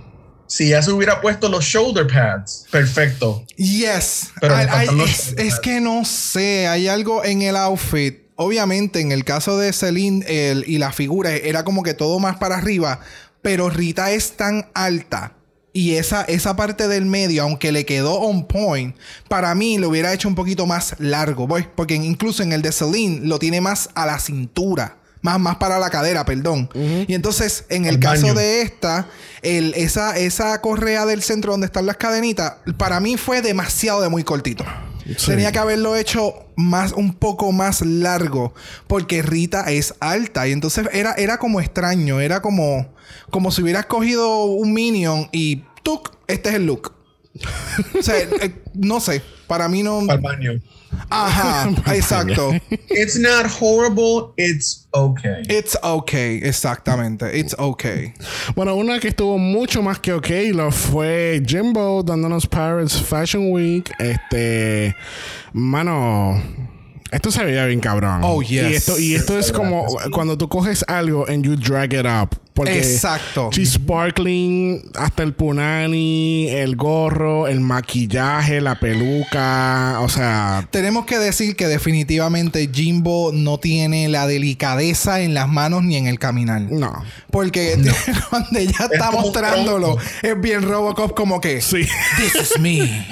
Si 0.46 0.70
ya 0.70 0.80
se 0.82 0.90
hubiera 0.90 1.20
puesto 1.20 1.48
los 1.50 1.62
shoulder 1.64 2.06
pads, 2.06 2.66
perfecto. 2.70 3.44
Yes. 3.56 4.30
Pero 4.40 4.54
faltan 4.54 4.96
los- 4.96 5.10
es, 5.10 5.34
es 5.36 5.60
que 5.60 5.78
no 5.80 6.06
sé. 6.06 6.66
Hay 6.66 6.88
algo 6.88 7.22
en 7.22 7.42
el 7.42 7.54
outfit. 7.56 8.27
Obviamente, 8.40 9.00
en 9.00 9.10
el 9.10 9.24
caso 9.24 9.58
de 9.58 9.72
Celine 9.72 10.24
el- 10.28 10.64
y 10.68 10.78
la 10.78 10.92
figura, 10.92 11.32
era 11.32 11.64
como 11.64 11.82
que 11.82 11.92
todo 11.92 12.20
más 12.20 12.36
para 12.36 12.56
arriba. 12.56 13.00
Pero 13.42 13.68
Rita 13.68 14.12
es 14.12 14.36
tan 14.36 14.68
alta. 14.74 15.32
Y 15.72 15.94
esa, 15.96 16.22
esa 16.22 16.54
parte 16.56 16.86
del 16.88 17.04
medio, 17.04 17.42
aunque 17.42 17.72
le 17.72 17.84
quedó 17.84 18.14
on 18.20 18.46
point, 18.46 18.96
para 19.28 19.54
mí 19.54 19.76
lo 19.78 19.88
hubiera 19.88 20.12
hecho 20.12 20.28
un 20.28 20.34
poquito 20.36 20.66
más 20.66 20.94
largo. 20.98 21.46
Voy, 21.48 21.66
porque 21.74 21.94
incluso 21.94 22.42
en 22.44 22.52
el 22.52 22.62
de 22.62 22.70
Celine 22.72 23.20
lo 23.26 23.38
tiene 23.40 23.60
más 23.60 23.90
a 23.94 24.06
la 24.06 24.18
cintura. 24.20 24.96
Más, 25.20 25.40
más 25.40 25.56
para 25.56 25.80
la 25.80 25.90
cadera, 25.90 26.24
perdón. 26.24 26.70
Y 27.08 27.12
entonces, 27.14 27.64
en 27.70 27.86
el 27.86 27.98
caso 27.98 28.22
baño. 28.22 28.34
de 28.34 28.62
esta, 28.62 29.08
el, 29.42 29.74
esa, 29.74 30.16
esa 30.16 30.60
correa 30.60 31.06
del 31.06 31.22
centro 31.22 31.50
donde 31.52 31.66
están 31.66 31.86
las 31.86 31.96
cadenitas, 31.96 32.54
para 32.76 33.00
mí 33.00 33.16
fue 33.16 33.42
demasiado 33.42 34.00
de 34.00 34.08
muy 34.08 34.22
cortito. 34.22 34.64
Tenía 35.14 35.52
que 35.52 35.58
haberlo 35.58 35.96
hecho 35.96 36.34
más, 36.56 36.92
un 36.92 37.14
poco 37.14 37.52
más 37.52 37.80
largo, 37.82 38.52
porque 38.86 39.22
Rita 39.22 39.62
es 39.70 39.94
alta. 40.00 40.46
Y 40.46 40.52
entonces 40.52 40.88
era, 40.92 41.12
era 41.14 41.38
como 41.38 41.60
extraño, 41.60 42.20
era 42.20 42.42
como, 42.42 42.88
como 43.30 43.50
si 43.50 43.62
hubieras 43.62 43.86
cogido 43.86 44.44
un 44.44 44.72
minion 44.72 45.28
y 45.32 45.64
¡tuc! 45.82 46.12
Este 46.26 46.50
es 46.50 46.54
el 46.56 46.66
look. 46.66 46.97
O 47.98 48.02
sea, 48.02 48.18
eh, 48.18 48.52
no 48.74 49.00
sé, 49.00 49.22
para 49.46 49.68
mí 49.68 49.82
no. 49.82 50.00
Para 50.06 50.14
el 50.14 50.20
baño. 50.20 50.60
Ajá, 51.10 51.70
exacto. 51.94 52.52
It's 52.90 53.18
not 53.18 53.46
horrible, 53.46 54.32
it's 54.36 54.86
okay. 54.92 55.42
It's 55.48 55.76
okay, 55.82 56.40
exactamente. 56.42 57.38
It's 57.38 57.54
okay. 57.58 58.14
Bueno, 58.54 58.74
una 58.74 58.98
que 58.98 59.08
estuvo 59.08 59.38
mucho 59.38 59.82
más 59.82 59.98
que 60.00 60.12
ok 60.12 60.28
lo 60.52 60.70
fue 60.70 61.42
Jimbo 61.46 62.02
dándonos 62.02 62.46
Paris 62.46 62.92
Fashion 62.92 63.52
Week. 63.52 63.90
Este, 63.98 64.94
mano, 65.52 66.42
esto 67.10 67.30
se 67.30 67.44
veía 67.44 67.66
bien 67.66 67.80
cabrón. 67.80 68.20
Oh, 68.22 68.42
yes. 68.42 68.50
Y 68.50 68.74
esto, 68.74 68.98
y 68.98 69.14
esto 69.14 69.38
es 69.38 69.52
como 69.52 69.86
cuando 70.12 70.36
tú 70.36 70.48
coges 70.48 70.84
algo 70.88 71.26
and 71.28 71.44
you 71.44 71.56
drag 71.56 71.94
it 71.94 72.06
up. 72.06 72.36
Porque 72.58 72.78
Exacto. 72.80 73.50
She's 73.52 73.74
sparkling 73.74 74.90
hasta 74.96 75.22
el 75.22 75.32
punani, 75.32 76.48
el 76.48 76.74
gorro, 76.74 77.46
el 77.46 77.60
maquillaje, 77.60 78.60
la 78.60 78.80
peluca. 78.80 80.00
O 80.00 80.08
sea, 80.08 80.66
Tenemos 80.72 81.06
que 81.06 81.20
decir 81.20 81.54
que 81.54 81.68
definitivamente 81.68 82.68
Jimbo 82.74 83.30
no 83.32 83.58
tiene 83.58 84.08
la 84.08 84.26
delicadeza 84.26 85.20
en 85.20 85.34
las 85.34 85.48
manos 85.48 85.84
ni 85.84 85.94
en 85.94 86.08
el 86.08 86.18
caminar. 86.18 86.62
no. 86.62 87.04
Porque 87.30 87.78
cuando 88.30 88.58
ella 88.58 88.88
está 88.90 89.12
mostrándolo, 89.12 89.96
es 90.22 90.40
bien 90.40 90.62
Robocop 90.62 91.14
como 91.14 91.40
que 91.40 91.60
Sí. 91.60 91.86
This 92.16 92.34
is 92.42 92.58
me. 92.58 93.06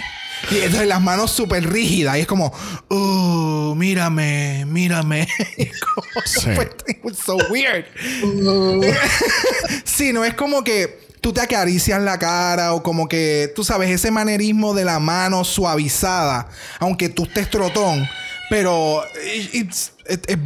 Y 0.51 0.57
entonces 0.59 0.87
las 0.87 1.01
manos 1.01 1.31
súper 1.31 1.69
rígidas 1.69 2.17
y 2.19 2.21
es 2.21 2.27
como, 2.27 2.53
uh, 2.91 3.75
mírame, 3.75 4.65
mírame. 4.67 5.27
Como 5.95 6.27
Sí. 6.27 6.51
was 7.03 7.19
so 7.19 7.37
weird. 7.51 7.85
sí, 9.85 10.13
no 10.13 10.25
es 10.25 10.35
como 10.35 10.63
que 10.63 11.07
tú 11.21 11.33
te 11.33 11.41
acaricias 11.41 12.01
la 12.03 12.19
cara 12.19 12.75
o 12.75 12.83
como 12.83 13.09
que, 13.09 13.53
tú 13.55 13.65
sabes, 13.65 13.91
ese 13.91 14.11
manerismo 14.11 14.75
de 14.75 14.85
la 14.85 14.99
mano 14.99 15.45
suavizada, 15.45 16.49
aunque 16.79 17.09
tú 17.09 17.25
estés 17.25 17.51
trotón, 17.51 18.07
pero 18.49 19.03
es 19.15 19.93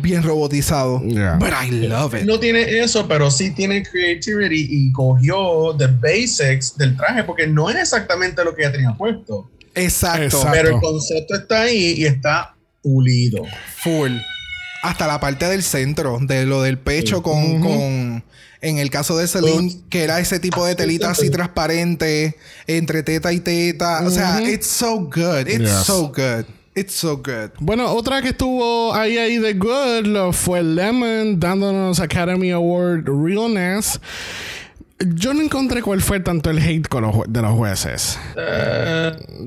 bien 0.00 0.22
robotizado. 0.22 1.02
Yeah. 1.02 1.36
But 1.36 1.50
I 1.62 1.70
love 1.70 2.14
it. 2.14 2.22
No 2.22 2.40
tiene 2.40 2.78
eso, 2.80 3.06
pero 3.06 3.30
sí 3.30 3.50
tiene 3.50 3.82
creativity 3.82 4.68
y 4.70 4.92
cogió 4.92 5.76
the 5.76 5.86
basics 5.86 6.76
del 6.76 6.96
traje 6.96 7.24
porque 7.24 7.46
no 7.46 7.68
es 7.68 7.76
exactamente 7.76 8.42
lo 8.44 8.54
que 8.54 8.62
ella 8.62 8.72
tenía 8.72 8.94
puesto. 8.94 9.50
Exacto. 9.74 10.24
Exacto. 10.24 10.48
Pero 10.52 10.68
el 10.76 10.80
concepto 10.80 11.34
está 11.34 11.62
ahí 11.62 11.94
y 11.98 12.04
está 12.06 12.54
pulido. 12.82 13.44
Full. 13.82 14.12
Hasta 14.82 15.06
la 15.06 15.20
parte 15.20 15.46
del 15.46 15.62
centro, 15.62 16.18
de 16.22 16.46
lo 16.46 16.62
del 16.62 16.78
pecho 16.78 17.22
con, 17.22 17.60
con- 17.60 18.24
En 18.62 18.78
el 18.78 18.90
caso 18.90 19.16
de 19.16 19.26
Celine, 19.26 19.74
que 19.88 20.02
era 20.04 20.20
ese 20.20 20.38
tipo 20.38 20.64
de 20.66 20.74
telita 20.74 21.10
así 21.10 21.30
transparente, 21.30 22.36
entre 22.66 23.02
teta 23.02 23.32
y 23.32 23.40
teta. 23.40 24.02
O 24.06 24.10
sea, 24.10 24.42
it's 24.42 24.66
so 24.66 25.00
good. 25.00 25.46
It's 25.46 25.58
Yes. 25.60 25.84
so 25.86 26.08
good. 26.08 26.44
It's 26.74 26.94
so 26.94 27.16
good. 27.16 27.50
Bueno, 27.58 27.90
otra 27.92 28.22
que 28.22 28.28
estuvo 28.28 28.94
ahí 28.94 29.18
ahí 29.18 29.38
de 29.38 29.54
good 29.54 30.06
lo 30.06 30.32
fue 30.32 30.62
Lemon 30.62 31.40
dándonos 31.40 32.00
Academy 32.00 32.50
Award 32.52 33.04
Realness. 33.06 33.98
Yo 35.14 35.32
no 35.32 35.40
encontré 35.40 35.80
cuál 35.82 36.02
fue 36.02 36.20
tanto 36.20 36.50
el 36.50 36.58
hate 36.58 36.86
con 36.86 37.02
los 37.02 37.14
de 37.26 37.40
los 37.40 37.52
jueces. 37.54 38.18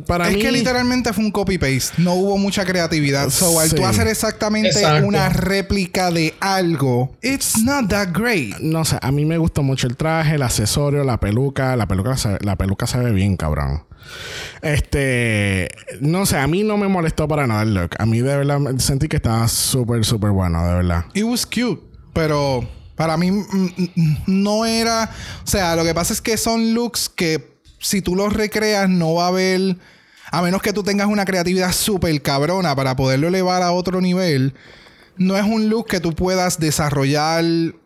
Para 0.08 0.28
es 0.30 0.36
mí, 0.36 0.42
que 0.42 0.52
literalmente 0.52 1.14
fue 1.14 1.24
un 1.24 1.32
copy-paste. 1.32 2.02
No 2.02 2.14
hubo 2.16 2.38
mucha 2.38 2.66
creatividad. 2.66 3.30
So, 3.30 3.60
al 3.60 3.70
Sí. 3.70 3.76
tú 3.76 3.86
hacer 3.86 4.08
exactamente 4.08 4.70
Exacto. 4.70 5.08
una 5.08 5.30
réplica 5.30 6.10
de 6.12 6.34
algo, 6.40 7.16
it's 7.22 7.60
not 7.64 7.88
that 7.90 8.10
great. 8.14 8.58
no 8.60 8.84
sé, 8.84 8.98
a 9.02 9.12
mí 9.12 9.26
me 9.26 9.38
gustó 9.38 9.62
mucho 9.62 9.86
el 9.88 9.96
traje, 9.96 10.36
el 10.36 10.42
accesorio, 10.42 11.04
la 11.04 11.20
peluca. 11.20 11.76
La 11.76 11.88
peluca 11.88 12.18
se, 12.18 12.38
la 12.42 12.56
peluca 12.56 12.88
se 12.88 12.98
ve 12.98 13.12
bien, 13.12 13.38
cabrón. 13.38 13.84
Este, 14.62 15.70
no 16.02 16.26
sé, 16.26 16.38
a 16.38 16.48
mí 16.48 16.64
no 16.64 16.78
me 16.78 16.88
molestó 16.88 17.28
para 17.28 17.46
nada 17.48 17.64
el 17.64 17.74
look. 17.74 17.92
A 18.00 18.06
mí 18.06 18.20
de 18.22 18.38
verdad 18.38 18.60
me- 18.60 18.80
sentí 18.80 19.08
que 19.08 19.18
estaba 19.18 19.48
súper, 19.48 20.04
súper 20.04 20.32
bueno, 20.32 20.66
de 20.66 20.74
verdad. 20.74 21.06
It 21.14 21.24
was 21.24 21.46
cute, 21.46 21.82
pero 22.14 22.68
para 22.96 23.18
mí 23.18 23.32
mm, 23.32 23.44
mm, 23.96 24.18
no 24.28 24.66
era. 24.66 25.10
O 25.44 25.48
sea, 25.48 25.76
lo 25.76 25.84
que 25.84 25.94
pasa 25.94 26.14
es 26.14 26.22
que 26.22 26.38
son 26.38 26.74
looks 26.74 27.10
que 27.10 27.54
si 27.80 28.02
tú 28.02 28.16
los 28.16 28.34
recreas 28.34 28.90
no 28.90 29.16
va 29.16 29.26
a 29.26 29.28
haber. 29.30 29.78
A 30.32 30.42
menos 30.42 30.64
que 30.64 30.74
tú 30.74 30.82
tengas 30.82 31.08
una 31.08 31.26
creatividad 31.26 31.72
súper 31.74 32.20
cabrona 32.24 32.76
para 32.76 32.96
poderlo 32.96 33.28
elevar 33.28 33.62
a 33.62 33.72
otro 33.72 34.02
nivel, 34.02 34.56
no 35.16 35.38
es 35.38 35.44
un 35.44 35.70
look 35.70 35.88
que 35.88 36.00
tú 36.00 36.16
puedas 36.16 36.60
desarrollar 36.60 37.44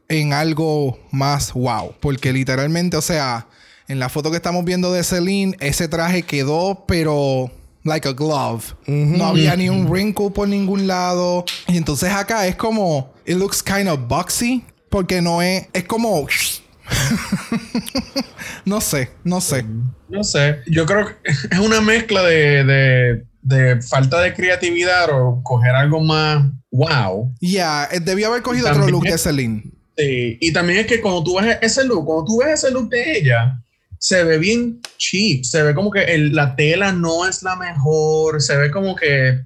en 0.07 0.31
algo 0.31 0.97
más 1.11 1.51
wow. 1.51 1.93
Porque 1.99 2.31
literalmente, 2.31 2.95
o 2.95 3.01
sea, 3.01 3.47
en 3.89 3.99
la 3.99 4.07
foto 4.07 4.31
que 4.31 4.37
estamos 4.37 4.63
viendo 4.63 4.93
de 4.93 5.03
Celine, 5.03 5.57
ese 5.59 5.89
traje 5.89 6.23
quedó, 6.23 6.85
pero 6.87 7.51
like 7.83 8.07
a 8.07 8.13
glove. 8.13 8.63
No 8.85 9.25
había 9.25 9.55
ni 9.55 9.69
un 9.69 9.87
wrinkle 9.87 10.29
por 10.29 10.47
ningún 10.47 10.87
lado. 10.87 11.45
Y 11.67 11.77
entonces 11.77 12.11
acá 12.11 12.47
es 12.47 12.55
como, 12.55 13.13
it 13.25 13.37
looks 13.37 13.63
kind 13.63 13.87
of 13.87 13.99
boxy. 14.07 14.63
Porque 14.97 15.21
no 15.21 15.43
es, 15.43 15.67
es 15.73 15.83
como... 15.83 16.25
no 18.65 18.81
sé, 18.81 19.11
no 19.23 19.39
sé. 19.41 19.63
No 20.09 20.23
sé, 20.23 20.61
yo 20.65 20.87
creo 20.87 21.05
que 21.05 21.13
es 21.51 21.59
una 21.59 21.81
mezcla 21.81 22.23
de, 22.23 22.63
de, 22.63 23.23
de 23.43 23.79
falta 23.83 24.19
de 24.21 24.33
creatividad 24.33 25.09
o 25.11 25.39
coger 25.43 25.75
algo 25.75 26.01
más 26.01 26.47
wow. 26.71 27.31
Ya, 27.39 27.87
eh, 27.91 27.99
debió 27.99 28.29
haber 28.29 28.41
cogido 28.41 28.65
También 28.65 28.85
otro 28.85 28.91
look 28.93 29.03
de 29.03 29.19
Celine. 29.19 29.63
Sí, 29.95 30.39
y 30.41 30.51
también 30.51 30.79
es 30.79 30.87
que 30.87 30.99
cuando 30.99 31.23
tú 31.23 31.39
ves 31.39 31.59
ese 31.61 31.83
look, 31.83 32.03
cuando 32.03 32.25
tú 32.25 32.39
ves 32.39 32.63
ese 32.63 32.71
look 32.71 32.89
de 32.89 33.19
ella, 33.19 33.61
se 33.99 34.23
ve 34.23 34.39
bien 34.39 34.81
cheap, 34.97 35.43
se 35.43 35.61
ve 35.61 35.75
como 35.75 35.91
que 35.91 36.05
el- 36.05 36.33
la 36.33 36.55
tela 36.55 36.91
no 36.91 37.27
es 37.27 37.43
la 37.43 37.55
mejor, 37.55 38.41
se 38.41 38.57
ve 38.57 38.71
como 38.71 38.95
que 38.95 39.41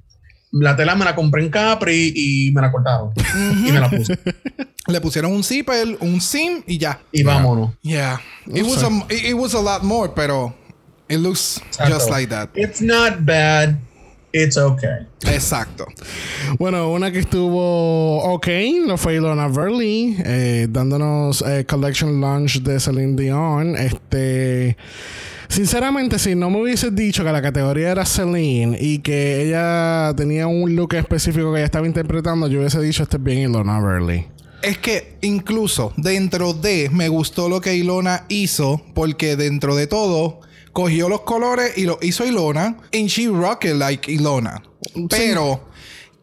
la 0.52 0.76
tela 0.76 0.96
me 0.96 1.06
la 1.06 1.16
compré 1.16 1.44
en 1.44 1.50
Capri 1.50 2.12
y 2.16 2.52
me 2.54 2.62
la 2.62 2.72
cortaron 2.72 3.12
y 3.66 3.72
me 3.72 3.80
la 3.80 3.90
puse 3.90 4.18
Le 4.88 5.00
pusieron 5.00 5.32
un 5.32 5.44
zipper, 5.44 5.98
un 6.02 6.20
sim 6.20 6.64
y 6.68 6.78
ya. 6.78 7.00
y 7.12 7.24
vámonos. 7.24 7.72
Yeah. 7.82 8.20
It 8.48 8.64
was 8.64 8.84
a, 8.84 8.90
it, 9.10 9.26
it 9.26 9.34
was 9.36 9.54
a 9.54 9.62
lot 9.62 9.84
more, 9.84 10.10
pero 10.14 10.54
it 11.08 11.18
looks 11.20 11.62
Exacto. 11.70 11.94
just 11.94 12.10
like 12.10 12.30
that. 12.30 12.50
It's 12.56 12.82
not 12.82 13.24
bad, 13.24 13.78
it's 14.34 14.58
okay. 14.58 15.06
Exacto. 15.28 15.86
Bueno, 16.58 16.92
una 16.92 17.12
que 17.12 17.20
estuvo 17.20 18.24
ok 18.34 18.48
lo 18.88 18.98
fue 18.98 19.16
Ilona 19.16 19.48
Verley, 19.48 20.18
eh, 20.26 20.68
dándonos 20.70 21.44
eh, 21.44 21.64
Collection 21.66 22.20
Launch 22.20 22.62
de 22.62 22.80
Celine 22.80 23.16
Dion. 23.16 23.76
Este. 23.78 24.76
Sinceramente, 25.52 26.18
si 26.18 26.34
no 26.34 26.50
me 26.50 26.62
hubieses 26.62 26.96
dicho 26.96 27.26
que 27.26 27.32
la 27.34 27.42
categoría 27.42 27.92
era 27.92 28.06
Celine 28.06 28.78
y 28.80 29.00
que 29.00 29.44
ella 29.44 30.14
tenía 30.16 30.48
un 30.48 30.78
look 30.78 30.94
específico 30.94 31.52
que 31.52 31.60
ella 31.60 31.66
estaba 31.66 31.86
interpretando, 31.86 32.48
yo 32.48 32.60
hubiese 32.60 32.80
dicho 32.80 33.04
este 33.04 33.18
es 33.18 33.24
bien 33.24 33.40
Ilona 33.40 33.82
Verley. 33.82 34.28
Es 34.62 34.78
que 34.78 35.18
incluso 35.20 35.92
dentro 35.98 36.54
de 36.54 36.90
me 36.90 37.10
gustó 37.10 37.50
lo 37.50 37.60
que 37.60 37.76
Ilona 37.76 38.24
hizo 38.30 38.82
porque 38.94 39.36
dentro 39.36 39.76
de 39.76 39.88
todo 39.88 40.40
cogió 40.72 41.10
los 41.10 41.22
colores 41.22 41.78
y 41.78 41.84
lo 41.84 42.00
hizo 42.02 42.26
Ilona 42.26 42.78
and 42.94 43.08
she 43.08 43.28
rocked 43.28 43.70
it 43.70 43.76
like 43.76 44.10
Ilona. 44.10 44.64
Pero 45.10 45.68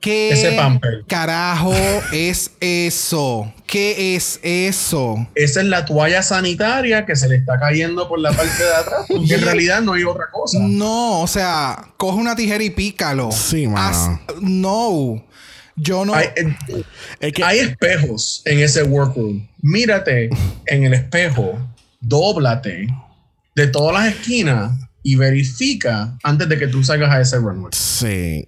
¿qué 0.01 0.31
Ese 0.31 0.53
pamper. 0.53 1.05
carajo 1.07 1.73
es 2.13 2.53
eso? 2.61 3.53
¿Qué 3.67 4.17
es 4.17 4.41
eso? 4.43 5.27
Esa 5.35 5.61
es 5.61 5.67
la 5.67 5.85
toalla 5.85 6.23
sanitaria 6.23 7.05
que 7.05 7.17
se 7.17 7.29
le 7.29 7.37
está 7.37 7.59
cayendo 7.59 8.09
por 8.09 8.19
la 8.21 8.33
parte 8.33 8.63
de 8.63 8.75
atrás. 8.75 9.07
Porque 9.09 9.35
en 9.35 9.41
realidad 9.45 9.81
no 9.83 9.93
hay 9.95 10.05
otra 10.05 10.27
cosa. 10.33 10.59
No, 10.61 11.21
o 11.23 11.27
sea, 11.27 11.89
coge 11.97 12.19
una 12.19 12.35
tijera 12.37 12.63
y 12.65 12.71
pícalo. 12.71 13.31
Sí, 13.33 13.67
mano. 13.67 13.89
Haz- 13.89 14.41
no. 14.41 15.25
Yo 15.77 16.05
no. 16.05 16.15
Hay, 16.15 16.27
eh, 16.37 16.57
Es 17.21 17.33
que 17.33 17.45
hay 17.45 17.59
espejos 17.61 18.43
en 18.47 18.59
ese 18.61 18.83
workroom. 18.83 19.47
Mírate 19.63 20.29
en 20.67 20.85
el 20.85 20.95
espejo, 20.95 21.59
dóblate 22.01 22.89
de 23.55 23.67
todas 23.69 23.93
las 24.03 24.15
esquinas 24.15 24.73
y 25.03 25.15
verifica 25.17 26.17
antes 26.23 26.49
de 26.49 26.59
que 26.59 26.67
tú 26.69 26.83
salgas 26.83 27.11
a 27.13 27.21
ese 27.21 27.37
runway. 27.39 27.71
sí. 27.73 28.45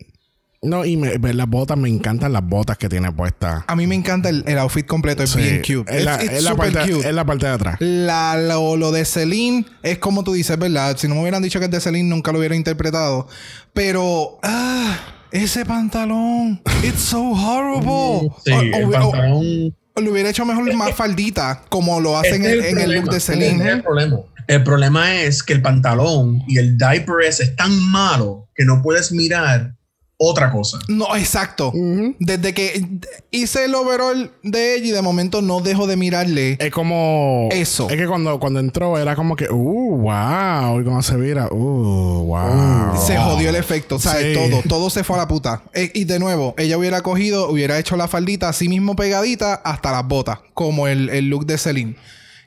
No, 0.63 0.85
y 0.85 0.99
me- 0.99 1.17
las 1.33 1.49
botas, 1.49 1.79
me 1.79 1.89
encantan 1.89 2.35
las 2.35 2.45
botas 2.47 2.77
que 2.77 2.91
tiene 2.91 3.11
puestas. 3.13 3.65
A 3.67 3.75
mí 3.77 3.87
me 3.87 3.95
encanta 3.95 4.29
el, 4.29 4.45
el 4.47 4.59
outfit 4.59 4.87
completo, 4.87 5.23
es 5.23 5.31
Sí. 5.31 5.41
bien 5.41 5.63
cute. 5.67 5.97
Es 5.97 6.05
la, 6.05 6.17
It's- 6.17 6.25
it's 6.25 6.33
es 6.35 6.43
la 6.45 6.51
super 6.51 6.73
parte, 6.73 6.93
cute. 6.93 7.09
es 7.09 7.15
la 7.15 7.25
parte 7.25 7.47
de 7.47 7.53
atrás. 7.53 7.77
La, 7.81 8.37
lo, 8.37 8.77
lo 8.77 8.93
de 8.93 9.07
Celine 9.07 9.65
es 9.83 9.97
como 9.99 10.23
tú 10.23 10.35
dices, 10.35 10.59
¿verdad? 10.59 10.99
Si 10.99 11.09
no 11.09 11.15
me 11.15 11.23
hubieran 11.23 11.43
dicho 11.43 11.59
que 11.61 11.65
es 11.65 11.71
de 11.71 11.81
Celine, 11.81 12.07
nunca 12.11 12.31
lo 12.31 12.41
hubiera 12.41 12.55
interpretado. 12.55 13.27
Pero, 13.73 14.39
ah, 14.43 14.99
ese 15.33 15.65
pantalón, 15.65 16.61
it's 16.85 17.01
so 17.01 17.23
horrible. 17.31 18.31
Sí, 18.45 18.53
O- 18.53 18.61
el 18.61 18.85
o- 18.85 18.89
o- 18.89 19.13
pantalón. 19.13 19.75
lo 19.97 20.13
hubiera 20.13 20.29
hecho 20.29 20.45
mejor 20.45 20.75
más 20.75 20.95
faldita, 20.95 21.63
como 21.71 22.01
lo 22.01 22.19
hacen 22.19 22.45
Este 22.45 22.69
en, 22.71 22.79
en 22.79 22.85
el 22.85 22.97
look 23.01 23.09
de 23.11 23.17
este 23.17 23.33
es 23.33 23.39
Celine. 23.49 23.67
el 23.71 23.83
problema. 23.83 24.19
El 24.47 24.63
problema 24.63 25.15
es 25.23 25.43
que 25.43 25.55
el 25.55 25.63
pantalón 25.63 26.43
y 26.47 26.59
el 26.59 26.77
diaper 26.77 27.25
ese 27.27 27.45
es 27.45 27.57
tan 27.57 27.73
malo 27.91 28.49
que 28.55 28.67
no 28.67 28.83
puedes 28.83 29.11
mirar 29.13 29.75
otra 30.23 30.53
cosa. 30.53 30.79
No, 30.89 31.17
exacto. 31.17 31.73
Desde 32.19 32.53
que 32.53 32.87
hice 33.31 33.65
el 33.65 33.75
overall 33.75 34.31
de 34.43 34.75
ella 34.77 34.87
y 34.87 34.91
de 34.91 35.01
momento 35.01 35.41
no 35.41 35.61
dejo 35.61 35.87
de 35.87 35.97
mirarle. 35.97 36.59
Es 36.61 36.71
como. 36.71 37.49
Eso. 37.51 37.89
Es 37.89 37.97
que 37.97 38.07
cuando, 38.07 38.39
cuando 38.39 38.61
entró 38.61 38.99
era 38.99 39.17
como 39.17 39.35
que, 39.35 39.49
uh, 39.51 39.97
wow. 39.97 40.79
Y 40.81 40.85
cuando 40.85 41.01
se 41.03 41.17
vira, 41.17 41.49
uh, 41.51 42.25
wow. 42.27 43.01
Se 43.07 43.17
jodió 43.17 43.49
el 43.49 43.57
efecto, 43.57 43.97
o 43.97 43.99
sea, 43.99 44.21
Sí. 44.21 44.35
todo, 44.35 44.63
todo 44.69 44.91
se 44.91 45.05
fue 45.05 45.17
a 45.17 45.21
la 45.21 45.29
puta. 45.29 45.63
Eh, 45.73 45.91
y 45.95 46.05
de 46.05 46.19
nuevo, 46.19 46.55
ella 46.59 46.77
hubiera 46.77 47.01
cogido, 47.01 47.49
hubiera 47.51 47.79
hecho 47.79 47.97
la 47.97 48.07
faldita 48.07 48.51
así 48.51 48.69
mismo 48.69 48.95
pegadita 48.97 49.55
hasta 49.55 49.91
las 49.91 50.07
botas, 50.07 50.41
como 50.53 50.87
el, 50.87 51.09
el 51.09 51.31
look 51.31 51.47
de 51.47 51.57
Celine. 51.57 51.97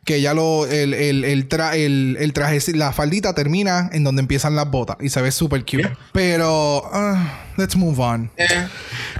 Que 0.06 0.20
ya 0.22 0.34
lo, 0.34 0.66
el, 0.68 0.94
el, 0.94 1.24
el, 1.24 1.48
tra- 1.48 1.76
el, 1.78 2.18
el 2.20 2.34
traje, 2.34 2.60
la 2.74 2.92
faldita 2.92 3.34
termina 3.34 3.90
en 3.94 4.04
donde 4.04 4.22
empiezan 4.22 4.54
las 4.56 4.70
botas 4.70 4.98
y 5.00 5.08
se 5.10 5.22
ve 5.22 5.32
súper 5.32 5.62
cute. 5.62 5.78
Yeah. 5.84 5.98
Pero, 6.12 6.84
ah, 6.92 7.46
let's 7.58 7.76
move 7.78 8.02
on. 8.02 8.30
Eh, 8.36 8.46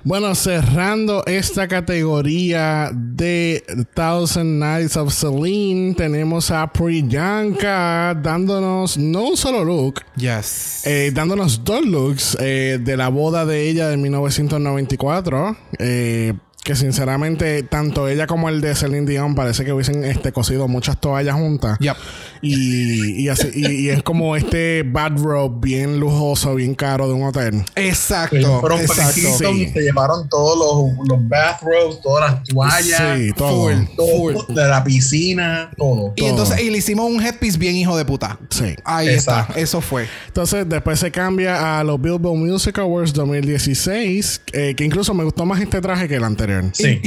Bueno, 0.04 0.36
cerrando 0.36 1.24
esta 1.26 1.70
categoría 1.70 2.92
de 2.94 3.64
Thousand 3.94 4.60
Nights 4.60 4.98
of 4.98 5.14
Celine, 5.14 5.94
tenemos 5.96 6.52
a 6.52 6.68
Priyanka 6.74 8.14
dándonos 8.22 8.98
no 8.98 9.30
un 9.30 9.38
solo 9.38 9.64
look, 9.64 10.02
Yes. 10.18 10.82
eh, 10.86 11.12
dándonos 11.14 11.64
dos 11.64 11.86
looks 11.86 12.38
eh, 12.42 12.78
de 12.82 12.98
la 12.98 13.08
boda 13.08 13.46
de 13.46 13.70
ella 13.70 13.88
de 13.88 13.96
1994. 13.96 15.56
eh, 15.80 16.34
que 16.64 16.76
sinceramente, 16.76 17.64
tanto 17.64 18.08
ella 18.08 18.26
como 18.26 18.48
el 18.48 18.62
de 18.62 18.74
Celine 18.74 19.06
Dion 19.06 19.36
parece 19.36 19.66
que 19.66 19.74
hubiesen 19.74 20.06
este, 20.06 20.32
cosido 20.32 20.68
muchas 20.68 20.98
toallas 21.00 21.36
juntas. 21.36 21.78
Yep. 21.80 21.98
Y, 22.46 23.22
y, 23.24 23.30
así- 23.30 23.50
y- 23.54 23.86
y 23.86 23.90
es 23.90 24.04
como 24.04 24.36
este 24.36 24.84
bad 24.84 25.18
robe 25.18 25.56
bien 25.62 26.00
lujoso, 26.00 26.56
bien 26.56 26.76
caro 26.76 27.08
de 27.08 27.14
un 27.14 27.24
hotel. 27.24 27.64
Exacto. 27.76 28.60
fueron 28.60 28.82
exacto. 28.82 29.04
precisos, 29.14 29.38
Sí. 29.38 29.70
se 29.74 29.80
llevaron 29.82 30.28
todos 30.28 30.58
los, 30.60 31.08
los 31.08 31.28
bathrobes, 31.28 32.02
todas 32.02 32.32
las 32.34 32.44
toallas, 32.44 33.18
Sí, 33.20 33.32
todo. 33.36 33.70
Full. 33.70 33.86
todo, 33.96 34.46
de 34.56 34.68
la 34.68 34.84
piscina, 34.84 35.72
todo. 35.78 36.14
Y 36.18 36.26
entonces, 36.26 36.60
y 36.62 36.70
le 36.70 36.80
hicimos 36.80 37.10
un 37.10 37.22
headpiece 37.24 37.58
bien 37.58 37.76
hijo 37.76 37.96
de 37.98 38.04
puta. 38.06 38.38
Sí. 38.50 38.76
Ahí 38.84 39.08
Exacto. 39.10 39.52
está. 39.54 39.62
Eso 39.62 39.80
fue. 39.82 40.06
Entonces, 40.28 40.68
después 40.68 41.00
se 41.00 41.12
cambia 41.12 41.80
a 41.80 41.84
los 41.86 42.02
Billboard 42.02 42.38
Music 42.38 42.78
Awards 42.80 43.14
2016, 43.14 44.42
eh, 44.52 44.74
que 44.76 44.84
incluso 44.84 45.14
me 45.14 45.24
gustó 45.24 45.46
más 45.46 45.62
este 45.62 45.80
traje 45.82 46.08
que 46.08 46.16
el 46.16 46.24
anterior. 46.24 46.66
Sí. 46.74 47.02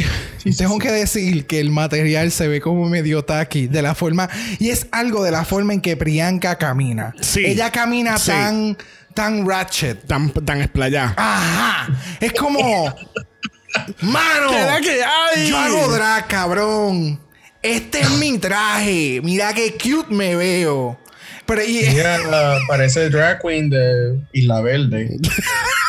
Tengo 0.57 0.79
que 0.79 0.91
decir 0.91 1.47
que 1.47 1.61
el 1.61 1.71
material 1.71 2.31
se 2.31 2.49
ve 2.49 2.61
como 2.61 2.89
medio 2.89 3.25
tacky 3.25 3.67
de 3.67 3.83
la 3.83 3.95
forma 3.95 4.29
y 4.59 4.71
es 4.71 4.87
algo 4.93 5.23
de 5.25 5.26
la 5.31 5.45
forma 5.45 5.73
en 5.75 5.81
que 5.81 5.97
Priyanka 5.97 6.57
camina. 6.57 7.15
Sí. 7.21 7.45
Ella 7.45 7.71
camina 7.71 8.19
Sí. 8.19 8.31
tan 8.31 8.77
tan 9.15 9.49
ratchet. 9.49 10.07
Tan, 10.07 10.31
tan 10.31 10.61
explayada. 10.61 11.15
Ajá. 11.17 11.89
Es 12.21 12.33
como 12.33 12.61
mano. 14.03 14.51
¿Qué 14.51 14.59
era 14.59 14.81
que 14.81 15.05
hay? 15.05 15.49
Yo 15.49 15.59
hago 15.59 15.89
drag, 15.93 16.27
cabrón. 16.29 17.21
Este 17.63 18.01
es 18.01 18.11
mi 18.13 18.39
traje. 18.39 19.21
Mira 19.23 19.53
qué 19.55 19.73
cute 19.73 20.15
me 20.15 20.37
veo. 20.37 20.99
Pero 21.47 21.63
y, 21.65 21.85
parece 22.69 23.09
drag 23.09 23.41
queen 23.41 23.71
de 23.71 24.21
Isla 24.33 24.61
Verde. 24.61 25.17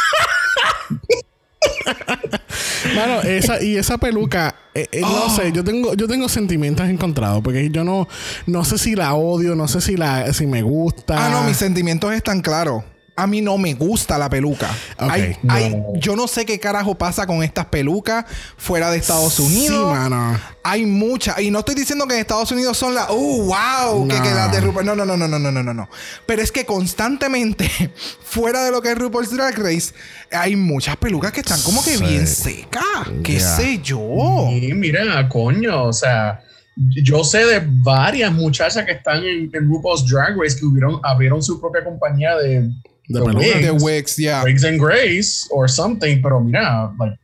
Mano, 2.96 3.22
esa, 3.22 3.62
y 3.62 3.76
esa 3.76 3.98
peluca, 3.98 4.56
eh, 4.74 4.88
eh, 4.92 5.02
no 5.02 5.30
sé, 5.30 5.52
yo 5.52 5.64
tengo, 5.64 5.94
yo 5.94 6.08
tengo 6.08 6.30
sentimientos 6.30 6.88
encontrados, 6.88 7.42
porque 7.44 7.70
yo 7.70 7.84
no, 7.84 8.08
no 8.46 8.64
sé 8.66 8.78
si 8.78 8.96
la 8.96 9.14
odio, 9.14 9.56
no 9.56 9.68
sé 9.68 9.82
si 9.82 9.98
la, 9.98 10.32
si 10.34 10.48
me 10.48 10.62
gusta. 10.62 11.26
Ah, 11.26 11.30
no, 11.30 11.44
mis 11.44 11.58
sentimientos 11.58 12.14
están 12.14 12.42
claros 12.42 12.84
a 13.18 13.26
mí 13.26 13.42
no 13.42 13.58
me 13.58 13.74
gusta 13.74 14.16
la 14.20 14.30
peluca. 14.30 14.70
Hay, 14.96 15.36
hay, 15.50 15.76
yo 15.96 16.16
no 16.16 16.28
sé 16.28 16.46
qué 16.46 16.60
carajo 16.60 16.96
pasa 16.96 17.26
con 17.26 17.42
estas 17.42 17.66
pelucas 17.66 18.26
fuera 18.58 18.92
de 18.92 19.00
Estados 19.00 19.40
Unidos. 19.40 19.92
Sí, 19.92 20.00
mano. 20.00 20.40
Hay 20.64 20.86
muchas. 20.86 21.40
Y 21.40 21.50
no 21.50 21.60
estoy 21.60 21.74
diciendo 21.74 22.06
que 22.06 22.14
en 22.14 22.20
Estados 22.20 22.52
Unidos 22.52 22.78
son 22.78 22.94
las. 22.94 23.10
¡Uh, 23.10 23.46
wow! 23.46 24.06
Nah. 24.06 24.52
Que, 24.52 24.62
de 24.62 24.84
No, 24.84 24.96
no, 24.96 25.04
no, 25.04 25.18
no, 25.18 25.28
no, 25.28 25.40
no, 25.40 25.52
no, 25.52 25.74
no. 25.74 25.90
Pero 26.28 26.44
es 26.44 26.52
que 26.52 26.64
constantemente, 26.68 27.68
fuera 28.24 28.64
de 28.64 28.70
lo 28.70 28.84
que 28.84 28.92
es 28.92 28.98
RuPaul's 28.98 29.36
Drag 29.36 29.58
Race, 29.58 29.96
hay 30.32 30.56
muchas 30.56 30.96
pelucas 30.98 31.32
que 31.32 31.40
están 31.40 31.60
como 31.64 31.84
que 31.84 31.98
bien 31.98 32.28
secas. 32.28 32.84
¿Qué 33.24 33.40
sé 33.40 33.80
yo? 33.82 34.48
Y 34.52 34.74
miren, 34.74 35.10
a 35.10 35.28
coño. 35.28 35.86
O 35.86 35.94
sea 35.94 36.44
yo 36.78 37.24
sé 37.24 37.44
de 37.44 37.64
varias 37.66 38.32
muchachas 38.32 38.86
que 38.86 38.92
están 38.92 39.24
en, 39.24 39.50
en 39.52 39.68
RuPaul's 39.68 40.08
Drag 40.08 40.40
Race 40.40 40.60
que 40.60 40.66
hubieron, 40.66 41.00
abrieron 41.04 41.42
su 41.42 41.60
propia 41.60 41.84
compañía 41.84 42.36
de 42.38 42.70
de 43.08 43.20
de 43.20 43.26
peluca. 43.26 43.46
wigs, 43.46 43.62
De 43.62 43.72
Wix, 43.72 44.18
ya. 44.18 44.44
Wigs 44.44 44.64
and 44.66 44.80
Grace 44.80 45.48
or 45.50 45.70
something, 45.70 46.22
pero 46.22 46.40
mira, 46.42 46.92
like, 47.00 47.18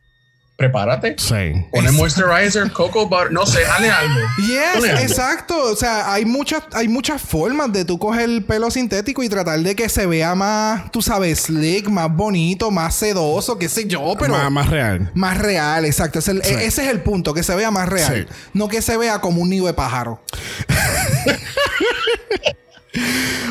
prepárate. 0.56 1.16
Sí. 1.18 1.66
Pone 1.72 1.90
moisturizer, 1.90 2.70
cocoa 2.72 3.04
butter, 3.06 3.32
no 3.32 3.44
sé, 3.44 3.60
dale 3.64 3.90
algo. 3.90 4.14
Yes, 4.46 4.76
algo. 4.76 4.86
exacto. 5.02 5.58
O 5.72 5.74
sea, 5.76 6.12
hay 6.12 6.24
muchas, 6.24 6.62
hay 6.72 6.86
muchas 6.86 7.20
formas 7.20 7.72
de 7.72 7.84
tú 7.84 7.98
coger 7.98 8.22
el 8.30 8.44
pelo 8.44 8.70
sintético 8.70 9.22
y 9.24 9.28
tratar 9.28 9.58
de 9.60 9.74
que 9.74 9.88
se 9.88 10.06
vea 10.06 10.34
más, 10.36 10.90
tú 10.92 11.02
sabes, 11.02 11.40
slick, 11.40 11.88
más 11.88 12.08
bonito, 12.14 12.70
más 12.70 12.94
sedoso, 12.94 13.58
qué 13.58 13.68
sé 13.68 13.86
yo, 13.88 14.14
pero 14.18 14.32
más, 14.34 14.44
más, 14.44 14.66
más 14.66 14.70
real. 14.70 15.10
real, 15.38 15.84
exacto. 15.86 16.20
Es 16.20 16.28
el- 16.28 16.42
Sí. 16.44 16.54
Ese 16.54 16.84
es 16.84 16.88
el 16.88 17.00
punto, 17.02 17.34
que 17.34 17.42
se 17.42 17.54
vea 17.56 17.70
más 17.72 17.88
real. 17.88 18.26
Sí. 18.28 18.34
No 18.54 18.68
que 18.68 18.80
se 18.80 18.96
vea 18.96 19.20
como 19.20 19.42
un 19.42 19.50
nido 19.50 19.66
de 19.66 19.74
pájaro. 19.74 20.22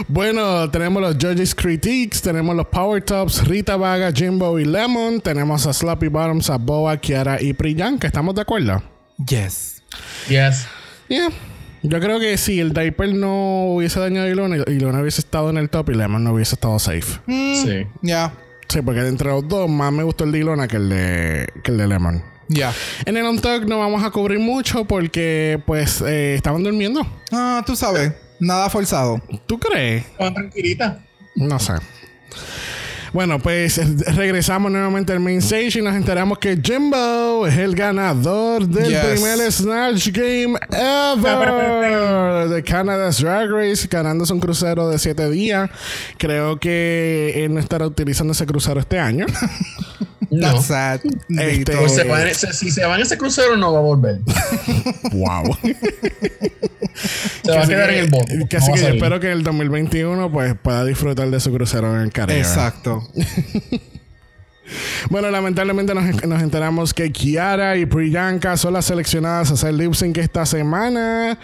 Bueno, 0.08 0.70
tenemos 0.70 1.02
los 1.02 1.16
Judges 1.16 1.56
Critiques, 1.56 2.22
tenemos 2.22 2.56
los 2.56 2.68
Power 2.68 3.04
Tops, 3.04 3.46
Rita 3.48 3.78
Vaga, 3.78 4.12
Jimbo 4.12 4.60
y 4.60 4.66
Lemon, 4.66 5.22
tenemos 5.22 5.66
a 5.68 5.74
Sloppy 5.74 6.08
Bottoms, 6.08 6.50
a 6.50 6.58
Boa, 6.58 6.98
Kiara 6.98 7.42
y 7.42 7.54
Priyanka. 7.54 8.08
¿Estamos 8.08 8.36
de 8.36 8.42
acuerdo? 8.42 8.82
Yes. 9.28 9.82
Yes. 10.28 10.68
Yeah. 11.08 11.30
Yo 11.84 12.00
creo 12.00 12.20
que 12.20 12.38
si 12.38 12.60
el 12.60 12.74
diaper 12.74 13.14
no 13.14 13.66
hubiese 13.76 14.00
dañado 14.00 14.28
a 14.28 14.30
Ilona 14.30 14.58
y 14.66 14.72
Ilona 14.72 15.02
hubiese 15.02 15.20
estado 15.20 15.50
en 15.50 15.58
el 15.58 15.70
top 15.70 15.90
y 15.90 15.96
Lemon 15.96 16.24
no 16.24 16.34
hubiese 16.34 16.56
estado 16.56 16.80
safe. 16.80 17.20
Sí. 17.28 17.86
Ya. 18.02 18.34
Sí, 18.70 18.82
porque 18.82 19.02
de 19.02 19.10
entre 19.10 19.30
los 19.30 19.48
dos 19.48 19.70
más 19.70 19.92
me 19.92 20.04
gustó 20.04 20.24
el 20.24 20.32
de 20.32 20.40
Ilona 20.40 20.68
que 20.68 20.78
el 20.78 20.90
de, 20.90 21.48
que 21.64 21.72
el 21.72 21.78
de 21.78 21.88
Lemon. 21.88 22.24
Ya. 22.48 22.74
En 23.06 23.18
el 23.18 23.26
On 23.26 23.40
Talk 23.40 23.66
no 23.66 23.80
vamos 23.80 24.04
a 24.04 24.12
cubrir 24.12 24.40
mucho 24.40 24.86
porque 24.86 25.62
pues 25.66 26.02
eh, 26.02 26.36
estaban 26.36 26.64
durmiendo. 26.64 27.06
Ah, 27.32 27.64
tú 27.66 27.76
sabes, 27.76 28.14
nada 28.46 28.70
forzado. 28.70 29.22
¿Tú 29.46 29.60
crees? 29.60 30.06
Estaban 30.06 30.34
tranquilitas. 30.34 30.98
No 31.36 31.60
sé. 31.60 31.74
Bueno, 33.12 33.38
pues 33.38 33.78
eh, 33.78 33.86
regresamos 34.16 34.72
nuevamente 34.72 35.14
al 35.14 35.20
main 35.20 35.38
stage 35.38 35.78
y 35.78 35.82
nos 35.84 35.94
enteramos 35.96 36.40
que 36.40 36.58
Jimbo 36.60 37.46
es 37.46 37.56
el 37.58 37.76
ganador 37.76 38.66
del 38.68 38.90
Yes. 38.90 39.00
primer 39.06 39.52
Snatch 39.52 40.08
Game 40.12 40.58
ever 40.72 42.50
de 42.50 42.64
Canada's 42.64 43.22
Drag 43.22 43.50
Race, 43.52 43.88
ganándose 43.88 44.34
un 44.34 44.40
crucero 44.40 44.90
de 44.90 44.98
7 44.98 45.30
días. 45.30 45.70
Creo 46.18 46.60
que 46.60 47.44
él 47.46 47.54
no 47.54 47.60
estará 47.60 47.86
utilizando 47.86 48.34
ese 48.34 48.48
crucero 48.48 48.80
este 48.80 48.98
año. 49.00 49.28
No. 50.30 50.54
That's 50.54 50.66
sad. 50.68 51.00
Este- 51.30 51.76
Pues 51.78 51.96
se 51.96 52.04
van- 52.04 52.34
se- 52.34 52.54
si 52.54 52.72
se 52.72 52.86
van 52.86 53.00
a 53.00 53.04
ese 53.04 53.18
crucero, 53.18 53.58
no 53.58 53.74
va 53.74 53.80
a 53.80 53.82
volver. 53.82 54.20
wow. 55.12 55.58
Se 57.44 57.52
va 57.52 57.64
a 57.64 57.68
quedar 57.68 57.90
en 57.92 58.00
el 58.06 58.10
bote. 58.10 58.34
Que 58.50 58.58
No 58.60 58.66
a 58.66 58.72
que 58.74 58.82
yo 58.82 58.88
espero 58.88 59.20
que 59.20 59.28
en 59.28 59.34
el 59.34 59.44
2021 59.44 60.32
pues 60.32 60.56
pueda 60.62 60.86
disfrutar 60.86 61.30
de 61.30 61.40
su 61.40 61.52
crucero 61.52 61.96
en 61.96 62.02
el 62.02 62.12
Caribe. 62.12 62.40
Exacto. 62.40 63.08
Bueno, 65.10 65.30
lamentablemente 65.30 65.94
nos, 65.94 66.26
nos 66.26 66.42
enteramos 66.42 66.94
que 66.94 67.12
Kiara 67.12 67.76
y 67.78 67.86
Priyanka 67.86 68.56
son 68.58 68.74
las 68.74 68.86
seleccionadas 68.86 69.52
a 69.52 69.56
hacer 69.56 69.74
lip 69.74 69.94
sync 69.94 70.18
esta 70.18 70.46
semana. 70.46 71.38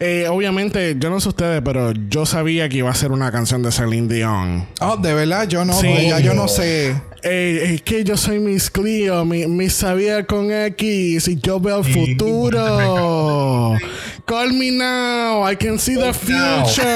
Eh, 0.00 0.26
obviamente, 0.30 0.96
yo 0.98 1.10
no 1.10 1.20
sé 1.20 1.28
ustedes, 1.28 1.60
pero 1.64 1.92
yo 2.08 2.24
sabía 2.26 2.68
que 2.68 2.78
iba 2.78 2.90
a 2.90 2.94
ser 2.94 3.12
una 3.12 3.30
canción 3.30 3.62
de 3.62 3.70
Celine 3.70 4.08
Dion. 4.12 4.66
Oh, 4.80 4.96
de 4.96 5.12
verdad, 5.14 5.46
yo 5.46 5.64
no, 5.64 5.74
Sí. 5.74 5.86
pues 5.88 6.08
ya 6.08 6.20
yo 6.20 6.34
no 6.34 6.48
sé. 6.48 6.94
Eh, 7.22 7.72
es 7.74 7.82
que 7.82 8.04
yo 8.04 8.16
soy 8.18 8.38
Miss 8.38 8.70
Clio, 8.70 9.24
mi, 9.24 9.46
mi 9.46 9.70
sabía 9.70 10.26
con 10.26 10.50
X 10.52 11.26
y 11.28 11.36
yo 11.36 11.58
veo 11.58 11.78
el 11.78 11.84
futuro. 11.84 13.76
Call 14.26 14.48
me 14.52 14.70
now, 14.70 15.42
I 15.42 15.54
can 15.54 15.78
see 15.78 15.96
the 15.96 16.12
future. 16.14 16.86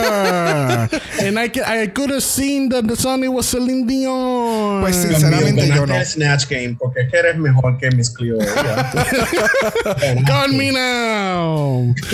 And 1.22 1.38
I, 1.38 1.48
can, 1.48 1.64
I 1.64 1.86
could 1.88 2.08
have 2.08 2.22
seen 2.22 2.70
that 2.70 2.88
the 2.88 2.96
song 2.96 3.22
it 3.22 3.28
was 3.28 3.46
Celine 3.46 3.86
Dion. 3.86 4.80
Pues 4.80 4.96
Sinceramente, 4.96 5.68
yo 5.68 5.84
no. 5.84 6.02
Snatch 6.04 6.48
Game 6.48 6.76
porque 6.78 7.02
es 7.02 7.10
que 7.10 7.18
eres 7.18 7.36
mejor 7.36 7.76
que 7.78 7.90
Miss 7.90 8.08
Clio. 8.08 8.38
ya. 8.38 8.90
Call 10.26 10.52
me 10.54 10.72
now. 10.72 11.94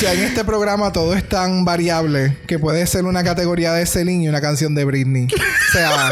Ya 0.00 0.12
en 0.12 0.20
este 0.20 0.44
programa 0.44 0.92
todo 0.92 1.14
es 1.14 1.28
tan 1.28 1.64
variable 1.64 2.36
que 2.46 2.58
puede 2.58 2.86
ser 2.86 3.04
una 3.04 3.24
categoría 3.24 3.72
de 3.72 3.84
Celine 3.84 4.24
y 4.24 4.28
una 4.28 4.40
canción 4.40 4.74
de 4.76 4.84
Britney. 4.84 5.26
O 5.26 5.72
sea, 5.72 6.10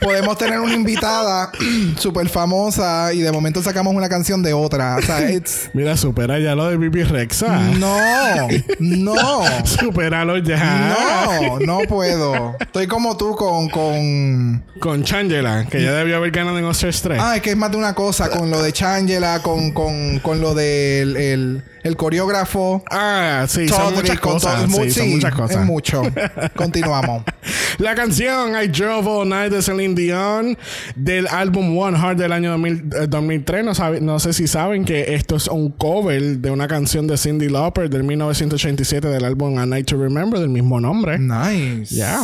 podemos 0.00 0.36
tener 0.38 0.60
una 0.60 0.74
invitada 0.74 1.50
súper 1.98 2.28
famosa 2.28 3.12
y 3.12 3.20
de 3.20 3.32
momento 3.32 3.62
sacamos 3.62 3.94
una 3.94 4.08
canción 4.08 4.42
de 4.42 4.52
otra. 4.52 4.96
O 4.96 5.02
sea, 5.02 5.30
it's... 5.30 5.70
Mira, 5.72 5.96
supera 5.96 6.38
ya 6.38 6.54
lo 6.54 6.68
de 6.68 6.76
Bibi 6.76 7.04
Rexa. 7.04 7.58
No, 7.78 8.48
no. 8.78 9.42
Supéralo 9.64 10.38
ya. 10.38 10.96
No, 10.96 11.58
no 11.60 11.78
puedo. 11.88 12.56
Estoy 12.60 12.86
como 12.86 13.16
tú 13.16 13.34
con, 13.36 13.68
con... 13.68 14.64
Con 14.80 15.02
Changela, 15.02 15.66
que 15.66 15.82
ya 15.82 15.92
debió 15.92 16.16
haber 16.16 16.30
ganado 16.30 16.58
en 16.58 16.64
Oscars 16.64 17.02
3. 17.02 17.18
Ah, 17.20 17.36
es 17.36 17.42
que 17.42 17.50
es 17.50 17.56
más 17.56 17.70
de 17.70 17.76
una 17.76 17.94
cosa. 17.94 18.30
Con 18.30 18.50
lo 18.50 18.62
de 18.62 18.72
Changela, 18.72 19.42
con, 19.42 19.72
con, 19.72 20.18
con 20.20 20.40
lo 20.40 20.54
del 20.54 21.16
el, 21.16 21.62
el 21.82 21.96
coreógrafo. 21.96 22.82
Ah, 22.90 23.46
sí, 23.48 23.68
son 23.68 23.94
muchas 23.94 24.20
cosas. 24.20 24.70
Sí, 24.70 24.90
son 24.90 25.10
muchas 25.10 25.34
cosas. 25.34 25.56
Es 25.58 25.64
mucho. 25.66 26.02
Continuamos. 26.56 27.22
La 27.78 27.94
canción 27.94 28.52
I 28.60 28.68
Drove 28.68 29.06
All 29.08 29.28
Night 29.28 29.52
de 29.52 29.62
Celine 29.62 29.94
Dion 29.94 30.58
del 30.96 31.28
álbum 31.28 31.78
One 31.78 31.96
Heart 31.96 32.18
del 32.18 32.32
año 32.32 32.50
2000, 32.52 32.72
eh, 33.02 33.06
2003. 33.08 33.64
No, 33.64 33.74
sabe- 33.74 34.00
no 34.00 34.18
sé 34.18 34.32
si 34.32 34.46
saben 34.48 34.84
que 34.84 35.14
esto 35.14 35.36
es 35.36 35.46
un 35.46 35.70
cover 35.70 36.38
de 36.38 36.50
una 36.50 36.66
canción 36.66 37.06
de 37.06 37.16
Cindy 37.16 37.48
Lauper 37.48 37.88
del 37.88 38.02
1987 38.04 39.06
del 39.08 39.24
álbum 39.24 39.58
A 39.58 39.66
Night 39.66 39.86
to 39.86 39.96
Remember 39.96 40.40
del 40.40 40.48
mismo 40.48 40.80
nombre. 40.80 41.18
Nice. 41.18 41.94
Ya. 41.94 42.20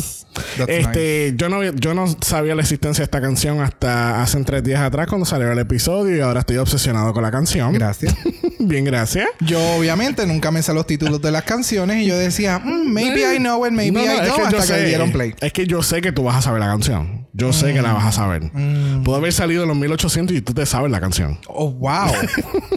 That's 0.56 0.68
Este, 0.68 1.34
yo 1.36 1.48
no 1.48 1.62
yo 1.62 1.94
no 1.94 2.06
sabía 2.20 2.56
la 2.56 2.62
existencia 2.62 3.02
de 3.02 3.04
esta 3.04 3.20
canción 3.20 3.60
hasta 3.60 4.20
hace 4.20 4.42
tres 4.42 4.64
días 4.64 4.80
atrás 4.80 5.06
cuando 5.06 5.24
salió 5.24 5.52
el 5.52 5.58
episodio 5.60 6.16
y 6.16 6.20
ahora 6.20 6.40
estoy 6.40 6.56
obsesionado 6.56 7.12
con 7.12 7.22
la 7.22 7.30
canción. 7.30 7.72
Gracias. 7.72 8.16
Bien, 8.58 8.84
gracias. 8.84 9.28
Yo 9.40 9.60
obviamente 9.76 10.26
nunca 10.26 10.50
me 10.50 10.60
sé 10.62 10.72
los 10.74 10.86
títulos 10.88 11.22
de 11.22 11.30
las 11.30 11.42
canciones 11.44 11.98
y 12.02 12.06
yo 12.06 12.16
decía, 12.18 12.58
"Mm, 12.58 12.92
maybe 12.92 13.20
I 13.34 13.38
know 13.38 13.64
it, 13.64 13.72
maybe 13.72 13.92
No, 13.92 14.04
no, 14.04 14.12
I 14.12 14.16
don't, 14.26 14.34
que 14.36 14.42
hasta 14.42 14.56
que 14.56 14.62
sé- 14.62 14.80
le 14.82 14.88
dieron 14.88 15.12
play. 15.12 15.34
Es 15.44 15.52
que 15.52 15.66
yo 15.66 15.82
sé 15.82 16.00
que 16.00 16.10
tú 16.10 16.24
vas 16.24 16.36
a 16.36 16.42
saber 16.42 16.60
la 16.60 16.66
canción. 16.66 17.26
Yo 17.34 17.52
sé 17.52 17.74
que 17.74 17.82
la 17.82 17.92
vas 17.92 18.06
a 18.06 18.12
saber. 18.12 18.50
Mm. 18.52 19.02
Pudo 19.02 19.16
haber 19.16 19.32
salido 19.32 19.62
en 19.64 19.68
los 19.68 19.76
1800 19.76 20.36
y 20.36 20.40
tú 20.40 20.54
te 20.54 20.64
sabes 20.64 20.90
la 20.90 21.00
canción. 21.00 21.38
Oh, 21.48 21.70
wow. 21.70 22.10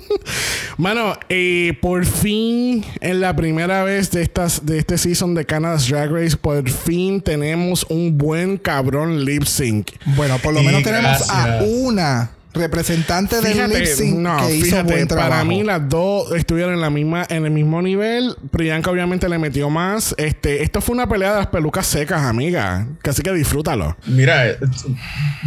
Mano, 0.77 1.13
eh, 1.29 1.77
por 1.81 2.05
fin, 2.05 2.83
en 2.99 3.21
la 3.21 3.35
primera 3.35 3.83
vez 3.83 4.11
de, 4.11 4.21
estas, 4.21 4.65
de 4.65 4.79
este 4.79 4.97
season 4.97 5.33
de 5.33 5.45
Canada's 5.45 5.87
Drag 5.87 6.11
Race, 6.11 6.35
por 6.35 6.69
fin 6.69 7.21
tenemos 7.21 7.85
un 7.89 8.17
buen 8.17 8.57
cabrón 8.57 9.23
lip 9.23 9.43
sync. 9.43 9.91
bueno, 10.17 10.37
por 10.39 10.53
lo 10.53 10.61
menos 10.61 10.83
tenemos 10.83 11.29
a 11.29 11.61
una 11.63 12.31
representante 12.57 13.35
del 13.41 13.53
lip 13.57 13.65
Fíjate, 13.67 13.85
sync 13.87 14.17
no, 14.17 14.37
que 14.47 14.55
hizo 14.55 14.65
fíjate, 14.65 14.93
buen 14.93 15.07
trabajo. 15.07 15.29
para 15.29 15.43
mí 15.43 15.63
las 15.63 15.87
dos 15.89 16.31
estuvieron 16.35 16.73
en 16.73 16.81
la 16.81 16.89
misma, 16.89 17.25
en 17.29 17.45
el 17.45 17.51
mismo 17.51 17.81
nivel. 17.81 18.35
Priyanka 18.51 18.91
obviamente 18.91 19.29
le 19.29 19.37
metió 19.39 19.69
más. 19.69 20.13
Este, 20.17 20.63
esto 20.63 20.81
fue 20.81 20.95
una 20.95 21.07
pelea 21.07 21.31
de 21.31 21.37
las 21.37 21.47
pelucas 21.47 21.87
secas, 21.87 22.21
amiga. 22.23 22.87
Así 23.03 23.21
que 23.21 23.31
disfrútalo. 23.33 23.95
Mira, 24.05 24.47
eh, 24.47 24.57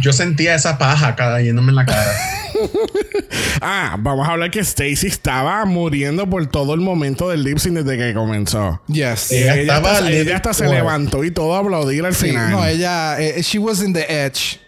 yo 0.01 0.13
sentía 0.13 0.55
esa 0.55 0.77
paja 0.77 1.15
cayéndome 1.15 1.69
en 1.69 1.75
la 1.75 1.85
cara. 1.85 2.11
Ah, 3.61 3.95
vamos 3.99 4.27
a 4.27 4.31
hablar 4.31 4.49
que 4.49 4.59
Stacy 4.59 5.07
estaba 5.07 5.63
muriendo 5.65 6.27
por 6.29 6.45
todo 6.47 6.73
el 6.73 6.81
momento 6.81 7.29
del 7.29 7.43
lip 7.43 7.57
sync 7.59 7.75
desde 7.77 7.97
que 7.97 8.13
comenzó. 8.13 8.81
Yes. 8.87 9.31
Ella 9.31 9.53
ella, 9.53 9.61
estaba 9.61 9.91
hasta, 9.91 10.11
ella 10.11 10.35
hasta 10.35 10.53
se 10.53 10.67
levantó 10.67 11.23
y 11.23 11.31
todo 11.31 11.55
a 11.55 11.59
aplaudir 11.59 12.05
al 12.05 12.15
Sí, 12.15 12.27
final. 12.29 12.51
no, 12.51 12.65
ella, 12.65 13.19
eh, 13.21 13.41
she 13.41 13.59
was 13.59 13.81
in 13.83 13.93
the 13.93 14.05
edge. 14.09 14.59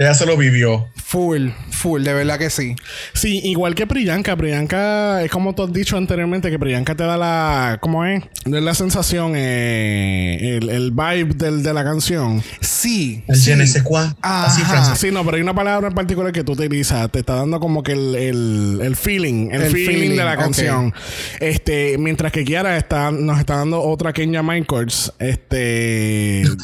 Ella 0.00 0.14
se 0.14 0.26
lo 0.26 0.36
vivió. 0.36 0.86
Full, 0.94 1.48
full, 1.70 2.04
de 2.04 2.14
verdad 2.14 2.38
que 2.38 2.50
sí. 2.50 2.76
Sí, 3.14 3.40
igual 3.42 3.74
que 3.74 3.84
Priyanka. 3.84 4.36
Priyanka, 4.36 5.24
es 5.24 5.30
como 5.32 5.56
tú 5.56 5.64
has 5.64 5.72
dicho 5.72 5.96
anteriormente, 5.96 6.50
que 6.50 6.58
Priyanka 6.58 6.94
te 6.94 7.02
da 7.02 7.16
la. 7.16 7.78
¿Cómo 7.80 8.04
es? 8.04 8.22
De 8.44 8.60
la 8.60 8.74
sensación, 8.74 9.32
eh, 9.34 10.58
el, 10.62 10.70
el 10.70 10.92
vibe 10.92 11.34
del, 11.34 11.64
de 11.64 11.74
la 11.74 11.82
canción. 11.82 12.44
Sí. 12.60 13.24
El 13.26 13.34
sí. 13.34 13.50
Así 13.50 14.62
Ajá. 14.62 14.70
francés. 14.70 14.98
Sí, 15.00 15.10
no, 15.10 15.24
pero 15.24 15.36
hay 15.36 15.42
una 15.42 15.54
palabra 15.54 15.88
en 15.88 15.94
particular 15.94 16.32
que 16.32 16.44
tú 16.44 16.52
utilizas. 16.52 17.10
Te 17.10 17.18
está 17.18 17.34
dando 17.34 17.58
como 17.58 17.82
que 17.82 17.90
el, 17.90 18.14
el, 18.14 18.80
el 18.80 18.94
feeling, 18.94 19.50
el, 19.50 19.62
El 19.62 19.72
feeling, 19.72 19.86
feeling, 19.88 20.16
de 20.16 20.24
la 20.24 20.36
canción. 20.36 20.94
Este, 21.40 21.98
mientras 21.98 22.30
que 22.30 22.44
Kiara 22.44 22.76
está, 22.76 23.10
nos 23.10 23.40
está 23.40 23.56
dando 23.56 23.82
otra 23.82 24.12
Kenya 24.12 24.44
Minecraft. 24.44 25.08
Este. 25.18 26.44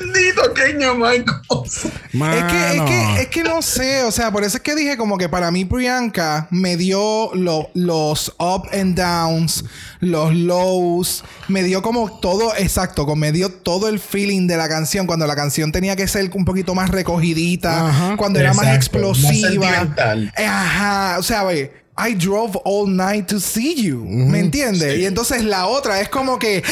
Bendito. 0.00 0.42
Es 2.12 2.44
que, 2.44 2.76
es, 2.76 2.82
que, 2.82 3.20
es 3.22 3.26
que 3.28 3.42
no 3.42 3.62
sé, 3.62 4.02
o 4.04 4.10
sea, 4.10 4.30
por 4.32 4.42
eso 4.44 4.56
es 4.56 4.62
que 4.62 4.74
dije 4.74 4.96
como 4.96 5.18
que 5.18 5.28
para 5.28 5.50
mí 5.50 5.64
Priyanka 5.64 6.48
me 6.50 6.76
dio 6.76 7.30
lo- 7.34 7.70
los 7.74 8.34
up 8.38 8.68
and 8.72 8.96
downs, 8.98 9.64
los 10.00 10.34
lows, 10.34 11.24
me 11.48 11.62
dio 11.62 11.82
como 11.82 12.18
todo, 12.20 12.54
exacto, 12.56 13.04
como 13.04 13.16
me 13.20 13.32
dio 13.32 13.50
todo 13.50 13.88
el 13.88 14.00
feeling 14.00 14.46
de 14.46 14.56
la 14.56 14.68
canción, 14.68 15.06
cuando 15.06 15.26
la 15.26 15.36
canción 15.36 15.70
tenía 15.72 15.94
que 15.96 16.08
ser 16.08 16.30
un 16.34 16.44
poquito 16.44 16.74
más 16.74 16.90
recogidita, 16.90 17.88
Ajá. 17.88 18.16
cuando 18.16 18.38
era 18.40 18.54
más 18.54 18.66
Exacto, 18.66 18.98
más 19.00 19.18
explosiva. 19.18 19.94
Eh, 20.36 20.44
Ajá, 20.46 21.16
o 21.18 21.22
sea, 21.22 21.44
ve. 21.44 21.78
I 22.02 22.14
drove 22.14 22.58
all 22.64 22.88
night 22.88 23.26
to 23.26 23.38
see 23.38 23.74
you. 23.74 24.02
¿Me 24.06 24.38
entiendes? 24.38 24.98
Y 24.98 25.04
entonces 25.04 25.44
la 25.44 25.66
otra 25.66 26.00
es 26.00 26.08
como 26.08 26.38
que 26.38 26.56
I 26.58 26.62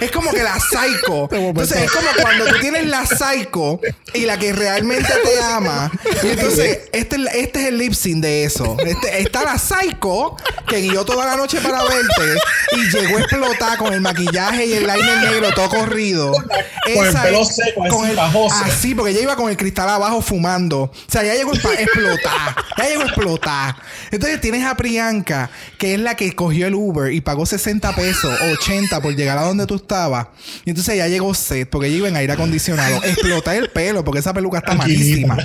Es 0.00 0.10
como 0.10 0.30
que 0.32 0.42
la 0.42 0.58
psycho. 0.60 1.28
Entonces 1.32 1.82
es 1.82 1.90
como 1.90 2.08
cuando 2.20 2.46
tú 2.46 2.54
tienes 2.60 2.86
la 2.86 3.04
psycho 3.06 3.80
y 4.14 4.20
la 4.26 4.38
que 4.38 4.52
realmente 4.52 5.12
te 5.24 5.40
ama. 5.42 5.90
Y 6.22 6.28
entonces 6.28 6.80
este, 6.92 7.16
es- 7.16 7.34
este 7.34 7.60
es 7.62 7.66
el 7.68 7.78
lip 7.78 7.92
sync 7.92 8.22
de 8.22 8.44
eso. 8.44 8.76
Este- 8.84 9.20
está 9.22 9.42
la 9.44 9.58
psycho 9.58 10.36
que 10.66 10.80
guió 10.80 11.04
toda 11.04 11.26
la 11.26 11.36
noche 11.36 11.60
para 11.60 11.82
verte 11.84 12.38
y 12.72 12.90
llegó 12.96 13.18
a 13.18 13.20
explotar 13.20 13.78
con 13.78 13.92
el 13.92 14.00
maquillaje 14.00 14.66
y 14.66 14.72
el 14.74 14.86
liner 14.86 15.18
negro 15.30 15.50
todo 15.54 15.68
corrido. 15.68 16.32
Con 16.32 17.06
el 17.06 17.14
pelo 17.14 17.42
es- 17.42 17.54
seco, 17.56 17.82
así, 17.84 17.90
con 17.94 18.08
el- 18.08 18.16
pajoso. 18.16 18.54
así, 18.64 18.94
porque 18.94 19.12
ella 19.12 19.22
iba 19.22 19.36
con 19.36 19.50
el 19.50 19.56
cristal 19.56 19.88
abajo 19.88 20.20
fumando. 20.22 20.82
O 20.82 20.92
sea, 21.08 21.22
ya 21.22 21.34
llegó 21.34 21.52
a 21.52 21.54
explotar. 21.74 22.56
Ya 22.76 22.88
llegó 22.88 23.02
a 23.02 23.06
explotar. 23.06 23.76
Entonces 24.10 24.40
tienes 24.40 24.64
a 24.64 24.76
Priyanka, 24.76 25.50
que 25.78 25.94
es 25.94 26.00
la 26.00 26.14
que 26.16 26.34
cogió 26.34 26.66
el 26.66 26.74
Uber 26.74 27.12
y 27.12 27.20
pagó 27.20 27.46
60 27.46 27.94
pesos, 27.94 28.32
80 28.52 29.00
por 29.00 29.14
llegar 29.14 29.38
a 29.38 29.42
donde 29.42 29.66
tú 29.66 29.77
estabas. 29.78 30.28
Y 30.64 30.70
entonces 30.70 30.96
ya 30.96 31.08
llegó 31.08 31.34
set, 31.34 31.68
porque 31.68 31.88
ella 31.88 31.96
iba 31.96 32.08
en 32.08 32.16
aire 32.16 32.32
acondicionado. 32.32 33.02
Explotar 33.04 33.56
el 33.56 33.70
pelo, 33.70 34.04
porque 34.04 34.20
esa 34.20 34.32
peluca 34.34 34.58
está 34.58 34.74
malísima. 34.74 35.36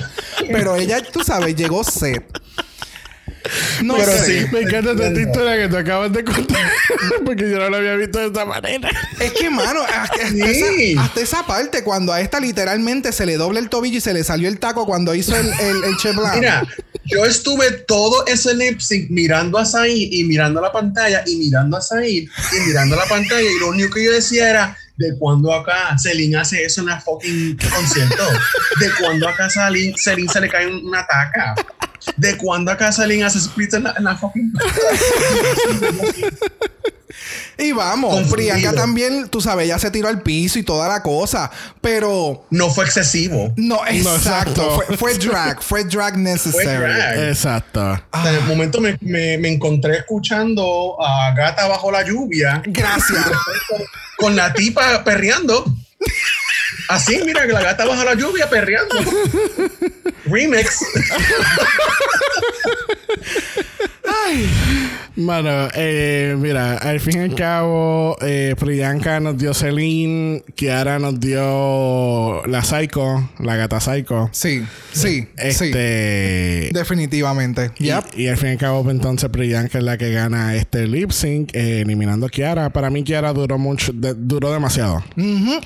Pero 0.50 0.76
ella, 0.76 1.02
tú 1.02 1.24
sabes, 1.24 1.56
llegó 1.56 1.82
set. 1.82 2.24
No 3.82 3.96
Pero 3.96 4.12
sé. 4.12 4.42
sí. 4.42 4.46
Me 4.52 4.60
encanta 4.60 4.92
esta 4.92 5.20
historia 5.20 5.56
que 5.56 5.68
tú 5.68 5.76
acabas 5.76 6.12
de 6.12 6.24
contar. 6.24 6.70
Porque 7.24 7.50
yo 7.50 7.58
no 7.58 7.68
lo 7.70 7.76
había 7.76 7.94
visto 7.96 8.18
de 8.18 8.26
esta 8.26 8.44
manera. 8.44 8.90
Es 9.20 9.32
que, 9.32 9.50
mano, 9.50 9.80
hasta, 9.82 10.28
Sí. 10.28 10.92
esa, 10.92 11.02
hasta 11.02 11.20
esa 11.20 11.46
parte, 11.46 11.82
cuando 11.84 12.12
a 12.12 12.20
esta 12.20 12.40
literalmente 12.40 13.12
se 13.12 13.26
le 13.26 13.36
dobla 13.36 13.60
el 13.60 13.68
tobillo 13.68 13.98
y 13.98 14.00
se 14.00 14.14
le 14.14 14.24
salió 14.24 14.48
el 14.48 14.58
taco 14.58 14.86
cuando 14.86 15.14
hizo 15.14 15.36
el, 15.36 15.46
el, 15.60 15.84
el 15.84 15.96
Che 15.98 16.12
Blanc. 16.12 16.36
Mira, 16.36 16.66
yo 17.04 17.24
estuve 17.26 17.70
todo 17.86 18.24
ese 18.26 18.54
lip 18.54 18.80
sync 18.80 19.10
mirando 19.10 19.58
a 19.58 19.66
Said 19.66 19.92
y 19.94 20.24
mirando 20.24 20.60
la 20.60 20.72
pantalla 20.72 21.22
y 21.26 21.36
mirando 21.36 21.76
a 21.76 21.80
Said 21.82 22.06
y 22.06 22.28
mirando 22.66 22.96
la 22.96 23.04
pantalla 23.04 23.42
y 23.42 23.58
lo 23.60 23.68
único 23.68 23.94
que 23.94 24.04
yo 24.04 24.12
decía 24.12 24.48
era 24.50 24.78
de 24.96 25.12
cuando 25.18 25.52
acá 25.52 25.98
Celine 25.98 26.36
hace 26.36 26.64
eso 26.64 26.80
en 26.80 26.86
la 26.86 27.00
fucking 27.00 27.58
concierto, 27.58 28.24
de 28.78 28.90
cuando 29.00 29.28
acá 29.28 29.50
Celine, 29.50 29.92
Celine 29.98 30.32
se 30.32 30.40
le 30.40 30.48
cae 30.48 30.66
una 30.68 31.04
taca, 31.06 31.54
de 32.16 32.36
cuando 32.36 32.70
acá 32.70 32.92
Celine 32.92 33.24
hace 33.24 33.40
splits 33.40 33.74
en 33.74 33.84
la, 33.84 33.94
en 33.96 34.04
la 34.04 34.16
fucking 34.16 34.52
Y 37.58 37.72
vamos, 37.72 38.12
Confundido. 38.14 38.54
Priyanka 38.54 38.72
también, 38.72 39.28
tú 39.28 39.40
sabes, 39.40 39.68
ya 39.68 39.78
se 39.78 39.90
tiró 39.90 40.08
al 40.08 40.22
piso 40.22 40.58
y 40.58 40.62
toda 40.64 40.88
la 40.88 41.02
cosa. 41.02 41.50
Pero 41.80 42.46
no 42.50 42.70
fue 42.70 42.84
excesivo. 42.84 43.52
no, 43.56 43.86
exacto. 43.86 44.16
exacto. 44.16 44.70
Fue, 44.86 44.96
fue 44.96 45.14
drag, 45.14 45.62
fue 45.62 45.84
drag 45.84 46.18
necessary. 46.18 46.64
Fue 46.64 46.78
drag. 46.78 47.18
Exacto. 47.28 47.80
O 48.12 48.22
sea, 48.22 48.30
en 48.30 48.36
el 48.36 48.44
momento 48.44 48.80
me, 48.80 48.98
me, 49.00 49.38
me 49.38 49.48
encontré 49.48 49.98
escuchando 49.98 50.96
a 51.00 51.32
Gata 51.34 51.68
bajo 51.68 51.90
la 51.92 52.04
lluvia 52.04 52.62
Gracias. 52.66 53.24
con 54.16 54.34
la 54.34 54.52
tipa 54.52 55.04
perreando. 55.04 55.64
Así, 56.88 57.20
mira, 57.24 57.46
que 57.46 57.52
la 57.52 57.62
gata 57.62 57.84
baja 57.86 58.04
la 58.04 58.14
lluvia 58.14 58.48
perreando. 58.48 58.94
Remix. 60.26 60.84
Bueno, 65.16 65.68
eh, 65.74 66.34
mira, 66.38 66.76
al 66.78 66.98
fin 66.98 67.18
y 67.20 67.24
al 67.24 67.34
cabo, 67.36 68.16
eh, 68.20 68.56
Priyanka 68.58 69.20
nos 69.20 69.38
dio 69.38 69.54
Celine, 69.54 70.42
Kiara 70.56 70.98
nos 70.98 71.20
dio 71.20 72.44
la 72.46 72.64
Psycho, 72.64 73.30
la 73.38 73.54
gata 73.56 73.80
Psycho. 73.80 74.28
Sí, 74.32 74.64
sí, 74.92 75.00
sí. 75.20 75.28
Este. 75.36 76.70
Definitivamente. 76.72 77.70
Y, 77.78 77.84
Yep. 77.84 78.04
y 78.18 78.26
al 78.26 78.36
fin 78.36 78.48
y 78.48 78.52
al 78.52 78.58
cabo, 78.58 78.82
pues, 78.82 78.96
entonces 78.96 79.30
Priyanka 79.30 79.78
es 79.78 79.84
la 79.84 79.96
que 79.98 80.10
gana 80.12 80.56
este 80.56 80.86
lip 80.88 81.12
sync, 81.12 81.50
eh, 81.54 81.82
eliminando 81.82 82.26
a 82.26 82.28
Kiara. 82.28 82.70
Para 82.70 82.90
mí, 82.90 83.04
Kiara 83.04 83.32
duró 83.32 83.56
mucho, 83.56 83.92
de- 83.94 84.14
duró 84.14 84.52
demasiado. 84.52 84.96
Ujú. 85.16 85.60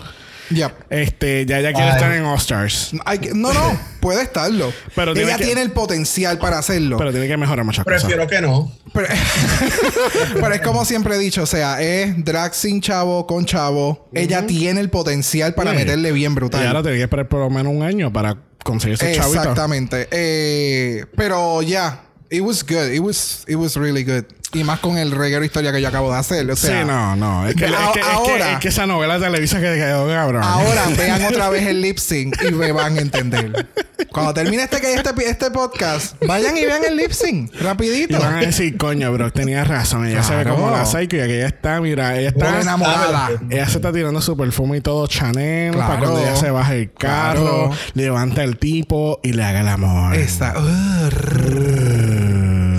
Yep. 0.50 0.72
Este, 0.90 1.44
ya 1.46 1.60
ya 1.60 1.72
quiere 1.72 1.90
estar 1.90 2.12
en 2.12 2.24
All 2.24 2.38
Stars, 2.38 2.92
no, 3.34 3.52
no, 3.52 3.78
puede 4.00 4.22
estarlo. 4.22 4.72
Pero 4.94 5.12
tiene 5.14 5.28
Ella 5.30 5.38
que- 5.38 5.44
tiene 5.44 5.60
el 5.62 5.72
potencial 5.72 6.38
para 6.38 6.58
hacerlo. 6.58 6.96
pero 6.98 7.10
tiene 7.10 7.26
que 7.28 7.36
mejorar 7.36 7.64
muchas 7.64 7.84
cosas. 7.84 8.02
Prefiero 8.02 8.26
que 8.26 8.40
no. 8.40 8.72
Pero, 8.94 9.08
pero 10.34 10.54
es 10.54 10.60
como 10.62 10.84
siempre 10.84 11.16
he 11.16 11.18
dicho, 11.18 11.42
o 11.42 11.46
sea, 11.46 11.80
es 11.82 12.24
drag 12.24 12.54
sin 12.54 12.80
chavo 12.80 13.26
con 13.26 13.44
chavo. 13.44 14.08
Ella 14.14 14.46
tiene 14.46 14.80
el 14.80 14.90
potencial 14.90 15.54
para 15.54 15.72
Sí. 15.72 15.76
meterle 15.78 16.12
bien 16.12 16.32
Y 16.32 16.34
brutal. 16.34 16.66
ahora 16.66 16.82
tiene 16.82 16.96
que 16.98 17.02
esperar 17.04 17.28
por 17.28 17.40
lo 17.40 17.50
menos 17.50 17.72
un 17.74 17.82
año 17.82 18.12
para 18.12 18.36
conseguir 18.64 18.94
esos 18.94 19.08
chavitos. 19.16 19.36
Exactamente. 19.46 20.08
Eh, 20.10 21.04
pero 21.16 21.62
ya, 21.62 22.02
it 22.30 22.40
was 22.40 22.64
good. 22.64 22.90
It 22.92 23.00
was, 23.00 23.44
it 23.46 23.56
was 23.56 23.76
really 23.76 24.04
good. 24.04 24.24
Y 24.54 24.64
más 24.64 24.80
con 24.80 24.96
el 24.96 25.10
reguero 25.10 25.44
historia 25.44 25.72
que 25.72 25.82
yo 25.82 25.88
acabo 25.88 26.10
de 26.10 26.18
hacer. 26.18 26.50
O 26.50 26.56
sea, 26.56 26.80
sí, 26.80 26.86
no, 26.86 27.14
no. 27.16 27.46
Es 27.46 27.54
que, 27.54 27.66
es, 27.66 27.70
a- 27.72 27.92
que, 27.92 28.00
es 28.00 28.06
que- 28.06 28.12
ahora- 28.12 28.52
es 28.54 28.58
que 28.60 28.68
esa 28.68 28.86
novela 28.86 29.18
televisa 29.20 29.58
que 29.60 29.74
quedó 29.74 30.08
cabrón. 30.08 30.42
Ahora 30.42 30.84
vean 30.96 31.22
otra 31.26 31.50
vez 31.50 31.66
el 31.66 31.82
lip 31.82 31.98
sync 31.98 32.34
y 32.48 32.52
me 32.52 32.72
van 32.72 32.96
a 32.96 33.00
entender. 33.02 33.66
Cuando 34.10 34.32
termine 34.32 34.62
este, 34.62 34.78
este, 34.94 35.10
este 35.28 35.50
podcast, 35.50 36.16
vayan 36.26 36.56
y 36.56 36.64
vean 36.64 36.82
el 36.82 36.96
lip 36.96 37.10
sync. 37.12 37.52
Y 37.52 37.58
Rapidito. 37.58 38.18
van 38.18 38.36
a 38.36 38.40
decir, 38.40 38.78
coño, 38.78 39.12
bro, 39.12 39.30
tenías 39.30 39.68
razón. 39.68 40.06
Ella 40.06 40.22
se 40.22 40.34
ve 40.34 40.44
como 40.44 40.70
la 40.70 40.86
psycho 40.86 41.16
y 41.16 41.20
aquella 41.20 41.46
está, 41.46 41.78
mira, 41.82 42.16
ella 42.18 42.30
está. 42.30 42.60
enamorada. 42.62 43.28
Ella 43.50 43.68
se 43.68 43.76
está 43.76 43.92
tirando 43.92 44.22
su 44.22 44.34
perfume 44.34 44.78
y 44.78 44.80
todo 44.80 45.06
Chanel 45.08 45.74
para 45.76 45.98
cuando 45.98 46.20
ella 46.20 46.36
se 46.36 46.50
baja 46.50 46.74
el 46.74 46.90
carro, 46.90 47.68
Claro. 47.68 47.70
levanta 47.92 48.42
el 48.44 48.56
tipo 48.56 49.20
y 49.22 49.34
le 49.34 49.44
haga 49.44 49.60
el 49.60 49.68
amor. 49.68 50.14
Esta. 50.14 50.54
uh, 50.58 51.10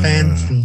Fancy. 0.02 0.59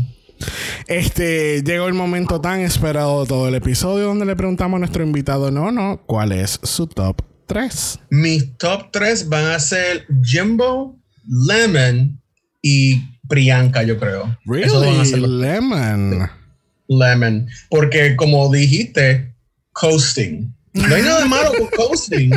Este, 0.87 1.63
llegó 1.63 1.87
el 1.89 1.95
momento 1.95 2.41
tan 2.41 2.61
esperado 2.61 3.23
de 3.23 3.29
todo 3.29 3.49
el 3.49 3.55
episodio 3.55 4.07
donde 4.07 4.27
le 4.27 4.37
preguntamos 4.37 4.77
a 4.77 4.81
nuestro 4.81 5.03
invitado 5.03 5.51
Nono 5.51 6.03
cuál 6.07 6.33
es 6.33 6.61
su 6.63 6.87
top 6.87 7.23
3. 7.47 8.01
Mis 8.11 8.57
top 8.59 8.91
3 8.91 9.29
van 9.29 9.47
a 9.47 9.59
ser 9.59 10.07
Jimbo, 10.23 10.99
Lemon 11.27 12.21
y 12.63 13.03
Priyanka, 13.29 13.83
yo 13.83 13.99
creo. 13.99 14.37
Esos 14.63 14.81
van 14.85 14.91
a 14.91 14.93
Really? 14.99 15.07
ser 15.07 15.19
los 15.21 15.31
Lemon. 15.31 16.31
Lemon. 16.89 17.47
Porque 17.71 18.15
como 18.17 18.53
dijiste, 18.53 19.35
coasting. 19.73 20.55
No 20.75 20.95
hay 20.95 21.03
nada 21.03 21.25
malo 21.27 21.53
con 21.57 21.69
coasting. 21.69 22.33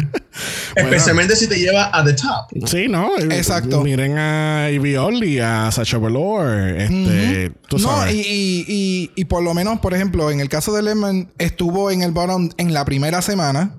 Especialmente 0.76 1.35
si 1.35 1.47
te 1.47 1.57
lleva 1.57 1.89
a 1.91 2.03
the 2.03 2.14
top. 2.14 2.68
Sí, 2.68 2.88
¿no? 2.88 3.18
Exacto. 3.18 3.81
Miren 3.84 4.15
a 4.18 4.69
Ivy 4.72 4.95
Only, 4.95 5.39
a 5.39 5.72
Sacha 5.72 5.97
Velour. 5.97 6.47
Este, 6.77 7.51
tú 7.68 7.80
No, 7.80 7.88
sabes. 7.97 8.14
y, 8.14 8.19
y, 8.19 8.65
y, 8.68 9.11
y 9.15 9.26
por 9.26 9.41
lo 9.43 9.53
menos, 9.55 9.80
por 9.80 9.93
ejemplo, 9.95 10.30
en 10.30 10.39
el 10.39 10.49
caso 10.49 10.72
de 10.73 10.84
Lemon, 10.84 11.31
estuvo 11.39 11.89
en 11.89 12.03
el 12.03 12.11
bottom 12.11 12.49
en 12.57 12.73
la 12.73 12.85
primera 12.85 13.22
semana 13.23 13.76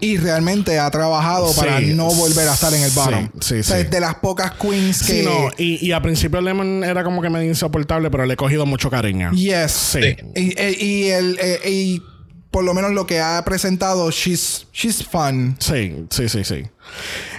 y 0.00 0.16
realmente 0.16 0.78
ha 0.78 0.90
trabajado 0.90 1.52
para 1.54 1.78
Sí, 1.80 1.92
no 1.94 2.06
volver 2.06 2.48
a 2.48 2.54
estar 2.54 2.72
en 2.72 2.82
el 2.82 2.90
sí, 2.90 2.96
bottom. 2.98 3.28
sí, 3.40 3.58
o 3.58 3.62
sea, 3.62 3.76
sí. 3.76 3.82
es 3.82 3.90
de 3.90 4.00
las 4.00 4.14
pocas 4.16 4.52
queens 4.52 5.02
que. 5.02 5.20
Sí, 5.20 5.22
no, 5.24 5.50
y, 5.58 5.86
y 5.86 5.92
al 5.92 6.00
principio 6.02 6.40
Lemon 6.40 6.84
era 6.84 7.04
como 7.04 7.20
que 7.20 7.28
medio 7.28 7.48
insoportable, 7.48 8.10
pero 8.10 8.24
le 8.24 8.34
he 8.34 8.36
cogido 8.36 8.64
mucho 8.64 8.88
cariño. 8.90 9.30
Yes. 9.32 9.72
Sí. 9.72 10.16
Y, 10.34 10.40
y, 10.58 10.84
y 10.84 11.10
el, 11.10 11.38
eh, 11.40 11.60
y 11.68 12.02
por 12.50 12.64
lo 12.64 12.74
menos 12.74 12.92
lo 12.92 13.06
que 13.06 13.20
ha 13.20 13.42
presentado, 13.44 14.10
she's, 14.10 14.66
she's 14.72 15.04
fun. 15.06 15.56
Sí, 15.60 16.06
sí, 16.10 16.28
sí, 16.28 16.44
sí. 16.44 16.64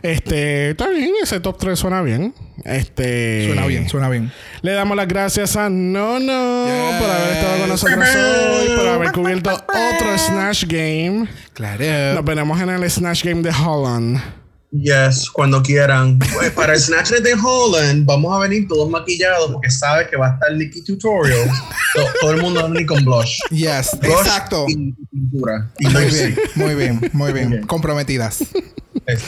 Este, 0.01 0.71
está 0.71 0.87
bien, 0.87 1.11
ese 1.21 1.39
top 1.39 1.57
3 1.57 1.77
suena 1.77 2.01
bien. 2.01 2.33
Este. 2.63 3.45
Suena 3.47 3.65
bien, 3.65 3.89
suena 3.89 4.09
bien. 4.09 4.31
Le 4.61 4.71
damos 4.71 4.95
las 4.95 5.07
gracias 5.07 5.55
a 5.57 5.69
Nono 5.69 6.65
Yes. 6.65 7.01
por 7.01 7.09
haber 7.09 7.33
estado 7.33 7.59
con 7.59 7.69
nosotros 7.69 8.07
hoy, 8.15 8.77
por 8.77 8.87
haber 8.87 9.11
cubierto 9.11 9.49
otro 9.53 10.17
Snatch 10.17 10.65
Game. 10.67 11.27
Claro. 11.53 11.83
Nos 12.15 12.23
veremos 12.25 12.61
en 12.61 12.69
el 12.69 12.89
Snatch 12.89 13.23
Game 13.25 13.41
de 13.41 13.49
Holland. 13.51 14.40
Yes, 14.71 15.29
cuando 15.29 15.61
quieran. 15.61 16.17
Pues 16.33 16.51
para 16.51 16.73
el 16.73 16.79
Snatch 16.79 17.09
de 17.09 17.33
Holland, 17.33 18.05
vamos 18.05 18.33
a 18.33 18.39
venir 18.39 18.67
todos 18.69 18.89
maquillados 18.89 19.51
porque 19.51 19.69
sabe 19.69 20.07
que 20.09 20.15
va 20.15 20.29
a 20.29 20.33
estar 20.35 20.53
Nicky 20.55 20.81
Tutorial. 20.83 21.49
To- 21.93 22.07
todo 22.21 22.31
el 22.31 22.41
mundo 22.41 22.61
va 22.61 22.67
a 22.67 22.69
venir 22.69 22.87
con 22.87 23.03
blush. 23.03 23.37
Yes, 23.49 23.89
Blush 23.99 24.11
exacto. 24.19 24.65
Y 24.69 24.93
pintura. 25.11 25.69
Y 25.77 25.87
Muy 25.87 26.05
bien, 26.05 26.35
muy 26.55 26.75
bien, 26.75 27.09
muy 27.11 27.33
bien. 27.33 27.49
bien. 27.49 27.67
Comprometidas. 27.67 28.45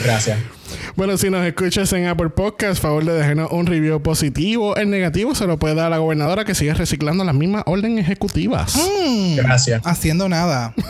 Gracias. 0.02 0.38
Bueno, 0.96 1.18
si 1.18 1.28
nos 1.28 1.44
escuchas 1.46 1.92
en 1.92 2.06
Apple 2.06 2.30
Podcast, 2.30 2.80
favor 2.80 3.04
de 3.04 3.12
dejarnos 3.12 3.50
un 3.52 3.66
review 3.66 4.00
positivo. 4.02 4.76
El 4.76 4.88
negativo 4.88 5.34
se 5.34 5.46
lo 5.46 5.58
puede 5.58 5.74
dar 5.74 5.86
a 5.86 5.90
la 5.90 5.98
gobernadora 5.98 6.44
que 6.46 6.54
sigue 6.54 6.72
reciclando 6.72 7.22
las 7.22 7.34
mismas 7.34 7.64
órdenes 7.66 8.04
ejecutivas. 8.04 8.76
Mm, 8.76 9.36
Gracias. 9.36 9.82
haciendo 9.84 10.26
nada. 10.28 10.74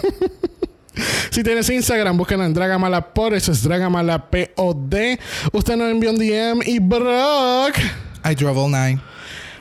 Si 1.31 1.43
tienes 1.43 1.69
Instagram, 1.69 2.17
búsquenlo 2.17 2.45
en 2.45 2.55
Dragamala 2.55 3.13
por 3.13 3.35
eso 3.35 3.53
es 3.53 3.63
Dragamala 3.63 4.31
POD. 4.31 5.19
Usted 5.53 5.77
nos 5.77 5.91
envió 5.91 6.11
un 6.11 6.19
DM 6.19 6.63
y 6.65 6.79
Brock. 6.79 7.77
I 8.25 8.35
drove 8.35 8.59
all 8.59 8.71
night. 8.71 9.01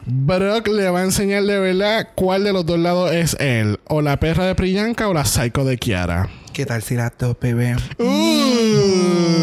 Brock 0.05 0.68
le 0.68 0.89
va 0.89 0.99
a 0.99 1.03
enseñar 1.03 1.43
de 1.43 1.60
verdad 1.60 2.10
cuál 2.15 2.43
de 2.43 2.51
los 2.53 2.65
dos 2.65 2.77
lados 2.77 3.11
es 3.11 3.38
él. 3.39 3.80
O 3.88 4.01
la 4.01 4.19
perra 4.19 4.45
de 4.45 4.55
Priyanka 4.55 5.07
o 5.07 5.14
la 5.14 5.26
psycho 5.26 5.64
de 5.65 5.77
Kiara. 5.77 6.30
¿Qué 6.51 6.65
tal 6.65 6.84
si 6.84 6.95
la 6.95 7.10
top, 7.10 7.39
bebé? 7.41 7.76
Uh. 7.97 9.34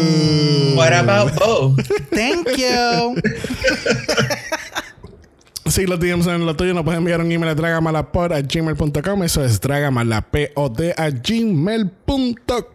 What 0.75 0.93
about 0.93 1.33
both? 1.37 1.79
Thank 2.11 2.47
you. 2.57 3.15
Si 5.71 5.85
los 5.85 6.01
DMs 6.01 6.25
son 6.25 6.45
lo 6.45 6.53
tuyo, 6.53 6.73
nos 6.73 6.83
pueden 6.83 6.99
enviar 6.99 7.21
un 7.21 7.31
email 7.31 7.51
a 7.51 7.55
dragamalapod 7.55 8.33
a 8.33 8.41
gmail.com. 8.41 9.23
Eso 9.23 9.41
es 9.45 9.61
dragamalapod 9.61 10.81
a 10.97 11.09
gmail.com. 11.09 12.71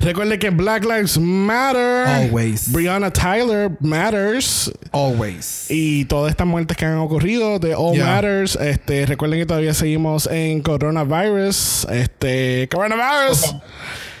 Recuerde 0.00 0.38
que 0.38 0.48
Black 0.48 0.84
Lives 0.84 1.18
Matter. 1.18 2.06
Always. 2.06 2.72
Breonna 2.72 3.12
Tyler 3.12 3.70
matters. 3.80 4.72
Always. 4.92 5.66
Y 5.68 6.06
todas 6.06 6.30
estas 6.30 6.46
muertes 6.46 6.74
que 6.78 6.86
han 6.86 6.96
ocurrido 6.96 7.58
de 7.58 7.74
All 7.74 7.96
Yeah. 7.96 8.06
Matters. 8.06 8.56
Este, 8.56 9.04
recuerden 9.04 9.40
que 9.40 9.46
todavía 9.46 9.74
seguimos 9.74 10.26
en 10.28 10.62
coronavirus. 10.62 11.86
Este, 11.90 12.66
coronavirus. 12.72 13.56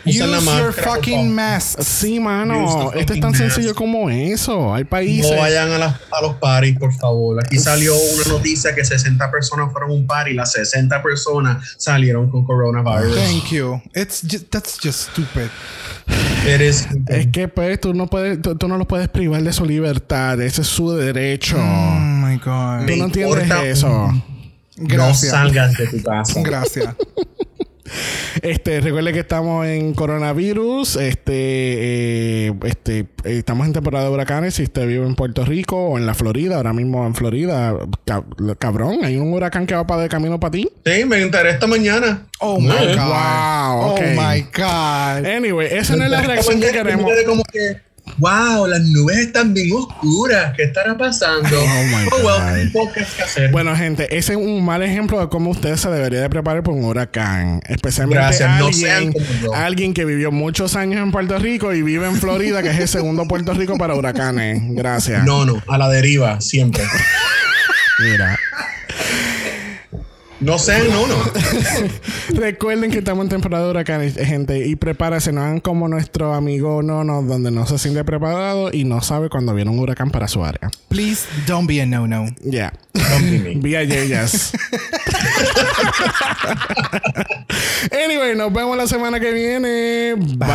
Use 0.04 0.18
your 0.58 0.72
fucking 0.72 1.32
mask. 1.34 1.80
Sí, 1.80 2.18
mano. 2.18 2.92
Esto 2.94 3.12
es 3.14 3.20
tan 3.20 3.34
sencillo 3.34 3.74
como 3.74 4.10
eso. 4.10 4.74
Hay 4.74 4.84
países. 4.84 5.30
No 5.30 5.36
vayan 5.38 5.70
a, 5.70 5.78
las- 5.78 5.94
a 6.10 6.20
los 6.22 6.34
parties, 6.36 6.78
por 6.78 6.92
favor. 6.92 7.38
Aquí 7.44 7.58
salió 7.58 7.94
una 7.96 8.24
noticia 8.32 8.74
que 8.74 8.84
60 8.84 9.30
personas 9.30 9.70
fueron 9.72 9.90
a 9.90 9.94
un 9.94 10.06
party 10.06 10.32
y 10.32 10.34
las 10.34 10.52
60 10.52 11.02
personas 11.02 11.76
salieron 11.78 12.30
con 12.30 12.44
coronavirus. 12.44 13.14
Thank 13.14 13.50
you. 13.52 13.80
It's 13.94 14.22
just, 14.28 14.50
that's 14.50 14.78
just 14.82 15.10
stupid. 15.10 15.48
It 16.46 16.60
is- 16.60 16.88
Es 17.08 17.28
que 17.28 17.46
pues 17.46 17.80
tú 17.80 17.94
no 17.94 18.08
puedes, 18.08 18.42
tú, 18.42 18.56
tú 18.56 18.66
no 18.66 18.76
los 18.76 18.86
puedes 18.88 19.08
privar 19.08 19.42
de 19.42 19.52
su 19.52 19.64
libertad, 19.64 20.40
ese 20.40 20.62
es 20.62 20.66
su 20.66 20.90
derecho. 20.92 21.56
Oh 21.58 21.98
my 22.00 22.36
god. 22.38 22.80
tú 22.80 22.84
Me 22.86 22.96
no 22.96 23.04
entiendes 23.04 23.50
eso. 23.78 24.12
no 24.76 25.14
salgas 25.14 25.74
de 25.76 25.86
tu 25.86 26.02
casa. 26.02 26.40
Gracias. 26.42 26.94
Este, 28.42 28.80
recuerde 28.80 29.12
que 29.12 29.20
estamos 29.20 29.66
en 29.66 29.94
coronavirus, 29.94 30.96
este, 30.96 31.32
eh, 32.48 32.52
este, 32.64 33.06
estamos 33.24 33.66
en 33.66 33.72
temporada 33.72 34.06
de 34.06 34.10
huracanes. 34.12 34.54
Si 34.54 34.62
usted 34.64 34.86
vive 34.86 35.06
en 35.06 35.14
Puerto 35.14 35.44
Rico 35.44 35.76
o 35.76 35.98
en 35.98 36.06
la 36.06 36.14
Florida, 36.14 36.56
ahora 36.56 36.72
mismo 36.72 37.06
en 37.06 37.14
Florida, 37.14 37.74
cab- 38.06 38.56
cabrón, 38.58 39.04
hay 39.04 39.16
un 39.16 39.32
huracán 39.32 39.66
que 39.66 39.74
va 39.74 39.86
para 39.86 40.02
de 40.02 40.08
camino 40.08 40.40
para 40.40 40.52
ti. 40.52 40.68
Sí, 40.84 41.04
me 41.04 41.20
enteré 41.20 41.50
esta 41.50 41.66
mañana. 41.66 42.26
Oh 42.40 42.58
my 42.58 42.68
god. 42.68 42.96
Wow. 42.96 43.94
Oh 43.94 43.98
my 44.00 44.42
god. 44.56 45.26
Anyway, 45.26 45.68
esa 45.70 45.96
no 45.96 46.04
es 46.04 46.10
la 46.10 46.22
reacción 46.22 46.60
que 46.60 46.70
queremos. 46.72 47.10
Como 47.26 47.42
que, 47.44 47.76
wow, 48.18 48.66
las 48.66 48.80
nubes 48.82 49.18
están 49.18 49.54
bien 49.54 49.72
oscuras. 49.72 50.54
¿Qué 50.56 50.64
estará 50.64 50.96
pasando? 50.96 51.48
Oh, 51.58 51.84
my 51.84 52.04
well, 52.04 52.22
God. 52.22 52.40
hay 52.40 52.66
podcast 52.68 53.16
que 53.16 53.22
hacer. 53.22 53.50
Bueno, 53.50 53.74
gente, 53.76 54.16
ese 54.16 54.32
es 54.32 54.38
un 54.38 54.64
mal 54.64 54.82
ejemplo 54.82 55.20
de 55.20 55.28
cómo 55.28 55.50
usted 55.50 55.76
se 55.76 55.90
debería 55.90 56.20
de 56.20 56.30
preparar 56.30 56.62
por 56.62 56.74
un 56.74 56.84
huracán. 56.84 57.60
Especialmente 57.66 58.22
Gracias, 58.22 58.58
no 58.58 58.66
alguien, 58.66 59.14
yo. 59.42 59.54
alguien 59.54 59.94
que 59.94 60.04
vivió 60.04 60.30
muchos 60.30 60.76
años 60.76 61.02
en 61.02 61.10
Puerto 61.10 61.38
Rico 61.38 61.72
y 61.72 61.82
vive 61.82 62.06
en 62.06 62.16
Florida, 62.16 62.62
que 62.62 62.70
es 62.70 62.78
el 62.78 62.88
segundo 62.88 63.26
Puerto 63.26 63.54
Rico 63.54 63.76
para 63.78 63.94
huracanes. 63.94 64.62
Gracias. 64.70 65.24
no, 65.24 65.44
no, 65.44 65.62
a 65.66 65.78
la 65.78 65.88
deriva, 65.88 66.40
siempre. 66.40 66.84
Mira. 68.00 68.38
No 70.42 70.58
sé, 70.58 70.88
no, 70.88 71.06
no. 71.06 71.14
Recuerden 72.40 72.90
que 72.90 72.98
estamos 72.98 73.22
en 73.24 73.28
temporada 73.28 73.64
de 73.64 73.70
huracanes, 73.70 74.16
gente, 74.16 74.66
y 74.66 74.74
prepárense, 74.74 75.30
no 75.32 75.40
hagan 75.40 75.60
como 75.60 75.86
nuestro 75.86 76.34
amigo 76.34 76.82
Nono, 76.82 77.22
donde 77.22 77.52
no 77.52 77.64
se 77.66 77.78
siente 77.78 78.02
preparado 78.02 78.70
y 78.72 78.82
no 78.82 79.00
sabe 79.02 79.28
cuando 79.28 79.54
viene 79.54 79.70
un 79.70 79.78
huracán 79.78 80.10
para 80.10 80.26
su 80.26 80.44
área. 80.44 80.68
Please 80.88 81.26
don't 81.46 81.68
be 81.68 81.80
a 81.80 81.86
no-no. 81.86 82.26
Yeah. 82.42 82.72
Don't 82.92 83.30
be 83.30 83.38
me. 83.38 83.54
Vía 83.62 83.84
Yeyas. 83.84 84.52
anyway, 87.92 88.34
nos 88.36 88.52
vemos 88.52 88.76
la 88.76 88.88
semana 88.88 89.20
que 89.20 89.30
viene. 89.32 90.16
Bye. 90.36 90.48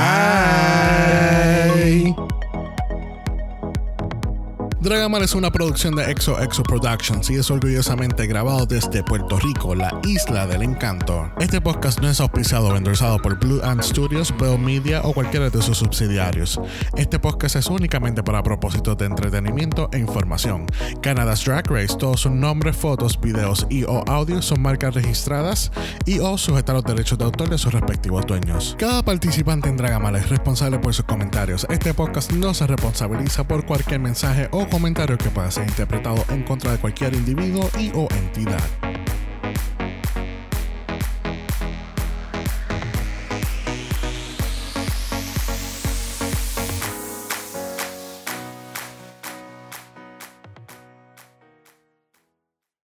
Dragamar 4.79 5.23
es 5.23 5.33
una 5.33 5.49
producción 5.49 5.95
de 5.95 6.11
Exo 6.11 6.39
Exo 6.39 6.61
Productions 6.61 7.31
y 7.31 7.35
es 7.35 7.49
orgullosamente 7.49 8.27
grabado 8.27 8.67
desde 8.67 9.01
Puerto 9.01 9.39
Rico, 9.39 9.73
la 9.73 9.99
isla 10.03 10.45
del 10.45 10.61
encanto. 10.61 11.31
Este 11.39 11.59
podcast 11.59 11.99
no 11.99 12.07
es 12.07 12.19
auspiciado 12.19 12.67
o 12.67 12.75
endorsado 12.75 13.17
por 13.17 13.39
Blue 13.39 13.59
Ant 13.63 13.81
Studios, 13.81 14.31
Bell 14.37 14.59
Media 14.59 15.01
o 15.03 15.13
cualquiera 15.13 15.49
de 15.49 15.61
sus 15.63 15.79
subsidiarios. 15.79 16.61
Este 16.95 17.17
podcast 17.17 17.55
es 17.55 17.65
únicamente 17.67 18.21
para 18.21 18.43
propósitos 18.43 18.95
de 18.99 19.07
entretenimiento 19.07 19.89
e 19.91 19.97
información. 19.97 20.67
Canada's 21.01 21.43
Drag 21.43 21.65
Race, 21.71 21.97
todos 21.97 22.21
sus 22.21 22.31
nombres, 22.31 22.77
fotos, 22.77 23.19
videos 23.19 23.65
y 23.71 23.83
o 23.83 24.03
audios 24.07 24.45
son 24.45 24.61
marcas 24.61 24.93
registradas 24.93 25.71
y 26.05 26.19
o 26.19 26.37
sujetan 26.37 26.75
los 26.75 26.85
derechos 26.85 27.17
de 27.17 27.25
autor 27.25 27.49
de 27.49 27.57
sus 27.57 27.73
respectivos 27.73 28.27
dueños. 28.27 28.75
Cada 28.77 29.01
participante 29.03 29.69
en 29.69 29.77
Dragamar 29.77 30.15
es 30.17 30.29
responsable 30.29 30.77
por 30.77 30.93
sus 30.93 31.05
comentarios. 31.05 31.65
Este 31.71 31.95
podcast 31.95 32.31
no 32.31 32.53
se 32.53 32.67
responsabiliza 32.67 33.43
por 33.43 33.65
cualquier 33.65 34.01
mensaje 34.01 34.47
comentario 34.69 35.17
que 35.17 35.29
pueda 35.29 35.49
ser 35.51 35.67
interpretado 35.67 36.23
en 36.29 36.43
contra 36.43 36.71
de 36.71 36.77
cualquier 36.77 37.13
individuo 37.13 37.69
y 37.79 37.91
o 37.93 38.07
entidad. 38.11 38.63